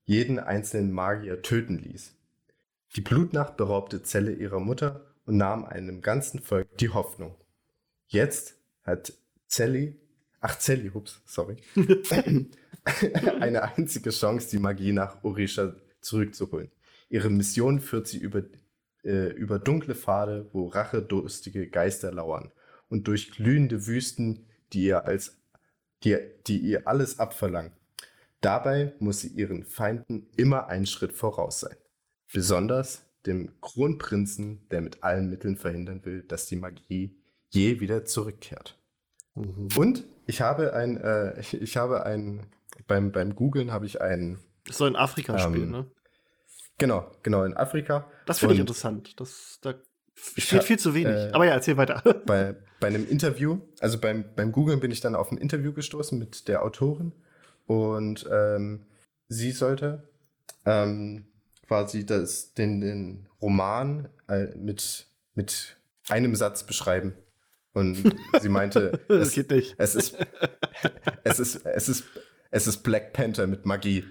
jeden 0.05 0.39
einzelnen 0.39 0.91
Magier 0.91 1.41
töten 1.41 1.78
ließ. 1.78 2.16
Die 2.95 3.01
Blutnacht 3.01 3.57
beraubte 3.57 4.01
Zelle 4.01 4.32
ihrer 4.32 4.60
Mutter 4.60 5.09
und 5.30 5.38
nahm 5.38 5.64
einem 5.64 6.02
ganzen 6.02 6.40
Volk 6.40 6.76
die 6.80 6.90
Hoffnung. 6.90 7.36
Jetzt 8.08 8.56
hat 8.82 9.14
Zelli, 9.46 9.96
ach 10.42 10.58
Zelli, 10.58 10.90
ups, 10.90 11.22
sorry, 11.26 11.58
eine 13.40 13.76
einzige 13.78 14.10
Chance, 14.10 14.50
die 14.50 14.58
Magie 14.58 14.92
nach 14.92 15.24
Orisha 15.24 15.76
zurückzuholen. 16.02 16.72
Ihre 17.10 17.30
Mission 17.30 17.80
führt 17.80 18.08
sie 18.08 18.18
über 18.18 18.42
äh, 19.04 19.28
über 19.34 19.60
dunkle 19.60 19.94
Pfade, 19.94 20.50
wo 20.52 20.66
rachedurstige 20.66 21.70
Geister 21.70 22.12
lauern 22.12 22.52
und 22.90 23.08
durch 23.08 23.30
glühende 23.30 23.86
Wüsten, 23.86 24.48
die 24.74 24.86
ihr 24.86 25.06
als 25.06 25.38
die, 26.04 26.18
die 26.48 26.58
ihr 26.58 26.88
alles 26.88 27.20
abverlangen. 27.20 27.74
Dabei 28.42 28.96
muss 28.98 29.22
sie 29.22 29.28
ihren 29.28 29.64
Feinden 29.64 30.26
immer 30.38 30.70
einen 30.70 30.88
Schritt 30.88 31.14
voraus 31.14 31.60
sein. 31.60 31.76
Besonders 32.34 33.06
dem 33.26 33.60
Kronprinzen, 33.62 34.68
der 34.70 34.82
mit 34.82 35.04
allen 35.04 35.30
Mitteln 35.30 35.58
verhindern 35.58 36.06
will, 36.06 36.24
dass 36.24 36.46
die 36.48 36.56
Magie 36.56 37.18
je 37.50 37.80
wieder 37.80 38.06
zurückkehrt. 38.06 38.78
Mhm. 39.36 39.70
Und 39.76 40.06
ich 40.26 40.42
habe 40.42 40.74
ein, 40.74 40.98
äh, 40.98 41.40
ich, 41.40 41.54
ich, 41.62 41.78
habe 41.78 42.06
ein, 42.06 42.48
beim, 42.88 43.12
beim 43.12 43.36
Googlen 43.36 43.72
habe 43.72 43.86
ich 43.86 44.02
ein. 44.02 44.40
Das 44.66 44.78
soll 44.78 44.90
in 44.90 44.96
Afrika 44.96 45.34
ähm, 45.34 45.40
spielen, 45.40 45.72
ne? 45.72 45.86
Genau, 46.78 47.12
genau, 47.24 47.44
in 47.44 47.56
Afrika. 47.56 48.10
Das 48.26 48.40
finde 48.40 48.56
ich 48.56 48.62
interessant. 48.62 49.20
Das, 49.20 49.60
da 49.62 49.74
steht 50.16 50.64
viel 50.64 50.80
zu 50.80 50.94
wenig. 50.94 51.14
Äh, 51.14 51.32
Aber 51.34 51.46
ja, 51.46 51.52
erzähl 51.52 51.76
weiter. 51.76 52.02
Bei, 52.26 52.56
bei 52.80 52.88
einem 52.88 53.06
Interview, 53.08 53.60
also 53.82 54.00
beim, 54.00 54.24
beim 54.36 54.54
Googlen 54.54 54.80
bin 54.80 54.90
ich 54.92 55.02
dann 55.02 55.16
auf 55.16 55.32
ein 55.32 55.38
Interview 55.38 55.74
gestoßen 55.74 56.18
mit 56.18 56.48
der 56.48 56.64
Autorin 56.64 57.12
und 57.66 58.26
ähm, 58.32 58.86
sie 59.28 59.52
sollte 59.52 60.08
ähm, 60.66 61.26
quasi 61.70 62.04
das, 62.04 62.56
den, 62.56 62.82
den 62.82 63.28
Roman 63.40 64.10
äh, 64.28 64.48
mit, 64.58 65.06
mit 65.36 65.78
einem 66.10 66.36
Satz 66.36 66.64
beschreiben. 66.64 67.14
Und 67.74 68.16
sie 68.42 68.50
meinte, 68.50 69.00
das 69.08 69.28
es, 69.28 69.34
geht 69.34 69.52
nicht. 69.52 69.76
Es 69.78 69.94
ist, 69.94 70.18
es 71.24 71.40
ist, 71.40 71.64
es 71.68 71.88
ist, 71.88 72.04
es 72.50 72.66
ist 72.66 72.78
Black 72.82 73.14
Panther 73.14 73.46
mit 73.46 73.68
Magie. 73.68 74.04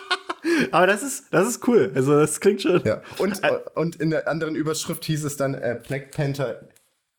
Aber 0.72 0.86
das 0.86 1.02
ist, 1.02 1.26
das 1.32 1.46
ist 1.46 1.68
cool. 1.68 1.92
Also, 1.94 2.18
das 2.18 2.40
klingt 2.40 2.62
schon. 2.62 2.82
Ja. 2.82 3.02
Und, 3.18 3.42
und 3.74 3.96
in 3.96 4.08
der 4.08 4.26
anderen 4.26 4.56
Überschrift 4.56 5.04
hieß 5.04 5.24
es 5.24 5.36
dann 5.36 5.52
äh, 5.52 5.78
Black 5.86 6.12
Panther 6.12 6.66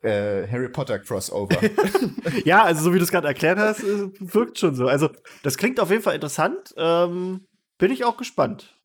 äh, 0.01 0.47
Harry 0.47 0.69
Potter 0.69 0.97
Crossover. 0.97 1.59
ja, 2.45 2.63
also 2.63 2.83
so 2.83 2.93
wie 2.95 2.97
du 2.97 3.03
es 3.03 3.11
gerade 3.11 3.27
erklärt 3.27 3.59
hast, 3.59 3.83
äh, 3.83 4.09
wirkt 4.19 4.57
schon 4.57 4.73
so. 4.73 4.87
Also, 4.87 5.11
das 5.43 5.55
klingt 5.55 5.79
auf 5.79 5.91
jeden 5.91 6.01
Fall 6.01 6.15
interessant. 6.15 6.73
Ähm, 6.77 7.45
bin 7.77 7.91
ich 7.91 8.05
auch 8.05 8.17
gespannt. 8.17 8.76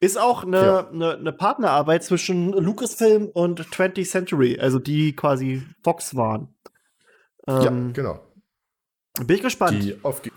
Ist 0.00 0.18
auch 0.18 0.44
eine, 0.44 0.60
ja. 0.60 0.88
eine, 0.88 1.14
eine, 1.16 1.32
Partnerarbeit 1.32 2.04
zwischen 2.04 2.52
Lucasfilm 2.52 3.26
und 3.26 3.60
20th 3.60 4.08
Century, 4.08 4.58
also 4.60 4.78
die 4.78 5.16
quasi 5.16 5.62
Fox 5.82 6.14
waren. 6.14 6.54
Ähm, 7.48 7.62
ja, 7.62 7.92
genau. 7.92 8.20
Bin 9.26 9.36
ich 9.36 9.42
gespannt. 9.42 9.82
Die, 9.82 9.98
aufge 10.04 10.30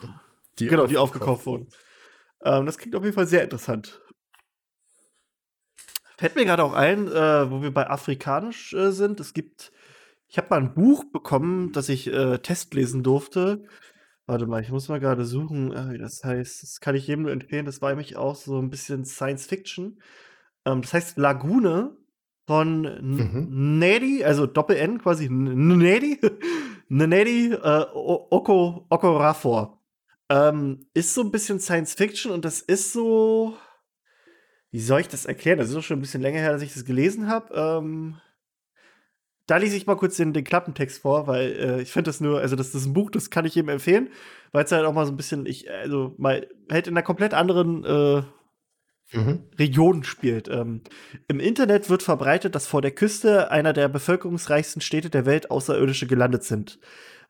die 0.58 0.68
genau, 0.68 0.88
die 0.88 0.98
aufgekauft 0.98 1.46
wurden. 1.46 1.68
Ähm, 2.44 2.66
das 2.66 2.80
klingt 2.80 2.96
auf 2.96 3.04
jeden 3.04 3.16
Fall 3.16 3.28
sehr 3.28 3.44
interessant. 3.44 4.02
Fällt 6.18 6.36
mir 6.36 6.46
gerade 6.46 6.64
auch 6.64 6.74
ein, 6.74 7.08
äh, 7.08 7.52
wo 7.52 7.62
wir 7.62 7.74
bei 7.74 7.90
Afrikanisch 7.90 8.74
äh, 8.74 8.92
sind. 8.92 9.20
Es 9.20 9.34
gibt, 9.34 9.72
ich 10.28 10.38
habe 10.38 10.48
mal 10.50 10.60
ein 10.60 10.74
Buch 10.74 11.04
bekommen, 11.12 11.72
das 11.72 11.90
ich 11.90 12.08
äh, 12.08 12.40
testlesen 12.40 13.04
durfte. 13.04 13.64
Warte 14.32 14.48
mal, 14.48 14.62
ich 14.62 14.72
muss 14.72 14.88
mal 14.88 15.02
gerade 15.02 15.26
suchen, 15.26 15.74
äh, 15.74 15.92
wie 15.92 15.98
das 15.98 16.24
heißt. 16.24 16.64
Das 16.64 16.80
kann 16.80 16.96
ich 16.96 17.06
jedem 17.06 17.24
nur 17.24 17.34
empfehlen. 17.34 17.66
Das 17.66 17.82
war 17.82 17.90
nämlich 17.90 18.16
auch 18.16 18.38
so 18.38 18.60
ein 18.60 18.70
bisschen 18.70 19.04
Science 19.04 19.46
Fiction. 19.46 20.02
Ähm, 20.64 20.82
das 20.84 20.94
heißt 20.94 21.18
Lagune 21.18 21.98
von 22.48 22.84
mhm. 22.84 23.78
Nedi, 23.78 24.24
also 24.24 24.46
Doppel-N 24.46 25.00
quasi, 25.00 25.28
Nedi, 25.30 26.22
Nedi 26.88 27.52
äh, 27.52 27.86
Oko, 27.94 28.86
Okorafor. 28.90 29.82
Ähm, 30.30 30.86
ist 30.94 31.14
so 31.14 31.24
ein 31.24 31.32
bisschen 31.32 31.60
Science 31.60 31.94
Fiction 31.96 32.32
und 32.32 32.46
das 32.46 32.62
ist 32.62 32.94
so. 32.94 33.58
Wie 34.70 34.80
soll 34.80 35.02
ich 35.02 35.10
das 35.10 35.26
erklären? 35.26 35.58
Das 35.58 35.68
ist 35.68 35.76
doch 35.76 35.84
schon 35.84 35.98
ein 35.98 36.04
bisschen 36.04 36.22
länger 36.22 36.40
her, 36.40 36.54
dass 36.54 36.62
ich 36.62 36.74
das 36.74 36.86
gelesen 36.86 37.28
habe. 37.28 37.54
Ähm, 37.54 38.16
da 39.52 39.58
lese 39.58 39.76
ich 39.76 39.86
mal 39.86 39.98
kurz 39.98 40.16
den, 40.16 40.32
den 40.32 40.46
Klappentext 40.46 41.02
vor, 41.02 41.28
weil 41.28 41.52
äh, 41.52 41.82
ich 41.82 41.92
finde 41.92 42.08
das 42.08 42.22
nur, 42.22 42.40
also 42.40 42.56
das, 42.56 42.72
das 42.72 42.84
ist 42.84 42.88
ein 42.88 42.94
Buch, 42.94 43.12
das 43.12 43.30
kann 43.30 43.44
ich 43.44 43.54
jedem 43.54 43.68
empfehlen, 43.68 44.08
weil 44.54 44.64
es 44.64 44.72
halt 44.72 44.86
auch 44.86 44.94
mal 44.94 45.06
so 45.06 45.12
ein 45.12 45.18
bisschen, 45.18 45.46
ich, 45.46 45.70
also 45.70 46.16
mal 46.18 46.48
halt 46.72 46.88
in 46.88 46.94
einer 46.94 47.04
komplett 47.04 47.34
anderen 47.34 47.84
äh, 47.84 48.22
mhm. 49.12 49.44
Region 49.60 50.06
spielt. 50.06 50.48
Ähm, 50.48 50.80
Im 51.28 51.42
Internet 51.42 51.90
wird 51.90 52.02
verbreitet, 52.02 52.56
dass 52.56 52.66
vor 52.66 52.82
der 52.82 52.92
Küste 52.92 53.52
einer 53.52 53.74
der 53.74 53.90
bevölkerungsreichsten 53.90 54.82
Städte 54.82 55.10
der 55.10 55.26
Welt 55.26 55.52
Außerirdische 55.52 56.08
gelandet 56.08 56.46
sind. 56.46 56.80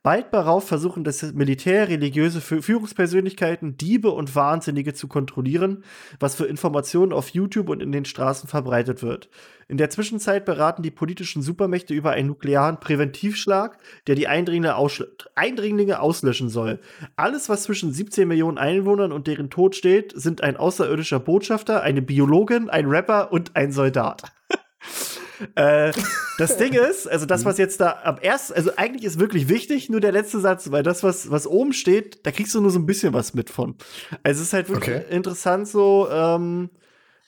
Bald 0.03 0.33
darauf 0.33 0.67
versuchen 0.67 1.03
das 1.03 1.21
Militär, 1.33 1.87
religiöse 1.87 2.41
Führungspersönlichkeiten, 2.41 3.77
Diebe 3.77 4.09
und 4.09 4.35
Wahnsinnige 4.35 4.95
zu 4.95 5.07
kontrollieren, 5.07 5.83
was 6.19 6.33
für 6.33 6.45
Informationen 6.45 7.13
auf 7.13 7.29
YouTube 7.29 7.69
und 7.69 7.83
in 7.83 7.91
den 7.91 8.05
Straßen 8.05 8.49
verbreitet 8.49 9.03
wird. 9.03 9.29
In 9.67 9.77
der 9.77 9.91
Zwischenzeit 9.91 10.43
beraten 10.43 10.81
die 10.81 10.89
politischen 10.89 11.43
Supermächte 11.43 11.93
über 11.93 12.11
einen 12.11 12.29
nuklearen 12.29 12.79
Präventivschlag, 12.79 13.77
der 14.07 14.15
die 14.15 14.27
Eindringlinge, 14.27 14.75
Eindringlinge 15.35 15.99
auslöschen 15.99 16.49
soll. 16.49 16.79
Alles, 17.15 17.47
was 17.47 17.63
zwischen 17.63 17.93
17 17.93 18.27
Millionen 18.27 18.57
Einwohnern 18.57 19.11
und 19.11 19.27
deren 19.27 19.51
Tod 19.51 19.75
steht, 19.75 20.13
sind 20.15 20.41
ein 20.41 20.57
außerirdischer 20.57 21.19
Botschafter, 21.19 21.83
eine 21.83 22.01
Biologin, 22.01 22.71
ein 22.71 22.87
Rapper 22.87 23.31
und 23.31 23.55
ein 23.55 23.71
Soldat. 23.71 24.23
äh, 25.55 25.91
das 26.37 26.57
Ding 26.57 26.73
ist, 26.89 27.07
also 27.07 27.25
das, 27.25 27.45
was 27.45 27.57
jetzt 27.57 27.81
da 27.81 27.99
am 28.03 28.17
ersten, 28.17 28.53
also 28.53 28.71
eigentlich 28.77 29.03
ist 29.03 29.19
wirklich 29.19 29.49
wichtig, 29.49 29.89
nur 29.89 29.99
der 29.99 30.11
letzte 30.11 30.39
Satz, 30.39 30.71
weil 30.71 30.83
das, 30.83 31.03
was, 31.03 31.29
was 31.31 31.47
oben 31.47 31.73
steht, 31.73 32.25
da 32.25 32.31
kriegst 32.31 32.53
du 32.55 32.61
nur 32.61 32.71
so 32.71 32.79
ein 32.79 32.85
bisschen 32.85 33.13
was 33.13 33.33
mit 33.33 33.49
von. 33.49 33.75
Also 34.23 34.41
es 34.41 34.47
ist 34.47 34.53
halt 34.53 34.69
wirklich 34.69 34.95
okay. 34.95 35.15
interessant 35.15 35.67
so, 35.67 36.07
ähm, 36.11 36.69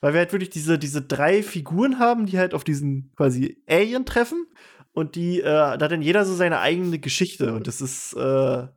weil 0.02 0.14
wir 0.14 0.20
halt 0.20 0.34
wirklich 0.34 0.50
diese, 0.50 0.78
diese 0.78 1.02
drei 1.02 1.44
Figuren 1.44 2.00
haben, 2.00 2.26
die 2.26 2.38
halt 2.38 2.54
auf 2.54 2.64
diesen 2.64 3.12
quasi 3.16 3.62
Alien 3.68 4.06
treffen 4.06 4.48
und 4.94 5.16
die, 5.16 5.40
äh, 5.40 5.44
da 5.44 5.80
hat 5.80 5.92
dann 5.92 6.02
jeder 6.02 6.26
so 6.26 6.36
seine 6.36 6.60
eigene 6.60 7.00
Geschichte 7.00 7.54
und 7.54 7.68
das 7.68 7.82
ist, 7.82 8.14
äh, 8.14 8.68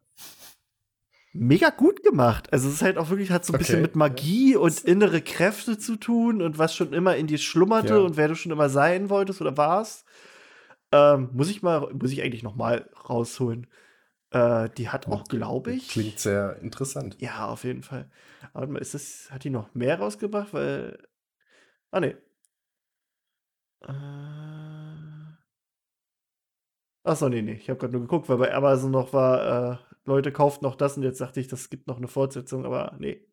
mega 1.38 1.70
gut 1.70 2.02
gemacht. 2.02 2.52
Also 2.52 2.68
es 2.68 2.74
ist 2.74 2.82
halt 2.82 2.98
auch 2.98 3.10
wirklich, 3.10 3.30
hat 3.30 3.44
so 3.44 3.52
ein 3.52 3.56
okay. 3.56 3.64
bisschen 3.64 3.82
mit 3.82 3.96
Magie 3.96 4.56
und 4.56 4.80
innere 4.84 5.20
Kräfte 5.20 5.78
zu 5.78 5.96
tun 5.96 6.42
und 6.42 6.58
was 6.58 6.74
schon 6.74 6.92
immer 6.92 7.16
in 7.16 7.26
dir 7.26 7.38
schlummerte 7.38 7.94
ja. 7.94 8.00
und 8.00 8.16
wer 8.16 8.28
du 8.28 8.34
schon 8.34 8.52
immer 8.52 8.68
sein 8.68 9.10
wolltest 9.10 9.40
oder 9.40 9.56
warst. 9.56 10.06
Ähm, 10.92 11.30
muss 11.32 11.50
ich 11.50 11.62
mal, 11.62 11.92
muss 11.92 12.12
ich 12.12 12.22
eigentlich 12.22 12.42
noch 12.42 12.56
mal 12.56 12.88
rausholen. 13.08 13.66
Äh, 14.30 14.68
die 14.76 14.88
hat 14.88 15.06
auch, 15.08 15.24
glaube 15.24 15.72
ich. 15.72 15.88
Klingt 15.88 16.18
sehr 16.18 16.58
interessant. 16.60 17.16
Ja, 17.20 17.46
auf 17.46 17.64
jeden 17.64 17.82
Fall. 17.82 18.10
Aber 18.52 18.80
ist 18.80 18.94
das, 18.94 19.28
hat 19.30 19.44
die 19.44 19.50
noch 19.50 19.74
mehr 19.74 19.98
rausgebracht? 19.98 20.52
Weil. 20.52 20.98
Ah, 21.90 22.00
ne. 22.00 22.16
Äh. 23.82 23.92
Achso, 27.04 27.28
nee, 27.28 27.42
nee. 27.42 27.52
Ich 27.52 27.70
habe 27.70 27.78
gerade 27.78 27.92
nur 27.92 28.02
geguckt, 28.02 28.28
weil 28.28 28.38
bei 28.38 28.52
Amazon 28.52 28.90
noch 28.90 29.12
war, 29.12 29.72
äh, 29.72 29.95
Leute 30.06 30.32
kauft 30.32 30.62
noch 30.62 30.74
das 30.74 30.96
und 30.96 31.02
jetzt 31.02 31.20
dachte 31.20 31.40
ich, 31.40 31.48
das 31.48 31.70
gibt 31.70 31.86
noch 31.86 31.98
eine 31.98 32.08
Fortsetzung, 32.08 32.64
aber 32.64 32.94
nee. 32.98 33.26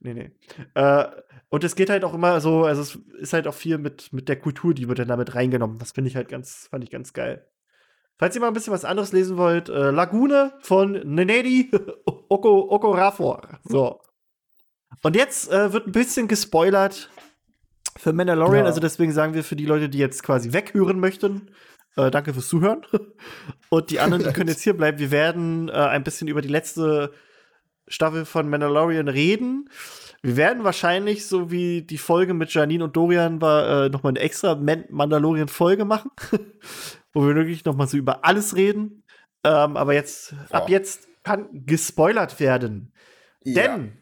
Nee, 0.00 0.14
nee. 0.14 0.30
Äh, 0.74 1.06
und 1.48 1.64
es 1.64 1.74
geht 1.74 1.90
halt 1.90 2.04
auch 2.04 2.14
immer 2.14 2.40
so, 2.40 2.64
also 2.64 2.82
es 2.82 2.98
ist 3.20 3.32
halt 3.32 3.48
auch 3.48 3.54
viel 3.54 3.78
mit, 3.78 4.12
mit 4.12 4.28
der 4.28 4.38
Kultur, 4.38 4.72
die 4.74 4.88
wird 4.88 5.00
dann 5.00 5.08
damit 5.08 5.34
reingenommen. 5.34 5.78
Das 5.78 5.92
finde 5.92 6.08
ich 6.08 6.16
halt 6.16 6.28
ganz, 6.28 6.68
fand 6.70 6.84
ich 6.84 6.90
ganz 6.90 7.12
geil. 7.12 7.48
Falls 8.16 8.34
ihr 8.34 8.40
mal 8.40 8.48
ein 8.48 8.54
bisschen 8.54 8.72
was 8.72 8.84
anderes 8.84 9.12
lesen 9.12 9.36
wollt, 9.36 9.68
äh, 9.68 9.90
Lagune 9.90 10.52
von 10.60 10.92
Nenedi 10.92 11.70
Oko, 12.04 12.68
Okorafor. 12.70 13.60
So. 13.64 14.00
Und 15.02 15.16
jetzt 15.16 15.50
äh, 15.52 15.72
wird 15.72 15.86
ein 15.86 15.92
bisschen 15.92 16.28
gespoilert 16.28 17.10
für 17.96 18.12
Mandalorian, 18.12 18.64
ja. 18.64 18.66
also 18.66 18.80
deswegen 18.80 19.12
sagen 19.12 19.34
wir 19.34 19.42
für 19.42 19.56
die 19.56 19.66
Leute, 19.66 19.88
die 19.88 19.98
jetzt 19.98 20.22
quasi 20.22 20.52
weghören 20.52 21.00
möchten, 21.00 21.50
äh, 21.98 22.10
danke 22.10 22.32
fürs 22.32 22.48
Zuhören. 22.48 22.82
Und 23.68 23.90
die 23.90 24.00
anderen, 24.00 24.24
die 24.24 24.32
können 24.34 24.48
jetzt 24.48 24.62
hier 24.62 24.76
bleiben. 24.76 24.98
Wir 24.98 25.10
werden 25.10 25.68
äh, 25.68 25.72
ein 25.72 26.04
bisschen 26.04 26.28
über 26.28 26.40
die 26.40 26.48
letzte 26.48 27.12
Staffel 27.88 28.24
von 28.24 28.48
Mandalorian 28.48 29.08
reden. 29.08 29.68
Wir 30.22 30.36
werden 30.36 30.64
wahrscheinlich, 30.64 31.26
so 31.26 31.50
wie 31.50 31.82
die 31.82 31.98
Folge 31.98 32.34
mit 32.34 32.52
Janine 32.52 32.84
und 32.84 32.96
Dorian 32.96 33.40
war, 33.40 33.86
äh, 33.86 33.88
noch 33.88 34.02
mal 34.02 34.10
eine 34.10 34.20
extra 34.20 34.54
Mandalorian-Folge 34.56 35.84
machen, 35.84 36.10
wo 37.12 37.26
wir 37.26 37.34
wirklich 37.34 37.64
noch 37.64 37.76
mal 37.76 37.86
so 37.86 37.96
über 37.96 38.24
alles 38.24 38.56
reden. 38.56 39.04
Ähm, 39.44 39.76
aber 39.76 39.94
jetzt, 39.94 40.34
oh. 40.50 40.54
ab 40.54 40.68
jetzt 40.68 41.08
kann 41.22 41.48
gespoilert 41.52 42.40
werden. 42.40 42.92
Ja. 43.44 43.62
Denn 43.62 43.92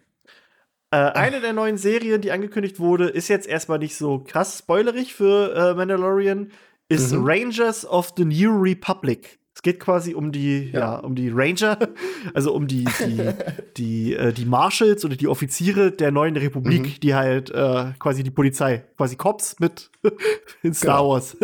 äh, 0.90 0.96
eine 0.96 1.40
der 1.40 1.52
neuen 1.52 1.76
Serien, 1.76 2.22
die 2.22 2.32
angekündigt 2.32 2.80
wurde, 2.80 3.08
ist 3.08 3.28
jetzt 3.28 3.46
erstmal 3.46 3.78
nicht 3.78 3.96
so 3.96 4.20
krass 4.20 4.58
spoilerig 4.58 5.14
für 5.14 5.54
äh, 5.54 5.74
Mandalorian 5.74 6.50
ist 6.88 7.12
mhm. 7.12 7.24
Rangers 7.24 7.86
of 7.86 8.12
the 8.16 8.24
New 8.24 8.50
Republic. 8.50 9.38
Es 9.56 9.62
geht 9.62 9.80
quasi 9.80 10.14
um 10.14 10.32
die, 10.32 10.70
ja. 10.70 10.80
ja 10.80 10.96
um 10.96 11.14
die 11.14 11.30
Ranger, 11.30 11.78
also 12.34 12.52
um 12.52 12.66
die, 12.66 12.84
die, 12.84 13.30
die, 13.78 14.14
äh, 14.14 14.32
die 14.32 14.44
Marshals 14.44 15.02
oder 15.04 15.16
die 15.16 15.28
Offiziere 15.28 15.92
der 15.92 16.10
neuen 16.10 16.36
Republik, 16.36 16.82
mhm. 16.82 17.00
die 17.00 17.14
halt 17.14 17.50
äh, 17.50 17.92
quasi 17.98 18.22
die 18.22 18.30
Polizei, 18.30 18.84
quasi 18.98 19.16
Cops 19.16 19.58
mit 19.58 19.90
in 20.62 20.74
Star 20.74 20.98
genau. 20.98 21.10
Wars. 21.10 21.38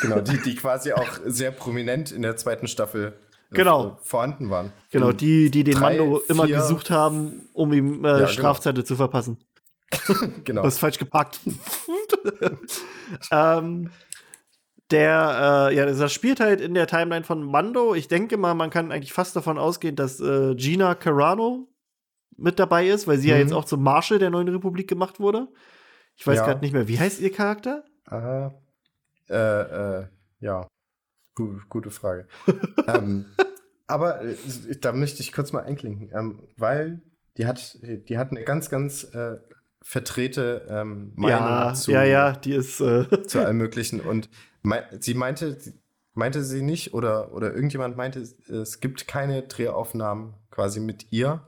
genau, 0.00 0.20
die, 0.20 0.40
die 0.42 0.54
quasi 0.54 0.92
auch 0.92 1.08
sehr 1.26 1.50
prominent 1.50 2.12
in 2.12 2.22
der 2.22 2.36
zweiten 2.36 2.68
Staffel 2.68 3.14
äh, 3.50 3.56
genau. 3.56 3.98
vorhanden 4.02 4.48
waren. 4.48 4.72
Genau, 4.92 5.10
die, 5.10 5.50
die 5.50 5.64
den 5.64 5.74
Drei, 5.74 5.96
Mando 5.98 6.22
immer 6.28 6.46
vier, 6.46 6.58
gesucht 6.58 6.90
haben, 6.90 7.48
um 7.52 7.72
ihm 7.72 8.04
äh, 8.04 8.20
ja. 8.20 8.28
Strafzettel 8.28 8.84
genau. 8.84 8.86
zu 8.86 8.94
verpassen. 8.94 9.38
genau. 10.44 10.62
Das 10.62 10.74
ist 10.74 10.78
falsch 10.78 10.98
gepackt. 10.98 11.40
ähm, 13.32 13.90
der, 14.92 15.68
äh, 15.70 15.76
ja, 15.76 15.86
das 15.86 16.12
spielt 16.12 16.40
halt 16.40 16.60
in 16.60 16.74
der 16.74 16.86
Timeline 16.86 17.24
von 17.24 17.42
Mando. 17.42 17.94
Ich 17.94 18.08
denke 18.08 18.36
mal, 18.36 18.54
man 18.54 18.70
kann 18.70 18.92
eigentlich 18.92 19.12
fast 19.12 19.34
davon 19.34 19.58
ausgehen, 19.58 19.96
dass 19.96 20.20
äh, 20.20 20.54
Gina 20.54 20.94
Carano 20.94 21.68
mit 22.36 22.58
dabei 22.58 22.88
ist, 22.88 23.06
weil 23.06 23.18
sie 23.18 23.28
mhm. 23.28 23.32
ja 23.32 23.38
jetzt 23.38 23.52
auch 23.52 23.64
zum 23.64 23.82
Marshal 23.82 24.18
der 24.18 24.30
neuen 24.30 24.48
Republik 24.48 24.88
gemacht 24.88 25.20
wurde. 25.20 25.48
Ich 26.16 26.26
weiß 26.26 26.38
ja. 26.38 26.44
gerade 26.44 26.60
nicht 26.60 26.72
mehr, 26.72 26.88
wie 26.88 26.98
heißt 26.98 27.20
ihr 27.20 27.32
Charakter? 27.32 27.84
Äh, 28.10 28.50
äh, 29.30 30.00
äh 30.00 30.06
ja. 30.40 30.66
Gute, 31.34 31.62
gute 31.68 31.90
Frage. 31.90 32.26
ähm, 32.86 33.26
aber 33.86 34.22
äh, 34.22 34.36
da 34.80 34.92
möchte 34.92 35.22
ich 35.22 35.32
kurz 35.32 35.52
mal 35.52 35.64
einklinken, 35.64 36.10
ähm, 36.14 36.42
weil 36.56 37.00
die 37.38 37.46
hat, 37.46 37.78
die 37.82 38.18
hat 38.18 38.30
eine 38.30 38.44
ganz, 38.44 38.68
ganz 38.68 39.04
äh, 39.04 39.38
vertrete 39.82 40.66
ähm, 40.68 41.12
Meinung 41.16 41.40
ja, 41.40 41.74
zu, 41.74 41.92
ja, 41.92 42.04
ja, 42.04 42.32
die 42.32 42.52
ist 42.52 42.80
äh 42.80 43.06
zu 43.26 43.40
allem 43.40 43.56
Möglichen. 43.56 44.00
Und 44.00 44.28
me 44.62 44.84
sie 45.00 45.14
meinte, 45.14 45.58
meinte 46.14 46.42
sie 46.44 46.62
nicht 46.62 46.94
oder, 46.94 47.32
oder 47.32 47.54
irgendjemand 47.54 47.96
meinte, 47.96 48.20
es 48.20 48.80
gibt 48.80 49.08
keine 49.08 49.42
Drehaufnahmen 49.42 50.34
quasi 50.50 50.80
mit 50.80 51.10
ihr 51.10 51.46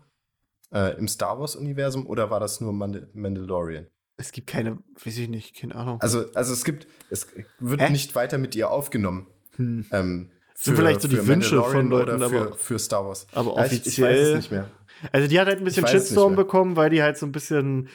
äh, 0.73 0.97
im 0.99 1.09
Star 1.09 1.39
Wars-Universum 1.39 2.07
oder 2.07 2.31
war 2.31 2.41
das 2.41 2.61
nur 2.61 2.73
Mandal 2.73 3.09
Mandalorian? 3.15 3.87
Es 4.17 4.31
gibt 4.31 4.47
keine, 4.47 4.79
weiß 5.05 5.19
ich 5.19 5.29
nicht, 5.29 5.57
keine 5.57 5.75
Ahnung. 5.75 6.01
Also, 6.01 6.27
also 6.35 6.53
es 6.53 6.65
gibt, 6.65 6.87
es 7.11 7.27
wird 7.59 7.81
Hä? 7.81 7.91
nicht 7.91 8.15
weiter 8.15 8.39
mit 8.39 8.55
ihr 8.55 8.71
aufgenommen. 8.71 9.27
Hm. 9.57 9.87
Ähm, 9.91 10.31
für, 10.55 10.67
sind 10.67 10.77
vielleicht 10.77 11.01
so 11.01 11.09
die 11.09 11.27
Wünsche 11.27 11.61
von 11.63 11.89
Leuten, 11.89 12.21
für, 12.21 12.55
für 12.55 12.79
Star 12.79 13.05
Wars. 13.05 13.27
Aber 13.33 13.57
offiziell. 13.57 13.83
Ich, 13.83 13.99
ich 13.99 14.05
weiß 14.05 14.29
es 14.29 14.37
nicht 14.37 14.51
mehr. 14.53 14.71
Also 15.11 15.27
die 15.27 15.41
hat 15.41 15.49
halt 15.49 15.59
ein 15.59 15.65
bisschen 15.65 15.87
Shitstorm 15.87 16.37
bekommen, 16.37 16.77
weil 16.77 16.91
die 16.91 17.03
halt 17.03 17.19
so 17.19 17.27
ein 17.27 17.33
bisschen 17.33 17.89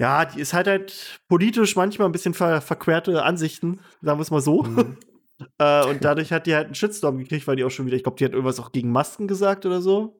ja, 0.00 0.24
die 0.24 0.40
ist 0.40 0.54
halt 0.54 0.66
halt 0.66 1.20
politisch 1.28 1.76
manchmal 1.76 2.08
ein 2.08 2.12
bisschen 2.12 2.32
ver 2.32 2.62
verquerte 2.62 3.22
Ansichten, 3.22 3.80
sagen 4.00 4.18
wir 4.18 4.22
es 4.22 4.30
mal 4.30 4.40
so. 4.40 4.62
Mhm. 4.62 4.96
äh, 5.58 5.84
und 5.84 6.02
dadurch 6.02 6.32
hat 6.32 6.46
die 6.46 6.54
halt 6.54 6.66
einen 6.66 6.74
Shitstorm 6.74 7.18
gekriegt, 7.18 7.46
weil 7.46 7.56
die 7.56 7.64
auch 7.64 7.70
schon 7.70 7.84
wieder, 7.84 7.96
ich 7.96 8.02
glaube, 8.02 8.16
die 8.16 8.24
hat 8.24 8.32
irgendwas 8.32 8.58
auch 8.58 8.72
gegen 8.72 8.90
Masken 8.90 9.28
gesagt 9.28 9.66
oder 9.66 9.82
so. 9.82 10.18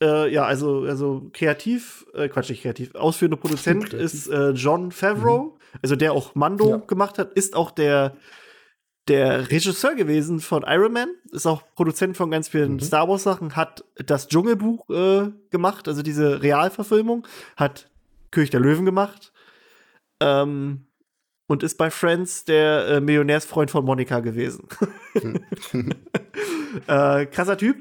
äh, 0.00 0.32
ja, 0.32 0.44
also, 0.44 0.84
also 0.84 1.28
kreativ, 1.32 2.06
äh, 2.14 2.28
Quatsch, 2.28 2.48
nicht 2.48 2.62
kreativ, 2.62 2.94
ausführender 2.94 3.36
Produzent 3.36 3.92
ist 3.92 4.28
äh, 4.28 4.50
John 4.50 4.92
Favreau, 4.92 5.42
mhm. 5.42 5.78
also 5.82 5.96
der 5.96 6.12
auch 6.12 6.34
Mando 6.34 6.70
ja. 6.70 6.76
gemacht 6.78 7.18
hat, 7.18 7.34
ist 7.34 7.54
auch 7.54 7.70
der 7.70 8.16
der 9.08 9.50
Regisseur 9.50 9.94
gewesen 9.94 10.40
von 10.40 10.64
Iron 10.66 10.92
Man, 10.92 11.08
ist 11.32 11.46
auch 11.46 11.62
Produzent 11.74 12.16
von 12.16 12.30
ganz 12.30 12.48
vielen 12.48 12.74
Mhm. 12.74 12.80
Star 12.80 13.08
Wars 13.08 13.22
Sachen, 13.22 13.56
hat 13.56 13.84
das 13.96 14.28
Dschungelbuch 14.28 14.88
äh, 14.90 15.30
gemacht, 15.50 15.88
also 15.88 16.02
diese 16.02 16.42
Realverfilmung, 16.42 17.26
hat 17.56 17.90
König 18.30 18.50
der 18.50 18.60
Löwen 18.60 18.84
gemacht 18.84 19.32
ähm, 20.20 20.86
und 21.48 21.62
ist 21.62 21.78
bei 21.78 21.90
Friends 21.90 22.44
der 22.44 22.86
äh, 22.86 23.00
Millionärsfreund 23.00 23.70
von 23.70 23.84
Monika 23.84 24.20
gewesen. 24.20 24.68
äh, 26.86 27.26
krasser 27.26 27.56
Typ. 27.56 27.76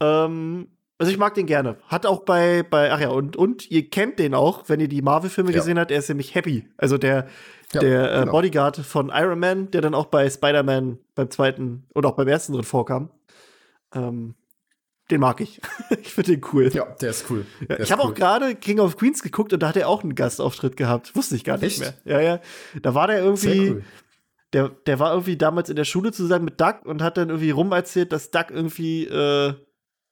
Ähm, 0.00 0.68
also 0.98 1.10
ich 1.10 1.18
mag 1.18 1.34
den 1.34 1.46
gerne. 1.46 1.76
Hat 1.88 2.06
auch 2.06 2.24
bei, 2.24 2.62
bei, 2.62 2.92
ach 2.92 3.00
ja, 3.00 3.08
und, 3.08 3.36
und 3.36 3.70
ihr 3.70 3.88
kennt 3.90 4.18
den 4.18 4.34
auch, 4.34 4.64
wenn 4.68 4.80
ihr 4.80 4.88
die 4.88 5.02
Marvel-Filme 5.02 5.50
Ja. 5.50 5.58
gesehen 5.58 5.78
habt, 5.78 5.90
er 5.90 5.98
ist 5.98 6.08
nämlich 6.08 6.34
Happy. 6.34 6.68
Also 6.76 6.98
der, 6.98 7.26
Ja, 7.72 7.80
der 7.80 8.12
äh, 8.14 8.20
genau. 8.20 8.32
Bodyguard 8.32 8.76
von 8.78 9.10
Iron 9.12 9.38
Man, 9.40 9.70
der 9.70 9.80
dann 9.80 9.94
auch 9.94 10.06
bei 10.06 10.28
Spider-Man 10.30 10.98
beim 11.14 11.30
zweiten 11.30 11.86
und 11.94 12.06
auch 12.06 12.12
beim 12.16 12.28
ersten 12.28 12.52
drin 12.52 12.62
vorkam. 12.62 13.10
Ähm, 13.94 14.34
den 15.10 15.20
mag 15.20 15.40
ich. 15.40 15.60
ich 16.00 16.12
finde 16.14 16.32
den 16.36 16.40
cool. 16.52 16.70
Ja, 16.72 16.84
der 17.00 17.10
ist 17.10 17.26
cool. 17.28 17.44
Der 17.68 17.80
ich 17.80 17.92
habe 17.92 18.02
auch 18.02 18.08
cool. 18.08 18.14
gerade 18.14 18.54
King 18.54 18.78
of 18.80 18.96
Queens 18.96 19.22
geguckt 19.22 19.52
und 19.52 19.62
da 19.62 19.68
hat 19.68 19.76
er 19.76 19.88
auch 19.88 20.02
einen 20.02 20.14
Gastauftritt 20.14 20.76
gehabt. 20.76 21.14
Wusste 21.16 21.36
ich 21.36 21.44
gar 21.44 21.58
nicht 21.58 21.80
Echt? 21.82 22.06
mehr. 22.06 22.20
Ja, 22.20 22.20
ja. 22.20 22.40
Da 22.82 22.94
war 22.94 23.08
der 23.08 23.18
irgendwie, 23.18 23.70
cool. 23.70 23.84
der, 24.52 24.68
der 24.86 24.98
war 25.00 25.10
irgendwie 25.10 25.36
damals 25.36 25.68
in 25.68 25.76
der 25.76 25.84
Schule 25.84 26.12
zusammen 26.12 26.46
mit 26.46 26.60
Doug 26.60 26.76
und 26.84 27.02
hat 27.02 27.16
dann 27.18 27.28
irgendwie 27.28 27.50
rumerzählt, 27.50 28.12
dass 28.12 28.30
Doug 28.30 28.46
irgendwie, 28.50 29.04
äh, 29.06 29.52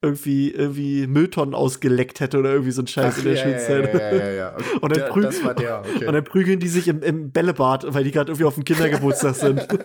irgendwie, 0.03 0.51
irgendwie 0.51 1.07
Mülltonnen 1.07 1.55
ausgeleckt 1.55 2.19
hätte 2.19 2.37
oder 2.37 2.51
irgendwie 2.51 2.71
so 2.71 2.81
ein 2.81 2.87
Scheiß 2.87 3.19
in 3.19 3.23
der 3.23 3.33
ja, 3.35 3.43
Schulzeit. 3.43 3.93
Ja, 3.93 4.11
ja, 4.13 4.31
ja. 4.31 4.53
Okay. 4.55 4.63
Und 4.81 4.91
dann 4.91 4.99
Der- 4.99 5.11
prü- 5.11 5.21
das 5.21 5.43
war 5.43 5.55
der, 5.55 5.79
okay. 5.79 6.05
Und 6.07 6.13
dann 6.13 6.23
prügeln 6.23 6.59
die 6.59 6.67
sich 6.67 6.87
im, 6.87 7.01
im 7.01 7.31
Bällebad, 7.31 7.93
weil 7.93 8.03
die 8.03 8.11
gerade 8.11 8.31
irgendwie 8.31 8.45
auf 8.45 8.55
dem 8.55 8.65
Kindergeburtstag 8.65 9.35
sind. 9.35 9.67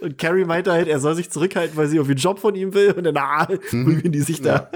Und 0.00 0.18
Carrie 0.18 0.44
meinte 0.44 0.72
halt, 0.72 0.88
er 0.88 0.98
soll 0.98 1.14
sich 1.14 1.30
zurückhalten, 1.30 1.76
weil 1.76 1.86
sie 1.86 1.96
irgendwie 1.96 2.12
einen 2.12 2.20
Job 2.20 2.38
von 2.40 2.54
ihm 2.56 2.74
will. 2.74 2.92
Und 2.92 3.04
dann 3.04 3.16
ah, 3.16 3.46
prügeln 3.46 4.10
die 4.10 4.20
sich 4.20 4.40
da. 4.40 4.68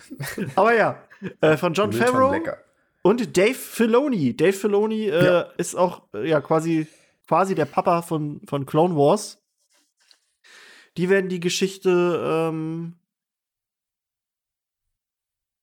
Aber 0.54 0.74
ja, 0.74 1.02
äh, 1.40 1.56
von 1.58 1.74
John 1.74 1.90
Mülltonnen 1.90 2.12
Favreau 2.14 2.32
lecker. 2.32 2.56
und 3.02 3.36
Dave 3.36 3.54
Filoni. 3.54 4.34
Dave 4.36 4.52
Filoni 4.54 5.08
äh, 5.08 5.44
ist 5.58 5.74
auch 5.74 6.02
ja 6.14 6.40
quasi, 6.40 6.86
quasi 7.28 7.54
der 7.54 7.66
Papa 7.66 8.00
von, 8.02 8.40
von 8.48 8.64
Clone 8.64 8.96
Wars. 8.96 9.42
Die 10.96 11.08
werden 11.10 11.28
die 11.28 11.40
Geschichte 11.40 12.48
ähm, 12.50 12.94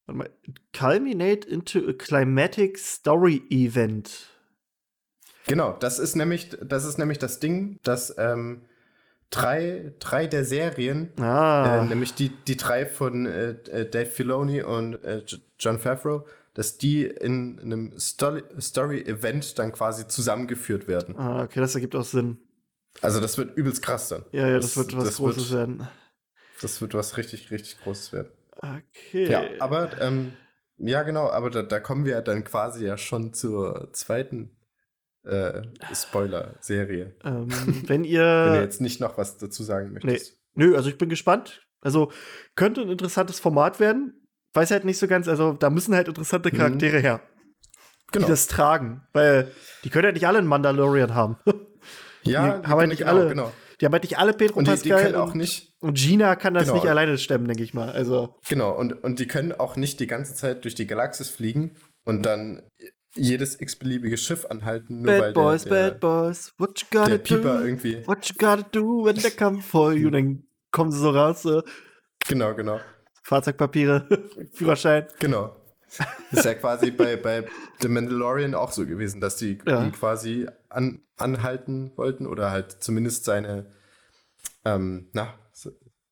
warte 0.07 0.17
mal, 0.17 0.29
culminate 0.77 1.47
into 1.47 1.87
a 1.87 1.93
climatic 1.93 2.77
story 2.79 3.43
event. 3.49 4.27
Genau, 5.45 5.73
das 5.79 5.99
ist 5.99 6.15
nämlich, 6.15 6.57
das 6.61 6.85
ist 6.85 6.97
nämlich 6.97 7.19
das 7.19 7.39
Ding, 7.39 7.79
dass 7.83 8.13
ähm, 8.17 8.63
drei, 9.29 9.93
drei 9.99 10.27
der 10.27 10.43
Serien, 10.43 11.11
Ah, 11.19 11.81
äh, 11.83 11.85
nämlich 11.85 12.13
die, 12.15 12.29
die 12.29 12.57
drei 12.57 12.85
von 12.85 13.25
äh, 13.25 13.51
äh, 13.51 13.89
Dave 13.89 14.07
Filoni 14.07 14.61
und 14.63 14.95
äh, 15.05 15.23
John 15.59 15.79
Favreau, 15.79 16.25
dass 16.53 16.77
die 16.77 17.05
in 17.05 17.59
einem 17.61 17.97
Story- 17.99 18.43
Story-Event 18.59 19.57
dann 19.59 19.71
quasi 19.71 20.07
zusammengeführt 20.07 20.87
werden. 20.87 21.15
ah, 21.17 21.43
okay, 21.43 21.59
das 21.61 21.75
ergibt 21.75 21.95
auch 21.95 22.03
Sinn. 22.03 22.39
Also 23.01 23.21
das 23.21 23.37
wird 23.37 23.55
übelst 23.55 23.81
krass 23.83 24.09
dann. 24.09 24.25
Ja, 24.31 24.47
ja, 24.47 24.57
das, 24.57 24.75
wird 24.75 24.97
was 24.97 25.03
das 25.05 25.17
Großes 25.17 25.51
wird, 25.51 25.59
werden. 25.59 25.87
Das 26.61 26.81
wird 26.81 26.93
was 26.95 27.15
richtig, 27.15 27.51
richtig 27.51 27.79
Großes 27.83 28.11
werden. 28.11 28.31
Okay. 28.57 29.29
Ja, 29.29 29.43
aber 29.59 30.01
ähm, 30.01 30.33
ja, 30.77 31.03
genau, 31.03 31.29
aber 31.29 31.49
da, 31.49 31.63
da 31.63 31.79
kommen 31.79 32.05
wir 32.05 32.13
ja 32.13 32.21
dann 32.21 32.43
quasi 32.43 32.85
ja 32.85 32.97
schon 32.97 33.33
zur 33.33 33.89
zweiten 33.93 34.57
äh, 35.23 35.61
Spoiler-Serie. 35.93 37.15
ähm, 37.23 37.47
wenn 37.87 37.89
Wenn 37.89 38.03
du 38.03 38.09
ihr. 38.09 38.59
jetzt 38.61 38.81
nicht 38.81 38.99
noch 39.01 39.17
was 39.17 39.37
dazu 39.37 39.63
sagen 39.63 39.93
möchtest. 39.93 40.37
Nö, 40.55 40.75
also 40.75 40.89
ich 40.89 40.97
bin 40.97 41.09
gespannt. 41.09 41.63
Also 41.81 42.11
könnte 42.55 42.81
ein 42.81 42.89
interessantes 42.89 43.39
Format 43.39 43.79
werden. 43.79 44.27
Weiß 44.53 44.71
halt 44.71 44.85
nicht 44.85 44.97
so 44.97 45.07
ganz, 45.07 45.27
also 45.27 45.53
da 45.53 45.69
müssen 45.69 45.93
halt 45.93 46.07
interessante 46.07 46.49
Mhm. 46.51 46.57
Charaktere 46.57 46.99
her, 46.99 47.21
Genau. 48.11 48.25
die 48.25 48.31
das 48.31 48.47
tragen. 48.47 49.05
Weil 49.13 49.51
die 49.83 49.89
können 49.89 50.05
ja 50.05 50.11
nicht 50.11 50.27
alle 50.27 50.39
einen 50.39 50.47
Mandalorian 50.47 51.13
haben. 51.13 51.37
ja, 52.23 52.59
die 52.59 52.67
haben 52.67 52.79
halt 52.79 52.89
nicht 52.89 52.99
genau, 52.99 53.11
alle- 53.11 53.29
Genau. 53.29 53.51
Die 53.79 53.85
haben 53.85 53.93
halt 53.93 54.03
nicht 54.03 54.17
alle 54.17 54.33
Pedro 54.33 54.57
Und 54.57 54.67
die, 54.67 54.71
die 54.71 54.89
Pascal 54.89 55.03
können 55.11 55.15
auch 55.15 55.33
nicht, 55.33 55.71
und 55.79 55.95
Gina 55.97 56.35
kann 56.35 56.53
das 56.55 56.63
Genau. 56.63 56.75
nicht 56.75 56.87
alleine 56.87 57.17
stemmen, 57.17 57.47
denke 57.47 57.63
ich 57.63 57.73
mal. 57.73 57.89
Also 57.91 58.35
genau, 58.49 58.71
und, 58.75 59.03
und 59.03 59.19
die 59.19 59.27
können 59.27 59.51
auch 59.51 59.75
nicht 59.75 59.99
die 59.99 60.07
ganze 60.07 60.33
Zeit 60.33 60.63
durch 60.63 60.73
die 60.75 60.87
Galaxis 60.87 61.29
fliegen 61.29 61.75
und 62.03 62.23
dann 62.25 62.63
jedes 63.13 63.59
x-beliebige 63.59 64.17
Schiff 64.17 64.45
anhalten, 64.45 65.01
nur 65.01 65.11
weil 65.13 65.21
Bad 65.21 65.33
Boys, 65.33 65.63
der, 65.63 65.73
der, 65.73 65.91
Bad 65.91 65.99
Boys, 65.99 66.53
what 66.57 66.79
you 66.81 66.87
gotta 66.91 67.09
der 67.09 67.17
do? 67.19 67.23
Pieper 67.35 67.61
irgendwie. 67.65 68.07
What 68.07 68.25
you 68.29 68.35
gotta 68.37 68.67
do 68.71 69.05
when 69.05 69.15
they 69.15 69.31
come 69.31 69.61
for 69.61 69.93
you? 69.93 70.09
Dann 70.09 70.43
kommen 70.71 70.91
sie 70.91 70.99
so 70.99 71.09
raus, 71.11 71.41
so, 71.43 71.61
Genau, 72.27 72.53
genau. 72.55 72.79
Fahrzeugpapiere, 73.23 74.07
Führerschein. 74.53 75.05
Genau. 75.19 75.55
Ist 76.31 76.43
ja 76.45 76.53
quasi 76.55 76.91
bei, 76.91 77.15
bei 77.15 77.45
The 77.79 77.87
Mandalorian 77.87 78.53
auch 78.55 78.71
so 78.71 78.85
gewesen, 78.85 79.21
dass 79.21 79.37
die 79.37 79.57
Ja. 79.65 79.89
quasi 79.91 80.47
an, 80.69 81.01
anhalten 81.17 81.91
wollten 81.95 82.27
oder 82.27 82.51
halt 82.51 82.71
zumindest 82.83 83.25
seine, 83.25 83.65
ähm, 84.65 85.09
na, 85.13 85.33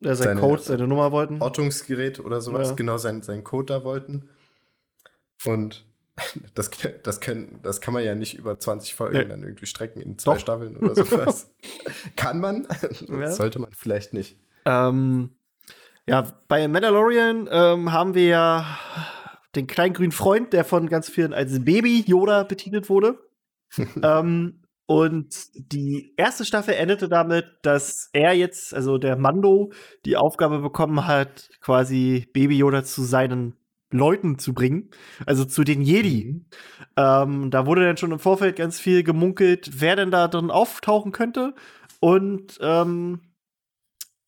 Ja, 0.01 0.14
sein 0.14 0.28
Seine- 0.28 0.41
Code, 0.41 0.62
seine 0.62 0.88
Nummer 0.88 1.12
wollten. 1.12 1.41
Ortungsgerät 1.41 2.20
oder 2.20 2.41
sowas, 2.41 2.70
Ja. 2.70 2.76
genau 2.76 2.97
sein, 2.97 3.22
sein 3.22 3.43
Code 3.43 3.66
da 3.74 3.84
wollten. 3.84 4.30
Und 5.45 5.86
das, 6.56 6.70
das, 7.03 7.20
können, 7.22 7.60
das 7.64 7.82
kann 7.82 7.93
man 7.93 8.03
ja 8.03 8.14
nicht 8.16 8.38
über 8.38 8.60
20 8.60 8.93
Folgen 8.95 9.18
Nee. 9.18 9.26
dann 9.26 9.43
irgendwie 9.43 9.66
strecken 9.66 10.01
in 10.01 10.18
zwei 10.18 10.34
Doch. 10.34 10.39
Staffeln 10.41 10.78
oder 10.78 10.95
sowas. 10.95 11.49
kann 12.16 12.39
man, 12.39 12.68
Ja. 13.08 13.32
sollte 13.32 13.60
man 13.60 13.72
vielleicht 13.74 14.14
nicht. 14.14 14.38
Ähm, 14.66 15.32
ja, 16.08 16.28
bei 16.47 16.68
Mandalorian 16.68 17.47
ähm, 17.51 17.91
haben 17.91 18.14
wir 18.16 18.28
ja 18.28 18.80
den 19.56 19.68
kleinen 19.68 19.93
grünen 19.93 20.12
Freund, 20.12 20.53
der 20.53 20.66
von 20.66 20.88
ganz 20.89 21.10
vielen 21.10 21.34
als 21.34 21.64
Baby 21.64 22.03
Yoda 22.06 22.43
betitelt 22.43 22.89
wurde. 22.89 23.18
ähm, 24.03 24.61
und 24.88 25.36
die 25.55 26.13
erste 26.16 26.45
Staffel 26.45 26.76
endete 26.76 27.09
damit, 27.09 27.45
dass 27.63 28.09
er 28.13 28.34
jetzt, 28.34 28.74
also 28.74 28.97
der 28.97 29.18
Mando, 29.18 29.72
die 30.05 30.16
Aufgabe 30.16 30.59
bekommen 30.59 31.07
hat, 31.07 31.49
quasi 31.59 32.28
Baby 32.34 32.57
Yoda 32.57 32.84
zu 32.84 33.01
seinen 33.03 33.55
Leuten 33.91 34.38
zu 34.38 34.53
bringen, 34.53 34.91
also 35.26 35.45
zu 35.45 35.63
den 35.63 35.82
Jedi. 35.82 36.45
Ähm, 36.97 37.49
da 37.49 37.66
wurde 37.66 37.86
dann 37.86 37.97
schon 37.97 38.11
im 38.11 38.20
Vorfeld 38.20 38.57
ganz 38.57 38.80
viel 38.80 39.03
gemunkelt, 39.03 39.82
wer 39.82 39.95
denn 39.95 40.11
da 40.11 40.28
drin 40.28 40.51
auftauchen 40.51 41.11
könnte. 41.11 41.55
Und 41.99 42.59
ähm, 42.61 43.22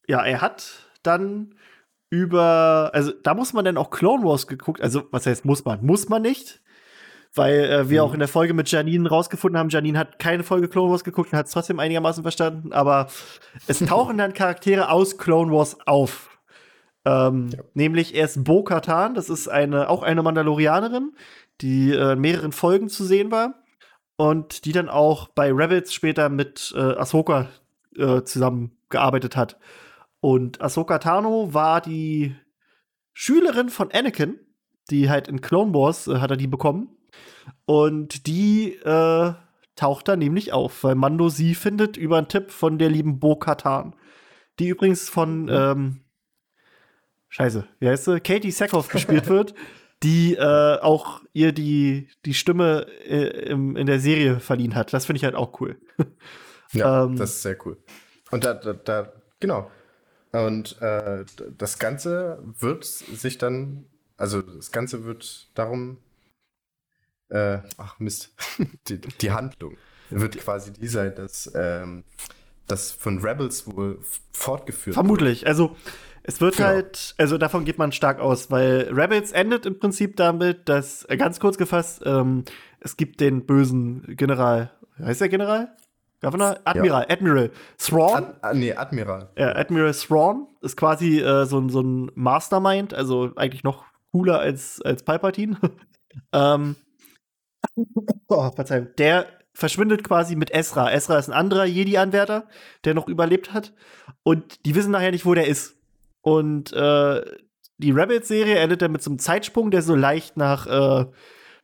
ja, 0.07 0.23
er 0.23 0.41
hat 0.41 0.89
dann 1.03 1.53
über, 2.09 2.91
also 2.93 3.11
da 3.11 3.33
muss 3.33 3.53
man 3.53 3.65
dann 3.65 3.77
auch 3.77 3.89
Clone 3.89 4.23
Wars 4.23 4.47
geguckt, 4.47 4.81
also 4.81 5.03
was 5.11 5.25
heißt 5.25 5.45
muss 5.45 5.65
man? 5.65 5.85
Muss 5.85 6.07
man 6.09 6.21
nicht, 6.21 6.61
weil 7.37 7.59
äh, 7.65 7.89
wir 7.89 8.01
Mhm. 8.03 8.09
auch 8.09 8.13
in 8.13 8.19
der 8.19 8.27
Folge 8.27 8.53
mit 8.53 8.69
Janine 8.71 9.07
rausgefunden 9.09 9.57
haben, 9.59 9.69
Janine 9.69 9.97
hat 9.99 10.19
keine 10.19 10.43
Folge 10.43 10.67
Clone 10.67 10.91
Wars 10.91 11.03
geguckt 11.03 11.31
und 11.31 11.37
hat 11.37 11.45
es 11.47 11.51
trotzdem 11.53 11.79
einigermaßen 11.79 12.23
verstanden, 12.23 12.73
aber 12.73 13.07
es 13.67 13.79
tauchen 13.85 14.17
dann 14.17 14.33
Charaktere 14.33 14.89
aus 14.89 15.17
Clone 15.17 15.51
Wars 15.51 15.77
auf. 15.85 16.37
Ähm, 17.05 17.49
Ja. 17.53 17.59
Nämlich 17.73 18.15
erst 18.15 18.43
Bo-Katan, 18.43 19.13
das 19.13 19.29
ist 19.29 19.47
eine, 19.47 19.89
auch 19.89 20.03
eine 20.03 20.21
Mandalorianerin, 20.23 21.13
die 21.61 21.91
äh, 21.93 22.13
in 22.13 22.19
mehreren 22.19 22.51
Folgen 22.51 22.89
zu 22.89 23.03
sehen 23.05 23.31
war 23.31 23.53
und 24.17 24.65
die 24.65 24.71
dann 24.71 24.89
auch 24.89 25.27
bei 25.29 25.51
Rebels 25.51 25.93
später 25.93 26.29
mit 26.29 26.73
äh, 26.75 26.79
Ahsoka 26.79 27.47
äh, 27.97 28.23
zusammengearbeitet 28.23 29.35
hat. 29.37 29.57
Und 30.19 30.61
Ahsoka 30.61 30.97
Tano 30.99 31.53
war 31.53 31.79
die 31.81 32.35
Schülerin 33.13 33.69
von 33.69 33.91
Anakin, 33.91 34.39
die 34.89 35.09
halt 35.09 35.27
in 35.27 35.41
Clone 35.41 35.73
Wars 35.73 36.07
äh, 36.07 36.17
hat 36.19 36.31
er 36.31 36.37
die 36.37 36.47
bekommen. 36.47 36.89
Und 37.65 38.27
die 38.27 38.73
äh, 38.75 39.33
taucht 39.75 40.07
da 40.07 40.15
nämlich 40.15 40.53
auf, 40.53 40.83
weil 40.83 40.95
Mando 40.95 41.29
sie 41.29 41.55
findet 41.55 41.97
über 41.97 42.17
einen 42.17 42.27
Tipp 42.27 42.51
von 42.51 42.77
der 42.77 42.89
lieben 42.89 43.19
Bo 43.19 43.35
Katan. 43.35 43.95
Die 44.59 44.69
übrigens 44.69 45.07
von, 45.07 45.49
ähm, 45.49 46.01
Scheiße, 47.29 47.67
wie 47.79 47.89
heißt 47.89 48.05
sie? 48.05 48.19
Katie 48.19 48.51
Sackhoff 48.51 48.87
gespielt 48.87 49.27
wird, 49.29 49.53
die 50.03 50.35
äh, 50.35 50.79
auch 50.79 51.21
ihr 51.33 51.51
die, 51.51 52.09
die 52.25 52.33
Stimme 52.33 52.87
äh, 53.05 53.49
im, 53.49 53.75
in 53.75 53.85
der 53.85 53.99
Serie 53.99 54.39
verliehen 54.39 54.75
hat. 54.75 54.93
Das 54.93 55.05
finde 55.05 55.17
ich 55.17 55.23
halt 55.23 55.35
auch 55.35 55.59
cool. 55.61 55.79
Ja, 55.97 56.07
Ähm, 57.05 57.15
das 57.15 57.31
ist 57.31 57.41
sehr 57.43 57.57
cool. 57.65 57.77
Und 58.31 58.43
da, 58.43 58.53
da, 58.53 58.73
da 58.73 59.13
genau. 59.39 59.71
Und 60.31 60.81
äh, 60.81 61.23
das 61.57 61.79
Ganze 61.79 62.43
wird 62.59 62.83
sich 62.83 63.37
dann, 63.37 63.85
also 64.17 64.41
das 64.41 64.71
Ganze 64.71 65.05
wird 65.05 65.49
darum, 65.53 65.97
äh, 67.29 67.59
ach 67.77 67.99
Mist, 67.99 68.33
die, 68.87 68.99
die 68.99 69.31
Handlung 69.31 69.77
wird 70.09 70.37
quasi 70.37 70.71
die 70.71 70.87
sein, 70.87 71.13
dass 71.15 71.51
ähm, 71.55 72.03
das 72.67 72.91
von 72.91 73.19
Rebels 73.19 73.67
wohl 73.67 73.99
fortgeführt 74.31 74.93
Vermutlich. 74.93 75.47
Also, 75.47 75.75
es 76.23 76.41
wird 76.41 76.57
Genau. 76.57 76.69
halt, 76.69 77.15
also 77.17 77.37
davon 77.37 77.65
geht 77.65 77.77
man 77.77 77.91
stark 77.91 78.19
aus, 78.19 78.51
weil 78.51 78.89
Rebels 78.91 79.31
endet 79.31 79.65
im 79.65 79.79
Prinzip 79.79 80.17
damit, 80.17 80.67
dass, 80.69 81.05
äh, 81.05 81.17
ganz 81.17 81.39
kurz 81.39 81.57
gefasst, 81.57 82.01
ähm, 82.05 82.43
es 82.79 82.97
gibt 82.97 83.21
den 83.21 83.45
bösen 83.45 84.03
General, 84.15 84.71
heißt 84.99 85.21
der 85.21 85.29
General? 85.29 85.75
Governor? 86.21 86.57
Admiral, 86.65 87.05
ja. 87.07 87.09
Admiral. 87.13 87.51
Thrawn? 87.77 88.15
Ad, 88.15 88.33
ah, 88.41 88.53
nee, 88.53 88.73
Admiral. 88.73 89.29
Ja, 89.37 89.55
Admiral 89.55 89.93
Thrawn 89.93 90.47
ist 90.61 90.75
quasi 90.75 91.19
äh, 91.19 91.45
so, 91.45 91.67
so 91.69 91.81
ein 91.81 92.11
Mastermind, 92.15 92.93
also 92.93 93.31
eigentlich 93.35 93.63
noch 93.63 93.85
cooler 94.11 94.39
als, 94.39 94.81
als 94.81 95.03
Palpatine. 95.03 95.57
ähm, 96.33 96.75
oh, 98.27 98.51
Verzeihung. 98.51 98.89
Der 98.97 99.27
verschwindet 99.53 100.03
quasi 100.03 100.35
mit 100.35 100.53
Ezra. 100.53 100.91
Ezra 100.91 101.17
ist 101.17 101.29
ein 101.29 101.33
anderer 101.33 101.65
Jedi-Anwärter, 101.65 102.47
der 102.83 102.93
noch 102.93 103.07
überlebt 103.07 103.53
hat. 103.53 103.73
Und 104.23 104.65
die 104.65 104.75
wissen 104.75 104.91
nachher 104.91 105.11
nicht, 105.11 105.25
wo 105.25 105.33
der 105.33 105.47
ist. 105.47 105.75
Und 106.21 106.73
äh, 106.73 107.21
die 107.77 107.91
Rebels-Serie 107.91 108.57
endet 108.57 108.81
dann 108.81 108.91
mit 108.91 109.01
so 109.01 109.09
einem 109.09 109.19
Zeitsprung, 109.19 109.71
der 109.71 109.81
so 109.81 109.95
leicht 109.95 110.37
nach, 110.37 110.67
äh, 110.67 111.05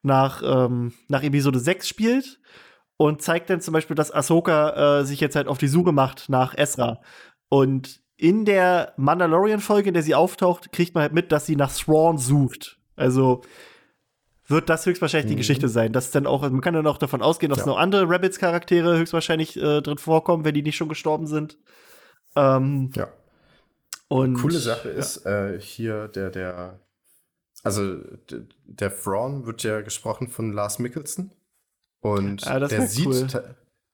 nach, 0.01 0.41
ähm, 0.43 0.93
nach 1.07 1.23
Episode 1.23 1.59
6 1.59 1.87
spielt 1.87 2.39
und 2.97 3.21
zeigt 3.21 3.49
dann 3.49 3.61
zum 3.61 3.73
Beispiel, 3.73 3.95
dass 3.95 4.11
Ahsoka 4.11 4.99
äh, 4.99 5.05
sich 5.05 5.19
jetzt 5.19 5.35
halt 5.35 5.47
auf 5.47 5.57
die 5.57 5.67
Suche 5.67 5.91
macht 5.91 6.29
nach 6.29 6.57
Ezra. 6.57 7.01
Und 7.49 8.01
in 8.17 8.45
der 8.45 8.93
Mandalorian-Folge, 8.97 9.89
in 9.89 9.93
der 9.93 10.03
sie 10.03 10.15
auftaucht, 10.15 10.71
kriegt 10.71 10.95
man 10.95 11.01
halt 11.01 11.13
mit, 11.13 11.31
dass 11.31 11.45
sie 11.45 11.55
nach 11.55 11.71
Thrawn 11.71 12.17
sucht. 12.17 12.79
Also 12.95 13.41
wird 14.53 14.69
das 14.69 14.85
höchstwahrscheinlich 14.85 15.25
mhm. 15.25 15.35
die 15.35 15.35
Geschichte 15.37 15.67
sein. 15.67 15.91
Dass 15.91 16.11
dann 16.11 16.25
auch, 16.25 16.41
man 16.41 16.61
kann 16.61 16.73
dann 16.73 16.87
auch 16.87 16.97
davon 16.97 17.21
ausgehen, 17.21 17.49
dass 17.49 17.59
ja. 17.59 17.65
noch 17.65 17.77
andere 17.77 18.09
Rebels-Charaktere 18.09 18.97
höchstwahrscheinlich 18.97 19.57
äh, 19.57 19.81
drin 19.81 19.97
vorkommen, 19.97 20.45
wenn 20.45 20.53
die 20.53 20.63
nicht 20.63 20.77
schon 20.77 20.89
gestorben 20.89 21.27
sind. 21.27 21.57
Ähm, 22.35 22.91
ja. 22.95 23.09
Und 24.07 24.35
coole 24.35 24.59
Sache 24.59 24.89
ja. 24.89 24.95
ist 24.95 25.25
äh, 25.25 25.59
hier 25.59 26.07
der, 26.07 26.29
der, 26.29 26.79
also 27.63 27.97
der 28.63 28.95
Thrawn 28.95 29.45
wird 29.45 29.63
ja 29.63 29.81
gesprochen 29.81 30.29
von 30.29 30.53
Lars 30.53 30.79
Mickelson. 30.79 31.31
Und 31.99 32.45
ja, 32.45 32.59
der 32.59 32.87
sieht, 32.87 33.07
cool. 33.07 33.27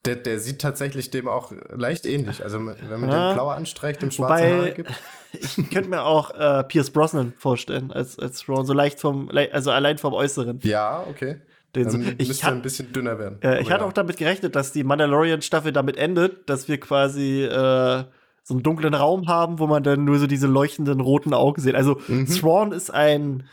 Der, 0.05 0.15
der 0.15 0.39
sieht 0.39 0.61
tatsächlich 0.61 1.11
dem 1.11 1.27
auch 1.27 1.51
leicht 1.69 2.05
ähnlich. 2.05 2.43
Also 2.43 2.57
wenn 2.59 2.99
man 2.99 3.09
ja. 3.09 3.29
den 3.29 3.35
blauer 3.35 3.55
anstreicht, 3.55 4.01
dem 4.01 4.11
schwarze 4.11 4.43
Wobei, 4.43 4.57
Haare 4.57 4.71
gibt. 4.71 4.91
Ich 5.31 5.69
könnte 5.69 5.89
mir 5.89 6.01
auch 6.01 6.31
äh, 6.31 6.63
Pierce 6.63 6.89
Brosnan 6.89 7.33
vorstellen 7.37 7.91
als, 7.91 8.17
als 8.17 8.39
Thrawn, 8.39 8.65
so 8.65 8.73
leicht 8.73 8.99
vom, 8.99 9.29
also 9.51 9.69
allein 9.69 9.99
vom 9.99 10.13
Äußeren. 10.13 10.59
Ja, 10.63 11.05
okay. 11.07 11.41
Den 11.75 11.89
so, 11.91 11.99
ich 12.17 12.27
müsste 12.27 12.47
ein 12.47 12.63
bisschen 12.63 12.91
dünner 12.91 13.19
werden. 13.19 13.37
Äh, 13.43 13.61
ich 13.61 13.69
hatte 13.69 13.85
auch 13.85 13.93
damit 13.93 14.17
gerechnet, 14.17 14.55
dass 14.55 14.71
die 14.71 14.83
Mandalorian-Staffel 14.83 15.71
damit 15.71 15.97
endet, 15.97 16.49
dass 16.49 16.67
wir 16.67 16.79
quasi 16.79 17.43
äh, 17.43 18.05
so 18.41 18.55
einen 18.55 18.63
dunklen 18.63 18.95
Raum 18.95 19.27
haben, 19.27 19.59
wo 19.59 19.67
man 19.67 19.83
dann 19.83 20.03
nur 20.03 20.17
so 20.17 20.25
diese 20.25 20.47
leuchtenden 20.47 20.99
roten 20.99 21.35
Augen 21.35 21.61
sieht. 21.61 21.75
Also 21.75 22.01
mhm. 22.07 22.25
Thrawn 22.25 22.71
ist 22.71 22.91
ein 22.91 23.43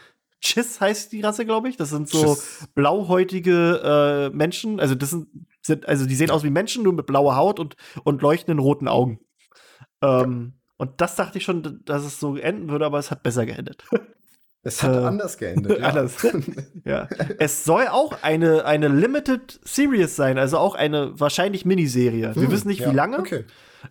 Chiss 0.41 0.81
heißt 0.81 1.13
die 1.13 1.21
Rasse, 1.21 1.45
glaube 1.45 1.69
ich. 1.69 1.77
Das 1.77 1.91
sind 1.91 2.09
so 2.09 2.23
Chiss. 2.23 2.69
blauhäutige 2.75 4.31
äh, 4.33 4.37
Menschen. 4.37 4.81
Also 4.81 4.95
das 4.95 5.11
sind, 5.11 5.29
sind, 5.67 5.89
also 5.89 6.07
die 6.07 6.15
sehen 6.15 6.31
aus 6.31 6.45
wie 6.45 6.51
Menschen, 6.51 6.83
nur 6.83 6.93
mit 6.93 7.07
blauer 7.07 7.37
Haut 7.37 7.61
und, 7.61 7.77
und 8.05 8.23
leuchtenden 8.23 8.59
roten 8.59 8.89
Augen. 8.89 9.21
Ähm. 10.03 10.55
Und 10.79 11.01
das 11.01 11.17
dachte 11.17 11.39
ich 11.39 11.45
schon, 11.45 11.81
dass 11.87 12.05
es 12.05 12.21
so 12.21 12.37
enden 12.37 12.69
würde, 12.69 12.85
aber 12.85 12.99
es 12.99 13.11
hat 13.11 13.23
besser 13.23 13.47
geendet. 13.47 13.85
Es 14.63 14.83
hat 14.83 14.97
äh, 14.97 15.07
anders 15.07 15.39
geendet. 15.39 15.79
Ja. 15.79 15.87
anders. 15.91 16.27
ja. 16.85 17.09
Es 17.39 17.63
soll 17.63 17.87
auch 17.87 18.21
eine, 18.23 18.65
eine 18.65 18.89
Limited 18.89 19.61
Series 19.63 20.17
sein, 20.17 20.39
also 20.39 20.59
auch 20.59 20.75
eine 20.75 21.13
wahrscheinlich 21.21 21.65
Miniserie. 21.65 22.35
Wir 22.35 22.43
hm, 22.43 22.51
wissen 22.51 22.67
nicht, 22.67 22.81
ja. 22.81 22.91
wie 22.91 22.97
lange. 22.97 23.21
Okay. 23.21 23.45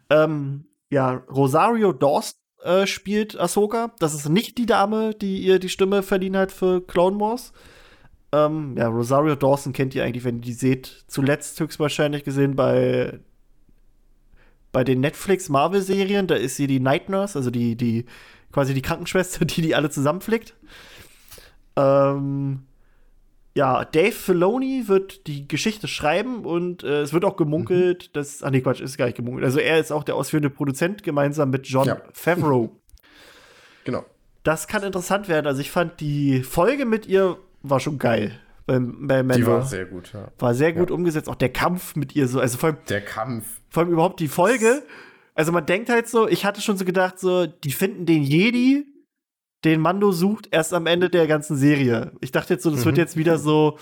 Ähm, 0.10 0.65
ja, 0.89 1.23
Rosario 1.34 1.93
Dawson 1.93 2.38
äh, 2.61 2.88
spielt 2.88 3.39
Ahsoka. 3.39 3.93
Das 3.99 4.14
ist 4.14 4.27
nicht 4.27 4.57
die 4.57 4.65
Dame, 4.65 5.14
die 5.15 5.38
ihr 5.38 5.60
die 5.60 5.69
Stimme 5.69 6.03
verliehen 6.03 6.35
hat 6.35 6.52
für 6.52 6.85
Clone 6.85 7.22
Wars. 7.22 7.53
Ähm, 8.35 8.75
ja, 8.77 8.87
Rosario 8.87 9.35
Dawson 9.35 9.71
kennt 9.71 9.95
ihr 9.95 10.03
eigentlich, 10.03 10.25
wenn 10.25 10.37
ihr 10.37 10.41
die 10.41 10.53
seht. 10.53 11.05
Zuletzt 11.07 11.59
höchstwahrscheinlich 11.59 12.23
gesehen 12.23 12.55
bei 12.55 13.19
bei 14.73 14.83
den 14.83 14.99
Netflix 14.99 15.47
Marvel 15.47 15.81
Serien. 15.81 16.27
Da 16.27 16.35
ist 16.35 16.57
sie 16.57 16.67
die 16.67 16.81
Night 16.81 17.07
Nurse, 17.07 17.37
also 17.37 17.49
die 17.49 17.77
die 17.77 18.05
quasi 18.51 18.73
die 18.73 18.81
Krankenschwester, 18.81 19.45
die 19.45 19.61
die 19.61 19.75
alle 19.75 19.89
zusammenflickt. 19.89 20.53
Ähm, 21.77 22.63
ja, 23.53 23.85
Dave 23.85 24.11
Filoni 24.11 24.87
wird 24.87 25.27
die 25.27 25.47
Geschichte 25.47 25.87
schreiben 25.87 26.43
und 26.43 26.83
äh, 26.83 27.01
es 27.01 27.13
wird 27.13 27.23
auch 27.23 27.37
gemunkelt, 27.37 28.09
mhm. 28.09 28.13
dass, 28.13 28.43
ah 28.43 28.51
nee, 28.51 28.59
Quatsch, 28.59 28.81
ist 28.81 28.97
gar 28.97 29.05
nicht 29.05 29.15
gemunkelt. 29.15 29.45
Also 29.45 29.59
er 29.59 29.79
ist 29.79 29.93
auch 29.93 30.03
der 30.03 30.15
ausführende 30.15 30.49
Produzent 30.49 31.03
gemeinsam 31.03 31.51
mit 31.51 31.67
John 31.67 31.87
ja. 31.87 32.01
Favreau. 32.11 32.75
genau. 33.85 34.03
Das 34.43 34.67
kann 34.67 34.83
interessant 34.83 35.29
werden. 35.29 35.47
Also 35.47 35.61
ich 35.61 35.71
fand 35.71 36.01
die 36.01 36.43
Folge 36.43 36.85
mit 36.85 37.07
ihr 37.07 37.37
war 37.69 37.79
schon 37.79 37.97
geil. 37.97 38.39
Bei, 38.65 38.79
bei 38.79 39.21
Die 39.35 39.45
war 39.45 39.63
sehr 39.65 39.85
gut, 39.85 40.11
ja. 40.13 40.31
War 40.39 40.53
sehr 40.53 40.73
gut 40.73 40.89
ja. 40.89 40.95
umgesetzt. 40.95 41.29
Auch 41.29 41.35
der 41.35 41.49
Kampf 41.49 41.95
mit 41.95 42.15
ihr 42.15 42.27
so, 42.27 42.39
also 42.39 42.57
vor 42.57 42.69
allem. 42.69 42.77
Der 42.89 43.01
Kampf. 43.01 43.61
Vor 43.69 43.83
allem 43.83 43.91
überhaupt 43.91 44.19
die 44.19 44.27
Folge. 44.27 44.83
Also 45.35 45.51
man 45.51 45.65
denkt 45.65 45.89
halt 45.89 46.07
so, 46.07 46.27
ich 46.27 46.45
hatte 46.45 46.61
schon 46.61 46.77
so 46.77 46.85
gedacht, 46.85 47.19
so, 47.19 47.45
die 47.45 47.71
finden 47.71 48.05
den 48.05 48.23
Jedi 48.23 48.85
den 49.65 49.81
Mando 49.81 50.11
sucht, 50.11 50.47
erst 50.51 50.73
am 50.73 50.85
Ende 50.85 51.09
der 51.09 51.27
ganzen 51.27 51.57
Serie. 51.57 52.11
Ich 52.21 52.31
dachte 52.31 52.53
jetzt 52.53 52.63
so, 52.63 52.69
das 52.69 52.81
mhm. 52.81 52.85
wird 52.85 52.97
jetzt 52.97 53.17
wieder 53.17 53.37
so. 53.37 53.77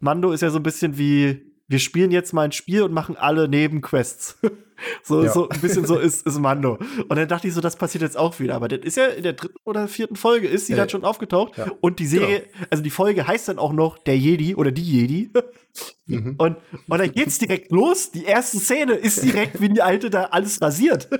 Mando 0.00 0.32
ist 0.32 0.40
ja 0.40 0.50
so 0.50 0.58
ein 0.58 0.62
bisschen 0.62 0.96
wie, 0.96 1.47
wir 1.68 1.78
spielen 1.78 2.10
jetzt 2.10 2.32
mal 2.32 2.42
ein 2.42 2.52
Spiel 2.52 2.82
und 2.82 2.92
machen 2.92 3.16
alle 3.16 3.46
Nebenquests. 3.46 4.38
so, 5.02 5.22
ja. 5.22 5.30
so 5.30 5.48
ein 5.50 5.60
bisschen 5.60 5.86
so 5.86 5.98
ist, 5.98 6.26
ist 6.26 6.38
Mando. 6.38 6.78
Und 7.08 7.16
dann 7.16 7.28
dachte 7.28 7.46
ich 7.46 7.54
so, 7.54 7.60
das 7.60 7.76
passiert 7.76 8.00
jetzt 8.02 8.16
auch 8.16 8.40
wieder. 8.40 8.54
Aber 8.54 8.68
das 8.68 8.80
ist 8.80 8.96
ja 8.96 9.06
in 9.06 9.22
der 9.22 9.34
dritten 9.34 9.58
oder 9.64 9.86
vierten 9.86 10.16
Folge 10.16 10.48
ist 10.48 10.66
sie 10.66 10.72
äh, 10.72 10.76
dann 10.76 10.88
schon 10.88 11.04
aufgetaucht. 11.04 11.58
Ja. 11.58 11.70
Und 11.80 11.98
die 11.98 12.06
Serie, 12.06 12.40
genau. 12.40 12.66
also 12.70 12.82
die 12.82 12.90
Folge 12.90 13.26
heißt 13.26 13.48
dann 13.48 13.58
auch 13.58 13.74
noch 13.74 13.98
der 13.98 14.16
Jedi 14.16 14.54
oder 14.54 14.72
die 14.72 14.82
Jedi. 14.82 15.30
mhm. 16.06 16.36
und, 16.38 16.56
und 16.88 16.98
dann 16.98 17.12
geht's 17.12 17.38
direkt 17.38 17.70
los. 17.70 18.12
Die 18.12 18.24
erste 18.24 18.58
Szene 18.58 18.94
ist 18.94 19.22
direkt, 19.22 19.60
wie 19.60 19.68
die 19.68 19.82
Alte 19.82 20.08
da 20.08 20.24
alles 20.24 20.62
rasiert. 20.62 21.08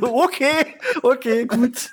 okay, 0.00 0.66
okay, 1.02 1.46
gut. 1.46 1.90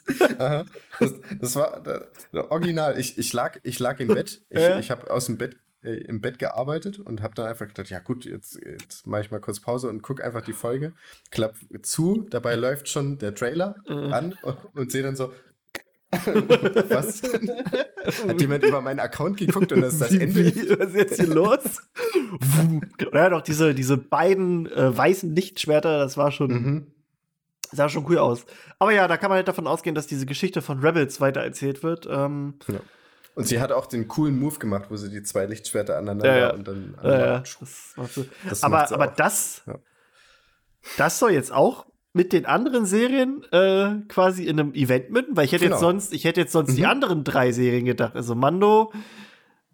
Das, 1.00 1.14
das 1.40 1.56
war 1.56 1.82
das, 1.84 2.50
original. 2.50 2.98
Ich, 3.00 3.18
ich, 3.18 3.34
lag, 3.34 3.60
ich 3.64 3.80
lag 3.80 4.00
im 4.00 4.08
Bett. 4.08 4.42
Ich, 4.50 4.60
ja. 4.60 4.80
ich 4.80 4.92
habe 4.92 5.12
aus 5.12 5.26
dem 5.26 5.38
Bett 5.38 5.58
äh, 5.86 5.98
im 6.06 6.22
Bett 6.22 6.40
gearbeitet 6.40 7.00
und 7.00 7.22
habe 7.22 7.36
dann 7.36 7.48
einfach 7.48 7.68
gedacht, 7.68 7.90
ja 7.90 8.00
gut, 8.00 8.26
jetzt, 8.26 8.60
jetzt 8.64 9.08
mache 9.08 9.22
ich 9.22 9.32
mal 9.32 9.40
kurz 9.40 9.60
Pause 9.60 9.90
und 9.90 10.02
gucke 10.02 10.24
einfach 10.24 10.42
die 10.42 10.54
Folge. 10.54 10.94
Klapp 11.32 11.56
zu, 11.84 12.26
dabei 12.30 12.56
läuft 12.56 12.90
schon 12.90 13.18
der 13.18 13.36
Trailer 13.36 13.76
mhm. 13.88 14.14
an 14.14 14.38
und, 14.42 14.58
und 14.74 14.92
sehe 14.92 15.04
dann 15.04 15.16
so, 15.16 15.32
was? 16.12 17.24
Hat 18.28 18.40
jemand 18.40 18.64
über 18.64 18.82
meinen 18.82 19.00
Account 19.00 19.38
geguckt 19.38 19.72
und 19.72 19.82
das 19.82 19.94
ist 19.94 20.02
das 20.02 20.12
Ende? 20.12 20.36
Wie, 20.36 20.80
was 20.80 20.90
ist 20.90 20.96
jetzt 20.96 21.16
hier 21.20 21.34
los? 21.34 21.60
ja, 23.14 23.30
doch, 23.30 23.42
diese, 23.42 23.74
diese 23.74 23.98
beiden 23.98 24.72
äh, 24.72 24.98
weißen 24.98 25.36
Lichtschwerter, 25.36 26.00
das 26.00 26.18
war 26.18 26.32
schon. 26.32 26.52
Mhm. 26.52 26.88
Sah 27.72 27.90
schon 27.90 28.06
cool 28.08 28.20
aus. 28.20 28.46
Aber 28.80 28.94
ja, 28.94 29.08
da 29.08 29.18
kann 29.18 29.30
man 29.30 29.38
halt 29.38 29.48
davon 29.48 29.68
ausgehen, 29.68 29.96
dass 29.96 30.08
diese 30.08 30.26
Geschichte 30.26 30.62
von 30.62 30.80
Rebels 30.80 31.20
weitererzählt 31.20 31.84
wird. 31.84 32.08
Ähm, 32.10 32.54
ja. 32.68 32.80
Und 33.36 33.48
sie 33.48 33.60
hat 33.60 33.72
auch 33.72 33.86
den 33.86 34.08
coolen 34.08 34.40
Move 34.40 34.60
gemacht, 34.60 34.86
wo 34.90 34.96
sie 34.96 35.10
die 35.10 35.22
zwei 35.22 35.46
Lichtschwerter 35.46 35.98
aneinander 35.98 36.38
ja, 36.38 36.54
und 36.54 36.68
dann. 36.68 36.98
Ja. 37.04 37.40
Das, 37.40 37.60
das 38.50 38.64
aber 38.64 38.92
aber 38.92 39.08
das, 39.08 39.64
das 40.98 41.20
soll 41.20 41.32
jetzt 41.32 41.52
auch 41.52 41.86
mit 42.14 42.32
den 42.32 42.46
anderen 42.46 42.86
Serien 42.86 43.44
äh, 43.52 44.00
quasi 44.08 44.46
in 44.46 44.58
einem 44.58 44.74
Event 44.74 45.10
münden, 45.10 45.36
weil 45.36 45.44
ich 45.44 45.52
hätte 45.52 45.66
genau. 45.66 45.76
jetzt 45.76 45.82
sonst, 45.82 46.14
ich 46.14 46.24
hätte 46.24 46.40
jetzt 46.40 46.54
sonst 46.54 46.72
mhm. 46.72 46.76
die 46.76 46.86
anderen 46.86 47.26
drei 47.26 47.52
Serien 47.52 47.84
gedacht. 47.84 48.16
Also 48.16 48.36
Mando, 48.36 48.94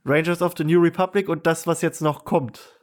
Rangers 0.06 0.42
of 0.42 0.54
the 0.58 0.64
New 0.64 0.82
Republic 0.82 1.30
und 1.30 1.46
das, 1.46 1.68
was 1.68 1.84
jetzt 1.84 2.02
noch 2.02 2.26
kommt. 2.26 2.80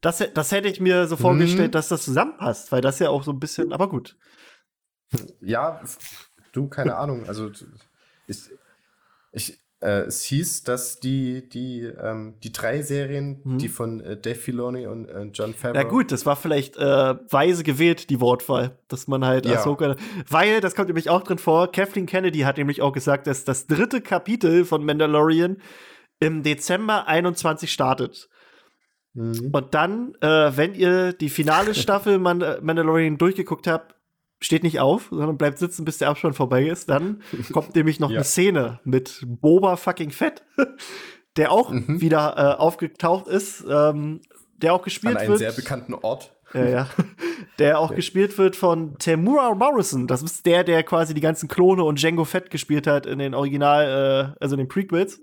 Das, 0.00 0.22
das 0.32 0.52
hätte 0.52 0.68
ich 0.68 0.80
mir 0.80 1.08
so 1.08 1.16
vorgestellt, 1.16 1.70
mhm. 1.70 1.72
dass 1.72 1.88
das 1.88 2.04
zusammenpasst, 2.04 2.70
weil 2.70 2.82
das 2.82 3.00
ja 3.00 3.10
auch 3.10 3.24
so 3.24 3.32
ein 3.32 3.40
bisschen, 3.40 3.72
aber 3.72 3.88
gut. 3.88 4.16
Ja, 5.40 5.82
du, 6.52 6.68
keine 6.68 6.94
Ahnung. 6.94 7.26
Also 7.26 7.50
ich, 8.28 8.44
ich, 9.36 9.60
äh, 9.80 10.06
es 10.06 10.22
hieß, 10.24 10.64
dass 10.64 11.00
die, 11.00 11.48
die, 11.48 11.82
ähm, 11.82 12.34
die 12.42 12.50
drei 12.50 12.80
Serien, 12.80 13.40
mhm. 13.44 13.58
die 13.58 13.68
von 13.68 14.00
äh, 14.00 14.16
Dave 14.16 14.36
Filoni 14.36 14.86
und 14.86 15.06
äh, 15.08 15.24
John 15.34 15.52
Favreau. 15.52 15.78
Ja 15.78 15.82
gut, 15.82 16.10
das 16.10 16.24
war 16.24 16.36
vielleicht 16.36 16.76
äh, 16.76 17.14
weise 17.30 17.62
gewählt, 17.62 18.08
die 18.08 18.20
Wortwahl, 18.20 18.78
dass 18.88 19.06
man 19.06 19.24
halt 19.24 19.44
ja. 19.44 19.60
Ahsoka, 19.60 19.96
weil, 20.28 20.60
das 20.60 20.74
kommt 20.74 20.88
nämlich 20.88 21.10
auch 21.10 21.22
drin 21.22 21.38
vor, 21.38 21.70
Kathleen 21.70 22.06
Kennedy 22.06 22.40
hat 22.40 22.56
nämlich 22.56 22.80
auch 22.80 22.92
gesagt, 22.92 23.26
dass 23.26 23.44
das 23.44 23.66
dritte 23.66 24.00
Kapitel 24.00 24.64
von 24.64 24.84
Mandalorian 24.84 25.58
im 26.20 26.42
Dezember 26.42 27.06
21 27.06 27.70
startet. 27.70 28.30
Mhm. 29.12 29.50
Und 29.52 29.74
dann, 29.74 30.14
äh, 30.22 30.56
wenn 30.56 30.74
ihr 30.74 31.12
die 31.12 31.28
finale 31.28 31.74
Staffel 31.74 32.18
Man 32.18 32.42
Mandalorian 32.62 33.18
durchgeguckt 33.18 33.66
habt, 33.66 33.95
steht 34.40 34.62
nicht 34.62 34.80
auf, 34.80 35.08
sondern 35.10 35.38
bleibt 35.38 35.58
sitzen, 35.58 35.84
bis 35.84 35.98
der 35.98 36.08
Abspann 36.08 36.34
vorbei 36.34 36.66
ist. 36.66 36.88
Dann 36.88 37.22
kommt 37.52 37.74
nämlich 37.74 38.00
noch 38.00 38.10
ja. 38.10 38.16
eine 38.16 38.24
Szene 38.24 38.80
mit 38.84 39.24
Boba 39.26 39.76
fucking 39.76 40.10
Fett, 40.10 40.44
der 41.36 41.52
auch 41.52 41.70
mhm. 41.70 42.00
wieder 42.00 42.34
äh, 42.36 42.60
aufgetaucht 42.60 43.26
ist, 43.28 43.64
ähm, 43.68 44.20
der 44.56 44.74
auch 44.74 44.82
gespielt 44.82 45.16
An 45.16 45.22
einem 45.22 45.28
wird. 45.30 45.38
sehr 45.38 45.52
bekannten 45.52 45.94
Ort. 45.94 46.32
Ja, 46.54 46.64
ja. 46.64 46.88
Der 47.58 47.78
auch 47.80 47.90
ja. 47.90 47.96
gespielt 47.96 48.36
wird 48.38 48.54
von 48.54 48.98
Tamura 48.98 49.54
Morrison. 49.54 50.06
Das 50.06 50.22
ist 50.22 50.46
der, 50.46 50.62
der 50.62 50.82
quasi 50.82 51.14
die 51.14 51.20
ganzen 51.20 51.48
Klone 51.48 51.82
und 51.82 52.00
Django 52.00 52.24
Fett 52.24 52.50
gespielt 52.50 52.86
hat 52.86 53.06
in 53.06 53.18
den 53.18 53.34
Original, 53.34 54.34
äh, 54.36 54.42
also 54.42 54.54
in 54.54 54.58
den 54.58 54.68
Prequels. 54.68 55.20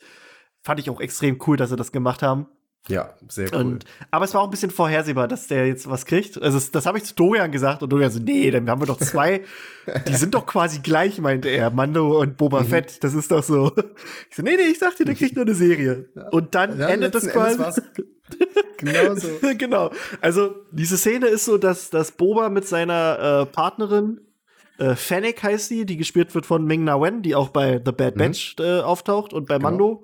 Fand 0.61 0.80
ich 0.80 0.90
auch 0.90 0.99
extrem 0.99 1.40
cool, 1.45 1.57
dass 1.57 1.69
sie 1.69 1.76
das 1.76 1.91
gemacht 1.91 2.23
haben. 2.23 2.48
Ja, 2.89 3.14
sehr 3.30 3.53
cool. 3.53 3.60
Und, 3.60 3.85
aber 4.11 4.26
es 4.26 4.34
war 4.34 4.41
auch 4.41 4.47
ein 4.47 4.51
bisschen 4.51 4.72
vorhersehbar, 4.72 5.30
dass 5.30 5.47
der 5.47 5.68
jetzt 5.68 5.89
was 5.89 6.05
kriegt. 6.05 6.41
Also 6.41 6.60
das, 6.72 6.85
habe 6.85 6.97
ich 6.97 7.05
zu 7.05 7.15
Dorian 7.15 7.51
gesagt 7.51 7.81
und 7.81 7.89
Dorian 7.89 8.11
so, 8.11 8.19
nee, 8.19 8.51
dann 8.51 8.69
haben 8.69 8.81
wir 8.81 8.85
doch 8.88 8.99
zwei, 8.99 9.41
die 10.07 10.15
sind 10.15 10.34
doch 10.34 10.45
quasi 10.45 10.80
gleich, 10.80 11.19
meinte 11.19 11.47
er, 11.47 11.69
Mando 11.69 12.19
und 12.19 12.35
Boba 12.35 12.61
mhm. 12.61 12.68
Fett. 12.68 13.03
Das 13.03 13.14
ist 13.14 13.31
doch 13.31 13.43
so. 13.43 13.72
Ich 14.30 14.35
so, 14.35 14.43
nee, 14.43 14.55
nee, 14.57 14.64
ich 14.64 14.80
dachte, 14.80 15.05
der 15.05 15.15
kriegt 15.15 15.35
nur 15.35 15.45
eine 15.45 15.55
Serie. 15.55 16.10
Und 16.31 16.55
dann 16.55 16.77
ja, 16.77 16.89
endet 16.89 17.15
das 17.15 17.27
quasi. 17.27 17.64
genau 18.77 19.15
so. 19.15 19.30
genau. 19.57 19.91
Also 20.19 20.55
diese 20.72 20.97
Szene 20.97 21.27
ist 21.27 21.45
so, 21.45 21.57
dass, 21.57 21.89
dass 21.89 22.11
Boba 22.11 22.49
mit 22.49 22.68
seiner 22.68 23.43
äh, 23.43 23.45
Partnerin 23.45 24.19
äh, 24.77 24.95
Fennec 24.95 25.41
heißt 25.41 25.69
sie, 25.69 25.85
die 25.85 25.97
gespielt 25.97 26.34
wird 26.35 26.45
von 26.45 26.65
Ming 26.65 26.84
Na 26.84 26.99
Wen, 26.99 27.22
die 27.22 27.35
auch 27.35 27.49
bei 27.49 27.81
The 27.84 27.91
Bad. 27.91 28.15
Batch 28.15 28.55
mhm. 28.57 28.65
äh, 28.65 28.80
auftaucht 28.81 29.31
und 29.31 29.47
bei 29.47 29.57
genau. 29.57 30.03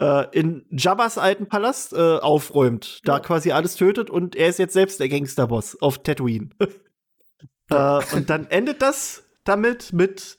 Äh, 0.00 0.26
in 0.32 0.64
Jabba's 0.70 1.18
alten 1.18 1.46
Palast 1.46 1.92
äh, 1.92 2.16
aufräumt, 2.16 3.00
da 3.04 3.20
quasi 3.20 3.52
alles 3.52 3.76
tötet 3.76 4.08
und 4.08 4.34
er 4.34 4.48
ist 4.48 4.58
jetzt 4.58 4.72
selbst 4.72 4.98
der 4.98 5.10
Gangsterboss 5.10 5.80
auf 5.82 6.02
Tatooine. 6.02 6.48
äh, 7.70 8.00
und 8.14 8.30
dann 8.30 8.46
endet 8.46 8.80
das 8.80 9.24
damit 9.44 9.92
mit 9.92 10.38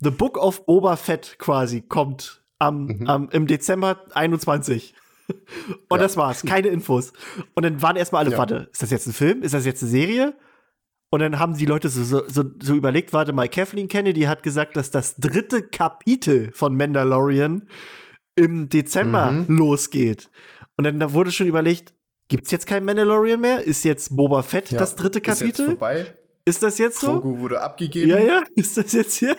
The 0.00 0.10
Book 0.10 0.38
of 0.38 0.66
Boba 0.66 0.96
Fett 0.96 1.36
quasi 1.38 1.82
kommt 1.82 2.42
am, 2.58 2.86
mhm. 2.86 3.06
am 3.06 3.28
im 3.30 3.46
Dezember 3.46 4.00
21. 4.12 4.94
und 5.28 5.38
ja. 5.92 5.96
das 5.98 6.16
war's, 6.16 6.42
keine 6.42 6.68
Infos. 6.68 7.12
Und 7.54 7.62
dann 7.62 7.80
waren 7.80 7.94
erstmal 7.94 8.24
alle, 8.24 8.32
ja. 8.32 8.38
warte, 8.38 8.68
ist 8.72 8.82
das 8.82 8.90
jetzt 8.90 9.06
ein 9.06 9.12
Film? 9.12 9.42
Ist 9.42 9.54
das 9.54 9.64
jetzt 9.64 9.82
eine 9.82 9.90
Serie? 9.90 10.34
Und 11.10 11.20
dann 11.20 11.38
haben 11.38 11.56
die 11.56 11.66
Leute 11.66 11.88
so, 11.88 12.02
so, 12.26 12.44
so 12.60 12.74
überlegt, 12.74 13.12
warte 13.12 13.32
mal, 13.32 13.48
Kathleen 13.48 13.86
Kennedy 13.86 14.22
hat 14.22 14.42
gesagt, 14.42 14.76
dass 14.76 14.90
das 14.90 15.14
dritte 15.14 15.62
Kapitel 15.62 16.50
von 16.52 16.76
Mandalorian 16.76 17.68
im 18.36 18.68
Dezember 18.68 19.32
mhm. 19.32 19.56
losgeht. 19.56 20.30
Und 20.76 20.84
dann 20.84 21.00
da 21.00 21.12
wurde 21.12 21.32
schon 21.32 21.46
überlegt, 21.46 21.94
gibt's 22.28 22.50
jetzt 22.50 22.66
kein 22.66 22.84
Mandalorian 22.84 23.40
mehr? 23.40 23.64
Ist 23.64 23.84
jetzt 23.84 24.14
Boba 24.14 24.42
Fett 24.42 24.70
ja, 24.70 24.78
das 24.78 24.94
dritte 24.94 25.20
Kapitel? 25.20 25.48
Ist, 25.50 25.58
jetzt 25.58 25.66
vorbei. 25.66 26.06
ist 26.44 26.62
das 26.62 26.78
jetzt 26.78 27.00
so? 27.00 27.20
Grogu 27.20 27.40
wurde 27.40 27.60
abgegeben. 27.60 28.10
Ja, 28.10 28.18
ja, 28.18 28.42
ist 28.54 28.76
das 28.76 28.92
jetzt 28.92 29.16
hier? 29.16 29.36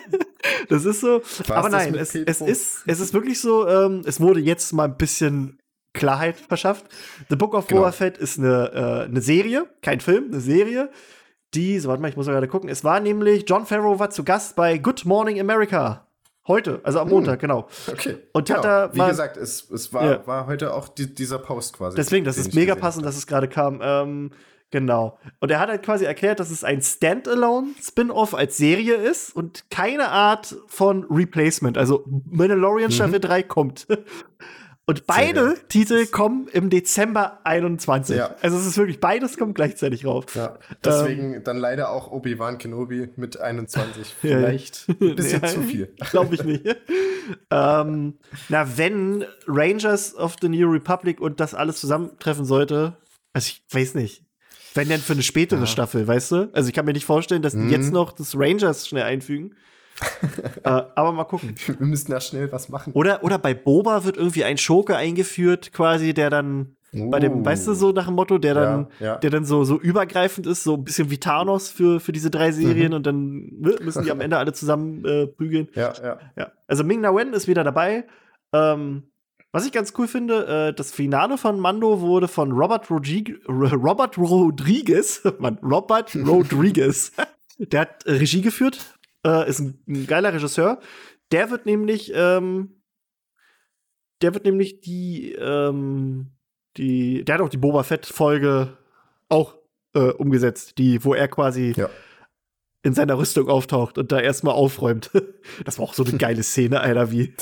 Das 0.68 0.84
ist 0.84 1.00
so. 1.00 1.22
War's 1.46 1.50
Aber 1.50 1.68
nein, 1.68 1.94
es, 1.94 2.14
es, 2.14 2.40
ist, 2.40 2.82
es 2.86 3.00
ist 3.00 3.14
wirklich 3.14 3.40
so, 3.40 3.66
ähm, 3.68 4.02
es 4.04 4.20
wurde 4.20 4.40
jetzt 4.40 4.72
mal 4.72 4.84
ein 4.84 4.96
bisschen 4.96 5.58
Klarheit 5.92 6.36
verschafft. 6.36 6.86
The 7.28 7.36
Book 7.36 7.54
of 7.54 7.66
genau. 7.66 7.82
Boba 7.82 7.92
Fett 7.92 8.18
ist 8.18 8.38
eine, 8.38 8.72
äh, 8.72 9.04
eine 9.04 9.20
Serie, 9.20 9.68
kein 9.82 10.00
Film, 10.00 10.26
eine 10.32 10.40
Serie. 10.40 10.90
Die, 11.54 11.78
so 11.78 11.88
warte 11.88 12.02
mal, 12.02 12.08
ich 12.08 12.16
muss 12.16 12.26
gerade 12.26 12.48
gucken. 12.48 12.68
Es 12.68 12.84
war 12.84 13.00
nämlich, 13.00 13.44
John 13.48 13.64
Farrow 13.64 13.98
war 13.98 14.10
zu 14.10 14.22
Gast 14.22 14.54
bei 14.54 14.76
Good 14.76 15.06
Morning 15.06 15.40
America. 15.40 16.07
Heute, 16.48 16.80
also 16.82 16.98
am. 17.00 17.08
Montag, 17.10 17.34
hm. 17.34 17.48
genau. 17.48 17.68
Okay. 17.86 18.16
Und 18.32 18.48
genau. 18.48 18.58
hat 18.58 18.64
da 18.64 18.94
Wie 18.94 19.06
gesagt, 19.06 19.36
es, 19.36 19.70
es 19.70 19.92
war, 19.92 20.04
ja. 20.04 20.26
war 20.26 20.46
heute 20.46 20.72
auch 20.72 20.88
die, 20.88 21.14
dieser 21.14 21.38
Post 21.38 21.74
quasi. 21.74 21.96
Deswegen, 21.96 22.24
das 22.24 22.38
ist 22.38 22.54
mega 22.54 22.74
passend, 22.74 23.04
dass 23.04 23.16
es 23.16 23.26
gerade 23.26 23.48
kam. 23.48 23.80
Ähm, 23.82 24.30
genau. 24.70 25.18
Und 25.40 25.50
er 25.50 25.60
hat 25.60 25.68
halt 25.68 25.82
quasi 25.82 26.06
erklärt, 26.06 26.40
dass 26.40 26.50
es 26.50 26.64
ein 26.64 26.80
Standalone-Spin-Off 26.80 28.34
als 28.34 28.56
Serie 28.56 28.94
ist 28.94 29.36
und 29.36 29.70
keine 29.70 30.08
Art 30.08 30.56
von 30.66 31.04
Replacement. 31.10 31.76
Also 31.76 32.04
Mandalorian 32.06 32.90
mhm. 32.90 32.94
Staffel 32.94 33.20
3 33.20 33.42
kommt. 33.42 33.86
Und 34.88 35.06
beide 35.06 35.54
Titel 35.68 36.06
kommen 36.06 36.48
im 36.50 36.70
Dezember 36.70 37.40
21. 37.44 38.16
Ja. 38.16 38.34
Also 38.40 38.56
es 38.56 38.64
ist 38.64 38.78
wirklich, 38.78 39.00
beides 39.00 39.36
kommt 39.36 39.54
gleichzeitig 39.54 40.06
rauf. 40.06 40.34
Ja. 40.34 40.58
Deswegen 40.82 41.34
ähm, 41.34 41.44
dann 41.44 41.58
leider 41.58 41.90
auch 41.90 42.10
Obi-Wan 42.10 42.56
Kenobi 42.56 43.10
mit 43.16 43.38
21. 43.38 44.06
Vielleicht 44.22 44.86
ein 44.88 45.14
bisschen 45.14 45.44
zu 45.46 45.60
viel. 45.60 45.92
Glaube 46.10 46.36
ich 46.36 46.42
nicht. 46.42 46.64
ähm, 47.50 48.14
na, 48.48 48.78
wenn 48.78 49.26
Rangers 49.46 50.14
of 50.16 50.36
the 50.40 50.48
New 50.48 50.70
Republic 50.70 51.20
und 51.20 51.38
das 51.38 51.52
alles 51.52 51.80
zusammentreffen 51.80 52.46
sollte, 52.46 52.96
also 53.34 53.48
ich 53.48 53.62
weiß 53.70 53.94
nicht. 53.94 54.24
Wenn 54.72 54.88
denn 54.88 55.00
für 55.00 55.12
eine 55.12 55.22
spätere 55.22 55.60
ja. 55.60 55.66
Staffel, 55.66 56.06
weißt 56.08 56.32
du? 56.32 56.50
Also 56.54 56.70
ich 56.70 56.74
kann 56.74 56.86
mir 56.86 56.94
nicht 56.94 57.04
vorstellen, 57.04 57.42
dass 57.42 57.52
die 57.52 57.58
mhm. 57.58 57.70
jetzt 57.70 57.92
noch 57.92 58.12
das 58.12 58.34
Rangers 58.34 58.88
schnell 58.88 59.02
einfügen. 59.02 59.54
äh, 60.64 60.68
aber 60.68 61.12
mal 61.12 61.24
gucken. 61.24 61.54
Wir 61.66 61.86
müssen 61.86 62.10
da 62.10 62.20
schnell 62.20 62.50
was 62.52 62.68
machen. 62.68 62.92
Oder, 62.92 63.24
oder 63.24 63.38
bei 63.38 63.54
Boba 63.54 64.04
wird 64.04 64.16
irgendwie 64.16 64.44
ein 64.44 64.58
Schurke 64.58 64.96
eingeführt, 64.96 65.72
quasi, 65.72 66.14
der 66.14 66.30
dann 66.30 66.76
uh. 66.94 67.10
bei 67.10 67.20
dem, 67.20 67.44
weißt 67.44 67.66
du, 67.68 67.74
so 67.74 67.92
nach 67.92 68.06
dem 68.06 68.14
Motto, 68.14 68.38
der 68.38 68.54
dann, 68.54 68.86
ja, 69.00 69.06
ja. 69.06 69.16
der 69.16 69.30
dann 69.30 69.44
so, 69.44 69.64
so 69.64 69.78
übergreifend 69.78 70.46
ist, 70.46 70.64
so 70.64 70.74
ein 70.74 70.84
bisschen 70.84 71.10
wie 71.10 71.18
Thanos 71.18 71.70
für, 71.70 72.00
für 72.00 72.12
diese 72.12 72.30
drei 72.30 72.52
Serien 72.52 72.90
mhm. 72.90 72.96
und 72.96 73.06
dann 73.06 73.50
müssen 73.58 74.04
die 74.04 74.10
am 74.10 74.20
Ende 74.20 74.38
alle 74.38 74.52
zusammen 74.52 75.04
äh, 75.04 75.26
prügeln. 75.26 75.68
Ja, 75.74 75.92
ja. 76.02 76.18
ja. 76.36 76.52
Also 76.66 76.84
Ming 76.84 77.00
Na 77.00 77.14
Wen 77.14 77.32
ist 77.32 77.48
wieder 77.48 77.64
dabei. 77.64 78.04
Ähm, 78.52 79.04
was 79.50 79.64
ich 79.64 79.72
ganz 79.72 79.94
cool 79.96 80.06
finde, 80.06 80.68
äh, 80.68 80.74
das 80.74 80.92
Finale 80.92 81.38
von 81.38 81.58
Mando 81.58 82.00
wurde 82.00 82.28
von 82.28 82.52
Robert, 82.52 82.90
Rodrig 82.90 83.40
Robert 83.48 84.18
Rodriguez, 84.18 85.22
Mann, 85.38 85.58
Robert 85.62 86.14
Rodriguez, 86.26 87.12
der 87.58 87.80
hat 87.80 88.04
Regie 88.06 88.42
geführt 88.42 88.97
äh, 89.26 89.48
ist 89.48 89.60
ein, 89.60 89.82
ein, 89.86 90.06
geiler 90.06 90.32
Regisseur. 90.32 90.80
Der 91.32 91.50
wird 91.50 91.66
nämlich, 91.66 92.12
ähm, 92.14 92.82
der 94.22 94.34
wird 94.34 94.44
nämlich 94.44 94.80
die, 94.80 95.32
ähm, 95.32 96.32
die, 96.76 97.24
der 97.24 97.36
hat 97.36 97.42
auch 97.42 97.48
die 97.48 97.56
Boba 97.56 97.82
Fett-Folge 97.82 98.76
auch 99.28 99.56
äh, 99.94 100.10
umgesetzt, 100.12 100.78
die, 100.78 101.04
wo 101.04 101.14
er 101.14 101.28
quasi 101.28 101.74
ja. 101.76 101.88
in 102.82 102.94
seiner 102.94 103.18
Rüstung 103.18 103.48
auftaucht 103.48 103.98
und 103.98 104.12
da 104.12 104.20
erstmal 104.20 104.54
aufräumt. 104.54 105.10
das 105.64 105.78
war 105.78 105.84
auch 105.84 105.94
so 105.94 106.04
eine 106.04 106.18
geile 106.18 106.42
Szene, 106.42 106.80
Alter, 106.80 107.10
wie, 107.10 107.34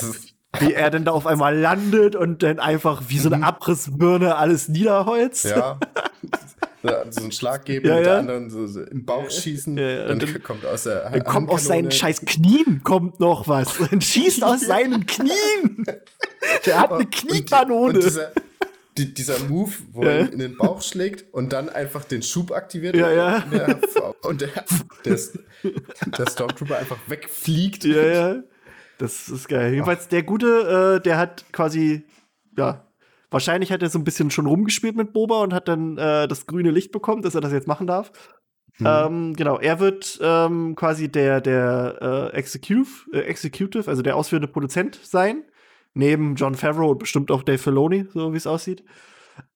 wie 0.59 0.73
er 0.73 0.89
denn 0.89 1.05
da 1.05 1.11
auf 1.11 1.27
einmal 1.27 1.57
landet 1.57 2.15
und 2.15 2.43
dann 2.43 2.59
einfach 2.59 3.03
wie 3.07 3.19
so 3.19 3.29
eine 3.29 3.37
mhm. 3.37 3.43
Abrissbirne 3.43 4.35
alles 4.35 4.67
niederholzt. 4.67 5.45
Ja. 5.45 5.79
so 7.09 7.21
einen 7.21 7.31
Schlag 7.31 7.65
geben 7.65 7.87
ja, 7.87 7.95
und 7.95 7.99
ja. 7.99 8.03
der 8.03 8.17
anderen 8.19 8.49
so, 8.49 8.67
so 8.67 8.81
im 8.81 9.05
Bauch 9.05 9.29
schießen. 9.29 9.77
Ja, 9.77 10.07
dann, 10.07 10.19
dann, 10.19 10.43
kommt 10.43 10.65
aus 10.65 10.83
der 10.83 11.09
Dann 11.09 11.23
kommt 11.23 11.49
aus 11.49 11.65
seinen 11.65 11.91
scheiß 11.91 12.21
Knien 12.21 12.81
kommt 12.83 13.19
noch 13.19 13.47
was. 13.47 13.79
Und 13.91 14.03
schießt 14.03 14.43
aus 14.43 14.61
seinen 14.61 15.05
Knien. 15.05 15.85
Der 16.65 16.79
hat 16.79 16.91
eine 16.91 17.05
Kniekanone. 17.05 17.89
Und, 17.89 17.95
und 17.95 18.03
dieser, 18.03 18.31
die, 18.97 19.13
dieser 19.13 19.39
Move, 19.39 19.71
wo 19.91 20.03
er 20.03 20.21
ihn 20.21 20.27
in 20.33 20.39
den 20.39 20.57
Bauch 20.57 20.81
schlägt 20.81 21.33
und 21.33 21.53
dann 21.53 21.69
einfach 21.69 22.03
den 22.03 22.23
Schub 22.23 22.51
aktiviert. 22.51 22.95
Ja, 22.95 23.11
ja. 23.11 23.43
Und 24.23 24.41
der, 24.41 24.49
der, 25.05 25.19
der 26.17 26.29
Stormtrooper 26.29 26.77
einfach 26.77 26.97
wegfliegt. 27.07 27.83
Ja, 27.83 28.03
ja. 28.03 28.43
Das 28.97 29.29
ist 29.29 29.47
geil. 29.47 29.73
Jedenfalls 29.73 30.07
der 30.07 30.23
Gute, 30.23 30.97
äh, 30.97 31.03
der 31.03 31.17
hat 31.17 31.45
quasi, 31.51 32.05
ja, 32.57 32.86
Wahrscheinlich 33.29 33.71
hat 33.71 33.81
er 33.81 33.89
so 33.89 33.99
ein 33.99 34.03
bisschen 34.03 34.31
schon 34.31 34.45
rumgespielt 34.45 34.95
mit 34.95 35.11
Boba 35.13 35.41
und 35.41 35.53
hat 35.53 35.67
dann 35.67 35.97
äh, 35.97 36.27
das 36.27 36.45
grüne 36.45 36.71
Licht 36.71 36.91
bekommen, 36.91 37.21
dass 37.21 37.35
er 37.35 37.41
das 37.41 37.51
jetzt 37.51 37.67
machen 37.67 37.87
darf. 37.87 38.11
Hm. 38.77 38.85
Ähm, 38.87 39.33
genau, 39.35 39.57
er 39.57 39.79
wird 39.79 40.19
ähm, 40.21 40.75
quasi 40.75 41.09
der, 41.09 41.41
der 41.41 42.31
äh, 42.33 42.37
Executive, 42.37 43.11
äh, 43.11 43.19
Executive, 43.21 43.89
also 43.89 44.01
der 44.01 44.15
ausführende 44.15 44.47
Produzent 44.47 44.99
sein. 45.03 45.43
Neben 45.93 46.35
John 46.35 46.53
Favreau 46.53 46.91
und 46.91 46.99
bestimmt 46.99 47.31
auch 47.31 47.41
Dave 47.41 47.57
Filoni, 47.57 48.05
so 48.13 48.31
wie 48.31 48.37
es 48.37 48.45
aussieht. 48.45 48.83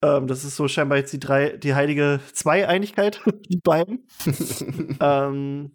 Ähm, 0.02 0.28
das 0.28 0.44
ist 0.44 0.56
so 0.56 0.68
scheinbar 0.68 0.98
jetzt 0.98 1.14
die 1.14 1.20
drei, 1.20 1.56
die 1.58 1.76
heilige 1.76 2.20
Zweieinigkeit, 2.34 3.22
die 3.50 3.58
beiden. 3.58 4.08
ähm, 5.00 5.72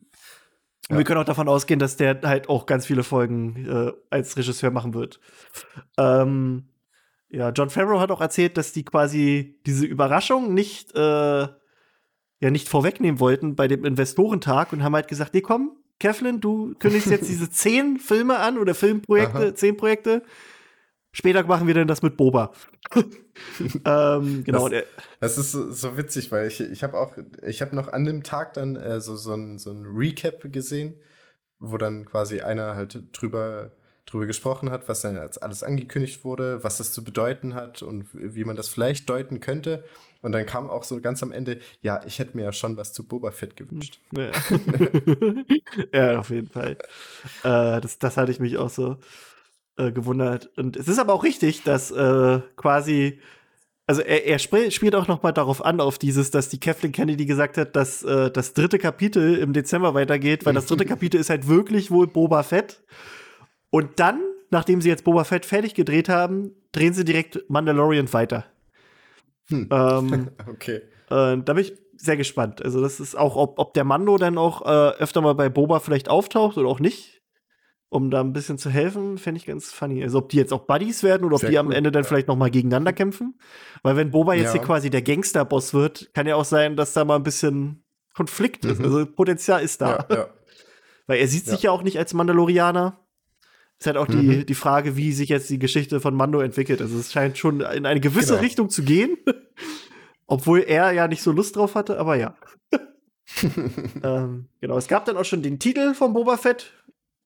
ja. 0.90 0.98
Wir 0.98 1.05
können 1.05 1.20
auch 1.20 1.24
davon 1.24 1.48
ausgehen, 1.48 1.78
dass 1.78 1.97
der 1.97 2.20
halt 2.23 2.48
auch 2.48 2.66
ganz 2.66 2.86
viele 2.86 3.02
Folgen 3.02 3.66
äh, 3.66 3.93
als 4.10 4.36
Regisseur 4.36 4.70
machen 4.70 4.94
wird. 4.94 5.20
Ähm, 5.98 6.68
ja, 7.28 7.51
John 7.51 7.70
Farrow 7.70 8.01
hat 8.01 8.11
auch 8.11 8.20
erzählt, 8.20 8.57
dass 8.57 8.73
die 8.73 8.85
quasi 8.85 9.59
diese 9.66 9.86
Überraschung 9.86 10.55
nicht, 10.55 10.94
äh, 10.94 10.98
ja, 11.01 12.51
nicht 12.51 12.69
vorwegnehmen 12.69 13.20
wollten 13.20 13.57
bei 13.57 13.69
dem 13.69 13.85
Investorentag 13.85 14.73
und 14.73 14.82
haben 14.82 14.94
halt 14.94 15.09
gesagt, 15.09 15.35
nee, 15.35 15.40
komm, 15.40 15.77
Kevlin, 15.98 16.40
du 16.40 16.74
kündigst 16.78 17.11
jetzt 17.11 17.28
diese 17.28 17.51
zehn 17.51 17.98
Filme 17.98 18.39
an 18.39 18.59
oder 18.59 18.74
Filmprojekte, 18.74 19.39
Aha. 19.39 19.55
zehn 19.55 19.77
Projekte. 19.77 20.23
Später 21.12 21.43
machen 21.44 21.66
wir 21.66 21.73
dann 21.73 21.89
das 21.89 22.03
mit 22.03 22.19
Boba. 22.19 22.53
ähm, 23.86 24.44
genau. 24.44 24.69
Das, 24.69 24.85
das, 25.19 25.39
ist 25.39 25.53
so, 25.53 25.73
so, 25.73 25.97
witzig, 25.97 26.31
weil 26.31 26.47
ich, 26.47 26.61
ich 26.61 26.85
habe 26.85 26.98
auch, 26.98 27.16
ich 27.47 27.62
habe 27.62 27.74
noch 27.74 27.89
an 27.89 28.05
dem 28.05 28.23
Tag 28.23 28.53
dann 28.53 28.77
äh, 28.77 29.01
so, 29.01 29.16
so, 29.16 29.32
ein, 29.32 29.59
so 29.59 29.70
ein 29.70 29.86
Recap 29.86 30.53
gesehen, 30.53 30.94
wo 31.59 31.78
dann 31.78 32.05
quasi 32.05 32.43
einer 32.43 32.77
halt 32.77 33.03
drüber 33.12 33.73
drüber 34.06 34.26
gesprochen 34.26 34.70
hat, 34.70 34.88
was 34.88 35.00
dann 35.00 35.18
als 35.18 35.38
alles 35.38 35.62
angekündigt 35.62 36.24
wurde, 36.24 36.62
was 36.62 36.78
das 36.78 36.92
zu 36.92 37.02
bedeuten 37.02 37.54
hat 37.54 37.82
und 37.82 38.06
wie 38.12 38.44
man 38.44 38.56
das 38.56 38.68
vielleicht 38.68 39.10
deuten 39.10 39.40
könnte. 39.40 39.84
Und 40.22 40.32
dann 40.32 40.46
kam 40.46 40.70
auch 40.70 40.84
so 40.84 41.00
ganz 41.00 41.22
am 41.22 41.32
Ende, 41.32 41.58
ja, 41.82 42.00
ich 42.06 42.18
hätte 42.18 42.36
mir 42.36 42.44
ja 42.44 42.52
schon 42.52 42.76
was 42.76 42.92
zu 42.92 43.06
Boba 43.06 43.30
Fett 43.32 43.56
gewünscht. 43.56 44.00
Ja, 44.16 44.30
ja 45.92 46.18
auf 46.20 46.30
jeden 46.30 46.48
Fall. 46.48 46.78
Äh, 47.42 47.80
das, 47.80 47.98
das 47.98 48.16
hatte 48.16 48.32
ich 48.32 48.40
mich 48.40 48.56
auch 48.56 48.70
so 48.70 48.96
äh, 49.76 49.92
gewundert. 49.92 50.50
Und 50.56 50.76
es 50.76 50.88
ist 50.88 50.98
aber 50.98 51.12
auch 51.12 51.24
richtig, 51.24 51.64
dass 51.64 51.90
äh, 51.90 52.40
quasi 52.56 53.20
also 53.88 54.02
er, 54.02 54.26
er 54.26 54.36
sp 54.42 54.70
spielt 54.70 54.96
auch 54.96 55.06
noch 55.06 55.22
mal 55.22 55.32
darauf 55.32 55.64
an, 55.64 55.80
auf 55.80 55.98
dieses, 55.98 56.30
dass 56.30 56.48
die 56.48 56.58
Kathleen 56.58 56.92
Kennedy 56.92 57.24
gesagt 57.24 57.56
hat, 57.56 57.76
dass 57.76 58.02
äh, 58.02 58.30
das 58.30 58.52
dritte 58.52 58.78
Kapitel 58.78 59.36
im 59.36 59.52
Dezember 59.52 59.94
weitergeht, 59.94 60.44
weil 60.44 60.54
das 60.54 60.66
dritte 60.66 60.84
Kapitel 60.86 61.20
ist 61.20 61.30
halt 61.30 61.46
wirklich 61.46 61.90
wohl 61.90 62.06
Boba 62.06 62.42
Fett. 62.42 62.82
Und 63.77 64.01
dann, 64.01 64.23
nachdem 64.48 64.81
sie 64.81 64.89
jetzt 64.89 65.05
Boba 65.05 65.24
Fett 65.24 65.44
fertig 65.44 65.74
gedreht 65.74 66.09
haben, 66.09 66.53
drehen 66.73 66.94
sie 66.94 67.05
direkt 67.05 67.44
Mandalorian 67.51 68.11
weiter. 68.11 68.47
Hm. 69.48 69.69
Ähm, 69.70 70.31
okay. 70.48 70.77
äh, 71.11 71.36
da 71.36 71.36
bin 71.36 71.59
ich 71.59 71.74
sehr 71.94 72.16
gespannt. 72.16 72.65
Also, 72.65 72.81
das 72.81 73.01
ist 73.01 73.19
auch, 73.19 73.36
ob, 73.36 73.59
ob 73.59 73.74
der 73.74 73.85
Mando 73.85 74.16
dann 74.16 74.39
auch 74.39 74.62
äh, 74.62 74.97
öfter 74.97 75.20
mal 75.20 75.35
bei 75.35 75.51
Boba 75.51 75.81
vielleicht 75.81 76.09
auftaucht 76.09 76.57
oder 76.57 76.70
auch 76.70 76.81
nicht. 76.81 77.20
Um 77.90 78.11
da 78.11 78.23
ein 78.23 78.32
bisschen 78.32 78.57
zu 78.57 78.70
helfen, 78.70 79.19
fände 79.19 79.39
ich 79.39 79.44
ganz 79.44 79.70
funny. 79.74 80.03
Also, 80.03 80.20
ob 80.20 80.31
die 80.31 80.39
jetzt 80.39 80.55
auch 80.55 80.65
Buddies 80.66 81.03
werden 81.03 81.27
oder 81.27 81.35
ob 81.35 81.43
Sehr 81.43 81.51
die 81.51 81.59
am 81.59 81.66
cool, 81.66 81.74
Ende 81.74 81.93
dann 81.93 82.05
ja. 82.05 82.09
vielleicht 82.09 82.28
noch 82.28 82.36
mal 82.36 82.51
gegeneinander 82.51 82.94
kämpfen. 82.94 83.39
Weil, 83.82 83.97
wenn 83.97 84.11
Boba 84.11 84.32
jetzt 84.32 84.47
Ja. 84.47 84.53
hier 84.53 84.62
quasi 84.62 84.89
der 84.89 85.03
Gangsterboss 85.03 85.74
wird, 85.74 86.15
kann 86.15 86.27
ja 86.27 86.36
auch 86.36 86.47
sein, 86.47 86.77
dass 86.77 86.94
da 86.94 87.05
mal 87.05 87.16
ein 87.16 87.24
bisschen 87.24 87.85
Konflikt 88.15 88.65
ist. 88.65 88.78
Mhm. 88.78 88.85
Also, 88.86 89.05
Potenzial 89.05 89.62
ist 89.62 89.82
da. 89.82 90.07
Ja. 90.11 90.28
Weil 91.07 91.19
er 91.19 91.28
sieht 91.28 91.44
sich 91.44 91.65
ja 91.65 91.73
auch 91.73 91.82
nicht 91.82 91.98
als 91.98 92.15
Mandalorianer. 92.15 93.05
Ist 93.78 93.86
halt 93.86 93.97
auch 93.98 94.07
die, 94.07 94.16
Mhm. 94.16 94.47
die 94.47 94.55
Frage, 94.55 94.97
wie 94.97 95.12
sich 95.12 95.28
jetzt 95.28 95.51
die 95.51 95.59
Geschichte 95.59 96.01
von 96.01 96.15
Mando 96.15 96.40
entwickelt. 96.40 96.81
Also 96.81 96.98
es 96.98 97.12
scheint 97.12 97.36
schon 97.36 97.61
in 97.61 97.85
eine 97.86 98.01
gewisse 98.01 98.31
Genau. 98.35 98.40
Richtung 98.43 98.70
zu 98.70 98.82
gehen. 98.82 99.16
Obwohl 100.27 100.61
er 100.61 100.93
ja 100.93 101.07
nicht 101.09 101.23
so 101.23 101.31
Lust 101.31 101.57
drauf 101.57 101.74
hatte, 101.74 101.98
aber 101.98 102.16
ja. 102.16 102.35
ähm, 104.03 104.48
genau, 104.61 104.77
es 104.78 104.89
gab 104.89 105.05
dann 105.05 105.16
auch 105.16 105.24
schon 105.24 105.43
den 105.43 105.59
Titel 105.59 105.94
von 105.94 106.12
Boba 106.12 106.36
Fett. 106.36 106.73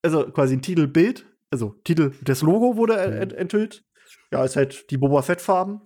Also 0.02 0.24
quasi 0.30 0.54
ein 0.56 0.62
Titelbild. 0.62 1.26
Also 1.50 1.74
Titel, 1.84 2.12
das 2.22 2.42
Logo 2.42 2.76
wurde 2.76 2.94
Mhm. 2.94 3.12
ent 3.22 3.32
enthüllt. 3.32 3.84
Ja, 4.32 4.44
ist 4.44 4.56
halt 4.56 4.90
die 4.90 4.98
Boba 4.98 5.22
Fett-Farben. 5.22 5.80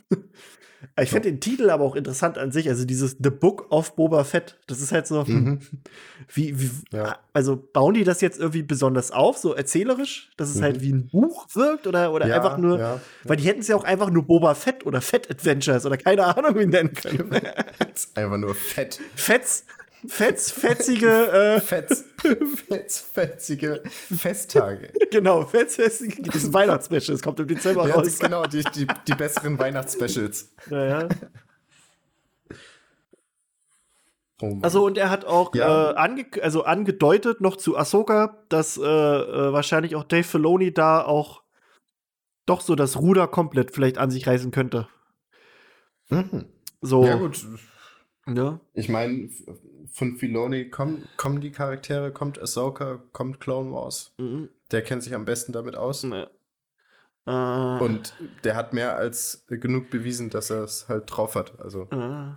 Ich 1.00 1.10
finde 1.10 1.30
den 1.30 1.40
Titel 1.40 1.70
aber 1.70 1.84
auch 1.84 1.96
interessant 1.96 2.38
an 2.38 2.50
sich. 2.52 2.68
Also 2.68 2.84
dieses 2.84 3.16
The 3.22 3.30
Book 3.30 3.66
of 3.70 3.94
Boba 3.96 4.24
Fett. 4.24 4.58
Das 4.66 4.80
ist 4.80 4.92
halt 4.92 5.06
so, 5.06 5.24
Mhm. 5.24 5.60
wie, 6.32 6.60
wie 6.60 6.70
Ja. 6.92 7.18
also 7.32 7.56
bauen 7.56 7.94
die 7.94 8.04
das 8.04 8.20
jetzt 8.20 8.38
irgendwie 8.38 8.62
besonders 8.62 9.10
auf, 9.10 9.36
so 9.38 9.54
erzählerisch, 9.54 10.30
dass 10.36 10.48
es 10.50 10.56
Mhm. 10.56 10.62
halt 10.62 10.80
wie 10.80 10.92
ein 10.92 11.08
Buch 11.08 11.46
wirkt 11.54 11.86
oder, 11.86 12.12
oder 12.12 12.26
Ja, 12.26 12.36
einfach 12.36 12.58
nur, 12.58 12.78
ja. 12.78 13.00
weil 13.24 13.36
die 13.36 13.44
hätten 13.44 13.60
es 13.60 13.68
ja 13.68 13.76
auch 13.76 13.84
einfach 13.84 14.10
nur 14.10 14.24
Boba 14.24 14.54
Fett 14.54 14.84
oder 14.86 15.00
Fett 15.00 15.30
Adventures 15.30 15.86
oder 15.86 15.96
keine 15.96 16.24
Ahnung 16.36 16.58
wie 16.58 16.66
nennen 16.66 16.92
können. 16.92 17.30
Ist 17.94 18.14
einfach 18.16 18.36
nur 18.38 18.54
fett. 18.54 19.00
Fetz, 19.14 19.64
Fetz, 20.06 20.50
fetzige, 20.50 21.08
äh, 21.32 21.60
Fetz, 21.60 22.04
fetz, 22.68 23.00
fetzige 23.00 23.82
Festtage. 23.86 24.92
genau, 25.10 25.44
Fetz, 25.46 25.76
fetzige, 25.76 26.22
das 26.30 26.52
Weihnachtsspecial, 26.52 27.14
das 27.14 27.22
kommt 27.22 27.40
im 27.40 27.46
Dezember 27.48 27.88
Ja, 27.88 27.94
raus. 27.96 28.18
genau, 28.18 28.44
die, 28.46 28.62
die, 28.74 28.86
die 29.08 29.14
besseren 29.14 29.58
Weihnachtsspecials. 29.58 30.52
Naja. 30.68 31.08
Oh. 34.42 34.58
Also 34.62 34.84
und 34.84 34.98
er 34.98 35.10
hat 35.10 35.24
auch 35.24 35.54
Ja. 35.54 35.92
äh, 35.92 35.94
ange 35.94 36.26
also 36.42 36.64
angedeutet 36.64 37.40
noch 37.40 37.56
zu 37.56 37.76
Ahsoka, 37.76 38.44
dass 38.48 38.76
äh, 38.76 38.82
äh, 38.82 39.52
wahrscheinlich 39.52 39.94
auch 39.96 40.04
Dave 40.04 40.24
Filoni 40.24 40.74
da 40.74 41.04
auch 41.04 41.42
doch 42.46 42.60
so 42.60 42.74
das 42.74 42.98
Ruder 42.98 43.28
komplett 43.28 43.72
vielleicht 43.72 43.96
an 43.96 44.10
sich 44.10 44.26
reißen 44.26 44.50
könnte. 44.50 44.88
Mhm. 46.10 46.46
So, 46.82 47.06
Ja, 47.06 47.14
gut. 47.16 47.46
Ja. 48.26 48.60
Ich 48.74 48.88
meine, 48.88 49.28
von 49.96 50.16
Filoni 50.16 50.70
kommen, 50.70 51.08
kommen 51.16 51.40
die 51.40 51.52
Charaktere, 51.52 52.10
kommt 52.12 52.40
Ahsoka, 52.42 53.00
kommt 53.12 53.38
Clone 53.38 53.70
Wars. 53.70 54.12
Mhm. 54.18 54.48
Der 54.72 54.82
kennt 54.82 55.04
sich 55.04 55.14
am 55.14 55.24
besten 55.24 55.52
damit 55.52 55.76
aus. 55.76 56.02
Ja. 56.02 56.26
Äh, 57.26 57.82
Und 57.84 58.12
der 58.42 58.56
hat 58.56 58.72
mehr 58.72 58.96
als 58.96 59.44
genug 59.48 59.90
bewiesen, 59.90 60.30
dass 60.30 60.50
er 60.50 60.64
es 60.64 60.88
halt 60.88 61.04
drauf 61.06 61.36
hat. 61.36 61.60
Also, 61.60 61.82
äh. 61.92 62.34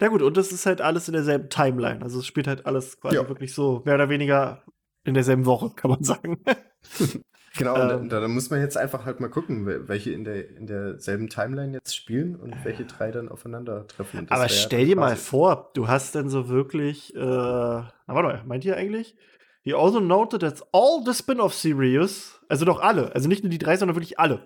Na 0.00 0.08
gut, 0.08 0.22
und 0.22 0.36
das 0.36 0.52
ist 0.52 0.64
halt 0.64 0.80
alles 0.80 1.08
in 1.08 1.14
derselben 1.14 1.48
Timeline. 1.48 2.02
Also 2.02 2.20
es 2.20 2.26
spielt 2.26 2.46
halt 2.46 2.66
alles 2.66 3.00
quasi 3.00 3.16
Ja. 3.16 3.28
wirklich 3.28 3.52
so 3.52 3.82
mehr 3.84 3.96
oder 3.96 4.08
weniger 4.08 4.62
in 5.04 5.14
derselben 5.14 5.44
Woche, 5.44 5.70
kann 5.74 5.90
man 5.90 6.04
sagen. 6.04 6.40
genau, 7.56 7.76
Ähm. 7.76 8.08
da, 8.08 8.20
da 8.20 8.28
muss 8.28 8.50
man 8.50 8.60
jetzt 8.60 8.76
einfach 8.76 9.04
halt 9.04 9.20
mal 9.20 9.28
gucken, 9.28 9.66
wel- 9.66 9.88
welche 9.88 10.10
in, 10.12 10.24
der, 10.24 10.48
in 10.56 10.66
derselben 10.66 11.28
Timeline 11.28 11.72
jetzt 11.72 11.94
spielen 11.96 12.36
und 12.36 12.54
welche 12.64 12.84
drei 12.84 13.10
dann 13.10 13.28
aufeinandertreffen. 13.28 14.26
Aber 14.30 14.42
ja 14.42 14.48
stell 14.48 14.86
dir 14.86 14.96
mal 14.96 15.16
vor, 15.16 15.70
du 15.74 15.88
hast 15.88 16.14
dann 16.14 16.28
so 16.28 16.48
wirklich, 16.48 17.14
äh, 17.14 17.18
na 17.18 17.92
warte 18.06 18.28
mal, 18.28 18.42
meint 18.46 18.64
ihr 18.64 18.76
eigentlich? 18.76 19.16
He 19.62 19.74
also 19.74 20.00
noted 20.00 20.40
that 20.40 20.62
all 20.72 21.02
the 21.04 21.12
Spin-off 21.14 21.54
Series, 21.54 22.40
also 22.48 22.64
doch 22.64 22.80
alle, 22.80 23.14
also 23.14 23.28
nicht 23.28 23.42
nur 23.44 23.50
die 23.50 23.58
drei, 23.58 23.76
sondern 23.76 23.96
wirklich 23.96 24.18
alle. 24.18 24.42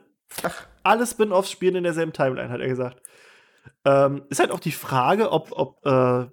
Alle 0.83 1.07
Spin-offs 1.07 1.51
spielen 1.51 1.77
in 1.77 1.85
derselben 1.85 2.13
Timeline, 2.13 2.51
hat 2.51 2.61
er 2.61 2.69
gesagt. 2.69 3.01
Ähm, 3.85 4.23
ist 4.29 4.41
halt 4.41 4.51
auch 4.51 4.61
die 4.61 4.73
Frage, 4.73 5.31
ob, 5.33 5.53
ob 5.53 5.85
äh, 5.87 6.27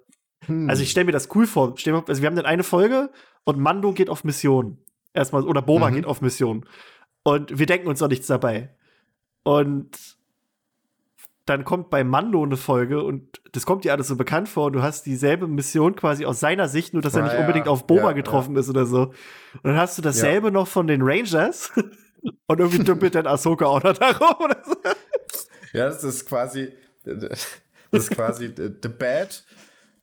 Hm. 0.46 0.68
also 0.68 0.82
ich 0.82 0.90
stelle 0.90 1.06
mir 1.06 1.12
das 1.12 1.34
cool 1.34 1.46
vor. 1.46 1.74
Also 2.06 2.20
wir 2.20 2.26
haben 2.26 2.36
dann 2.36 2.44
eine 2.44 2.64
Folge 2.64 3.08
und 3.44 3.58
Mando 3.58 3.92
geht 3.92 4.10
auf 4.10 4.24
Mission. 4.24 4.76
Erstmal, 5.14 5.44
oder 5.44 5.62
Boba 5.62 5.90
Mhm. 5.90 5.94
geht 5.94 6.06
auf 6.06 6.20
Mission. 6.20 6.66
Und 7.22 7.58
wir 7.58 7.66
denken 7.66 7.88
uns 7.88 8.00
noch 8.00 8.08
nichts 8.08 8.26
dabei. 8.26 8.74
Und 9.44 9.96
dann 11.46 11.64
kommt 11.64 11.90
bei 11.90 12.04
Mando 12.04 12.42
eine 12.42 12.56
Folge 12.56 13.02
und 13.02 13.40
das 13.52 13.66
kommt 13.66 13.84
dir 13.84 13.92
alles 13.92 14.08
so 14.08 14.16
bekannt 14.16 14.48
vor 14.48 14.66
und 14.66 14.72
du 14.72 14.82
hast 14.82 15.04
dieselbe 15.04 15.46
Mission 15.46 15.94
quasi 15.94 16.24
aus 16.24 16.40
seiner 16.40 16.68
Sicht, 16.68 16.94
nur 16.94 17.02
dass 17.02 17.14
er 17.14 17.20
Ah, 17.20 17.24
nicht 17.24 17.34
ja. 17.34 17.40
unbedingt 17.40 17.68
auf 17.68 17.86
Boba 17.86 18.02
Ja, 18.08 18.12
getroffen 18.12 18.56
ist 18.56 18.68
oder 18.70 18.86
so. 18.86 19.08
Und 19.08 19.64
dann 19.64 19.76
hast 19.76 19.98
du 19.98 20.02
dasselbe 20.02 20.50
noch 20.50 20.66
von 20.68 20.86
den 20.86 21.02
Rangers 21.02 21.70
und 22.46 22.60
irgendwie 22.60 22.82
dümpelt 22.82 23.14
dann 23.14 23.26
Ahsoka 23.26 23.66
auch 23.66 23.82
noch 23.82 23.92
darum 23.96 24.36
oder 24.42 24.56
so. 24.64 24.74
Ja, 25.74 25.84
das 25.86 26.02
ist 26.02 26.24
quasi, 26.26 26.72
das 27.04 27.46
ist 27.92 28.10
quasi 28.10 28.46
the, 28.56 28.70
the 28.82 28.88
bad, 28.88 29.44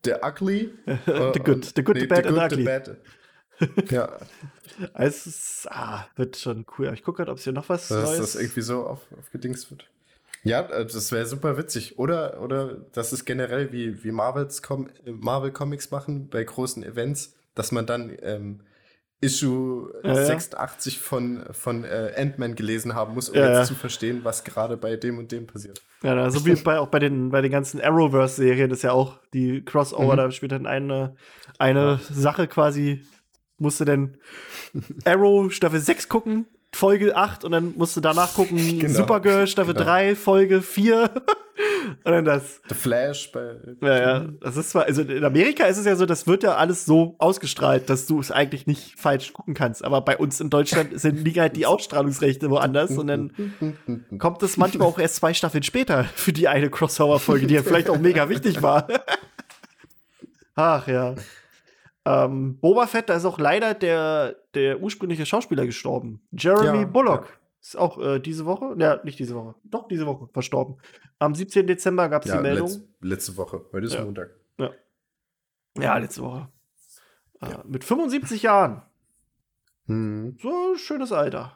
the 0.06 0.14
ugly, 0.24 0.70
The 0.86 1.40
good, 1.44 1.66
the 1.76 1.84
good, 1.84 1.98
the 2.00 2.06
bad 2.06 2.28
and 2.28 2.36
the 2.38 2.42
ugly. 2.44 2.64
bad. 2.66 2.98
Ja, 3.90 4.18
Also 4.94 5.30
es 5.30 5.68
ah, 5.70 6.06
wird 6.16 6.38
schon 6.38 6.66
cool. 6.78 6.92
Ich 6.94 7.04
gucke 7.04 7.18
gerade, 7.18 7.32
ob 7.32 7.38
es 7.38 7.44
hier 7.44 7.54
noch 7.54 7.70
was 7.70 7.88
dass 7.90 8.18
Neues 8.18 8.34
das 8.34 8.36
irgendwie 8.36 8.62
so 8.62 8.86
auf, 8.86 9.00
aufgedingst 9.20 9.70
wird. 9.72 9.86
Ja, 10.44 10.62
äh, 10.62 10.86
das 10.86 11.12
wäre 11.12 11.26
super 11.26 11.58
witzig. 11.58 12.00
Oder, 12.00 12.42
oder 12.42 12.78
das 12.94 13.14
ist 13.14 13.26
generell 13.26 13.72
wie, 13.72 14.04
wie 14.04 14.12
Marvels 14.12 14.62
Com 14.64 14.90
Marvel 15.06 15.52
Comics 15.52 15.92
machen 15.92 16.30
bei 16.30 16.44
großen 16.44 16.84
Events, 16.84 17.36
dass 17.54 17.72
man 17.72 17.86
dann 17.86 18.18
ähm, 18.22 18.62
Issue 19.24 19.94
Ja, 20.04 20.16
ja. 20.16 20.26
86 20.26 21.00
von, 21.00 21.44
von 21.52 21.84
äh, 21.84 22.14
Ant-Man 22.18 22.56
gelesen 22.56 22.96
haben 22.96 23.14
muss, 23.14 23.30
um 23.30 23.36
Ja, 23.36 23.46
jetzt 23.50 23.58
ja. 23.58 23.66
zu 23.66 23.76
verstehen, 23.76 24.22
was 24.24 24.44
gerade 24.44 24.78
bei 24.78 24.96
dem 24.96 25.20
und 25.20 25.32
dem 25.32 25.46
passiert. 25.46 25.80
Ja, 26.02 26.28
so 26.32 26.44
wie 26.48 26.56
bei, 26.56 26.80
auch 26.80 26.88
bei 26.88 26.98
den, 26.98 27.30
bei 27.30 27.42
den 27.42 27.52
ganzen 27.52 27.80
Arrowverse-Serien 27.80 28.72
ist 28.72 28.82
ja 28.82 28.94
auch 28.94 29.20
die 29.36 29.64
Crossover, 29.64 30.14
Mhm. 30.14 30.18
da 30.18 30.32
spielt 30.32 30.54
dann 30.54 30.66
eine, 30.66 31.16
eine 31.60 32.00
Sache 32.10 32.48
quasi, 32.48 33.04
musste 33.62 33.86
dann 33.86 34.18
Arrow 35.06 35.52
Staffel 35.52 35.80
6 35.80 36.10
gucken, 36.10 36.46
Folge 36.74 37.16
8 37.16 37.44
und 37.44 37.52
dann 37.52 37.74
musste 37.78 38.00
danach 38.02 38.34
gucken 38.34 38.80
Genau. 38.80 38.94
Supergirl 38.94 39.46
Staffel 39.48 39.74
Genau. 39.74 39.86
3, 39.86 40.16
Folge 40.16 40.62
4 40.62 41.10
und 42.06 42.12
dann 42.12 42.24
das. 42.24 42.62
The 42.70 42.76
Flash 42.76 43.30
bei. 43.34 43.58
Ja, 43.82 44.00
ja, 44.00 44.20
das 44.40 44.56
ist 44.56 44.70
zwar, 44.70 44.86
also 44.86 45.02
in 45.02 45.24
Amerika 45.26 45.66
ist 45.66 45.78
es 45.78 45.86
ja 45.86 45.98
so, 45.98 46.06
das 46.06 46.28
wird 46.28 46.44
ja 46.44 46.56
alles 46.56 46.86
so 46.86 47.16
ausgestrahlt, 47.18 47.90
dass 47.90 48.06
du 48.08 48.22
es 48.22 48.32
eigentlich 48.32 48.68
nicht 48.68 48.98
falsch 48.98 49.34
gucken 49.34 49.54
kannst. 49.54 49.84
Aber 49.84 50.00
bei 50.00 50.16
uns 50.16 50.40
in 50.40 50.50
Deutschland 50.50 50.98
sind 50.98 51.18
liegen 51.26 51.42
halt 51.42 51.58
die 51.58 51.66
Ausstrahlungsrechte 51.66 52.50
woanders 52.50 52.98
und 52.98 53.08
dann 53.08 53.34
kommt 54.18 54.42
es 54.42 54.56
manchmal 54.56 54.88
auch 54.88 54.98
erst 54.98 55.18
zwei 55.18 55.34
Staffeln 55.34 55.64
später 55.64 56.06
für 56.16 56.32
die 56.32 56.48
eine 56.48 56.70
Crossover-Folge, 56.70 57.48
die 57.48 57.56
ja 57.56 57.64
vielleicht 57.64 57.90
auch 57.90 58.00
mega 58.00 58.30
wichtig 58.30 58.62
war. 58.62 58.88
Ach 60.56 60.88
ja. 60.88 61.16
Ähm, 62.06 62.58
Boba 62.60 62.88
Fett, 62.88 63.10
da 63.10 63.16
ist 63.16 63.26
auch 63.26 63.38
leider 63.40 63.74
der, 63.74 64.36
der 64.56 64.80
ursprüngliche 64.82 65.26
Schauspieler 65.26 65.66
gestorben. 65.66 66.22
Jeremy 66.32 66.80
Ja, 66.82 66.86
Bullock. 66.86 67.26
ja. 67.26 67.36
Ist 67.62 67.78
auch 67.78 68.00
äh, 68.00 68.20
diese 68.20 68.46
Woche, 68.46 68.76
ja, 68.80 69.00
nicht 69.04 69.20
diese 69.20 69.36
Woche, 69.36 69.54
doch 69.66 69.88
diese 69.88 70.08
Woche 70.08 70.28
verstorben. 70.34 70.78
Am 71.20 71.36
17. 71.36 71.68
Dezember 71.68 72.10
gab 72.10 72.24
es 72.26 72.30
Ja, 72.32 72.38
die 72.38 72.42
Meldung. 72.42 72.68
letz, 72.68 72.82
letzte 73.02 73.38
Woche. 73.38 73.66
Heute 73.72 73.86
ist 73.86 73.94
Ja. 73.94 74.04
Montag. 74.04 74.32
Ja, 75.78 75.98
letzte 75.98 76.22
Woche. 76.24 76.50
Äh, 77.40 77.56
mit 77.66 77.84
75 77.86 78.42
Jahren. 78.44 78.82
Hm. 79.86 80.38
So 80.42 80.50
ein 80.74 80.78
schönes 80.78 81.12
Alter. 81.12 81.56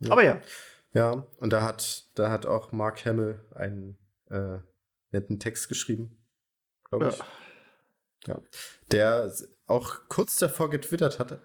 Ja. 0.00 0.10
Aber 0.12 0.24
ja. 0.24 0.40
Ja, 0.94 1.26
und 1.38 1.52
da 1.52 1.62
hat, 1.62 2.06
da 2.14 2.30
hat 2.30 2.46
auch 2.46 2.72
Mark 2.72 3.04
Hamill 3.04 3.40
einen 3.54 3.98
äh, 4.30 4.58
netten 5.12 5.38
Text 5.38 5.68
geschrieben, 5.68 6.16
glaube 6.88 7.08
ich. 7.10 7.20
Ja. 8.26 8.40
Der 8.90 9.32
auch 9.66 10.08
kurz 10.08 10.38
davor 10.38 10.70
getwittert 10.70 11.18
hatte, 11.18 11.40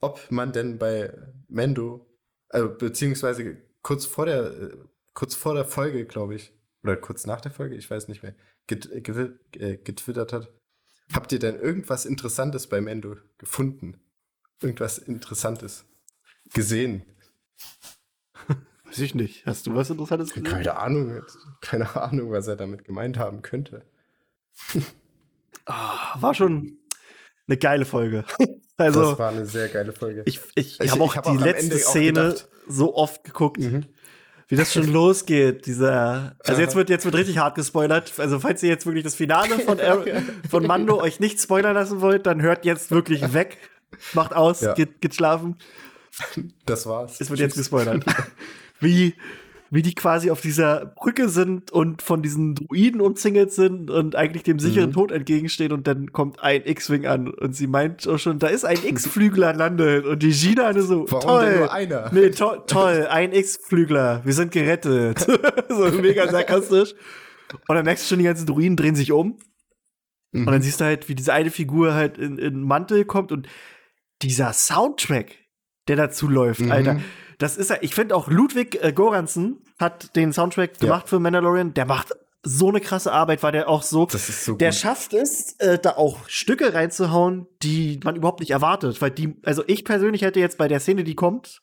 ob 0.00 0.30
man 0.30 0.52
denn 0.52 0.78
bei 0.78 1.12
Mendo, 1.48 2.06
also 2.48 2.68
beziehungsweise 2.68 3.56
kurz 3.82 4.04
vor 4.04 4.26
der, 4.26 4.44
äh, 4.44 4.76
kurz 5.12 5.34
vor 5.34 5.54
der 5.54 5.64
Folge, 5.64 6.04
glaube 6.06 6.34
ich, 6.34 6.52
oder 6.82 6.96
kurz 6.96 7.26
nach 7.26 7.40
der 7.40 7.52
Folge, 7.52 7.74
ich 7.74 7.90
weiß 7.90 8.08
nicht 8.08 8.22
mehr, 8.22 8.34
get, 8.66 8.86
äh, 8.90 9.30
äh, 9.58 9.76
getwittert 9.78 10.32
hat. 10.32 10.52
Habt 11.12 11.32
ihr 11.32 11.38
denn 11.38 11.58
irgendwas 11.58 12.06
Interessantes 12.06 12.66
bei 12.66 12.80
Mendo 12.80 13.16
gefunden? 13.38 14.00
Irgendwas 14.60 14.98
Interessantes 14.98 15.84
gesehen? 16.52 17.02
Weiß 18.84 18.98
ich 19.00 19.14
nicht. 19.14 19.44
Hast 19.44 19.66
du 19.66 19.74
was 19.74 19.90
Interessantes 19.90 20.32
gesehen? 20.32 20.50
Keine 20.50 20.76
Ahnung, 20.76 21.22
keine 21.60 21.94
Ahnung, 21.96 22.30
was 22.30 22.46
er 22.46 22.56
damit 22.56 22.84
gemeint 22.84 23.18
haben 23.18 23.42
könnte. 23.42 23.84
Ah, 25.66 26.16
war 26.20 26.34
schon 26.34 26.78
eine 27.46 27.56
geile 27.56 27.84
Folge. 27.84 28.24
Also, 28.76 29.10
das 29.10 29.18
war 29.20 29.28
eine 29.30 29.46
sehr 29.46 29.68
geile 29.68 29.92
Folge. 29.92 30.22
ich, 30.26 30.40
ich, 30.56 30.80
Ich- 30.80 30.90
habe 30.90 31.00
auch 31.04 31.14
hab 31.14 31.22
die 31.22 31.30
auch 31.30 31.40
letzte 31.40 31.78
Szene 31.78 32.34
so 32.66 32.96
oft 32.96 33.22
geguckt. 33.22 33.60
Mhm. 33.60 33.84
wie 34.48 34.56
das 34.56 34.72
schon 34.72 34.88
losgeht, 34.92 35.66
dieser. 35.66 36.34
Also 36.44 36.60
jetzt 36.60 36.74
wird 36.74 36.90
jetzt 36.90 37.04
wird 37.04 37.14
richtig 37.14 37.38
hart 37.38 37.54
gespoilert. 37.54 38.12
Also 38.18 38.40
falls 38.40 38.64
ihr 38.64 38.70
jetzt 38.70 38.84
wirklich 38.84 39.04
das 39.04 39.14
Finale 39.14 39.60
von, 39.60 39.78
von 40.50 40.66
Mando 40.66 41.00
euch 41.00 41.20
nicht 41.20 41.40
spoilern 41.40 41.74
lassen 41.74 42.00
wollt, 42.00 42.26
dann 42.26 42.42
hört 42.42 42.64
jetzt 42.64 42.90
wirklich 42.90 43.32
weg. 43.32 43.58
Macht 44.12 44.34
aus, 44.34 44.60
ja. 44.62 44.74
geht, 44.74 45.00
geht 45.00 45.14
schlafen. 45.14 45.56
Das 46.66 46.84
war's. 46.86 47.12
Es 47.20 47.30
wird 47.30 47.38
Tschüss. 47.38 47.46
jetzt 47.50 47.56
gespoilert. 47.56 48.04
Wie 48.80 49.14
wie 49.74 49.82
die 49.82 49.94
quasi 49.94 50.30
auf 50.30 50.40
dieser 50.40 50.86
Brücke 50.86 51.28
sind 51.28 51.72
und 51.72 52.00
von 52.00 52.22
diesen 52.22 52.54
Druiden 52.54 53.00
umzingelt 53.00 53.50
sind 53.52 53.90
und 53.90 54.14
eigentlich 54.14 54.44
dem 54.44 54.60
sicheren 54.60 54.90
mhm. 54.90 54.94
Tod 54.94 55.10
entgegenstehen 55.10 55.72
und 55.72 55.88
dann 55.88 56.12
kommt 56.12 56.40
ein 56.40 56.64
X-Wing 56.64 57.06
an 57.06 57.28
und 57.28 57.56
sie 57.56 57.66
meint 57.66 58.06
auch 58.06 58.18
schon, 58.18 58.38
da 58.38 58.46
ist 58.46 58.64
ein 58.64 58.78
X-Flügler 58.84 59.52
landet 59.52 60.06
und 60.06 60.22
die 60.22 60.30
Gina 60.30 60.72
so, 60.80 61.06
Warum 61.10 61.20
toll. 61.20 61.46
Denn 61.46 61.58
nur 61.58 61.72
einer? 61.72 62.10
Nee, 62.12 62.30
to 62.30 62.56
toll, 62.68 63.08
ein 63.10 63.32
X-Flügler, 63.32 64.20
wir 64.24 64.32
sind 64.32 64.52
gerettet. 64.52 65.18
so 65.68 65.90
mega 65.90 66.28
sarkastisch. 66.30 66.94
Und 67.66 67.74
dann 67.74 67.84
merkst 67.84 68.04
du 68.04 68.08
schon, 68.10 68.18
die 68.18 68.26
ganzen 68.26 68.46
Druiden 68.46 68.76
drehen 68.76 68.94
sich 68.94 69.10
um. 69.10 69.38
Mhm. 70.30 70.46
Und 70.46 70.52
dann 70.52 70.62
siehst 70.62 70.80
du 70.80 70.84
halt, 70.84 71.08
wie 71.08 71.16
diese 71.16 71.32
eine 71.32 71.50
Figur 71.50 71.94
halt 71.94 72.16
in, 72.16 72.38
in 72.38 72.62
Mantel 72.62 73.04
kommt 73.04 73.32
und 73.32 73.48
dieser 74.22 74.52
Soundtrack, 74.52 75.32
der 75.88 75.96
dazu 75.96 76.28
läuft, 76.28 76.60
mhm. 76.60 76.70
Alter 76.70 77.00
das 77.44 77.58
ist 77.58 77.68
ja, 77.68 77.76
ich 77.82 77.94
finde 77.94 78.16
auch 78.16 78.28
Ludwig 78.28 78.82
äh, 78.82 78.90
Goranson 78.90 79.58
hat 79.78 80.16
den 80.16 80.32
Soundtrack 80.32 80.80
gemacht 80.80 81.04
ja. 81.04 81.08
für 81.08 81.20
Mandalorian. 81.20 81.74
Der 81.74 81.84
macht 81.84 82.14
so 82.42 82.70
eine 82.70 82.80
krasse 82.80 83.12
Arbeit, 83.12 83.42
weil 83.42 83.52
der 83.52 83.68
auch 83.68 83.82
so, 83.82 84.08
so 84.08 84.54
der 84.54 84.72
schafft 84.72 85.12
es, 85.12 85.52
äh, 85.58 85.78
da 85.78 85.90
auch 85.90 86.26
Stücke 86.26 86.72
reinzuhauen, 86.72 87.46
die 87.62 88.00
man 88.02 88.16
überhaupt 88.16 88.40
nicht 88.40 88.50
erwartet. 88.50 89.02
Weil 89.02 89.10
die, 89.10 89.36
also 89.44 89.62
ich 89.66 89.84
persönlich 89.84 90.22
hätte 90.22 90.40
jetzt 90.40 90.56
bei 90.56 90.68
der 90.68 90.80
Szene, 90.80 91.04
die 91.04 91.14
kommt, 91.14 91.60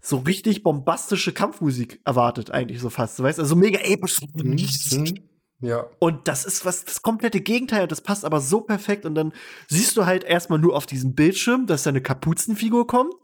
so 0.00 0.16
richtig 0.16 0.64
bombastische 0.64 1.30
Kampfmusik 1.30 2.00
erwartet, 2.04 2.50
eigentlich 2.50 2.80
so 2.80 2.90
fast. 2.90 3.20
Du 3.20 3.22
weißt, 3.22 3.38
also 3.38 3.54
mega 3.54 3.78
episch. 3.78 4.18
Mhm. 4.34 4.58
Ja. 5.60 5.86
Und 6.00 6.26
das 6.26 6.44
ist 6.44 6.66
was, 6.66 6.84
das 6.84 7.02
komplette 7.02 7.40
Gegenteil, 7.40 7.86
das 7.86 8.00
passt 8.00 8.24
aber 8.24 8.40
so 8.40 8.62
perfekt. 8.62 9.06
Und 9.06 9.14
dann 9.14 9.32
siehst 9.68 9.96
du 9.96 10.04
halt 10.04 10.24
erstmal 10.24 10.58
nur 10.58 10.74
auf 10.74 10.86
diesem 10.86 11.14
Bildschirm, 11.14 11.68
dass 11.68 11.84
da 11.84 11.90
eine 11.90 12.02
Kapuzenfigur 12.02 12.88
kommt. 12.88 13.14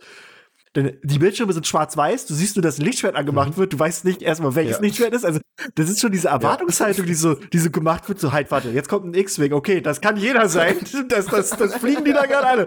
Denn 0.76 0.98
die 1.02 1.18
Bildschirme 1.18 1.52
sind 1.52 1.66
schwarz-weiß, 1.66 2.26
du 2.26 2.34
siehst 2.34 2.56
nur, 2.56 2.62
dass 2.62 2.78
ein 2.78 2.84
Lichtschwert 2.84 3.16
angemacht 3.16 3.50
mhm. 3.50 3.56
wird, 3.56 3.72
du 3.72 3.78
weißt 3.78 4.04
nicht 4.04 4.22
erstmal, 4.22 4.54
welches 4.54 4.76
ja. 4.76 4.82
Lichtschwert 4.82 5.14
ist. 5.14 5.24
Also, 5.24 5.40
das 5.74 5.90
ist 5.90 6.00
schon 6.00 6.12
diese 6.12 6.28
Erwartungshaltung, 6.28 7.06
die 7.06 7.14
so, 7.14 7.34
die 7.34 7.58
so 7.58 7.70
gemacht 7.70 8.08
wird, 8.08 8.20
so 8.20 8.32
halt, 8.32 8.50
warte, 8.50 8.70
jetzt 8.70 8.88
kommt 8.88 9.06
ein 9.06 9.14
X-Wing, 9.14 9.52
okay, 9.52 9.80
das 9.80 10.00
kann 10.00 10.16
jeder 10.16 10.48
sein. 10.48 10.76
Das, 11.08 11.26
das, 11.26 11.50
das 11.50 11.74
fliegen 11.76 12.04
die 12.04 12.12
da 12.12 12.26
gerade 12.26 12.46
alle. 12.46 12.66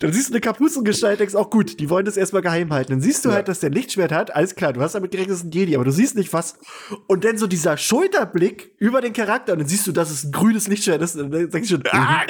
Dann 0.00 0.12
siehst 0.12 0.30
du 0.30 0.34
eine 0.34 0.40
Kapuzengestalt, 0.40 1.20
denkst 1.20 1.34
auch 1.34 1.50
gut, 1.50 1.78
die 1.78 1.90
wollen 1.90 2.04
das 2.04 2.16
erstmal 2.16 2.42
geheim 2.42 2.72
halten. 2.72 2.92
Dann 2.92 3.00
siehst 3.00 3.24
du 3.24 3.28
ja. 3.28 3.36
halt, 3.36 3.48
dass 3.48 3.60
der 3.60 3.70
Lichtschwert 3.70 4.10
hat, 4.10 4.34
alles 4.34 4.54
klar, 4.54 4.72
du 4.72 4.80
hast 4.80 4.94
damit 4.94 5.10
gerechnet, 5.10 5.32
das 5.32 5.40
ist 5.40 5.46
ein 5.46 5.52
Jedi, 5.52 5.74
aber 5.74 5.84
du 5.84 5.92
siehst 5.92 6.16
nicht 6.16 6.32
was. 6.32 6.58
Und 7.06 7.24
dann 7.24 7.38
so 7.38 7.46
dieser 7.46 7.76
Schulterblick 7.76 8.72
über 8.78 9.00
den 9.00 9.12
Charakter 9.12 9.52
und 9.52 9.60
dann 9.60 9.68
siehst 9.68 9.86
du, 9.86 9.92
dass 9.92 10.10
es 10.10 10.24
ein 10.24 10.32
grünes 10.32 10.66
Lichtschwert 10.66 11.02
ist 11.02 11.16
und 11.16 11.30
dann 11.30 11.50
denkst 11.50 11.68
du 11.68 11.76
schon, 11.76 11.80
mhm. 11.80 11.90
ah! 11.92 12.22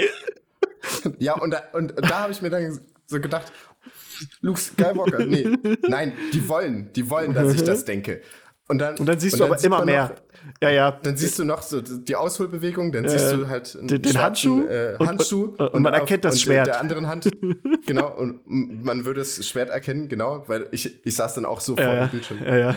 Ja, 1.18 1.34
und 1.34 1.50
da, 1.50 1.62
und 1.72 1.94
da 1.96 2.20
habe 2.20 2.32
ich 2.32 2.42
mir 2.42 2.50
dann 2.50 2.80
so 3.06 3.20
gedacht, 3.20 3.52
Luke 4.40 4.60
Skywalker. 4.60 5.24
Nee, 5.24 5.48
nein, 5.88 6.12
die 6.32 6.48
wollen, 6.48 6.90
die 6.94 7.08
wollen, 7.10 7.34
dass 7.34 7.54
ich 7.54 7.64
das 7.64 7.84
denke. 7.84 8.22
Und 8.68 8.78
dann, 8.78 8.96
und 8.98 9.06
dann 9.06 9.18
siehst 9.18 9.34
und 9.34 9.40
dann 9.40 9.48
du 9.48 9.54
aber 9.54 9.64
immer 9.64 9.84
mehr. 9.84 10.08
Noch, 10.08 10.62
ja, 10.62 10.70
ja. 10.70 10.90
Dann 11.02 11.16
siehst 11.16 11.38
du 11.38 11.44
noch 11.44 11.62
so 11.62 11.80
die 11.80 12.14
Ausholbewegung, 12.16 12.92
dann 12.92 13.04
äh, 13.04 13.10
siehst 13.10 13.32
du 13.32 13.48
halt 13.48 13.78
den, 13.80 14.02
den 14.02 14.18
Handschuh, 14.18 14.66
äh, 14.66 14.96
Handschuh 14.98 15.44
und, 15.44 15.60
und, 15.60 15.74
und, 15.74 15.82
man 15.82 15.94
erkennt 15.94 16.24
das 16.24 16.40
Schwert. 16.40 16.66
Der 16.66 16.80
anderen 16.80 17.06
Hand, 17.06 17.30
genau, 17.86 18.14
und 18.14 18.40
man 18.46 19.04
würde 19.06 19.20
das 19.20 19.46
Schwert 19.46 19.70
erkennen, 19.70 20.08
genau, 20.08 20.44
weil 20.46 20.68
ich, 20.70 21.04
ich 21.04 21.14
saß 21.14 21.34
dann 21.34 21.46
auch 21.46 21.60
so 21.60 21.76
ja, 21.76 21.84
vor 21.84 21.94
dem 21.94 22.08
Bildschirm. 22.10 22.38
Ja, 22.44 22.56
ja. 22.56 22.76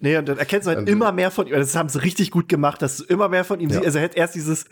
Nee, 0.00 0.16
und 0.16 0.28
dann 0.28 0.38
erkennst 0.38 0.66
du 0.66 0.70
halt 0.70 0.78
also, 0.78 0.92
immer 0.92 1.12
mehr 1.12 1.30
von 1.30 1.46
ihm. 1.46 1.54
Das 1.54 1.74
haben 1.76 1.88
sie 1.88 2.02
richtig 2.02 2.30
gut 2.30 2.48
gemacht, 2.48 2.80
dass 2.80 2.98
du 2.98 3.04
immer 3.04 3.28
mehr 3.28 3.44
von 3.44 3.60
ihm 3.60 3.68
ja. 3.68 3.74
siehst. 3.76 3.86
Also 3.86 3.98
er 3.98 4.04
hat 4.04 4.16
erst 4.16 4.34
dieses 4.34 4.64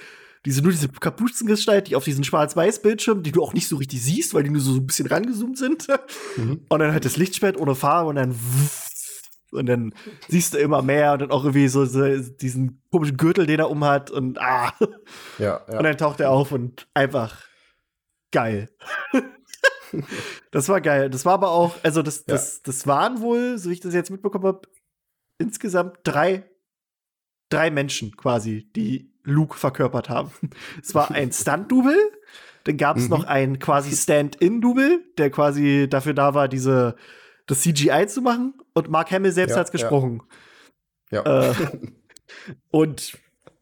diese, 0.45 0.63
nur 0.63 0.73
diese 0.73 0.89
Kapuzengestalt, 0.89 1.89
die 1.89 1.97
auf 1.97 2.05
diesen 2.05 2.25
Schwarz-Weiß-Bildschirm, 2.25 3.23
die 3.23 3.33
du 3.33 3.43
auch 3.43 3.55
nicht 3.55 3.69
so 3.69 3.77
richtig 3.77 4.03
siehst, 4.03 4.35
weil 4.35 4.43
die 4.43 4.51
nur 4.51 4.61
so, 4.61 4.75
ein 4.75 4.87
bisschen 4.87 5.07
rangezoomt 5.07 5.57
sind. 5.57 5.87
Mhm. 6.37 6.61
Und 6.69 6.79
dann 6.79 6.93
halt 6.93 7.05
das 7.05 7.17
Lichtschwert 7.17 7.57
ohne 7.57 7.75
Farbe 7.75 8.11
und 8.11 8.17
dann 8.17 8.35
und 9.53 9.67
dann 9.67 9.95
siehst 10.27 10.55
du 10.55 10.59
immer 10.59 10.83
mehr 10.83 11.13
und 11.13 11.23
dann 11.23 11.31
auch 11.31 11.45
irgendwie 11.45 11.69
so, 11.69 11.85
so 11.85 12.19
diesen 12.19 12.83
komischen 12.91 13.17
Gürtel, 13.17 13.47
den 13.47 13.61
er 13.61 13.71
umhat 13.71 14.11
und 14.11 14.41
ah. 14.41 14.75
Ja, 15.39 15.65
ja. 15.69 15.79
Und 15.79 15.85
dann 15.85 15.97
taucht 15.97 16.19
er 16.19 16.33
auf 16.33 16.51
und 16.51 16.89
einfach 16.93 17.41
geil. 18.33 18.69
das 20.51 20.69
war 20.69 20.81
geil. 20.81 21.09
Das 21.09 21.25
war 21.25 21.35
aber 21.35 21.51
auch, 21.51 21.77
also 21.85 22.03
das, 22.03 22.25
das, 22.25 22.63
das 22.63 22.89
waren 22.89 23.21
wohl, 23.21 23.57
so 23.57 23.71
wie 23.71 23.75
ich 23.75 23.81
das 23.81 23.95
jetzt 23.95 24.11
mitbekommen 24.11 24.45
habe, 24.45 24.63
insgesamt 25.39 25.99
drei, 26.03 26.51
drei 27.49 27.71
Menschen 27.71 28.17
quasi, 28.17 28.69
die 28.75 29.14
Luke 29.25 29.57
verkörpert 29.57 30.09
haben. 30.09 30.31
Es 30.83 30.95
war 30.95 31.11
ein 31.11 31.33
Stunt-Double, 31.33 31.99
dann 32.65 32.77
gab 32.79 32.97
es 32.97 33.05
mhm. 33.05 33.11
noch 33.11 33.25
ein 33.25 33.59
quasi 33.59 33.95
Stand-in-Double, 33.95 35.05
der 35.19 35.31
quasi 35.31 35.87
dafür 35.89 36.15
da 36.15 36.35
war, 36.35 36.49
diese 36.49 36.97
das 37.47 37.61
CGI 37.61 38.07
zu 38.07 38.23
machen. 38.23 38.55
Und 38.73 38.89
Mark 38.89 39.11
Hamill 39.11 39.33
selbst 39.33 39.53
ja, 39.53 39.61
hat's 39.61 39.71
gesprochen. 39.71 40.23
Ja. 41.11 41.23
ja. 41.25 41.51
Äh, 41.51 41.55
und 42.71 43.19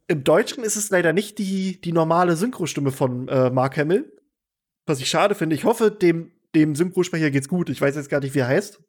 im 0.07 0.23
Deutschen 0.23 0.63
ist 0.63 0.77
es 0.77 0.91
leider 0.91 1.13
nicht 1.13 1.39
die, 1.39 1.81
die 1.81 1.93
normale 1.93 2.37
Synchrostimme 2.37 2.93
von 2.93 3.29
äh, 3.29 3.51
Mark 3.51 3.77
Hamill. 3.77 4.13
Was 4.87 5.01
ich 5.01 5.09
schade 5.09 5.35
finde. 5.35 5.57
Ich 5.57 5.65
hoffe, 5.65 5.91
dem, 5.91 6.33
dem 6.55 6.75
Synchrosprecher 6.77 7.31
geht's 7.31 7.49
gut. 7.49 7.71
Ich 7.71 7.81
weiß 7.81 7.97
jetzt 7.97 8.09
gar 8.09 8.21
nicht, 8.21 8.35
wie 8.35 8.41
er 8.41 8.49
heißt. 8.49 8.81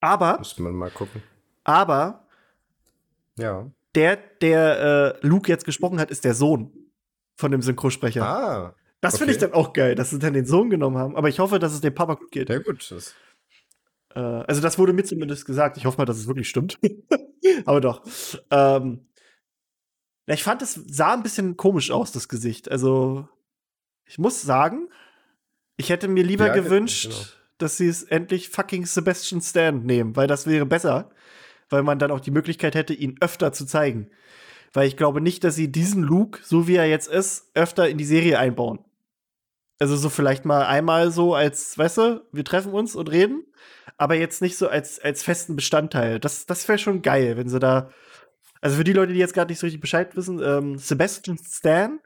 Aber. 0.00 0.38
Müsste 0.38 0.62
man 0.62 0.74
mal 0.74 0.90
gucken. 0.90 1.22
Aber. 1.64 2.26
Ja 3.36 3.70
der, 3.94 4.16
der 4.40 5.18
äh, 5.22 5.26
Luke 5.26 5.50
jetzt 5.50 5.64
gesprochen 5.64 6.00
hat, 6.00 6.10
ist 6.10 6.24
der 6.24 6.34
Sohn 6.34 6.72
von 7.36 7.50
dem 7.50 7.62
Synchrosprecher. 7.62 8.26
Ah. 8.26 8.74
Das 9.00 9.18
finde 9.18 9.32
ich 9.32 9.38
dann 9.38 9.52
auch 9.52 9.72
geil, 9.72 9.96
dass 9.96 10.10
sie 10.10 10.20
dann 10.20 10.32
den 10.32 10.46
Sohn 10.46 10.70
genommen 10.70 10.96
haben. 10.96 11.16
Aber 11.16 11.28
ich 11.28 11.40
hoffe, 11.40 11.58
dass 11.58 11.72
es 11.72 11.80
dem 11.80 11.94
Papa 11.94 12.14
gut 12.14 12.30
geht. 12.30 12.48
Ja, 12.48 12.58
gut. 12.58 12.88
Das 12.90 13.14
äh, 14.14 14.20
also, 14.20 14.60
das 14.60 14.78
wurde 14.78 14.92
mir 14.92 15.04
zumindest 15.04 15.44
gesagt. 15.44 15.76
Ich 15.76 15.86
hoffe 15.86 15.98
mal, 15.98 16.04
dass 16.04 16.18
es 16.18 16.28
wirklich 16.28 16.48
stimmt. 16.48 16.78
Aber 17.64 17.80
doch. 17.80 18.04
Ähm, 18.50 19.06
ich 20.26 20.44
fand, 20.44 20.62
es 20.62 20.74
sah 20.86 21.14
ein 21.14 21.24
bisschen 21.24 21.56
komisch 21.56 21.90
aus, 21.90 22.12
das 22.12 22.28
Gesicht. 22.28 22.70
Also, 22.70 23.28
ich 24.06 24.18
muss 24.18 24.40
sagen, 24.40 24.88
ich 25.76 25.90
hätte 25.90 26.06
mir 26.06 26.22
lieber 26.22 26.48
ja, 26.48 26.54
gewünscht, 26.54 27.10
genau. 27.10 27.24
dass 27.58 27.76
sie 27.76 27.88
es 27.88 28.04
endlich 28.04 28.50
fucking 28.50 28.86
Sebastian 28.86 29.40
Stan 29.40 29.82
nehmen, 29.82 30.14
weil 30.14 30.28
das 30.28 30.46
wäre 30.46 30.66
besser 30.66 31.10
weil 31.72 31.82
man 31.82 31.98
dann 31.98 32.10
auch 32.10 32.20
die 32.20 32.30
Möglichkeit 32.30 32.74
hätte, 32.74 32.94
ihn 32.94 33.16
öfter 33.20 33.52
zu 33.52 33.66
zeigen. 33.66 34.10
Weil 34.72 34.86
ich 34.86 34.96
glaube 34.96 35.20
nicht, 35.20 35.44
dass 35.44 35.54
sie 35.54 35.70
diesen 35.70 36.02
Luke, 36.02 36.40
so 36.44 36.68
wie 36.68 36.76
er 36.76 36.88
jetzt 36.88 37.08
ist, 37.08 37.50
öfter 37.54 37.88
in 37.88 37.98
die 37.98 38.04
Serie 38.04 38.38
einbauen. 38.38 38.84
Also 39.78 39.96
so 39.96 40.10
vielleicht 40.10 40.44
mal 40.44 40.64
einmal 40.64 41.10
so 41.10 41.34
als, 41.34 41.76
weißt 41.76 41.98
du, 41.98 42.26
wir 42.30 42.44
treffen 42.44 42.72
uns 42.72 42.94
und 42.94 43.10
reden, 43.10 43.44
aber 43.96 44.14
jetzt 44.14 44.40
nicht 44.40 44.56
so 44.56 44.68
als, 44.68 45.00
als 45.00 45.24
festen 45.24 45.56
Bestandteil. 45.56 46.20
Das, 46.20 46.46
das 46.46 46.68
wäre 46.68 46.78
schon 46.78 47.02
geil, 47.02 47.36
wenn 47.36 47.48
sie 47.48 47.58
da. 47.58 47.90
Also 48.60 48.76
für 48.76 48.84
die 48.84 48.92
Leute, 48.92 49.12
die 49.12 49.18
jetzt 49.18 49.34
gerade 49.34 49.50
nicht 49.50 49.58
so 49.58 49.66
richtig 49.66 49.80
Bescheid 49.80 50.14
wissen, 50.14 50.40
ähm, 50.40 50.78
Sebastian 50.78 51.36
Stan, 51.36 51.98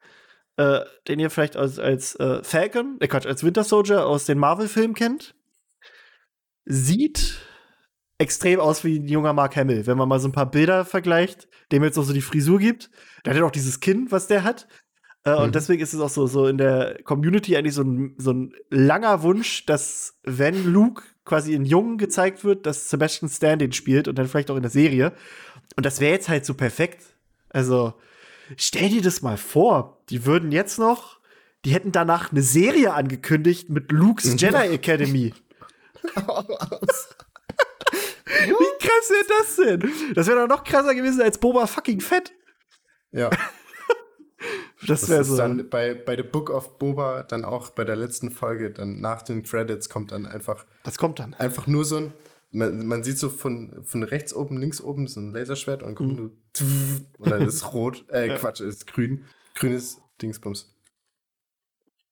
äh, 0.56 0.80
den 1.06 1.20
ihr 1.20 1.28
vielleicht 1.28 1.56
als, 1.56 1.78
als 1.78 2.14
äh, 2.16 2.43
Falcon, 2.43 2.97
äh 3.01 3.09
Quatsch, 3.09 3.26
als 3.26 3.44
Winter 3.44 3.62
Soldier 3.62 4.06
aus 4.06 4.24
den 4.24 4.38
Marvel-Filmen 4.38 4.94
kennt, 4.94 5.34
sieht 6.64 7.36
extrem 8.18 8.60
aus 8.60 8.84
wie 8.84 8.98
ein 8.98 9.09
junger 9.09 9.32
Mark 9.32 9.56
Hamill. 9.56 9.86
Wenn 9.86 9.98
man 9.98 10.09
mal 10.09 10.20
so 10.20 10.28
ein 10.28 10.32
paar 10.32 10.51
Bilder 10.51 10.84
vergleicht, 10.84 11.48
dem 11.72 11.84
jetzt 11.84 11.98
auch 11.98 12.05
so 12.05 12.12
die 12.12 12.22
Frisur 12.22 12.59
gibt, 12.59 12.90
der 13.24 13.32
hat 13.32 13.40
ja 13.40 13.47
auch 13.47 13.51
dieses 13.51 13.80
Kinn, 13.80 14.06
was 14.10 14.26
der 14.26 14.44
hat. 14.44 14.66
Äh, 15.24 15.32
mhm. 15.32 15.43
Und 15.43 15.55
deswegen 15.55 15.82
ist 15.82 15.93
es 15.93 16.01
auch 16.01 16.09
so, 16.09 16.26
so 16.26 16.47
in 16.47 16.59
der 16.59 17.02
Community 17.05 17.56
eigentlich 17.56 17.74
so 17.74 17.82
ein, 17.82 18.14
so 18.16 18.32
ein 18.32 18.55
langer 18.70 19.22
Wunsch, 19.22 19.66
dass 19.66 20.18
wenn 20.22 20.72
Luke 20.72 21.02
quasi 21.24 21.55
in 21.55 21.64
Jungen 21.64 21.98
gezeigt 21.98 22.44
wird, 22.44 22.66
dass 22.66 22.88
Sebastian 22.88 23.28
Stan 23.28 23.59
den 23.59 23.72
spielt 23.72 24.09
und 24.09 24.16
dann 24.16 24.28
vielleicht 24.28 24.51
auch 24.51 24.56
in 24.56 24.62
der 24.62 24.70
Serie. 24.70 25.12
Und 25.74 25.84
das 25.84 26.01
wäre 26.01 26.12
jetzt 26.12 26.28
halt 26.28 26.47
so 26.47 26.55
perfekt. 26.55 27.02
Also, 27.51 27.94
stell 28.56 28.88
dir 28.88 29.02
das 29.02 29.22
mal 29.22 29.36
vor, 29.36 30.01
die 30.09 30.24
würden 30.24 30.52
jetzt 30.52 30.78
noch, 30.78 31.18
die 31.64 31.70
hätten 31.74 31.90
danach 31.90 32.30
eine 32.30 32.43
Serie 32.43 32.94
angekündigt 32.94 33.68
mit 33.68 33.90
Luke's 33.90 34.30
mhm. 34.30 34.36
Jedi 34.36 34.68
Academy. 34.68 35.34
Wie 38.26 38.86
krass 38.86 39.10
wäre 39.10 39.24
das 39.38 39.56
denn? 39.56 40.14
Das 40.14 40.26
wäre 40.26 40.40
doch 40.40 40.56
noch 40.56 40.64
krasser 40.64 40.94
gewesen 40.94 41.22
als 41.22 41.38
Boba 41.38 41.66
fucking 41.66 42.00
Fett. 42.00 42.32
Ja. 43.12 43.30
das 44.86 45.08
wäre 45.08 45.24
so. 45.24 45.36
Dann 45.36 45.68
bei, 45.70 45.94
bei 45.94 46.16
The 46.16 46.24
Book 46.24 46.50
of 46.50 46.78
Boba, 46.78 47.22
dann 47.22 47.44
auch 47.44 47.70
bei 47.70 47.84
der 47.84 47.96
letzten 47.96 48.30
Folge, 48.30 48.72
dann 48.72 49.00
nach 49.00 49.22
den 49.22 49.44
Credits 49.44 49.88
kommt 49.88 50.10
dann 50.10 50.26
einfach. 50.26 50.66
Das 50.82 50.98
kommt 50.98 51.20
dann. 51.20 51.34
Einfach 51.34 51.66
nur 51.66 51.84
so 51.84 51.96
ein. 51.96 52.12
Man, 52.50 52.86
man 52.86 53.04
sieht 53.04 53.18
so 53.18 53.28
von, 53.28 53.84
von 53.84 54.02
rechts 54.02 54.32
oben, 54.32 54.58
links 54.58 54.80
oben 54.80 55.08
so 55.08 55.20
ein 55.20 55.32
Laserschwert 55.32 55.82
und 55.82 55.94
kommt 55.94 56.12
mhm. 56.12 56.16
nur. 56.16 56.30
Und 57.18 57.30
dann 57.30 57.46
ist 57.46 57.72
rot. 57.74 58.04
Äh. 58.08 58.28
Quatsch, 58.38 58.60
ist 58.60 58.86
grün. 58.86 59.24
Grünes 59.54 60.00
Dingsbums. 60.20 60.74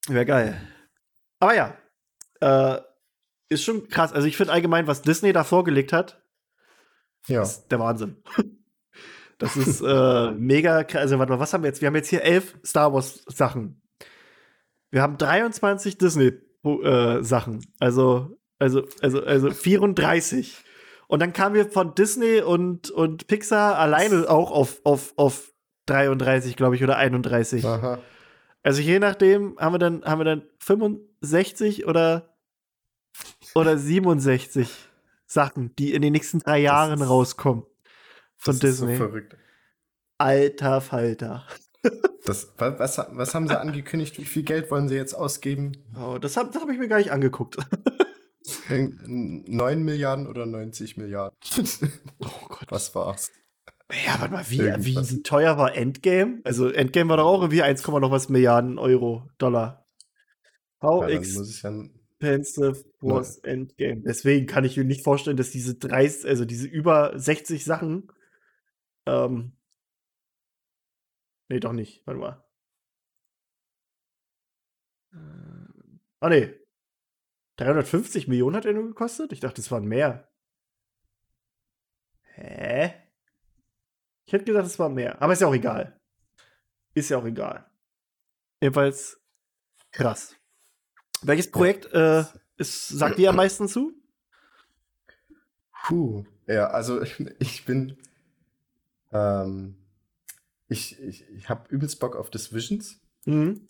Wäre 0.09 0.27
geil. 0.27 0.61
Aber 1.41 1.55
ja. 1.55 1.77
Äh, 2.41 2.81
ist 3.55 3.65
schon 3.65 3.89
krass. 3.89 4.13
Also 4.13 4.27
ich 4.27 4.37
finde 4.37 4.53
allgemein, 4.53 4.87
was 4.87 5.03
Disney 5.03 5.33
da 5.33 5.45
vorgelegt 5.45 5.93
hat, 5.93 6.23
Ja. 7.27 7.43
Ist 7.43 7.69
der 7.69 7.79
Wahnsinn. 7.81 8.23
Das 9.39 9.57
ist 9.57 9.81
äh, 9.81 10.31
mega 10.31 10.85
krass. 10.85 11.03
Also, 11.03 11.19
warte 11.19 11.33
mal, 11.33 11.41
was 11.41 11.53
haben 11.53 11.65
wir 11.65 11.69
jetzt? 11.69 11.81
Wir 11.81 11.89
haben 11.89 11.97
jetzt 11.97 12.09
hier 12.09 12.23
elf 12.23 12.57
Star 12.65 12.95
Wars 12.95 13.25
Sachen. 13.27 13.83
Wir 14.91 15.03
haben 15.03 15.19
23 15.19 15.99
Disney 15.99 16.33
äh, 16.63 17.21
Sachen. 17.23 17.67
Also, 17.81 18.39
also, 18.61 18.87
also, 19.03 19.25
also 19.25 19.51
34. 19.51 20.65
Und 21.09 21.21
dann 21.21 21.33
kamen 21.33 21.57
wir 21.57 21.69
von 21.69 21.95
Disney 21.97 22.41
und, 22.41 22.91
und 22.91 23.27
Pixar 23.27 23.77
alleine 23.77 24.31
auch 24.31 24.53
auf, 24.53 24.81
auf, 24.85 25.13
auf 25.17 25.53
33, 25.87 26.57
glaube 26.57 26.77
ich, 26.77 26.85
oder 26.85 26.97
31. 26.97 27.65
Aha. 27.65 27.99
Also 28.63 28.81
je 28.81 28.99
nachdem 28.99 29.59
haben 29.59 29.75
wir 29.75 29.79
dann, 29.79 30.05
haben 30.05 30.21
wir 30.21 30.25
dann 30.25 30.43
65 30.61 31.87
oder, 31.87 32.34
oder 33.55 33.79
67 33.79 34.69
Sachen, 35.27 35.75
die 35.77 35.95
in 35.95 36.03
den 36.03 36.13
nächsten 36.13 36.41
drei 36.41 36.59
Jahren 36.61 37.01
ist- 37.01 37.09
rauskommen. 37.09 37.65
Von 38.37 38.59
Das 38.59 38.71
ist 38.71 38.79
so 38.79 38.87
Disney. 38.87 38.97
verrückt. 38.97 39.37
Alter 40.19 40.81
Falter. 40.81 41.47
Das, 42.25 42.53
wa- 42.59 42.79
was, 42.79 42.99
was 42.99 43.35
haben 43.35 43.49
sie 43.49 43.59
angekündigt? 43.59 44.19
Wie 44.19 44.25
viel 44.25 44.43
Geld 44.43 44.71
wollen 44.71 44.89
sie 44.89 44.97
jetzt 44.97 45.15
ausgeben? 45.15 45.73
Oh, 45.99 46.19
das 46.19 46.37
habe 46.37 46.59
hab 46.59 46.69
ich 46.71 46.79
mir 46.79 46.89
gar 46.89 46.99
nicht 46.99 47.11
angeguckt. 47.13 47.57
Irgend- 48.69 49.49
9 49.49 49.83
Milliarden 49.83 50.27
oder 50.27 50.47
90 50.47 50.97
Milliarden? 50.97 51.37
Oh 52.21 52.29
Gott. 52.49 52.67
Was 52.71 52.95
war's? 52.95 53.31
Ja, 54.07 54.19
warte 54.21 54.33
mal, 54.33 54.45
wie, 54.49 54.59
Irgendwas. 54.59 55.11
wie 55.13 55.23
teuer 55.23 55.57
war 55.59 55.75
Endgame? 55.75 56.41
Also 56.45 56.69
Endgame 56.69 57.11
war 57.11 57.17
doch 57.19 57.27
auch 57.27 57.41
irgendwie 57.43 57.63
1, 57.63 57.87
noch 57.87 58.11
was 58.11 58.29
Milliarden 58.29 58.79
Euro, 58.79 59.29
Dollar. 59.39 59.87
How 60.83 61.03
Ja, 61.03 61.09
expensive 62.21 62.85
was 63.01 63.39
Endgame? 63.39 64.03
Deswegen 64.03 64.47
kann 64.47 64.65
ich 64.65 64.77
mir 64.77 64.85
nicht 64.85 65.05
vorstellen, 65.05 65.37
dass 65.37 65.51
diese 65.51 65.75
30, 65.75 66.29
also 66.29 66.45
diese 66.45 66.67
über 66.67 67.19
60 67.19 67.65
Sachen, 67.65 68.09
ähm, 69.07 69.53
nee, 71.49 71.61
doch 71.61 71.73
nicht, 71.73 72.07
warte 72.07 72.21
mal. 72.21 72.45
Äh, 75.13 75.19
Ah, 76.21 76.29
nee. 76.29 76.55
350 77.57 78.29
Millionen 78.29 78.57
hat 78.57 78.65
er 78.67 78.73
nur 78.73 78.87
gekostet? 78.89 79.33
Ich 79.33 79.41
dachte, 79.41 79.61
es 79.61 79.71
waren 79.71 79.87
mehr. 79.87 80.29
Hä? 82.37 82.93
Ich 84.27 84.33
hätte 84.33 84.45
gedacht, 84.45 84.67
es 84.67 84.79
war 84.79 84.89
mehr. 84.89 85.21
Aber 85.23 85.33
ist 85.33 85.41
ja 85.41 85.49
auch 85.49 85.55
egal. 85.55 85.99
Ist 86.95 87.11
ja 87.11 87.19
auch 87.19 87.27
egal. 87.27 87.71
Jedenfalls 88.61 89.21
krass. 89.93 90.37
Welches 91.25 91.51
Projekt 91.51 91.93
äh, 91.93 92.25
ist, 92.57 92.89
sagt 92.89 93.19
dir 93.19 93.31
am 93.31 93.37
meisten 93.37 93.69
zu? 93.69 93.93
Puh. 95.87 96.25
Ja, 96.47 96.69
also 96.69 97.03
ich 97.39 97.65
bin. 97.65 97.97
Ähm, 99.13 99.77
ich 100.69 101.01
ich, 101.01 101.29
ich 101.31 101.49
habe 101.49 101.69
übelst 101.69 102.01
Bock 102.01 102.17
auf 102.17 102.31
das 102.31 102.53
Visions. 102.53 103.01
Mhm. 103.25 103.69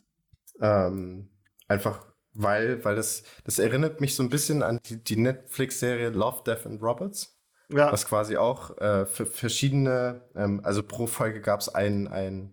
Ähm, 0.61 1.29
einfach 1.69 2.07
weil, 2.35 2.85
weil 2.85 2.97
das, 2.97 3.23
das 3.45 3.59
erinnert 3.59 4.01
mich 4.01 4.15
so 4.15 4.23
ein 4.23 4.29
bisschen 4.29 4.63
an 4.63 4.81
die, 4.87 5.03
die 5.03 5.17
Netflix-Serie 5.17 6.11
Love, 6.11 6.43
Death 6.45 6.67
and 6.67 6.83
Robots, 6.83 7.39
Ja, 7.69 7.93
was 7.93 8.07
quasi 8.07 8.37
auch 8.37 8.77
äh, 8.79 9.07
für 9.07 9.25
verschiedene, 9.25 10.23
ähm, 10.35 10.61
also 10.65 10.83
pro 10.83 11.07
Folge 11.07 11.41
gab 11.41 11.61
es 11.61 11.69
ein, 11.69 12.09
ein, 12.09 12.53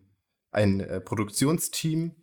ein 0.51 0.79
äh, 0.79 1.01
Produktionsteam, 1.01 2.15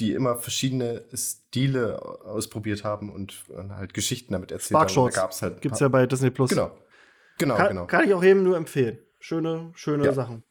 die 0.00 0.12
immer 0.12 0.36
verschiedene 0.36 1.04
Stile 1.14 2.00
ausprobiert 2.24 2.82
haben 2.84 3.12
und, 3.12 3.48
und 3.50 3.76
halt 3.76 3.94
Geschichten 3.94 4.32
damit 4.32 4.50
erzählt 4.50 4.70
Spark 4.70 4.90
haben. 4.96 5.10
Da 5.10 5.20
gab's 5.20 5.42
halt 5.42 5.60
gibt's 5.60 5.78
paar- 5.78 5.86
ja 5.86 5.88
bei 5.90 6.06
Disney 6.06 6.30
Plus. 6.30 6.50
Genau. 6.50 6.76
Genau, 7.38 7.56
kann, 7.56 7.68
genau. 7.68 7.86
kann 7.86 8.04
ich 8.06 8.12
auch 8.14 8.22
jedem 8.22 8.42
nur 8.42 8.56
empfehlen. 8.56 8.98
Schöne, 9.18 9.70
schöne 9.74 10.04
Ja. 10.04 10.12
Sachen. 10.12 10.42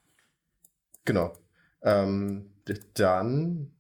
Genau. 1.06 1.34
Ähm, 1.82 2.54
dann 2.96 3.76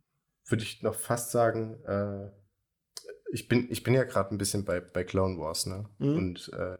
würde 0.45 0.63
ich 0.63 0.81
noch 0.81 0.95
fast 0.95 1.31
sagen, 1.31 1.79
äh, 1.85 2.29
ich 3.31 3.47
bin, 3.47 3.67
ich 3.71 3.83
bin 3.83 3.93
ja 3.93 4.03
gerade 4.03 4.33
ein 4.33 4.37
bisschen 4.39 4.65
bei, 4.65 4.79
bei 4.79 5.03
Clone 5.03 5.37
Wars, 5.37 5.65
ne? 5.67 5.87
Mhm. 5.99 6.15
Und 6.17 6.51
äh, 6.53 6.77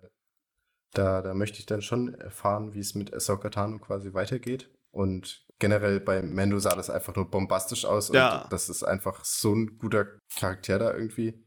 da, 0.94 1.22
da 1.22 1.34
möchte 1.36 1.60
ich 1.60 1.68
dann 1.68 1.84
schon 1.84 2.16
erfahren, 2.16 2.74
wie 2.74 2.80
es 2.80 2.96
mit 2.96 3.14
Ahsoka 3.14 3.50
Tano 3.50 3.78
quasi 3.78 4.14
weitergeht. 4.14 4.70
Und 4.92 5.46
generell 5.60 6.00
bei 6.00 6.22
Mando 6.22 6.58
sah 6.60 6.76
das 6.76 6.90
einfach 6.90 7.16
nur 7.16 7.30
bombastisch 7.30 7.86
aus. 7.86 8.10
Ja. 8.14 8.44
Und 8.44 8.54
das 8.54 8.70
ist 8.70 8.84
einfach 8.84 9.24
so 9.26 9.54
ein 9.54 9.78
guter 9.78 10.08
Charakter 10.38 10.80
da 10.80 10.94
irgendwie. 10.94 11.46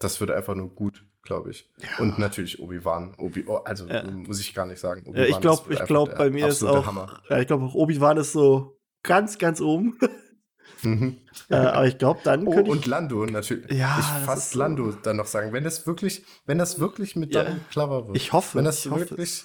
Das 0.00 0.20
wird 0.20 0.30
einfach 0.30 0.54
nur 0.54 0.74
gut, 0.74 1.04
glaube 1.22 1.50
ich. 1.50 1.70
Und 1.98 2.18
natürlich 2.18 2.60
Obi-Wan. 2.60 3.14
Obi 3.18 3.44
oh, 3.46 3.56
also 3.56 3.86
Ja. 3.86 4.04
muss 4.10 4.40
ich 4.40 4.54
gar 4.54 4.66
nicht 4.66 4.80
sagen. 4.80 5.12
Ja, 5.14 5.24
ich 5.24 5.40
glaube, 5.40 5.62
ich 5.72 5.76
einfach 5.76 5.86
glaub, 5.86 6.08
der 6.10 6.16
bei 6.16 6.30
mir 6.30 6.46
ist 6.48 6.62
auch, 6.62 6.86
Hammer. 6.86 7.22
ja, 7.28 7.38
ich 7.40 7.46
glaube 7.46 7.64
auch 7.64 7.74
Obi-Wan 7.74 8.16
ist 8.18 8.32
so 8.32 8.78
ganz, 9.02 9.38
ganz 9.38 9.60
oben. 9.60 9.98
Mhm. 10.82 11.18
äh, 11.50 11.54
aber 11.56 11.86
ich 11.86 11.96
glaube, 11.98 12.20
dann 12.24 12.46
Oh, 12.46 12.50
könnte 12.52 12.70
und 12.70 12.80
ich, 12.80 12.86
Lando 12.86 13.24
natürlich. 13.26 13.70
Ja, 13.70 13.96
ich 13.98 14.04
fast 14.26 14.52
so- 14.52 14.58
Lando 14.58 14.92
dann 14.92 15.16
noch 15.16 15.26
sagen. 15.26 15.52
Wenn 15.52 15.64
das 15.64 15.86
wirklich, 15.86 16.24
wenn 16.46 16.58
das 16.58 16.78
wirklich 16.78 17.16
mit 17.16 17.34
Ja. 17.34 17.44
Donald 17.44 17.70
Glover 17.70 18.06
wird. 18.08 18.16
ich 18.16 18.32
hoffe, 18.32 18.58
wenn 18.58 18.64
das 18.66 18.84
ich 18.84 18.90
hoffe 18.90 19.10
wirklich 19.10 19.44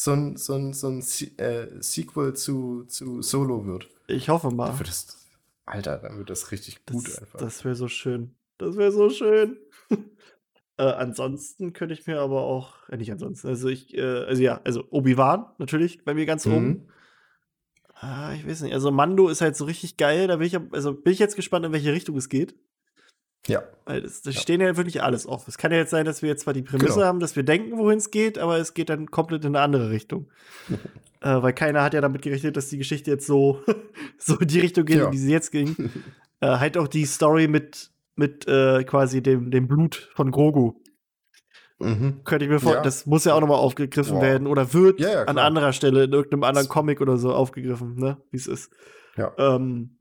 so 0.00 0.12
ein, 0.12 0.36
so 0.36 0.54
ein, 0.54 0.72
so 0.72 0.86
ein 0.88 0.98
äh, 1.38 1.66
Sequel 1.82 2.34
zu, 2.34 2.84
zu 2.84 3.20
Solo 3.20 3.66
wird, 3.66 3.88
Ich 4.06 4.28
hoffe 4.28 4.52
mal. 4.52 4.68
dann 4.68 4.78
das, 4.78 5.26
Alter, 5.66 5.98
dann 5.98 6.18
wird 6.18 6.30
das 6.30 6.52
richtig 6.52 6.86
gut 6.86 7.08
Das, 7.08 7.18
einfach. 7.18 7.38
das 7.40 7.64
wäre 7.64 7.74
so 7.74 7.88
schön. 7.88 8.36
Das 8.58 8.76
wäre 8.76 8.92
so 8.92 9.10
schön. 9.10 9.58
äh, 10.76 10.82
ansonsten 10.84 11.72
könnte 11.72 11.94
ich 11.94 12.06
mir 12.06 12.20
aber 12.20 12.42
auch, 12.42 12.88
äh, 12.88 12.96
nicht 12.96 13.10
ansonsten, 13.10 13.48
also 13.48 13.68
ich, 13.68 13.92
äh, 13.96 14.02
also 14.02 14.40
ja, 14.40 14.60
also 14.62 14.84
Obi-Wan 14.90 15.46
natürlich 15.58 16.04
bei 16.04 16.14
mir 16.14 16.26
ganz 16.26 16.46
oben. 16.46 16.68
Mhm. 16.68 16.88
Ah, 17.94 18.32
ich 18.34 18.46
weiß 18.46 18.62
nicht, 18.62 18.74
also 18.74 18.92
Mando 18.92 19.28
ist 19.28 19.40
halt 19.40 19.56
so 19.56 19.64
richtig 19.64 19.96
geil, 19.96 20.28
da 20.28 20.36
bin 20.36 20.46
ich, 20.46 20.56
also 20.70 20.94
bin 20.94 21.12
ich 21.12 21.18
jetzt 21.18 21.34
gespannt, 21.34 21.66
in 21.66 21.72
welche 21.72 21.92
Richtung 21.92 22.16
es 22.16 22.28
geht. 22.28 22.54
Ja, 23.46 23.62
Weil 23.86 24.02
das, 24.02 24.20
das 24.22 24.34
Ja. 24.34 24.40
stehen 24.42 24.60
ja 24.60 24.76
wirklich 24.76 25.02
alles 25.02 25.26
auf. 25.26 25.48
Es 25.48 25.56
kann 25.56 25.72
ja 25.72 25.78
jetzt 25.78 25.90
sein, 25.90 26.04
dass 26.04 26.20
wir 26.22 26.28
jetzt 26.28 26.42
zwar 26.42 26.52
die 26.54 26.62
Prämisse 26.62 26.94
Genau. 26.94 27.06
haben, 27.06 27.20
dass 27.20 27.34
wir 27.36 27.42
denken, 27.44 27.78
wohin 27.78 27.96
es 27.98 28.10
geht, 28.10 28.36
aber 28.38 28.58
es 28.58 28.74
geht 28.74 28.90
dann 28.90 29.10
komplett 29.10 29.44
in 29.44 29.54
eine 29.56 29.64
andere 29.64 29.90
Richtung. 29.90 30.28
äh, 31.20 31.42
weil 31.42 31.52
keiner 31.54 31.82
hat 31.82 31.94
ja 31.94 32.00
damit 32.00 32.20
gerechnet, 32.22 32.56
dass 32.56 32.68
die 32.68 32.78
Geschichte 32.78 33.10
jetzt 33.10 33.26
so, 33.26 33.62
so 34.18 34.36
in 34.38 34.48
die 34.48 34.60
Richtung 34.60 34.84
geht, 34.84 34.98
Ja. 34.98 35.06
in 35.06 35.12
die 35.12 35.18
sie 35.18 35.30
jetzt 35.32 35.50
ging. 35.52 35.74
äh, 36.40 36.46
halt 36.46 36.76
auch 36.76 36.88
die 36.88 37.06
Story 37.06 37.48
mit, 37.48 37.90
mit 38.16 38.46
äh, 38.48 38.84
quasi 38.84 39.22
dem, 39.22 39.50
dem 39.50 39.66
Blut 39.68 40.10
von 40.14 40.30
Grogu. 40.30 40.74
mhm. 41.78 42.22
Könnte 42.24 42.44
ich 42.44 42.50
mir 42.50 42.58
vorstellen, 42.60 42.82
Ja. 42.82 42.90
das 42.90 43.06
muss 43.06 43.24
ja 43.24 43.32
auch 43.34 43.40
nochmal 43.40 43.58
aufgegriffen 43.58 44.16
Boah. 44.16 44.22
werden 44.22 44.46
oder 44.46 44.74
wird 44.74 45.02
an 45.02 45.38
anderer 45.38 45.72
Stelle 45.72 46.04
in 46.04 46.12
irgendeinem 46.12 46.42
anderen 46.44 46.68
Comic 46.68 47.00
oder 47.00 47.16
so 47.16 47.32
aufgegriffen, 47.32 47.94
ne? 47.94 48.20
Wie 48.30 48.36
es 48.36 48.46
ist. 48.46 48.70
ja. 49.16 49.32
Ähm, 49.38 49.94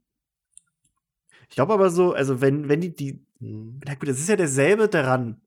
ich 1.50 1.56
glaube 1.56 1.74
aber 1.74 1.90
so, 1.92 2.12
also 2.12 2.42
wenn, 2.42 2.68
wenn 2.68 2.82
die, 2.82 2.94
die, 2.94 3.26
Mhm. 3.40 3.80
na 3.86 3.96
gut, 3.96 4.10
es 4.10 4.20
ist 4.20 4.30
ja 4.30 4.36
derselbe 4.36 4.88
daran. 4.88 5.42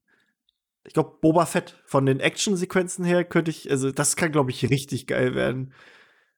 Ich 0.85 0.95
glaube, 0.95 1.19
Boba 1.21 1.45
Fett 1.47 1.81
von 1.85 2.07
den 2.07 2.21
Actionsequenzen 2.21 3.05
her 3.05 3.25
könnte 3.25 3.51
ich, 3.51 3.71
also 3.71 3.91
das 3.93 4.17
kann, 4.17 4.33
glaube 4.33 4.51
ich, 4.51 4.69
richtig 4.71 5.07
geil 5.07 5.35
werden. 5.35 5.73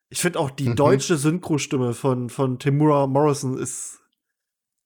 Ich 0.09 0.21
finde 0.21 0.41
auch 0.41 0.51
die 0.51 0.71
Mhm. 0.71 0.77
deutsche 0.77 1.17
Synchrostimme 1.17 1.95
von, 1.95 2.29
von 2.29 2.59
Timura 2.59 3.07
Morrison 3.07 3.57
ist 3.57 4.01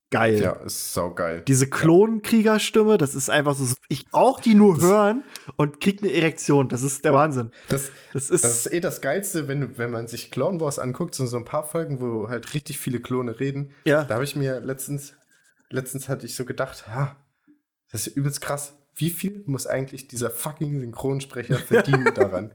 geil. 0.09 0.39
Ja, 0.41 0.51
ist 0.53 0.93
saugeil. 0.93 1.41
Diese 1.41 1.67
Klonkriegerstimme, 1.69 2.97
das 2.97 3.13
ist 3.15 3.29
einfach 3.29 3.55
so, 3.55 3.73
ich 3.89 4.05
brauche 4.05 4.41
die 4.41 4.53
nur 4.55 4.79
hören 4.79 5.23
und 5.57 5.81
krieg 5.81 6.01
eine 6.01 6.13
Erektion. 6.13 6.69
Das 6.69 6.81
ist 6.83 7.03
der 7.03 7.13
Wahnsinn. 7.13 7.51
Das, 7.67 7.91
Das 8.13 8.29
ist, 8.29 8.43
das 8.45 8.65
ist 8.67 8.73
eh 8.73 8.79
das 8.79 9.01
Geilste, 9.01 9.47
wenn, 9.47 9.77
wenn 9.77 9.91
man 9.91 10.07
sich 10.07 10.31
Clone 10.31 10.61
Wars 10.61 10.79
anguckt, 10.79 11.15
sind 11.15 11.27
so 11.27 11.35
ein 11.37 11.45
paar 11.45 11.65
Folgen, 11.65 11.99
wo 11.99 12.29
halt 12.29 12.53
richtig 12.53 12.77
viele 12.79 12.99
Klone 13.01 13.39
reden. 13.39 13.71
ja, 13.85 14.03
Da 14.05 14.13
habe 14.15 14.23
ich 14.23 14.35
mir 14.37 14.59
letztens, 14.61 15.13
letztens 15.69 16.09
hatte 16.09 16.25
ich 16.25 16.35
so 16.35 16.45
gedacht, 16.45 16.87
ha, 16.87 17.15
das 17.91 18.07
ist 18.07 18.15
übelst 18.17 18.41
krass. 18.41 18.73
Wie 18.95 19.09
viel 19.11 19.43
muss 19.45 19.67
eigentlich 19.67 20.07
dieser 20.07 20.29
fucking 20.31 20.79
Synchronsprecher 20.79 21.57
verdienen 21.59 22.11
daran? 22.15 22.53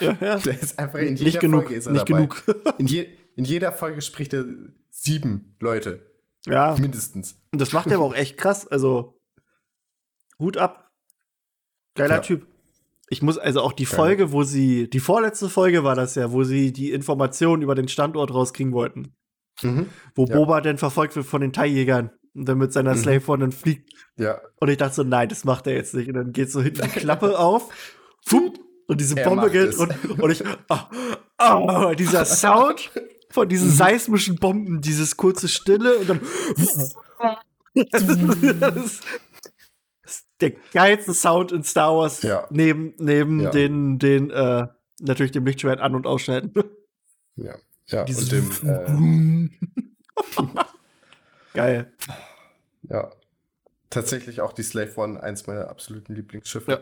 ja, 0.00 0.16
ja. 0.20 0.38
Der 0.38 0.60
ist 0.60 0.78
einfach 0.78 0.98
in 0.98 1.14
jeder 1.16 1.24
Nicht 1.24 1.40
genug, 1.40 1.62
Folge 1.62 1.74
ist 1.76 1.86
er 1.86 1.92
nicht 1.92 2.08
dabei. 2.10 2.26
genug. 2.26 2.44
In, 2.78 2.86
je, 2.86 3.06
in 3.36 3.44
jeder 3.44 3.72
Folge 3.72 4.02
spricht 4.02 4.32
er 4.34 4.44
sieben 4.90 5.56
Leute, 5.60 6.04
ja, 6.46 6.74
mindestens. 6.78 7.40
und 7.52 7.60
das 7.60 7.72
macht 7.72 7.86
er 7.88 7.96
aber 7.96 8.04
auch 8.06 8.14
echt 8.14 8.36
krass. 8.36 8.66
Also, 8.66 9.20
Hut 10.38 10.56
ab. 10.56 10.90
Geiler 11.94 12.16
Ja. 12.16 12.20
Typ. 12.20 12.46
Ich 13.10 13.22
muss 13.22 13.38
also 13.38 13.62
auch 13.62 13.72
die. 13.72 13.86
Folge, 13.86 14.32
wo 14.32 14.42
sie, 14.42 14.90
die 14.90 15.00
vorletzte 15.00 15.48
Folge 15.48 15.82
war 15.84 15.94
das 15.94 16.14
ja, 16.14 16.30
wo 16.32 16.44
sie 16.44 16.72
die 16.72 16.92
Informationen 16.92 17.62
über 17.62 17.74
den 17.74 17.88
Standort 17.88 18.32
rauskriegen 18.34 18.72
wollten. 18.72 19.14
Mhm. 19.62 19.86
Wo 20.14 20.26
Ja. 20.26 20.34
Boba 20.36 20.60
dann 20.60 20.78
verfolgt 20.78 21.16
wird 21.16 21.26
von 21.26 21.40
den 21.40 21.52
Thai-Jägern 21.52 22.10
und 22.38 22.44
dann 22.46 22.58
mit 22.58 22.72
seiner 22.72 22.94
Mhm. 22.94 22.98
Slave 22.98 23.22
One 23.32 23.40
dann 23.40 23.52
fliegt. 23.52 23.92
Ja, 24.16 24.40
Und 24.56 24.68
ich 24.68 24.76
dachte 24.78 24.94
so, 24.94 25.02
nein, 25.04 25.28
das 25.28 25.44
macht 25.44 25.66
er 25.66 25.74
jetzt 25.74 25.94
nicht. 25.94 26.08
Und 26.08 26.14
dann 26.14 26.32
geht 26.32 26.50
so 26.50 26.60
hinten 26.62 26.82
die 26.82 26.88
Klappe 27.00 27.38
auf. 27.38 27.72
Fupp, 28.26 28.58
und 28.86 29.00
diese 29.00 29.16
Er 29.18 29.28
Bombe 29.28 29.50
geht 29.50 29.74
und, 29.76 30.20
und 30.20 30.30
ich, 30.30 30.42
ah, 30.68 30.90
ah, 31.36 31.94
dieser 31.94 32.24
Sound 32.26 32.90
von 33.30 33.44
Mhm. 33.46 33.48
diesen 33.50 33.70
seismischen 33.70 34.36
Bomben, 34.36 34.80
dieses 34.80 35.16
kurze 35.16 35.48
Stille 35.48 35.98
und 35.98 36.08
dann. 36.08 36.20
das, 36.56 36.76
ist- 36.76 36.96
das, 38.60 39.00
der 40.40 40.52
geilste 40.72 41.12
Sound 41.14 41.52
in 41.52 41.62
Star 41.64 41.96
Wars. 41.96 42.22
Ja. 42.22 42.46
Neben, 42.50 42.94
neben 42.98 43.40
Ja. 43.40 43.50
den, 43.50 43.98
den, 43.98 44.30
äh, 44.30 44.66
natürlich 45.00 45.32
dem 45.32 45.44
Lichtschwert 45.46 45.80
an- 45.80 45.94
und 45.94 46.06
ausschalten. 46.06 46.52
Ja. 47.36 47.54
Ja, 47.86 48.04
Dieses 48.04 48.32
und 48.32 48.32
dem, 48.32 49.50
äh, 49.60 50.44
Geil. 51.58 51.92
ja. 52.88 53.10
Tatsächlich 53.90 54.40
auch 54.42 54.52
die 54.52 54.62
Slave 54.62 54.92
One, 54.96 55.22
eins 55.22 55.46
meiner 55.46 55.68
absoluten 55.70 56.14
Lieblingsschiffe. 56.14 56.70
Ja. 56.70 56.78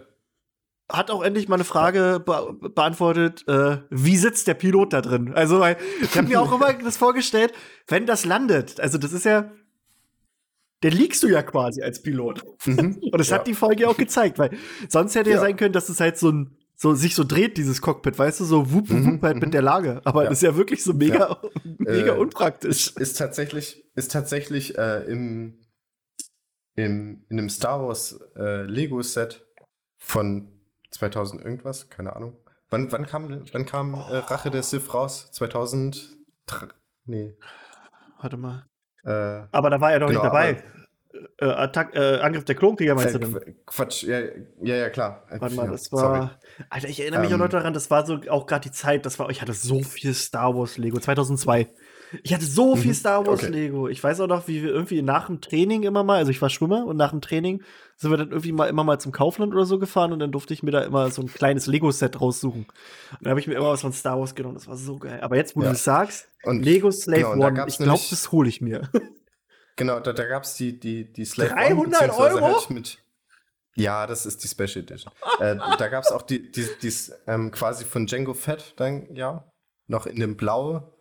Hat 0.88 1.10
auch 1.10 1.22
endlich 1.22 1.48
mal 1.48 1.54
eine 1.56 1.64
Frage 1.64 2.20
be 2.24 2.68
beantwortet, 2.70 3.46
äh, 3.48 3.78
wie 3.90 4.16
sitzt 4.16 4.46
der 4.48 4.54
Pilot 4.54 4.92
da 4.92 5.00
drin? 5.02 5.32
Also, 5.34 5.60
weil 5.60 5.76
ich 6.02 6.16
habe 6.16 6.26
mir 6.28 6.40
auch 6.40 6.52
immer 6.52 6.72
das 6.84 6.96
vorgestellt, 6.96 7.52
wenn 7.88 8.06
das 8.06 8.24
landet, 8.24 8.80
also 8.80 8.98
das 8.98 9.12
ist 9.12 9.24
ja, 9.24 9.50
der 10.82 10.90
liegst 10.90 11.22
du 11.22 11.28
ja 11.28 11.42
quasi 11.42 11.82
als 11.82 12.02
Pilot. 12.02 12.44
Mhm. 12.66 12.98
Und 13.12 13.18
das 13.18 13.30
Ja. 13.30 13.36
hat 13.38 13.46
die 13.46 13.54
Folge 13.54 13.88
auch 13.88 13.96
gezeigt, 13.96 14.38
weil 14.38 14.50
sonst 14.88 15.14
hätte 15.14 15.30
ja, 15.30 15.36
Ja. 15.36 15.42
sein 15.42 15.56
können, 15.56 15.72
dass 15.72 15.88
es 15.88 16.00
halt 16.00 16.18
so 16.18 16.30
ein 16.30 16.55
so 16.78 16.94
sich 16.94 17.14
so 17.14 17.24
dreht 17.24 17.56
dieses 17.56 17.80
Cockpit, 17.80 18.18
weißt 18.18 18.40
du, 18.40 18.44
so 18.44 18.72
wupp 18.72 18.90
wupp, 18.90 18.98
Mhm, 18.98 19.12
wupp 19.14 19.22
halt 19.22 19.36
mhm. 19.36 19.40
mit 19.42 19.54
der 19.54 19.62
Lage. 19.62 20.00
Aber 20.04 20.24
Ja. 20.24 20.28
das 20.28 20.38
ist 20.38 20.42
ja 20.42 20.56
wirklich 20.56 20.84
so 20.84 20.92
mega 20.92 21.40
mega 21.78 22.14
Äh, 22.14 22.18
unpraktisch. 22.18 22.88
Ist, 22.88 22.98
ist 23.00 23.18
tatsächlich, 23.18 23.84
ist 23.94 24.12
tatsächlich 24.12 24.76
äh, 24.76 25.04
im, 25.04 25.58
im, 26.74 27.24
in 27.30 27.38
einem 27.38 27.48
Star 27.48 27.82
Wars 27.86 28.20
äh, 28.36 28.62
Lego-Set 28.64 29.46
von 29.98 30.52
2000 30.90 31.42
irgendwas, 31.42 31.88
keine 31.88 32.14
Ahnung. 32.14 32.36
Wann, 32.68 32.90
wann 32.92 33.06
kam, 33.06 33.44
wann 33.52 33.66
kam 33.66 33.94
äh, 33.94 34.16
Rache 34.16 34.50
der 34.50 34.62
Sith 34.62 34.92
raus? 34.92 35.30
2000? 35.32 36.16
Nee. 37.04 37.36
Warte 38.20 38.36
mal. 38.36 38.66
Äh, 39.04 39.46
Aber 39.52 39.70
da 39.70 39.80
war 39.80 39.92
er 39.92 40.00
doch 40.00 40.08
Genau, 40.08 40.20
nicht 40.20 40.26
dabei. 40.26 40.62
Äh, 41.38 41.44
Attack, 41.46 41.94
äh, 41.94 42.18
Angriff 42.20 42.44
der 42.44 42.54
Klonkrieger 42.54 42.94
meinst 42.94 43.14
du 43.14 43.18
äh, 43.18 43.20
denn? 43.20 43.34
Qu- 43.34 43.54
Quatsch, 43.66 44.02
ja, 44.04 44.20
ja, 44.62 44.76
ja, 44.76 44.90
klar. 44.90 45.26
Äh, 45.30 45.40
Warte 45.40 45.54
mal, 45.54 45.66
ja, 45.66 45.72
das 45.72 45.92
sorry. 45.92 46.22
war. 46.22 46.40
Alter, 46.70 46.88
ich 46.88 47.00
erinnere 47.00 47.20
mich 47.20 47.34
auch 47.34 47.38
Ähm, 47.38 47.40
noch 47.40 47.48
daran, 47.48 47.74
das 47.74 47.90
war 47.90 48.06
so 48.06 48.20
auch 48.30 48.46
gerade 48.46 48.68
die 48.68 48.72
Zeit, 48.74 49.04
das 49.06 49.18
war, 49.18 49.28
ich 49.30 49.42
hatte 49.42 49.52
so 49.52 49.82
viel 49.82 50.14
Star 50.14 50.54
Wars 50.56 50.78
Lego, 50.78 50.98
2002. 50.98 51.68
Ich 52.22 52.32
hatte 52.32 52.44
so 52.46 52.76
viel 52.76 52.92
Mhm, 52.92 52.94
Star 52.94 53.26
Wars 53.26 53.42
okay. 53.42 53.48
Lego. 53.48 53.88
Ich 53.88 54.02
weiß 54.02 54.20
auch 54.20 54.28
noch, 54.28 54.48
wie 54.48 54.62
wir 54.62 54.70
irgendwie 54.70 55.02
nach 55.02 55.26
dem 55.26 55.40
Training 55.40 55.82
immer 55.82 56.04
mal, 56.04 56.18
also 56.18 56.30
ich 56.30 56.40
war 56.40 56.48
Schwimmer 56.50 56.86
und 56.86 56.96
nach 56.96 57.10
dem 57.10 57.20
Training 57.20 57.62
sind 57.96 58.10
wir 58.10 58.16
dann 58.16 58.30
irgendwie 58.30 58.52
mal 58.52 58.66
immer 58.68 58.84
mal 58.84 58.98
zum 59.00 59.12
Kaufland 59.12 59.52
oder 59.52 59.66
so 59.66 59.78
gefahren 59.78 60.12
und 60.12 60.20
dann 60.20 60.32
durfte 60.32 60.54
ich 60.54 60.62
mir 60.62 60.70
da 60.70 60.82
immer 60.82 61.10
so 61.10 61.20
ein 61.22 61.28
kleines 61.28 61.66
Lego-Set 61.66 62.20
raussuchen. 62.20 62.62
Und 63.10 63.18
dann 63.20 63.30
habe 63.30 63.40
ich 63.40 63.46
mir 63.46 63.54
immer 63.54 63.70
was 63.70 63.80
von 63.82 63.92
Star 63.92 64.18
Wars 64.18 64.34
genommen, 64.34 64.54
das 64.54 64.68
war 64.68 64.76
so 64.76 64.98
geil. 64.98 65.20
Aber 65.20 65.36
jetzt, 65.36 65.56
wo 65.56 65.62
Ja. 65.62 65.66
du 65.68 65.72
es 65.72 65.84
sagst, 65.84 66.28
Und 66.42 66.62
Lego 66.62 66.90
Slave 66.92 67.22
genau, 67.22 67.34
One, 67.34 67.64
ich 67.66 67.78
glaube, 67.78 68.06
das 68.08 68.32
hole 68.32 68.48
ich 68.48 68.60
mir. 68.60 68.88
Genau, 69.76 70.00
da, 70.00 70.12
da 70.12 70.24
gab 70.26 70.44
es 70.44 70.54
die, 70.54 70.78
die, 70.78 71.12
die 71.12 71.24
Slave 71.24 71.50
300 71.50 71.76
One, 71.78 71.88
beziehungsweise 71.90 72.34
Euro? 72.42 72.56
Halt 72.58 72.70
mit, 72.70 72.98
ja, 73.74 74.06
das 74.06 74.24
ist 74.26 74.42
die 74.42 74.48
Special 74.48 74.82
Edition. 74.84 75.12
äh, 75.38 75.56
da 75.78 75.88
gab 75.88 76.04
es 76.04 76.10
auch 76.10 76.22
die, 76.22 76.50
die, 76.50 76.66
die 76.82 76.92
ähm, 77.26 77.50
quasi 77.50 77.84
von 77.84 78.06
Django 78.06 78.32
Fett, 78.34 78.74
dann, 78.76 79.14
ja, 79.14 79.50
noch 79.86 80.06
in 80.06 80.18
dem 80.18 80.36
Blau. 80.36 80.92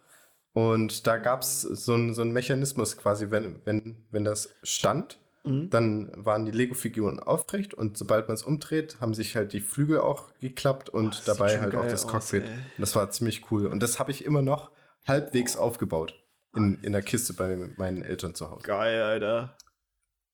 Und 0.53 1.07
da 1.07 1.17
gab 1.17 1.41
es 1.41 1.61
so 1.61 1.93
einen 1.93 2.13
so 2.13 2.21
einen 2.21 2.31
Mechanismus 2.31 2.97
quasi, 2.97 3.31
wenn, 3.31 3.61
wenn, 3.65 4.05
wenn 4.11 4.23
das 4.23 4.49
stand, 4.63 5.19
Mhm. 5.45 5.69
dann 5.69 6.11
waren 6.15 6.45
die 6.45 6.51
Lego-Figuren 6.51 7.19
aufrecht 7.19 7.75
und 7.75 7.97
sobald 7.99 8.27
man 8.27 8.33
es 8.33 8.41
umdreht, 8.41 8.97
haben 8.99 9.13
sich 9.13 9.35
halt 9.35 9.53
die 9.53 9.61
Flügel 9.61 9.99
auch 9.99 10.29
geklappt 10.39 10.89
und 10.89 11.13
sieht 11.13 11.27
dabei 11.27 11.61
halt 11.61 11.75
auch 11.75 11.83
das 11.85 12.05
aus, 12.05 12.11
Cockpit. 12.11 12.45
und 12.45 12.51
das 12.79 12.95
war 12.95 13.11
ziemlich 13.11 13.51
cool. 13.51 13.67
Und 13.67 13.83
das 13.83 13.99
habe 13.99 14.09
ich 14.09 14.25
immer 14.25 14.41
noch 14.41 14.71
halbwegs 15.07 15.55
aufgebaut. 15.55 16.19
In, 16.55 16.79
in 16.83 16.91
der 16.93 17.01
Kiste 17.01 17.33
bei 17.33 17.55
meinen 17.77 18.03
Eltern 18.03 18.33
zu 18.35 18.49
Hause. 18.49 18.63
Geil, 18.65 19.01
Alter. 19.01 19.57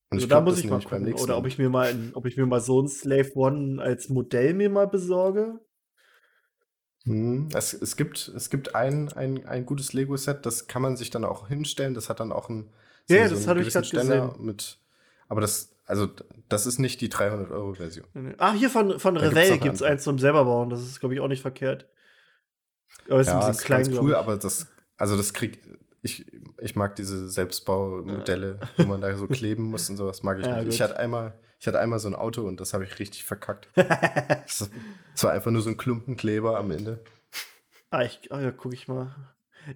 Und 0.09 0.17
Also 0.17 0.27
da 0.27 0.41
muss 0.41 0.59
ich 0.59 0.65
mal 0.69 0.81
gucken. 0.81 1.13
Oder 1.13 1.37
ob 1.37 1.47
ich 1.47 1.57
mir 1.57 1.69
mal, 1.69 1.89
ein, 1.89 2.11
ob 2.13 2.25
ich 2.25 2.37
mir 2.37 2.45
mal 2.45 2.61
so 2.61 2.81
ein 2.81 2.87
Slave 2.87 3.31
One 3.35 3.81
als 3.81 4.09
Modell 4.09 4.53
mir 4.53 4.69
mal 4.69 4.87
besorge. 4.87 5.59
Hm, 7.05 7.49
Es, 7.53 7.73
es 7.73 7.95
gibt, 7.95 8.27
es 8.35 8.49
gibt 8.49 8.75
ein, 8.75 9.11
ein, 9.13 9.45
ein 9.47 9.65
gutes 9.65 9.93
Lego-Set, 9.93 10.45
das 10.45 10.67
kann 10.67 10.81
man 10.81 10.97
sich 10.97 11.09
dann 11.09 11.25
auch 11.25 11.47
hinstellen. 11.47 11.93
Das 11.93 12.09
hat 12.09 12.19
dann 12.19 12.31
auch 12.31 12.49
einen, 12.49 12.69
Ja, 13.07 13.17
ja, 13.17 13.23
einen 13.23 13.31
das 13.31 13.47
hatte 13.47 13.61
ich 13.61 13.73
Ständer 13.73 13.89
gesehen. 13.89 14.45
Mit, 14.45 14.79
aber 15.27 15.41
das, 15.41 15.75
also, 15.85 16.07
das 16.47 16.67
ist 16.67 16.77
nicht 16.77 17.01
die 17.01 17.09
300-Euro-Version. 17.09 18.05
Ah, 18.37 18.53
hier 18.53 18.69
von, 18.69 18.99
von 18.99 19.15
Da 19.15 19.21
Revell 19.29 19.57
gibt 19.57 19.75
es 19.75 19.81
eins 19.81 20.03
zum 20.03 20.19
selber 20.19 20.45
bauen. 20.45 20.69
Das 20.69 20.81
ist, 20.81 20.99
glaube 20.99 21.15
ich, 21.15 21.21
auch 21.21 21.27
nicht 21.27 21.41
verkehrt. 21.41 21.87
Aber 23.09 23.19
ist 23.21 23.29
ein 23.29 23.33
Ja, 23.33 23.39
bisschen 23.39 23.53
ist 23.53 23.65
klein, 23.65 23.83
ganz 23.85 23.99
cool, 24.01 24.15
aber 24.15 24.37
das, 24.37 24.67
also 24.97 25.17
das 25.17 25.33
krieg 25.33 25.59
ich, 26.01 26.25
ich 26.59 26.75
mag 26.75 26.95
diese 26.95 27.29
Selbstbaumodelle, 27.29 28.59
wo 28.77 28.83
man 28.85 29.01
da 29.01 29.15
so 29.15 29.27
kleben 29.27 29.63
muss 29.63 29.89
und 29.89 29.97
sowas 29.97 30.23
mag 30.23 30.39
ich 30.39 30.45
Ja, 30.45 30.55
nicht. 30.55 30.65
gut. 30.65 30.73
Ich 30.73 30.81
hatte 30.81 30.97
einmal, 30.97 31.37
ich 31.59 31.67
hatte 31.67 31.79
einmal 31.79 31.99
so 31.99 32.07
ein 32.07 32.15
Auto 32.15 32.41
und 32.47 32.59
das 32.59 32.73
habe 32.73 32.83
ich 32.83 32.99
richtig 32.99 33.23
verkackt. 33.23 33.69
Das 35.13 35.23
war 35.25 35.31
einfach 35.33 35.51
nur 35.51 35.61
so 35.61 35.69
ein 35.69 35.77
Klumpenkleber 35.77 36.57
am 36.57 36.71
Ende. 36.71 37.03
Ah, 37.89 38.03
ich, 38.03 38.31
ah, 38.31 38.39
ja, 38.39 38.51
guck 38.51 38.73
ich 38.73 38.87
mal. 38.87 39.13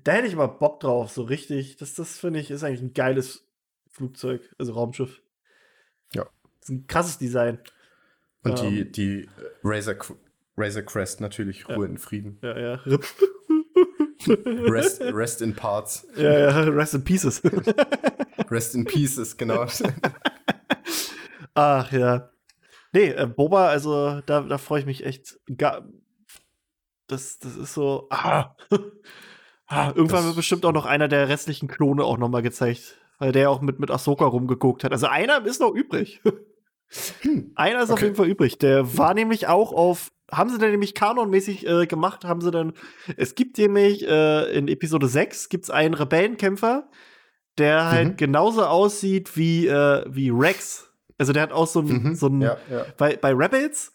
Da 0.03 0.13
hätte 0.13 0.27
ich 0.27 0.35
mal 0.35 0.47
Bock 0.47 0.79
drauf, 0.79 1.11
so 1.11 1.23
richtig. 1.23 1.75
Das, 1.77 1.93
das 1.93 2.17
finde 2.17 2.39
ich, 2.39 2.49
ist 2.49 2.63
eigentlich 2.63 2.81
ein 2.81 2.93
geiles 2.93 3.43
Flugzeug, 3.89 4.41
also 4.57 4.73
Raumschiff. 4.73 5.21
Ja. 6.13 6.23
Das 6.61 6.69
ist 6.69 6.75
ein 6.75 6.87
krasses 6.87 7.17
Design. 7.17 7.59
Und 8.43 8.59
Ähm. 8.63 8.69
die, 8.69 8.91
die 8.91 9.21
äh, 9.23 9.27
Razor, 9.63 9.95
Razor 10.57 10.83
Crest 10.83 11.19
natürlich 11.19 11.67
Ruhe 11.67 11.85
in 11.85 11.97
Frieden. 11.97 12.39
Ja, 12.41 12.57
ja. 12.57 12.79
Rest, 14.27 15.01
rest 15.01 15.41
in 15.41 15.55
Parts. 15.55 16.07
ja, 16.15 16.31
ja, 16.39 16.59
Rest 16.61 16.93
in 16.93 17.03
Pieces. 17.03 17.41
Rest 18.49 18.75
in 18.75 18.85
Pieces, 18.85 19.35
genau. 19.37 19.65
Ach 21.53 21.91
ja. 21.91 22.29
Nee, 22.93 23.09
äh, 23.09 23.27
Boba, 23.27 23.67
also 23.67 24.21
da, 24.25 24.41
da 24.41 24.57
freue 24.57 24.79
ich 24.81 24.85
mich 24.85 25.05
echt. 25.05 25.37
Das, 27.07 27.39
das 27.39 27.55
ist 27.55 27.73
so. 27.73 28.07
Ah. 28.09 28.55
ah, 29.67 29.87
irgendwann 29.95 30.17
Das- 30.19 30.25
wird 30.27 30.35
bestimmt 30.37 30.65
auch 30.65 30.71
noch 30.73 30.85
einer 30.85 31.07
der 31.07 31.27
restlichen 31.29 31.67
Klone 31.67 32.03
auch 32.03 32.17
noch 32.17 32.29
mal 32.29 32.41
gezeigt. 32.41 32.97
Weil 33.17 33.31
der 33.31 33.49
auch 33.49 33.61
mit, 33.61 33.79
mit 33.79 33.91
Ahsoka 33.91 34.25
rumgeguckt 34.25 34.83
hat. 34.83 34.91
Also 34.91 35.07
einer 35.07 35.45
ist 35.45 35.61
noch 35.61 35.73
übrig. 35.73 36.21
Hm, 37.21 37.53
einer 37.55 37.81
ist 37.81 37.89
auf 37.89 37.95
Okay. 37.97 38.05
jeden 38.05 38.15
Fall 38.17 38.27
übrig. 38.27 38.57
Der 38.57 38.97
war 38.97 39.13
nämlich 39.13 39.47
auch 39.47 39.71
auf. 39.71 40.11
Haben 40.31 40.49
sie 40.49 40.57
dann 40.57 40.71
nämlich 40.71 40.93
kanonmäßig 40.95 41.67
äh, 41.67 41.85
gemacht, 41.85 42.25
haben 42.25 42.41
sie 42.41 42.51
dann. 42.51 42.73
Es 43.17 43.35
gibt 43.35 43.57
nämlich 43.57 44.07
äh, 44.07 44.57
in 44.57 44.67
Episode 44.67 45.07
6 45.07 45.49
gibt's 45.49 45.69
einen 45.69 45.93
Rebellenkämpfer, 45.93 46.89
der 47.57 47.85
halt 47.89 48.09
Mhm. 48.13 48.17
genauso 48.17 48.65
aussieht 48.65 49.37
wie, 49.37 49.67
äh, 49.67 50.03
wie 50.09 50.29
Rex. 50.31 50.91
Also 51.17 51.31
der 51.31 51.43
hat 51.43 51.51
auch 51.51 51.67
so 51.67 51.79
ein, 51.81 51.87
Mhm, 51.87 52.15
so 52.15 52.27
ein 52.27 52.41
ja, 52.41 52.57
ja. 52.69 52.85
bei, 52.97 53.15
bei 53.15 53.31
Rebels 53.33 53.93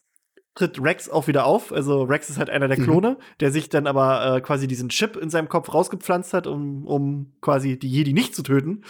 tritt 0.55 0.83
Rex 0.83 1.09
auch 1.09 1.27
wieder 1.27 1.45
auf. 1.47 1.73
Also 1.73 2.03
Rex 2.05 2.31
ist 2.31 2.39
halt 2.39 2.49
einer 2.51 2.69
der 2.69 2.79
Mhm. 2.79 2.85
Klone, 2.85 3.19
der 3.41 3.51
sich 3.51 3.69
dann 3.69 3.87
aber 3.87 4.37
äh, 4.37 4.41
quasi 4.41 4.67
diesen 4.67 4.89
Chip 4.89 5.17
in 5.17 5.31
seinem 5.31 5.49
Kopf 5.49 5.73
rausgepflanzt 5.75 6.33
hat, 6.33 6.47
um, 6.47 6.87
um 6.87 7.33
quasi 7.41 7.79
die 7.79 7.89
Jedi 7.91 8.13
nicht 8.13 8.35
zu 8.35 8.43
töten. 8.43 8.85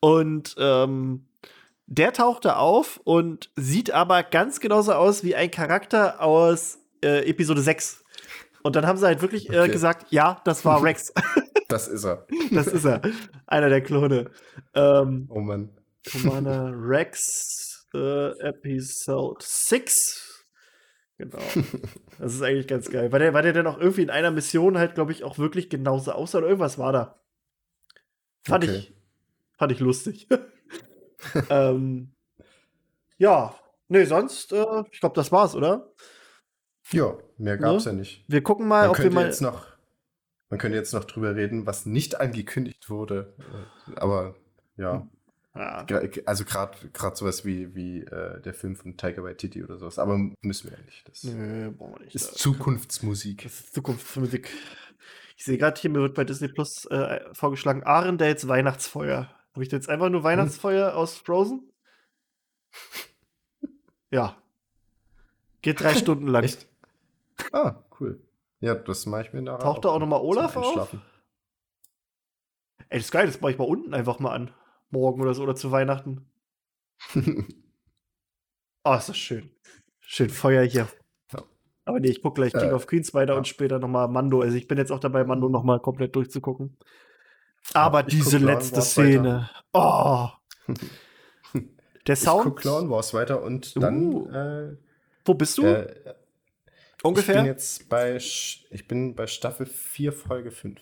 Und 0.00 0.54
ähm, 0.58 1.26
der 1.86 2.12
tauchte 2.12 2.56
auf 2.56 3.00
und 3.04 3.50
sieht 3.56 3.90
aber 3.92 4.22
ganz 4.22 4.60
genauso 4.60 4.92
aus 4.92 5.22
wie 5.24 5.34
ein 5.34 5.50
Charakter 5.50 6.20
aus 6.20 6.78
äh, 7.02 7.28
Episode 7.28 7.60
6. 7.62 8.02
Und 8.62 8.74
dann 8.76 8.86
haben 8.86 8.98
sie 8.98 9.06
halt 9.06 9.22
wirklich 9.22 9.48
äh, 9.50 9.60
Okay. 9.60 9.70
gesagt, 9.72 10.06
ja, 10.10 10.40
das 10.44 10.64
war 10.64 10.82
Rex. 10.82 11.12
Das 11.68 11.88
ist 11.88 12.04
er. 12.04 12.26
das 12.52 12.68
ist 12.68 12.84
er. 12.84 13.02
Einer 13.48 13.68
der 13.68 13.80
Klone. 13.80 14.30
Ähm, 14.74 15.26
Oh 15.28 15.40
Mann. 15.40 15.70
Commander 16.08 16.72
Rex 16.76 17.88
äh, 17.92 18.38
Episode 18.38 19.38
6. 19.44 20.44
Genau. 21.18 21.38
Das 22.20 22.34
ist 22.34 22.42
eigentlich 22.42 22.68
ganz 22.68 22.88
geil. 22.88 23.10
Weil 23.10 23.18
der, 23.18 23.34
weil 23.34 23.42
der 23.42 23.52
dann 23.52 23.66
auch 23.66 23.78
irgendwie 23.78 24.02
in 24.02 24.10
einer 24.10 24.30
Mission 24.30 24.78
halt, 24.78 24.94
glaube 24.94 25.10
ich, 25.10 25.24
auch 25.24 25.38
wirklich 25.38 25.68
genauso 25.68 26.12
aussah 26.12 26.38
oder 26.38 26.46
irgendwas 26.46 26.78
war 26.78 26.92
da. 26.92 27.20
Fand 28.44 28.62
Okay. 28.64 28.76
ich, 28.76 28.94
fand 29.58 29.72
ich 29.72 29.80
lustig. 29.80 30.28
ähm, 31.50 32.12
ja, 33.18 33.54
nee, 33.88 34.04
sonst, 34.04 34.52
äh, 34.52 34.64
ich 34.90 35.00
glaube, 35.00 35.14
das 35.14 35.32
war's, 35.32 35.54
oder? 35.54 35.90
Ja, 36.92 37.16
mehr 37.38 37.56
gab's 37.58 37.84
Ne? 37.86 37.92
ja 37.92 37.96
nicht. 37.98 38.24
Wir 38.28 38.42
gucken 38.42 38.68
mal, 38.68 38.82
Man 38.88 38.90
ob 38.90 38.98
wir 39.02 39.10
mal. 39.10 39.24
jetzt 39.26 39.40
noch, 39.40 39.66
man 40.50 40.58
könnte 40.58 40.76
jetzt 40.78 40.92
noch 40.94 41.04
drüber 41.04 41.34
reden, 41.34 41.66
was 41.66 41.86
nicht 41.86 42.20
angekündigt 42.20 42.88
wurde. 42.90 43.34
Aber 43.96 44.36
ja, 44.76 45.06
Ah, 45.58 45.84
gra- 45.84 46.22
also 46.26 46.44
gerade 46.44 46.76
gerade 46.92 47.16
sowas 47.16 47.46
wie, 47.46 47.74
wie 47.74 48.00
äh, 48.02 48.42
der 48.42 48.52
Film 48.52 48.76
von 48.76 48.98
Taika 48.98 49.22
Waititi 49.22 49.64
oder 49.64 49.78
sowas. 49.78 49.98
Aber 49.98 50.18
müssen 50.42 50.70
wir 50.70 50.76
ja 50.76 50.84
nicht. 50.84 51.08
Das 51.08 51.24
nö, 51.24 51.72
wir 51.78 51.98
nicht. 52.00 52.14
ist 52.14 52.36
Zukunftsmusik. 52.36 53.42
Das 53.44 53.60
ist 53.60 53.74
Zukunftsmusik. 53.74 54.50
Ich 55.38 55.44
sehe 55.46 55.56
gerade 55.56 55.80
hier, 55.80 55.88
mir 55.88 56.00
wird 56.00 56.14
bei 56.14 56.24
Disney 56.24 56.48
Plus 56.48 56.84
äh, 56.90 57.20
vorgeschlagen, 57.32 57.82
Arendelles 57.84 58.46
Weihnachtsfeuer. 58.46 59.30
Habe 59.56 59.64
ich 59.64 59.72
jetzt 59.72 59.88
einfach 59.88 60.10
nur 60.10 60.22
Weihnachtsfeuer 60.22 60.94
aus 60.94 61.16
Frozen? 61.16 61.72
Ja. 64.10 64.36
Geht 65.62 65.80
drei 65.80 65.94
Stunden 65.94 66.26
lang. 66.26 66.44
Echt? 66.44 66.68
Ah, 67.52 67.82
cool. 67.98 68.22
Ja, 68.60 68.74
das 68.74 69.06
mache 69.06 69.22
ich 69.22 69.32
mir 69.32 69.40
nachher. 69.40 69.60
Taucht 69.60 69.86
da 69.86 69.88
auch 69.88 69.98
noch 69.98 70.06
mal 70.06 70.18
zum 70.18 70.26
Olaf 70.26 70.56
auf? 70.58 70.92
Ey, 72.90 72.98
das 72.98 73.06
ist 73.06 73.12
geil, 73.12 73.24
das 73.24 73.40
mache 73.40 73.52
ich 73.52 73.56
mal 73.58 73.64
unten 73.64 73.94
einfach 73.94 74.18
mal 74.18 74.32
an. 74.34 74.50
Morgen 74.90 75.22
oder 75.22 75.32
so 75.32 75.44
oder 75.44 75.54
zu 75.54 75.72
Weihnachten. 75.72 76.30
Oh, 78.84 78.94
ist 78.98 79.08
das 79.08 79.16
schön. 79.16 79.50
Schön 80.00 80.28
Feuer 80.28 80.64
hier. 80.64 80.86
Ja. 81.32 81.42
Aber 81.86 81.98
nee, 81.98 82.08
ich 82.08 82.20
gucke 82.20 82.42
gleich 82.42 82.52
King 82.52 82.68
Äh, 82.68 82.74
of 82.74 82.86
Queens 82.86 83.14
weiter 83.14 83.32
ja. 83.32 83.38
und 83.38 83.48
später 83.48 83.78
nochmal 83.78 84.08
Mando. 84.08 84.42
Also 84.42 84.58
ich 84.58 84.68
bin 84.68 84.76
jetzt 84.76 84.92
auch 84.92 85.00
dabei, 85.00 85.24
Mando 85.24 85.48
nochmal 85.48 85.80
komplett 85.80 86.14
durchzugucken. 86.14 86.76
Aber 87.74 88.00
ich 88.00 88.04
guck 88.18 88.24
diese 88.24 88.38
letzte 88.38 88.80
Szene. 88.82 89.50
Oh. 89.72 90.28
Der 92.06 92.12
Ich 92.14 92.20
Sound. 92.20 92.44
gucke 92.44 92.60
Clone 92.62 92.88
Wars 92.90 93.12
weiter 93.14 93.42
und 93.42 93.74
dann 93.82 94.14
Uh. 94.14 94.28
äh, 94.30 94.76
Wo 95.24 95.34
bist 95.34 95.58
du? 95.58 95.62
äh, 95.64 95.90
Ich 95.90 96.04
bin 96.04 96.14
ungefähr? 97.02 97.44
jetzt 97.44 97.88
bei, 97.88 98.16
ich 98.16 98.84
bin 98.88 99.14
bei 99.14 99.26
Staffel 99.26 99.66
4, 99.66 100.12
Folge 100.12 100.50
5. 100.52 100.80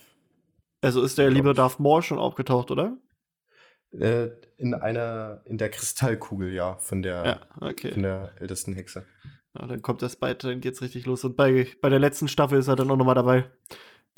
Also 0.83 1.03
ist 1.03 1.17
der 1.17 1.27
glaub 1.27 1.37
liebe 1.37 1.51
ich. 1.51 1.57
Darth 1.57 1.81
Maul 1.81 2.03
schon 2.03 2.19
aufgetaucht, 2.19 2.71
oder? 2.71 2.97
Äh, 3.93 4.29
in 4.59 4.75
einer, 4.75 5.41
in 5.47 5.57
der 5.57 5.71
Kristallkugel, 5.71 6.53
ja, 6.53 6.75
von 6.77 7.01
der, 7.03 7.25
Ja, 7.25 7.41
okay. 7.67 7.93
von 7.93 8.03
der 8.03 8.33
ältesten 8.41 8.75
Hexe. 8.75 9.07
Ja, 9.59 9.67
dann 9.67 9.81
kommt 9.83 10.03
das 10.03 10.17
bald, 10.17 10.45
dann 10.45 10.61
geht's 10.61 10.83
richtig 10.83 11.07
los. 11.07 11.25
Und 11.25 11.37
bei, 11.37 11.69
bei 11.81 11.89
der 11.89 12.01
letzten 12.01 12.29
Staffel 12.29 12.59
ist 12.59 12.69
er 12.69 12.77
dann 12.77 12.91
auch 12.91 12.97
nochmal 12.97 13.15
dabei. 13.15 13.51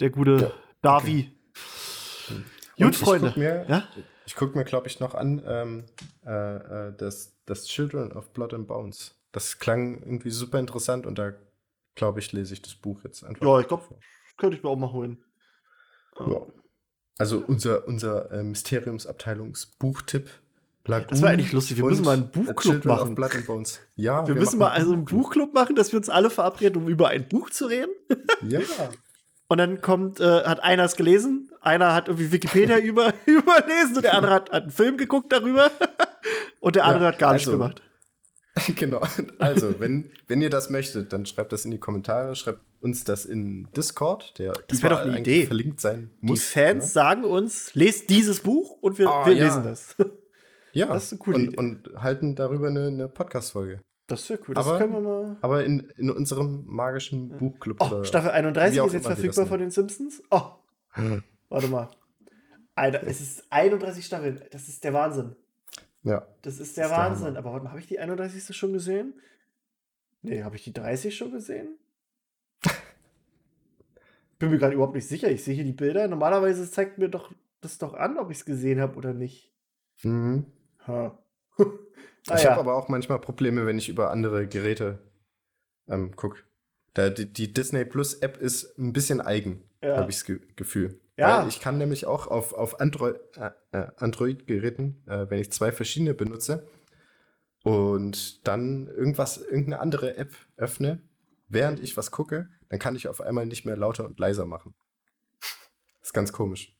Der 0.01 0.10
gute 0.10 0.36
Ja, 0.40 0.51
Davi. 0.82 1.30
Und 1.30 1.35
Gut, 2.78 2.93
ich 2.93 2.98
Freunde. 2.98 3.28
Guck 3.28 3.36
mir, 3.36 3.66
Ja? 3.69 3.89
Ich 4.27 4.35
gucke 4.35 4.59
mir, 4.59 4.65
glaube 4.65 4.89
ich, 4.89 4.98
noch 4.98 5.15
an, 5.15 5.40
ähm, 5.47 5.85
äh, 6.27 6.57
äh, 6.89 6.93
das, 6.97 7.36
das 7.47 7.66
Children 7.66 8.12
of 8.12 8.32
Blood 8.32 8.55
and 8.55 8.66
Bones. 8.66 9.15
Das 9.32 9.59
klang 9.59 10.03
irgendwie 10.03 10.31
super 10.31 10.59
interessant 10.59 11.07
und 11.07 11.19
da, 11.19 11.32
glaube 11.94 12.19
ich, 12.19 12.32
lese 12.32 12.55
ich 12.55 12.62
das 12.62 12.74
Buch 12.74 13.05
jetzt 13.05 13.23
einfach. 13.23 13.47
Ja, 13.47 13.61
ich 13.61 13.69
glaube, 13.69 13.85
könnte 14.36 14.57
ich 14.57 14.62
mir 14.62 14.69
auch 14.69 14.77
mal 14.77 14.93
holen. 14.93 15.23
Ja. 16.19 16.43
Also 17.19 17.43
unser, 17.47 17.86
unser 17.86 18.31
äh, 18.32 18.43
Mysteriumsabteilungsbuchtipp. 18.43 20.28
Lagoon 20.86 21.09
Das 21.11 21.23
war 21.23 21.31
eigentlich 21.31 21.53
lustig. 21.53 21.78
Wir 21.78 21.85
müssen 21.85 22.05
mal 22.05 22.12
einen 22.12 22.31
Buchclub 22.31 22.85
machen. 22.85 23.15
Blood 23.15 23.35
and 23.35 23.47
Bones. 23.47 23.81
Ja, 23.97 24.27
Wir, 24.27 24.35
müssen 24.35 24.59
machen 24.59 24.70
mal 24.70 24.70
also 24.70 24.93
einen 24.93 25.05
Buchclub 25.05 25.53
machen, 25.53 25.74
dass 25.74 25.93
wir 25.93 25.98
uns 25.98 26.09
alle 26.09 26.31
verabreden, 26.31 26.82
um 26.82 26.89
über 26.89 27.09
ein 27.09 27.28
Buch 27.28 27.51
zu 27.51 27.66
reden. 27.66 27.93
Ja, 28.43 28.61
Und 29.48 29.59
dann 29.59 29.81
kommt, 29.81 30.18
äh, 30.20 30.43
hat 30.44 30.62
einer 30.64 30.85
es 30.85 30.97
gelesen, 30.97 31.51
einer 31.60 31.94
hat 31.94 32.09
irgendwie 32.09 32.32
Wikipedia 32.32 32.78
über, 32.90 33.12
überlesen 33.27 33.97
und 33.97 34.02
der 34.05 34.14
andere 34.14 34.32
hat, 34.32 34.51
hat 34.51 34.62
einen 34.62 34.70
Film 34.73 34.97
geguckt 34.97 35.32
darüber 35.32 35.70
und 36.60 36.74
der 36.77 36.85
andere 36.85 37.05
Ja, 37.05 37.12
hat 37.12 37.18
gar 37.18 37.32
nichts 37.32 37.47
also, 37.48 37.59
gemacht. 37.59 37.82
genau. 38.74 39.02
Also, 39.39 39.78
wenn, 39.81 40.10
wenn 40.28 40.40
ihr 40.40 40.51
das 40.51 40.70
möchtet, 40.70 41.12
dann 41.12 41.27
schreibt 41.27 41.52
das 41.52 41.64
in 41.64 41.70
die 41.70 41.78
Kommentare, 41.78 42.35
schreibt 42.35 42.60
uns 42.81 43.05
das 43.05 43.24
in 43.27 43.68
Discord, 43.77 44.39
der 44.39 44.55
Das 44.68 44.82
wär 44.82 44.90
doch 44.90 45.01
eine 45.01 45.20
Idee. 45.20 45.47
verlinkt 45.47 45.81
sein 45.81 46.10
Die 46.23 46.27
muss. 46.27 46.44
Fans 46.44 46.93
sagen 46.93 47.24
uns, 47.24 47.74
lest 47.74 48.09
dieses 48.10 48.40
Buch 48.40 48.70
und 48.81 48.98
wir, 48.98 49.09
Ah, 49.09 49.27
wir 49.27 49.35
ja. 49.35 49.44
lesen 49.44 49.62
das. 49.64 49.94
Ja, 50.73 50.86
Das 50.86 51.05
ist 51.05 51.12
eine 51.12 51.18
coole 51.18 51.36
und, 51.36 51.44
Idee. 51.48 51.56
und 51.59 51.90
halten 52.02 52.35
darüber 52.35 52.68
eine, 52.68 52.86
eine 52.86 53.09
Podcast-Folge. 53.09 53.81
Das 54.07 54.28
wäre 54.31 54.41
cool. 54.49 54.55
Das 54.55 54.66
Aber- 54.66 54.78
können 54.78 54.93
wir 54.93 55.01
mal. 55.01 55.37
Aber 55.41 55.65
in, 55.65 55.81
in 55.97 56.11
unserem 56.11 56.65
magischen 56.66 57.31
Buchclub. 57.37 57.78
Oh, 57.81 58.05
Staffel 58.05 58.31
31 58.31 58.77
wie 58.77 58.81
auch 58.81 58.87
ist 58.87 58.93
jetzt 58.93 59.07
verfügbar 59.07 59.47
von 59.47 59.59
den 59.59 59.70
Simpsons. 59.70 60.23
Oh, 60.31 60.43
warte 61.49 61.69
mal. 61.69 61.91
Alter, 62.77 63.03
es 63.07 63.20
ist 63.20 63.45
31 63.51 64.05
Staffeln. 64.05 64.41
Das 64.51 64.69
ist 64.69 64.85
der 64.85 64.93
Wahnsinn. 64.93 65.35
Ja. 66.03 66.27
Das 66.43 66.59
ist 66.59 66.59
der 66.59 66.59
Das 66.61 66.69
ist 66.69 66.77
der 66.77 66.91
Wahnsinn. 66.91 67.27
Hammer. 67.28 67.39
Aber 67.39 67.53
warte 67.53 67.65
mal, 67.65 67.70
habe 67.70 67.81
ich 67.81 67.87
die 67.89 67.99
31. 67.99 68.57
schon 68.57 68.73
gesehen? 68.73 69.15
Nee, 70.23 70.43
habe 70.45 70.57
ich 70.57 70.65
die 70.65 70.73
30 70.73 71.16
schon 71.16 71.33
gesehen? 71.33 71.77
Bin 74.39 74.51
mir 74.51 74.59
gerade 74.59 74.74
überhaupt 74.74 74.95
nicht 74.95 75.09
sicher. 75.09 75.31
Ich 75.31 75.43
sehe 75.43 75.55
hier 75.55 75.65
die 75.65 75.73
Bilder. 75.73 76.07
Normalerweise 76.09 76.70
zeigt 76.70 76.99
mir 76.99 77.09
doch 77.09 77.33
das 77.61 77.78
doch 77.78 77.95
an, 77.95 78.19
ob 78.19 78.31
ich 78.31 78.39
es 78.39 78.45
gesehen 78.45 78.81
habe 78.81 78.97
oder 78.97 79.15
nicht. 79.15 79.51
Mhm. 80.03 80.45
Ha. 80.87 81.19
Ich 81.59 82.31
naja. 82.31 82.51
habe 82.51 82.61
aber 82.61 82.74
auch 82.74 82.89
manchmal 82.89 83.20
Probleme, 83.20 83.66
wenn 83.66 83.78
ich 83.78 83.89
über 83.89 84.11
andere 84.11 84.49
Geräte 84.49 84.99
ähm, 85.89 86.16
gucke. 86.16 86.43
Die, 86.97 87.33
die 87.33 87.53
Disney 87.53 87.85
Plus 87.85 88.15
App 88.15 88.37
ist 88.39 88.77
ein 88.78 88.93
bisschen 88.93 89.20
eigen, 89.20 89.62
Ja. 89.83 89.99
habe 89.99 90.11
ich 90.11 90.16
das 90.16 90.24
Ge 90.24 90.41
Gefühl. 90.57 90.99
Ja. 91.16 91.43
Weil 91.43 91.49
ich 91.49 91.61
kann 91.61 91.78
nämlich 91.78 92.07
auch 92.07 92.27
auf, 92.27 92.53
auf 92.53 92.81
Android, 92.81 93.16
äh, 93.37 93.51
äh, 93.73 93.87
Android-Geräten, 93.97 95.03
äh, 95.07 95.31
wenn 95.31 95.39
ich 95.41 95.53
zwei 95.53 95.73
verschiedene 95.73 96.15
benutze 96.15 96.66
und 97.62 98.47
dann 98.47 98.87
irgendwas, 98.89 99.39
irgendeine 99.39 99.81
andere 99.81 100.16
App 100.16 100.35
öffne, 100.57 101.01
während 101.49 101.81
ich 101.81 101.97
was 101.97 102.11
gucke, 102.11 102.49
dann 102.69 102.78
kann 102.78 102.97
ich 102.97 103.09
auf 103.09 103.20
einmal 103.20 103.47
nicht 103.47 103.65
mehr 103.65 103.77
lauter 103.77 104.05
und 104.05 104.19
leiser 104.19 104.47
machen. 104.47 104.74
ist 106.03 106.12
ganz 106.15 106.33
komisch. 106.33 106.77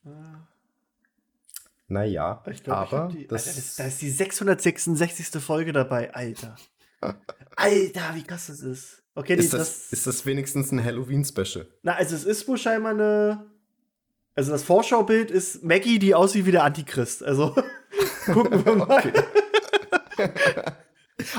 Naja, 1.89 2.43
Ich 2.51 2.65
glaube, 2.65 2.85
ich 2.87 2.93
aber 2.93 3.03
hab 3.05 3.11
die, 3.13 3.27
das, 3.27 3.47
Alter, 3.47 3.61
das, 3.61 3.77
da 3.77 3.85
ist 3.87 4.03
die 4.03 4.11
666. 4.11 5.43
Folge 5.43 5.73
dabei, 5.73 6.13
Alter. 6.15 6.57
Alter, 7.57 8.11
wie 8.15 8.23
krass 8.25 8.49
das 8.49 8.61
ist. 8.61 9.03
Okay, 9.15 9.35
ist, 9.35 9.55
das, 9.55 9.93
ist 9.93 10.07
das 10.07 10.27
wenigstens 10.27 10.73
ein 10.73 10.83
Halloween-Special? 10.85 11.67
Na, 11.83 11.95
also 11.95 12.15
es 12.17 12.25
ist 12.25 12.47
wohl 12.49 12.59
scheinbar 12.59 12.93
eine. 12.93 13.47
Also 14.35 14.53
das 14.53 14.63
Vorschaubild 14.65 15.31
ist 15.31 15.65
Maggie, 15.65 15.99
die 15.99 16.15
aussieht 16.15 16.45
wie 16.45 16.51
der 16.51 16.65
Antichrist. 16.65 17.25
Also 17.25 17.55
gucken 18.27 18.63
wir 18.65 18.75
mal. 18.77 19.13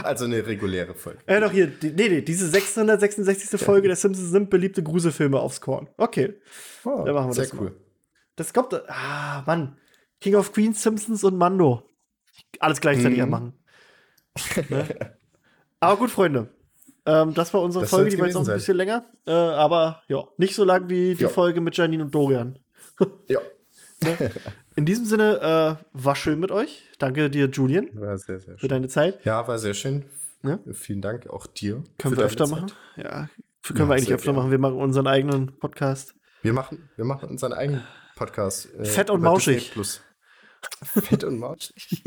Also 0.01 0.25
eine 0.25 0.45
reguläre 0.45 0.95
Folge. 0.95 1.19
Ja, 1.29 1.39
doch 1.39 1.51
hier, 1.51 1.67
die, 1.67 1.91
nee, 1.91 2.09
nee, 2.09 2.21
diese 2.21 2.47
666. 2.47 3.59
Folge 3.61 3.87
der 3.87 3.95
Simpsons 3.95 4.31
sind 4.31 4.49
beliebte 4.49 4.81
Gruselfilme 4.81 5.39
aufs 5.39 5.61
Korn. 5.61 5.87
Okay. 5.97 6.33
Oh, 6.83 7.03
Dann 7.05 7.13
machen 7.13 7.29
wir 7.29 7.33
sehr 7.33 7.43
das 7.43 7.53
mal. 7.53 7.61
cool. 7.63 7.75
Das 8.35 8.53
kommt. 8.53 8.73
Ah, 8.89 9.43
Mann. 9.45 9.77
King 10.21 10.35
of 10.35 10.51
Queens, 10.53 10.81
Simpsons 10.81 11.23
und 11.23 11.37
Mando. 11.37 11.83
Alles 12.59 12.81
gleichzeitig 12.81 13.17
Mhm. 13.17 13.23
anmachen. 13.23 13.53
ne? 14.69 15.15
Aber 15.79 15.97
gut, 15.97 16.09
Freunde. 16.11 16.49
Ähm, 17.05 17.33
das 17.33 17.53
war 17.53 17.61
unsere 17.61 17.83
Das 17.83 17.89
Folge, 17.89 18.09
die 18.09 18.19
war 18.19 18.25
jetzt 18.27 18.35
auch 18.35 18.47
ein 18.47 18.53
bisschen 18.55 18.77
länger. 18.77 19.05
Äh, 19.25 19.31
aber 19.31 20.01
ja, 20.07 20.23
nicht 20.37 20.55
so 20.55 20.63
lang 20.65 20.89
wie 20.89 21.15
die 21.15 21.23
Ja. 21.23 21.29
Folge 21.29 21.61
mit 21.61 21.75
Janine 21.77 22.03
und 22.03 22.13
Dorian. 22.13 22.59
Ja, 23.27 23.39
In 24.75 24.85
diesem 24.85 25.05
Sinne, 25.05 25.79
äh, 25.81 25.85
war 25.93 26.15
schön 26.15 26.39
mit 26.39 26.51
euch. 26.51 26.83
Danke 26.99 27.29
dir, 27.31 27.47
Julian, 27.47 27.89
sehr, 27.93 28.17
sehr 28.17 28.39
für 28.39 28.59
schön. 28.59 28.69
deine 28.69 28.87
Zeit. 28.89 29.23
Ja, 29.25 29.47
war 29.47 29.57
sehr 29.57 29.73
schön. 29.73 30.05
Ja. 30.43 30.59
Vielen 30.73 31.01
Dank 31.01 31.27
auch 31.29 31.47
dir. 31.47 31.83
Können 31.97 32.15
wir 32.17 32.23
öfter 32.25 32.45
Zeit. 32.45 32.51
machen? 32.55 32.71
Ja, 32.95 33.29
können 33.63 33.79
Ja, 33.79 33.87
wir 33.87 33.93
eigentlich 33.95 34.13
öfter 34.13 34.25
gerne. 34.25 34.37
machen. 34.39 34.51
Wir 34.51 34.59
machen 34.59 34.77
unseren 34.77 35.07
eigenen 35.07 35.57
Podcast. 35.59 36.13
Wir 36.43 36.53
machen, 36.53 36.89
wir 36.95 37.05
machen 37.05 37.27
unseren 37.29 37.53
eigenen 37.53 37.83
Podcast. 38.15 38.71
äh, 38.75 38.85
Fett 38.85 39.09
und 39.09 39.21
mauschig. 39.21 39.71
Plus. 39.71 40.01
Fett 40.83 41.23
und 41.23 41.39
mauschig. 41.39 42.03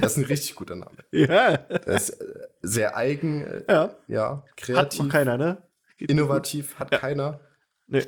das 0.00 0.12
ist 0.12 0.18
ein 0.18 0.24
richtig 0.24 0.54
guter 0.54 0.76
Name. 0.76 0.96
Ja, 1.12 1.56
Der 1.56 1.86
ist 1.86 2.10
äh, 2.10 2.48
sehr 2.62 2.96
eigen, 2.96 3.42
äh, 3.44 3.64
ja. 3.68 3.96
ja, 4.06 4.30
Hat 4.30 4.56
kreativ, 4.56 5.00
noch 5.00 5.08
keiner, 5.08 5.36
ne? 5.38 5.62
Geht 5.96 6.10
innovativ, 6.10 6.78
hat 6.78 6.90
keiner. 6.90 7.40
Nee. 7.86 8.04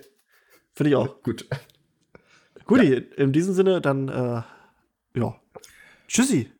Finde 0.74 0.90
ich 0.90 0.96
auch. 0.96 1.22
Gut. 1.22 1.48
Guti, 2.66 2.94
in 2.94 3.32
diesem 3.32 3.54
Sinne 3.54 3.80
dann, 3.80 4.08
äh, 4.08 4.42
ja. 5.18 5.40
Tschüssi. 6.06 6.50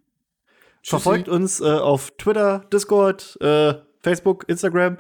Verfolgt 0.83 1.29
uns 1.29 1.61
äh, 1.61 1.65
auf 1.65 2.11
Twitter, 2.17 2.65
Discord, 2.73 3.39
äh, 3.41 3.75
Facebook, 4.03 4.49
Instagram. 4.49 4.97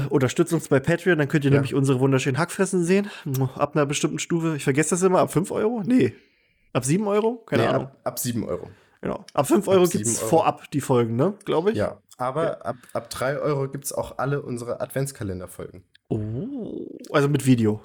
Äh, 0.00 0.06
unterstützt 0.08 0.52
uns 0.52 0.68
bei 0.68 0.80
Patreon, 0.80 1.18
dann 1.18 1.28
könnt 1.28 1.44
ihr 1.44 1.50
Ja. 1.50 1.56
nämlich 1.56 1.74
unsere 1.74 2.00
wunderschönen 2.00 2.38
Hackfressen 2.38 2.84
sehen. 2.84 3.10
Ab 3.56 3.74
einer 3.76 3.86
bestimmten 3.86 4.18
Stufe. 4.18 4.56
Ich 4.56 4.64
vergesse 4.64 4.90
das 4.90 5.02
immer, 5.02 5.20
ab 5.20 5.32
5 5.32 5.50
Euro? 5.50 5.82
Nee. 5.84 6.14
Ab 6.72 6.84
7 6.84 7.06
Euro? 7.06 7.36
Keine 7.46 7.62
Nee, 7.62 7.68
Ahnung. 7.68 7.84
ab, 7.86 8.00
ab 8.04 8.18
7 8.18 8.44
Euro. 8.44 8.70
Genau. 9.00 9.24
Ab 9.34 9.46
5 9.48 9.66
Euro 9.68 9.84
gibt 9.88 10.06
es 10.06 10.12
7 10.14 10.18
Euro. 10.20 10.28
vorab 10.28 10.70
die 10.70 10.80
Folgen, 10.80 11.16
ne? 11.16 11.34
Glaube 11.44 11.72
ich. 11.72 11.76
Ja, 11.76 11.98
aber 12.18 12.64
ab, 12.64 12.76
ab 12.92 13.10
3 13.10 13.38
Euro 13.38 13.68
gibt 13.68 13.84
es 13.84 13.92
auch 13.92 14.18
alle 14.18 14.42
unsere 14.42 14.80
Adventskalenderfolgen. 14.80 15.82
Oh, 16.08 16.86
also 17.10 17.28
mit 17.28 17.46
Video. 17.46 17.80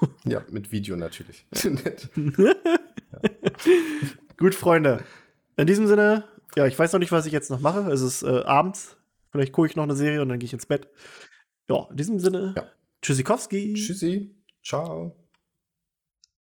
Ja, 0.24 0.42
mit 0.50 0.70
Video 0.72 0.96
natürlich. 0.96 1.46
Gut, 4.36 4.54
Freunde. 4.54 5.00
In 5.56 5.66
diesem 5.66 5.86
Sinne, 5.86 6.24
ja, 6.54 6.66
ich 6.66 6.78
weiß 6.78 6.92
noch 6.92 7.00
nicht, 7.00 7.12
was 7.12 7.26
ich 7.26 7.32
jetzt 7.32 7.50
noch 7.50 7.60
mache. 7.60 7.90
Es 7.90 8.02
ist 8.02 8.22
äh, 8.22 8.42
abends. 8.42 8.96
Vielleicht 9.36 9.52
gucke 9.52 9.68
ich 9.68 9.76
noch 9.76 9.82
eine 9.82 9.94
Serie 9.96 10.22
und 10.22 10.30
dann 10.30 10.38
gehe 10.38 10.46
ich 10.46 10.52
ins 10.54 10.64
Bett. 10.66 10.88
Ja, 11.68 11.86
in 11.90 11.96
diesem 11.96 12.18
Sinne, 12.18 12.54
Ja. 12.56 12.66
Tschüssikowski. 13.02 13.74
Tschüssi. 13.74 14.34
Ciao. 14.64 15.25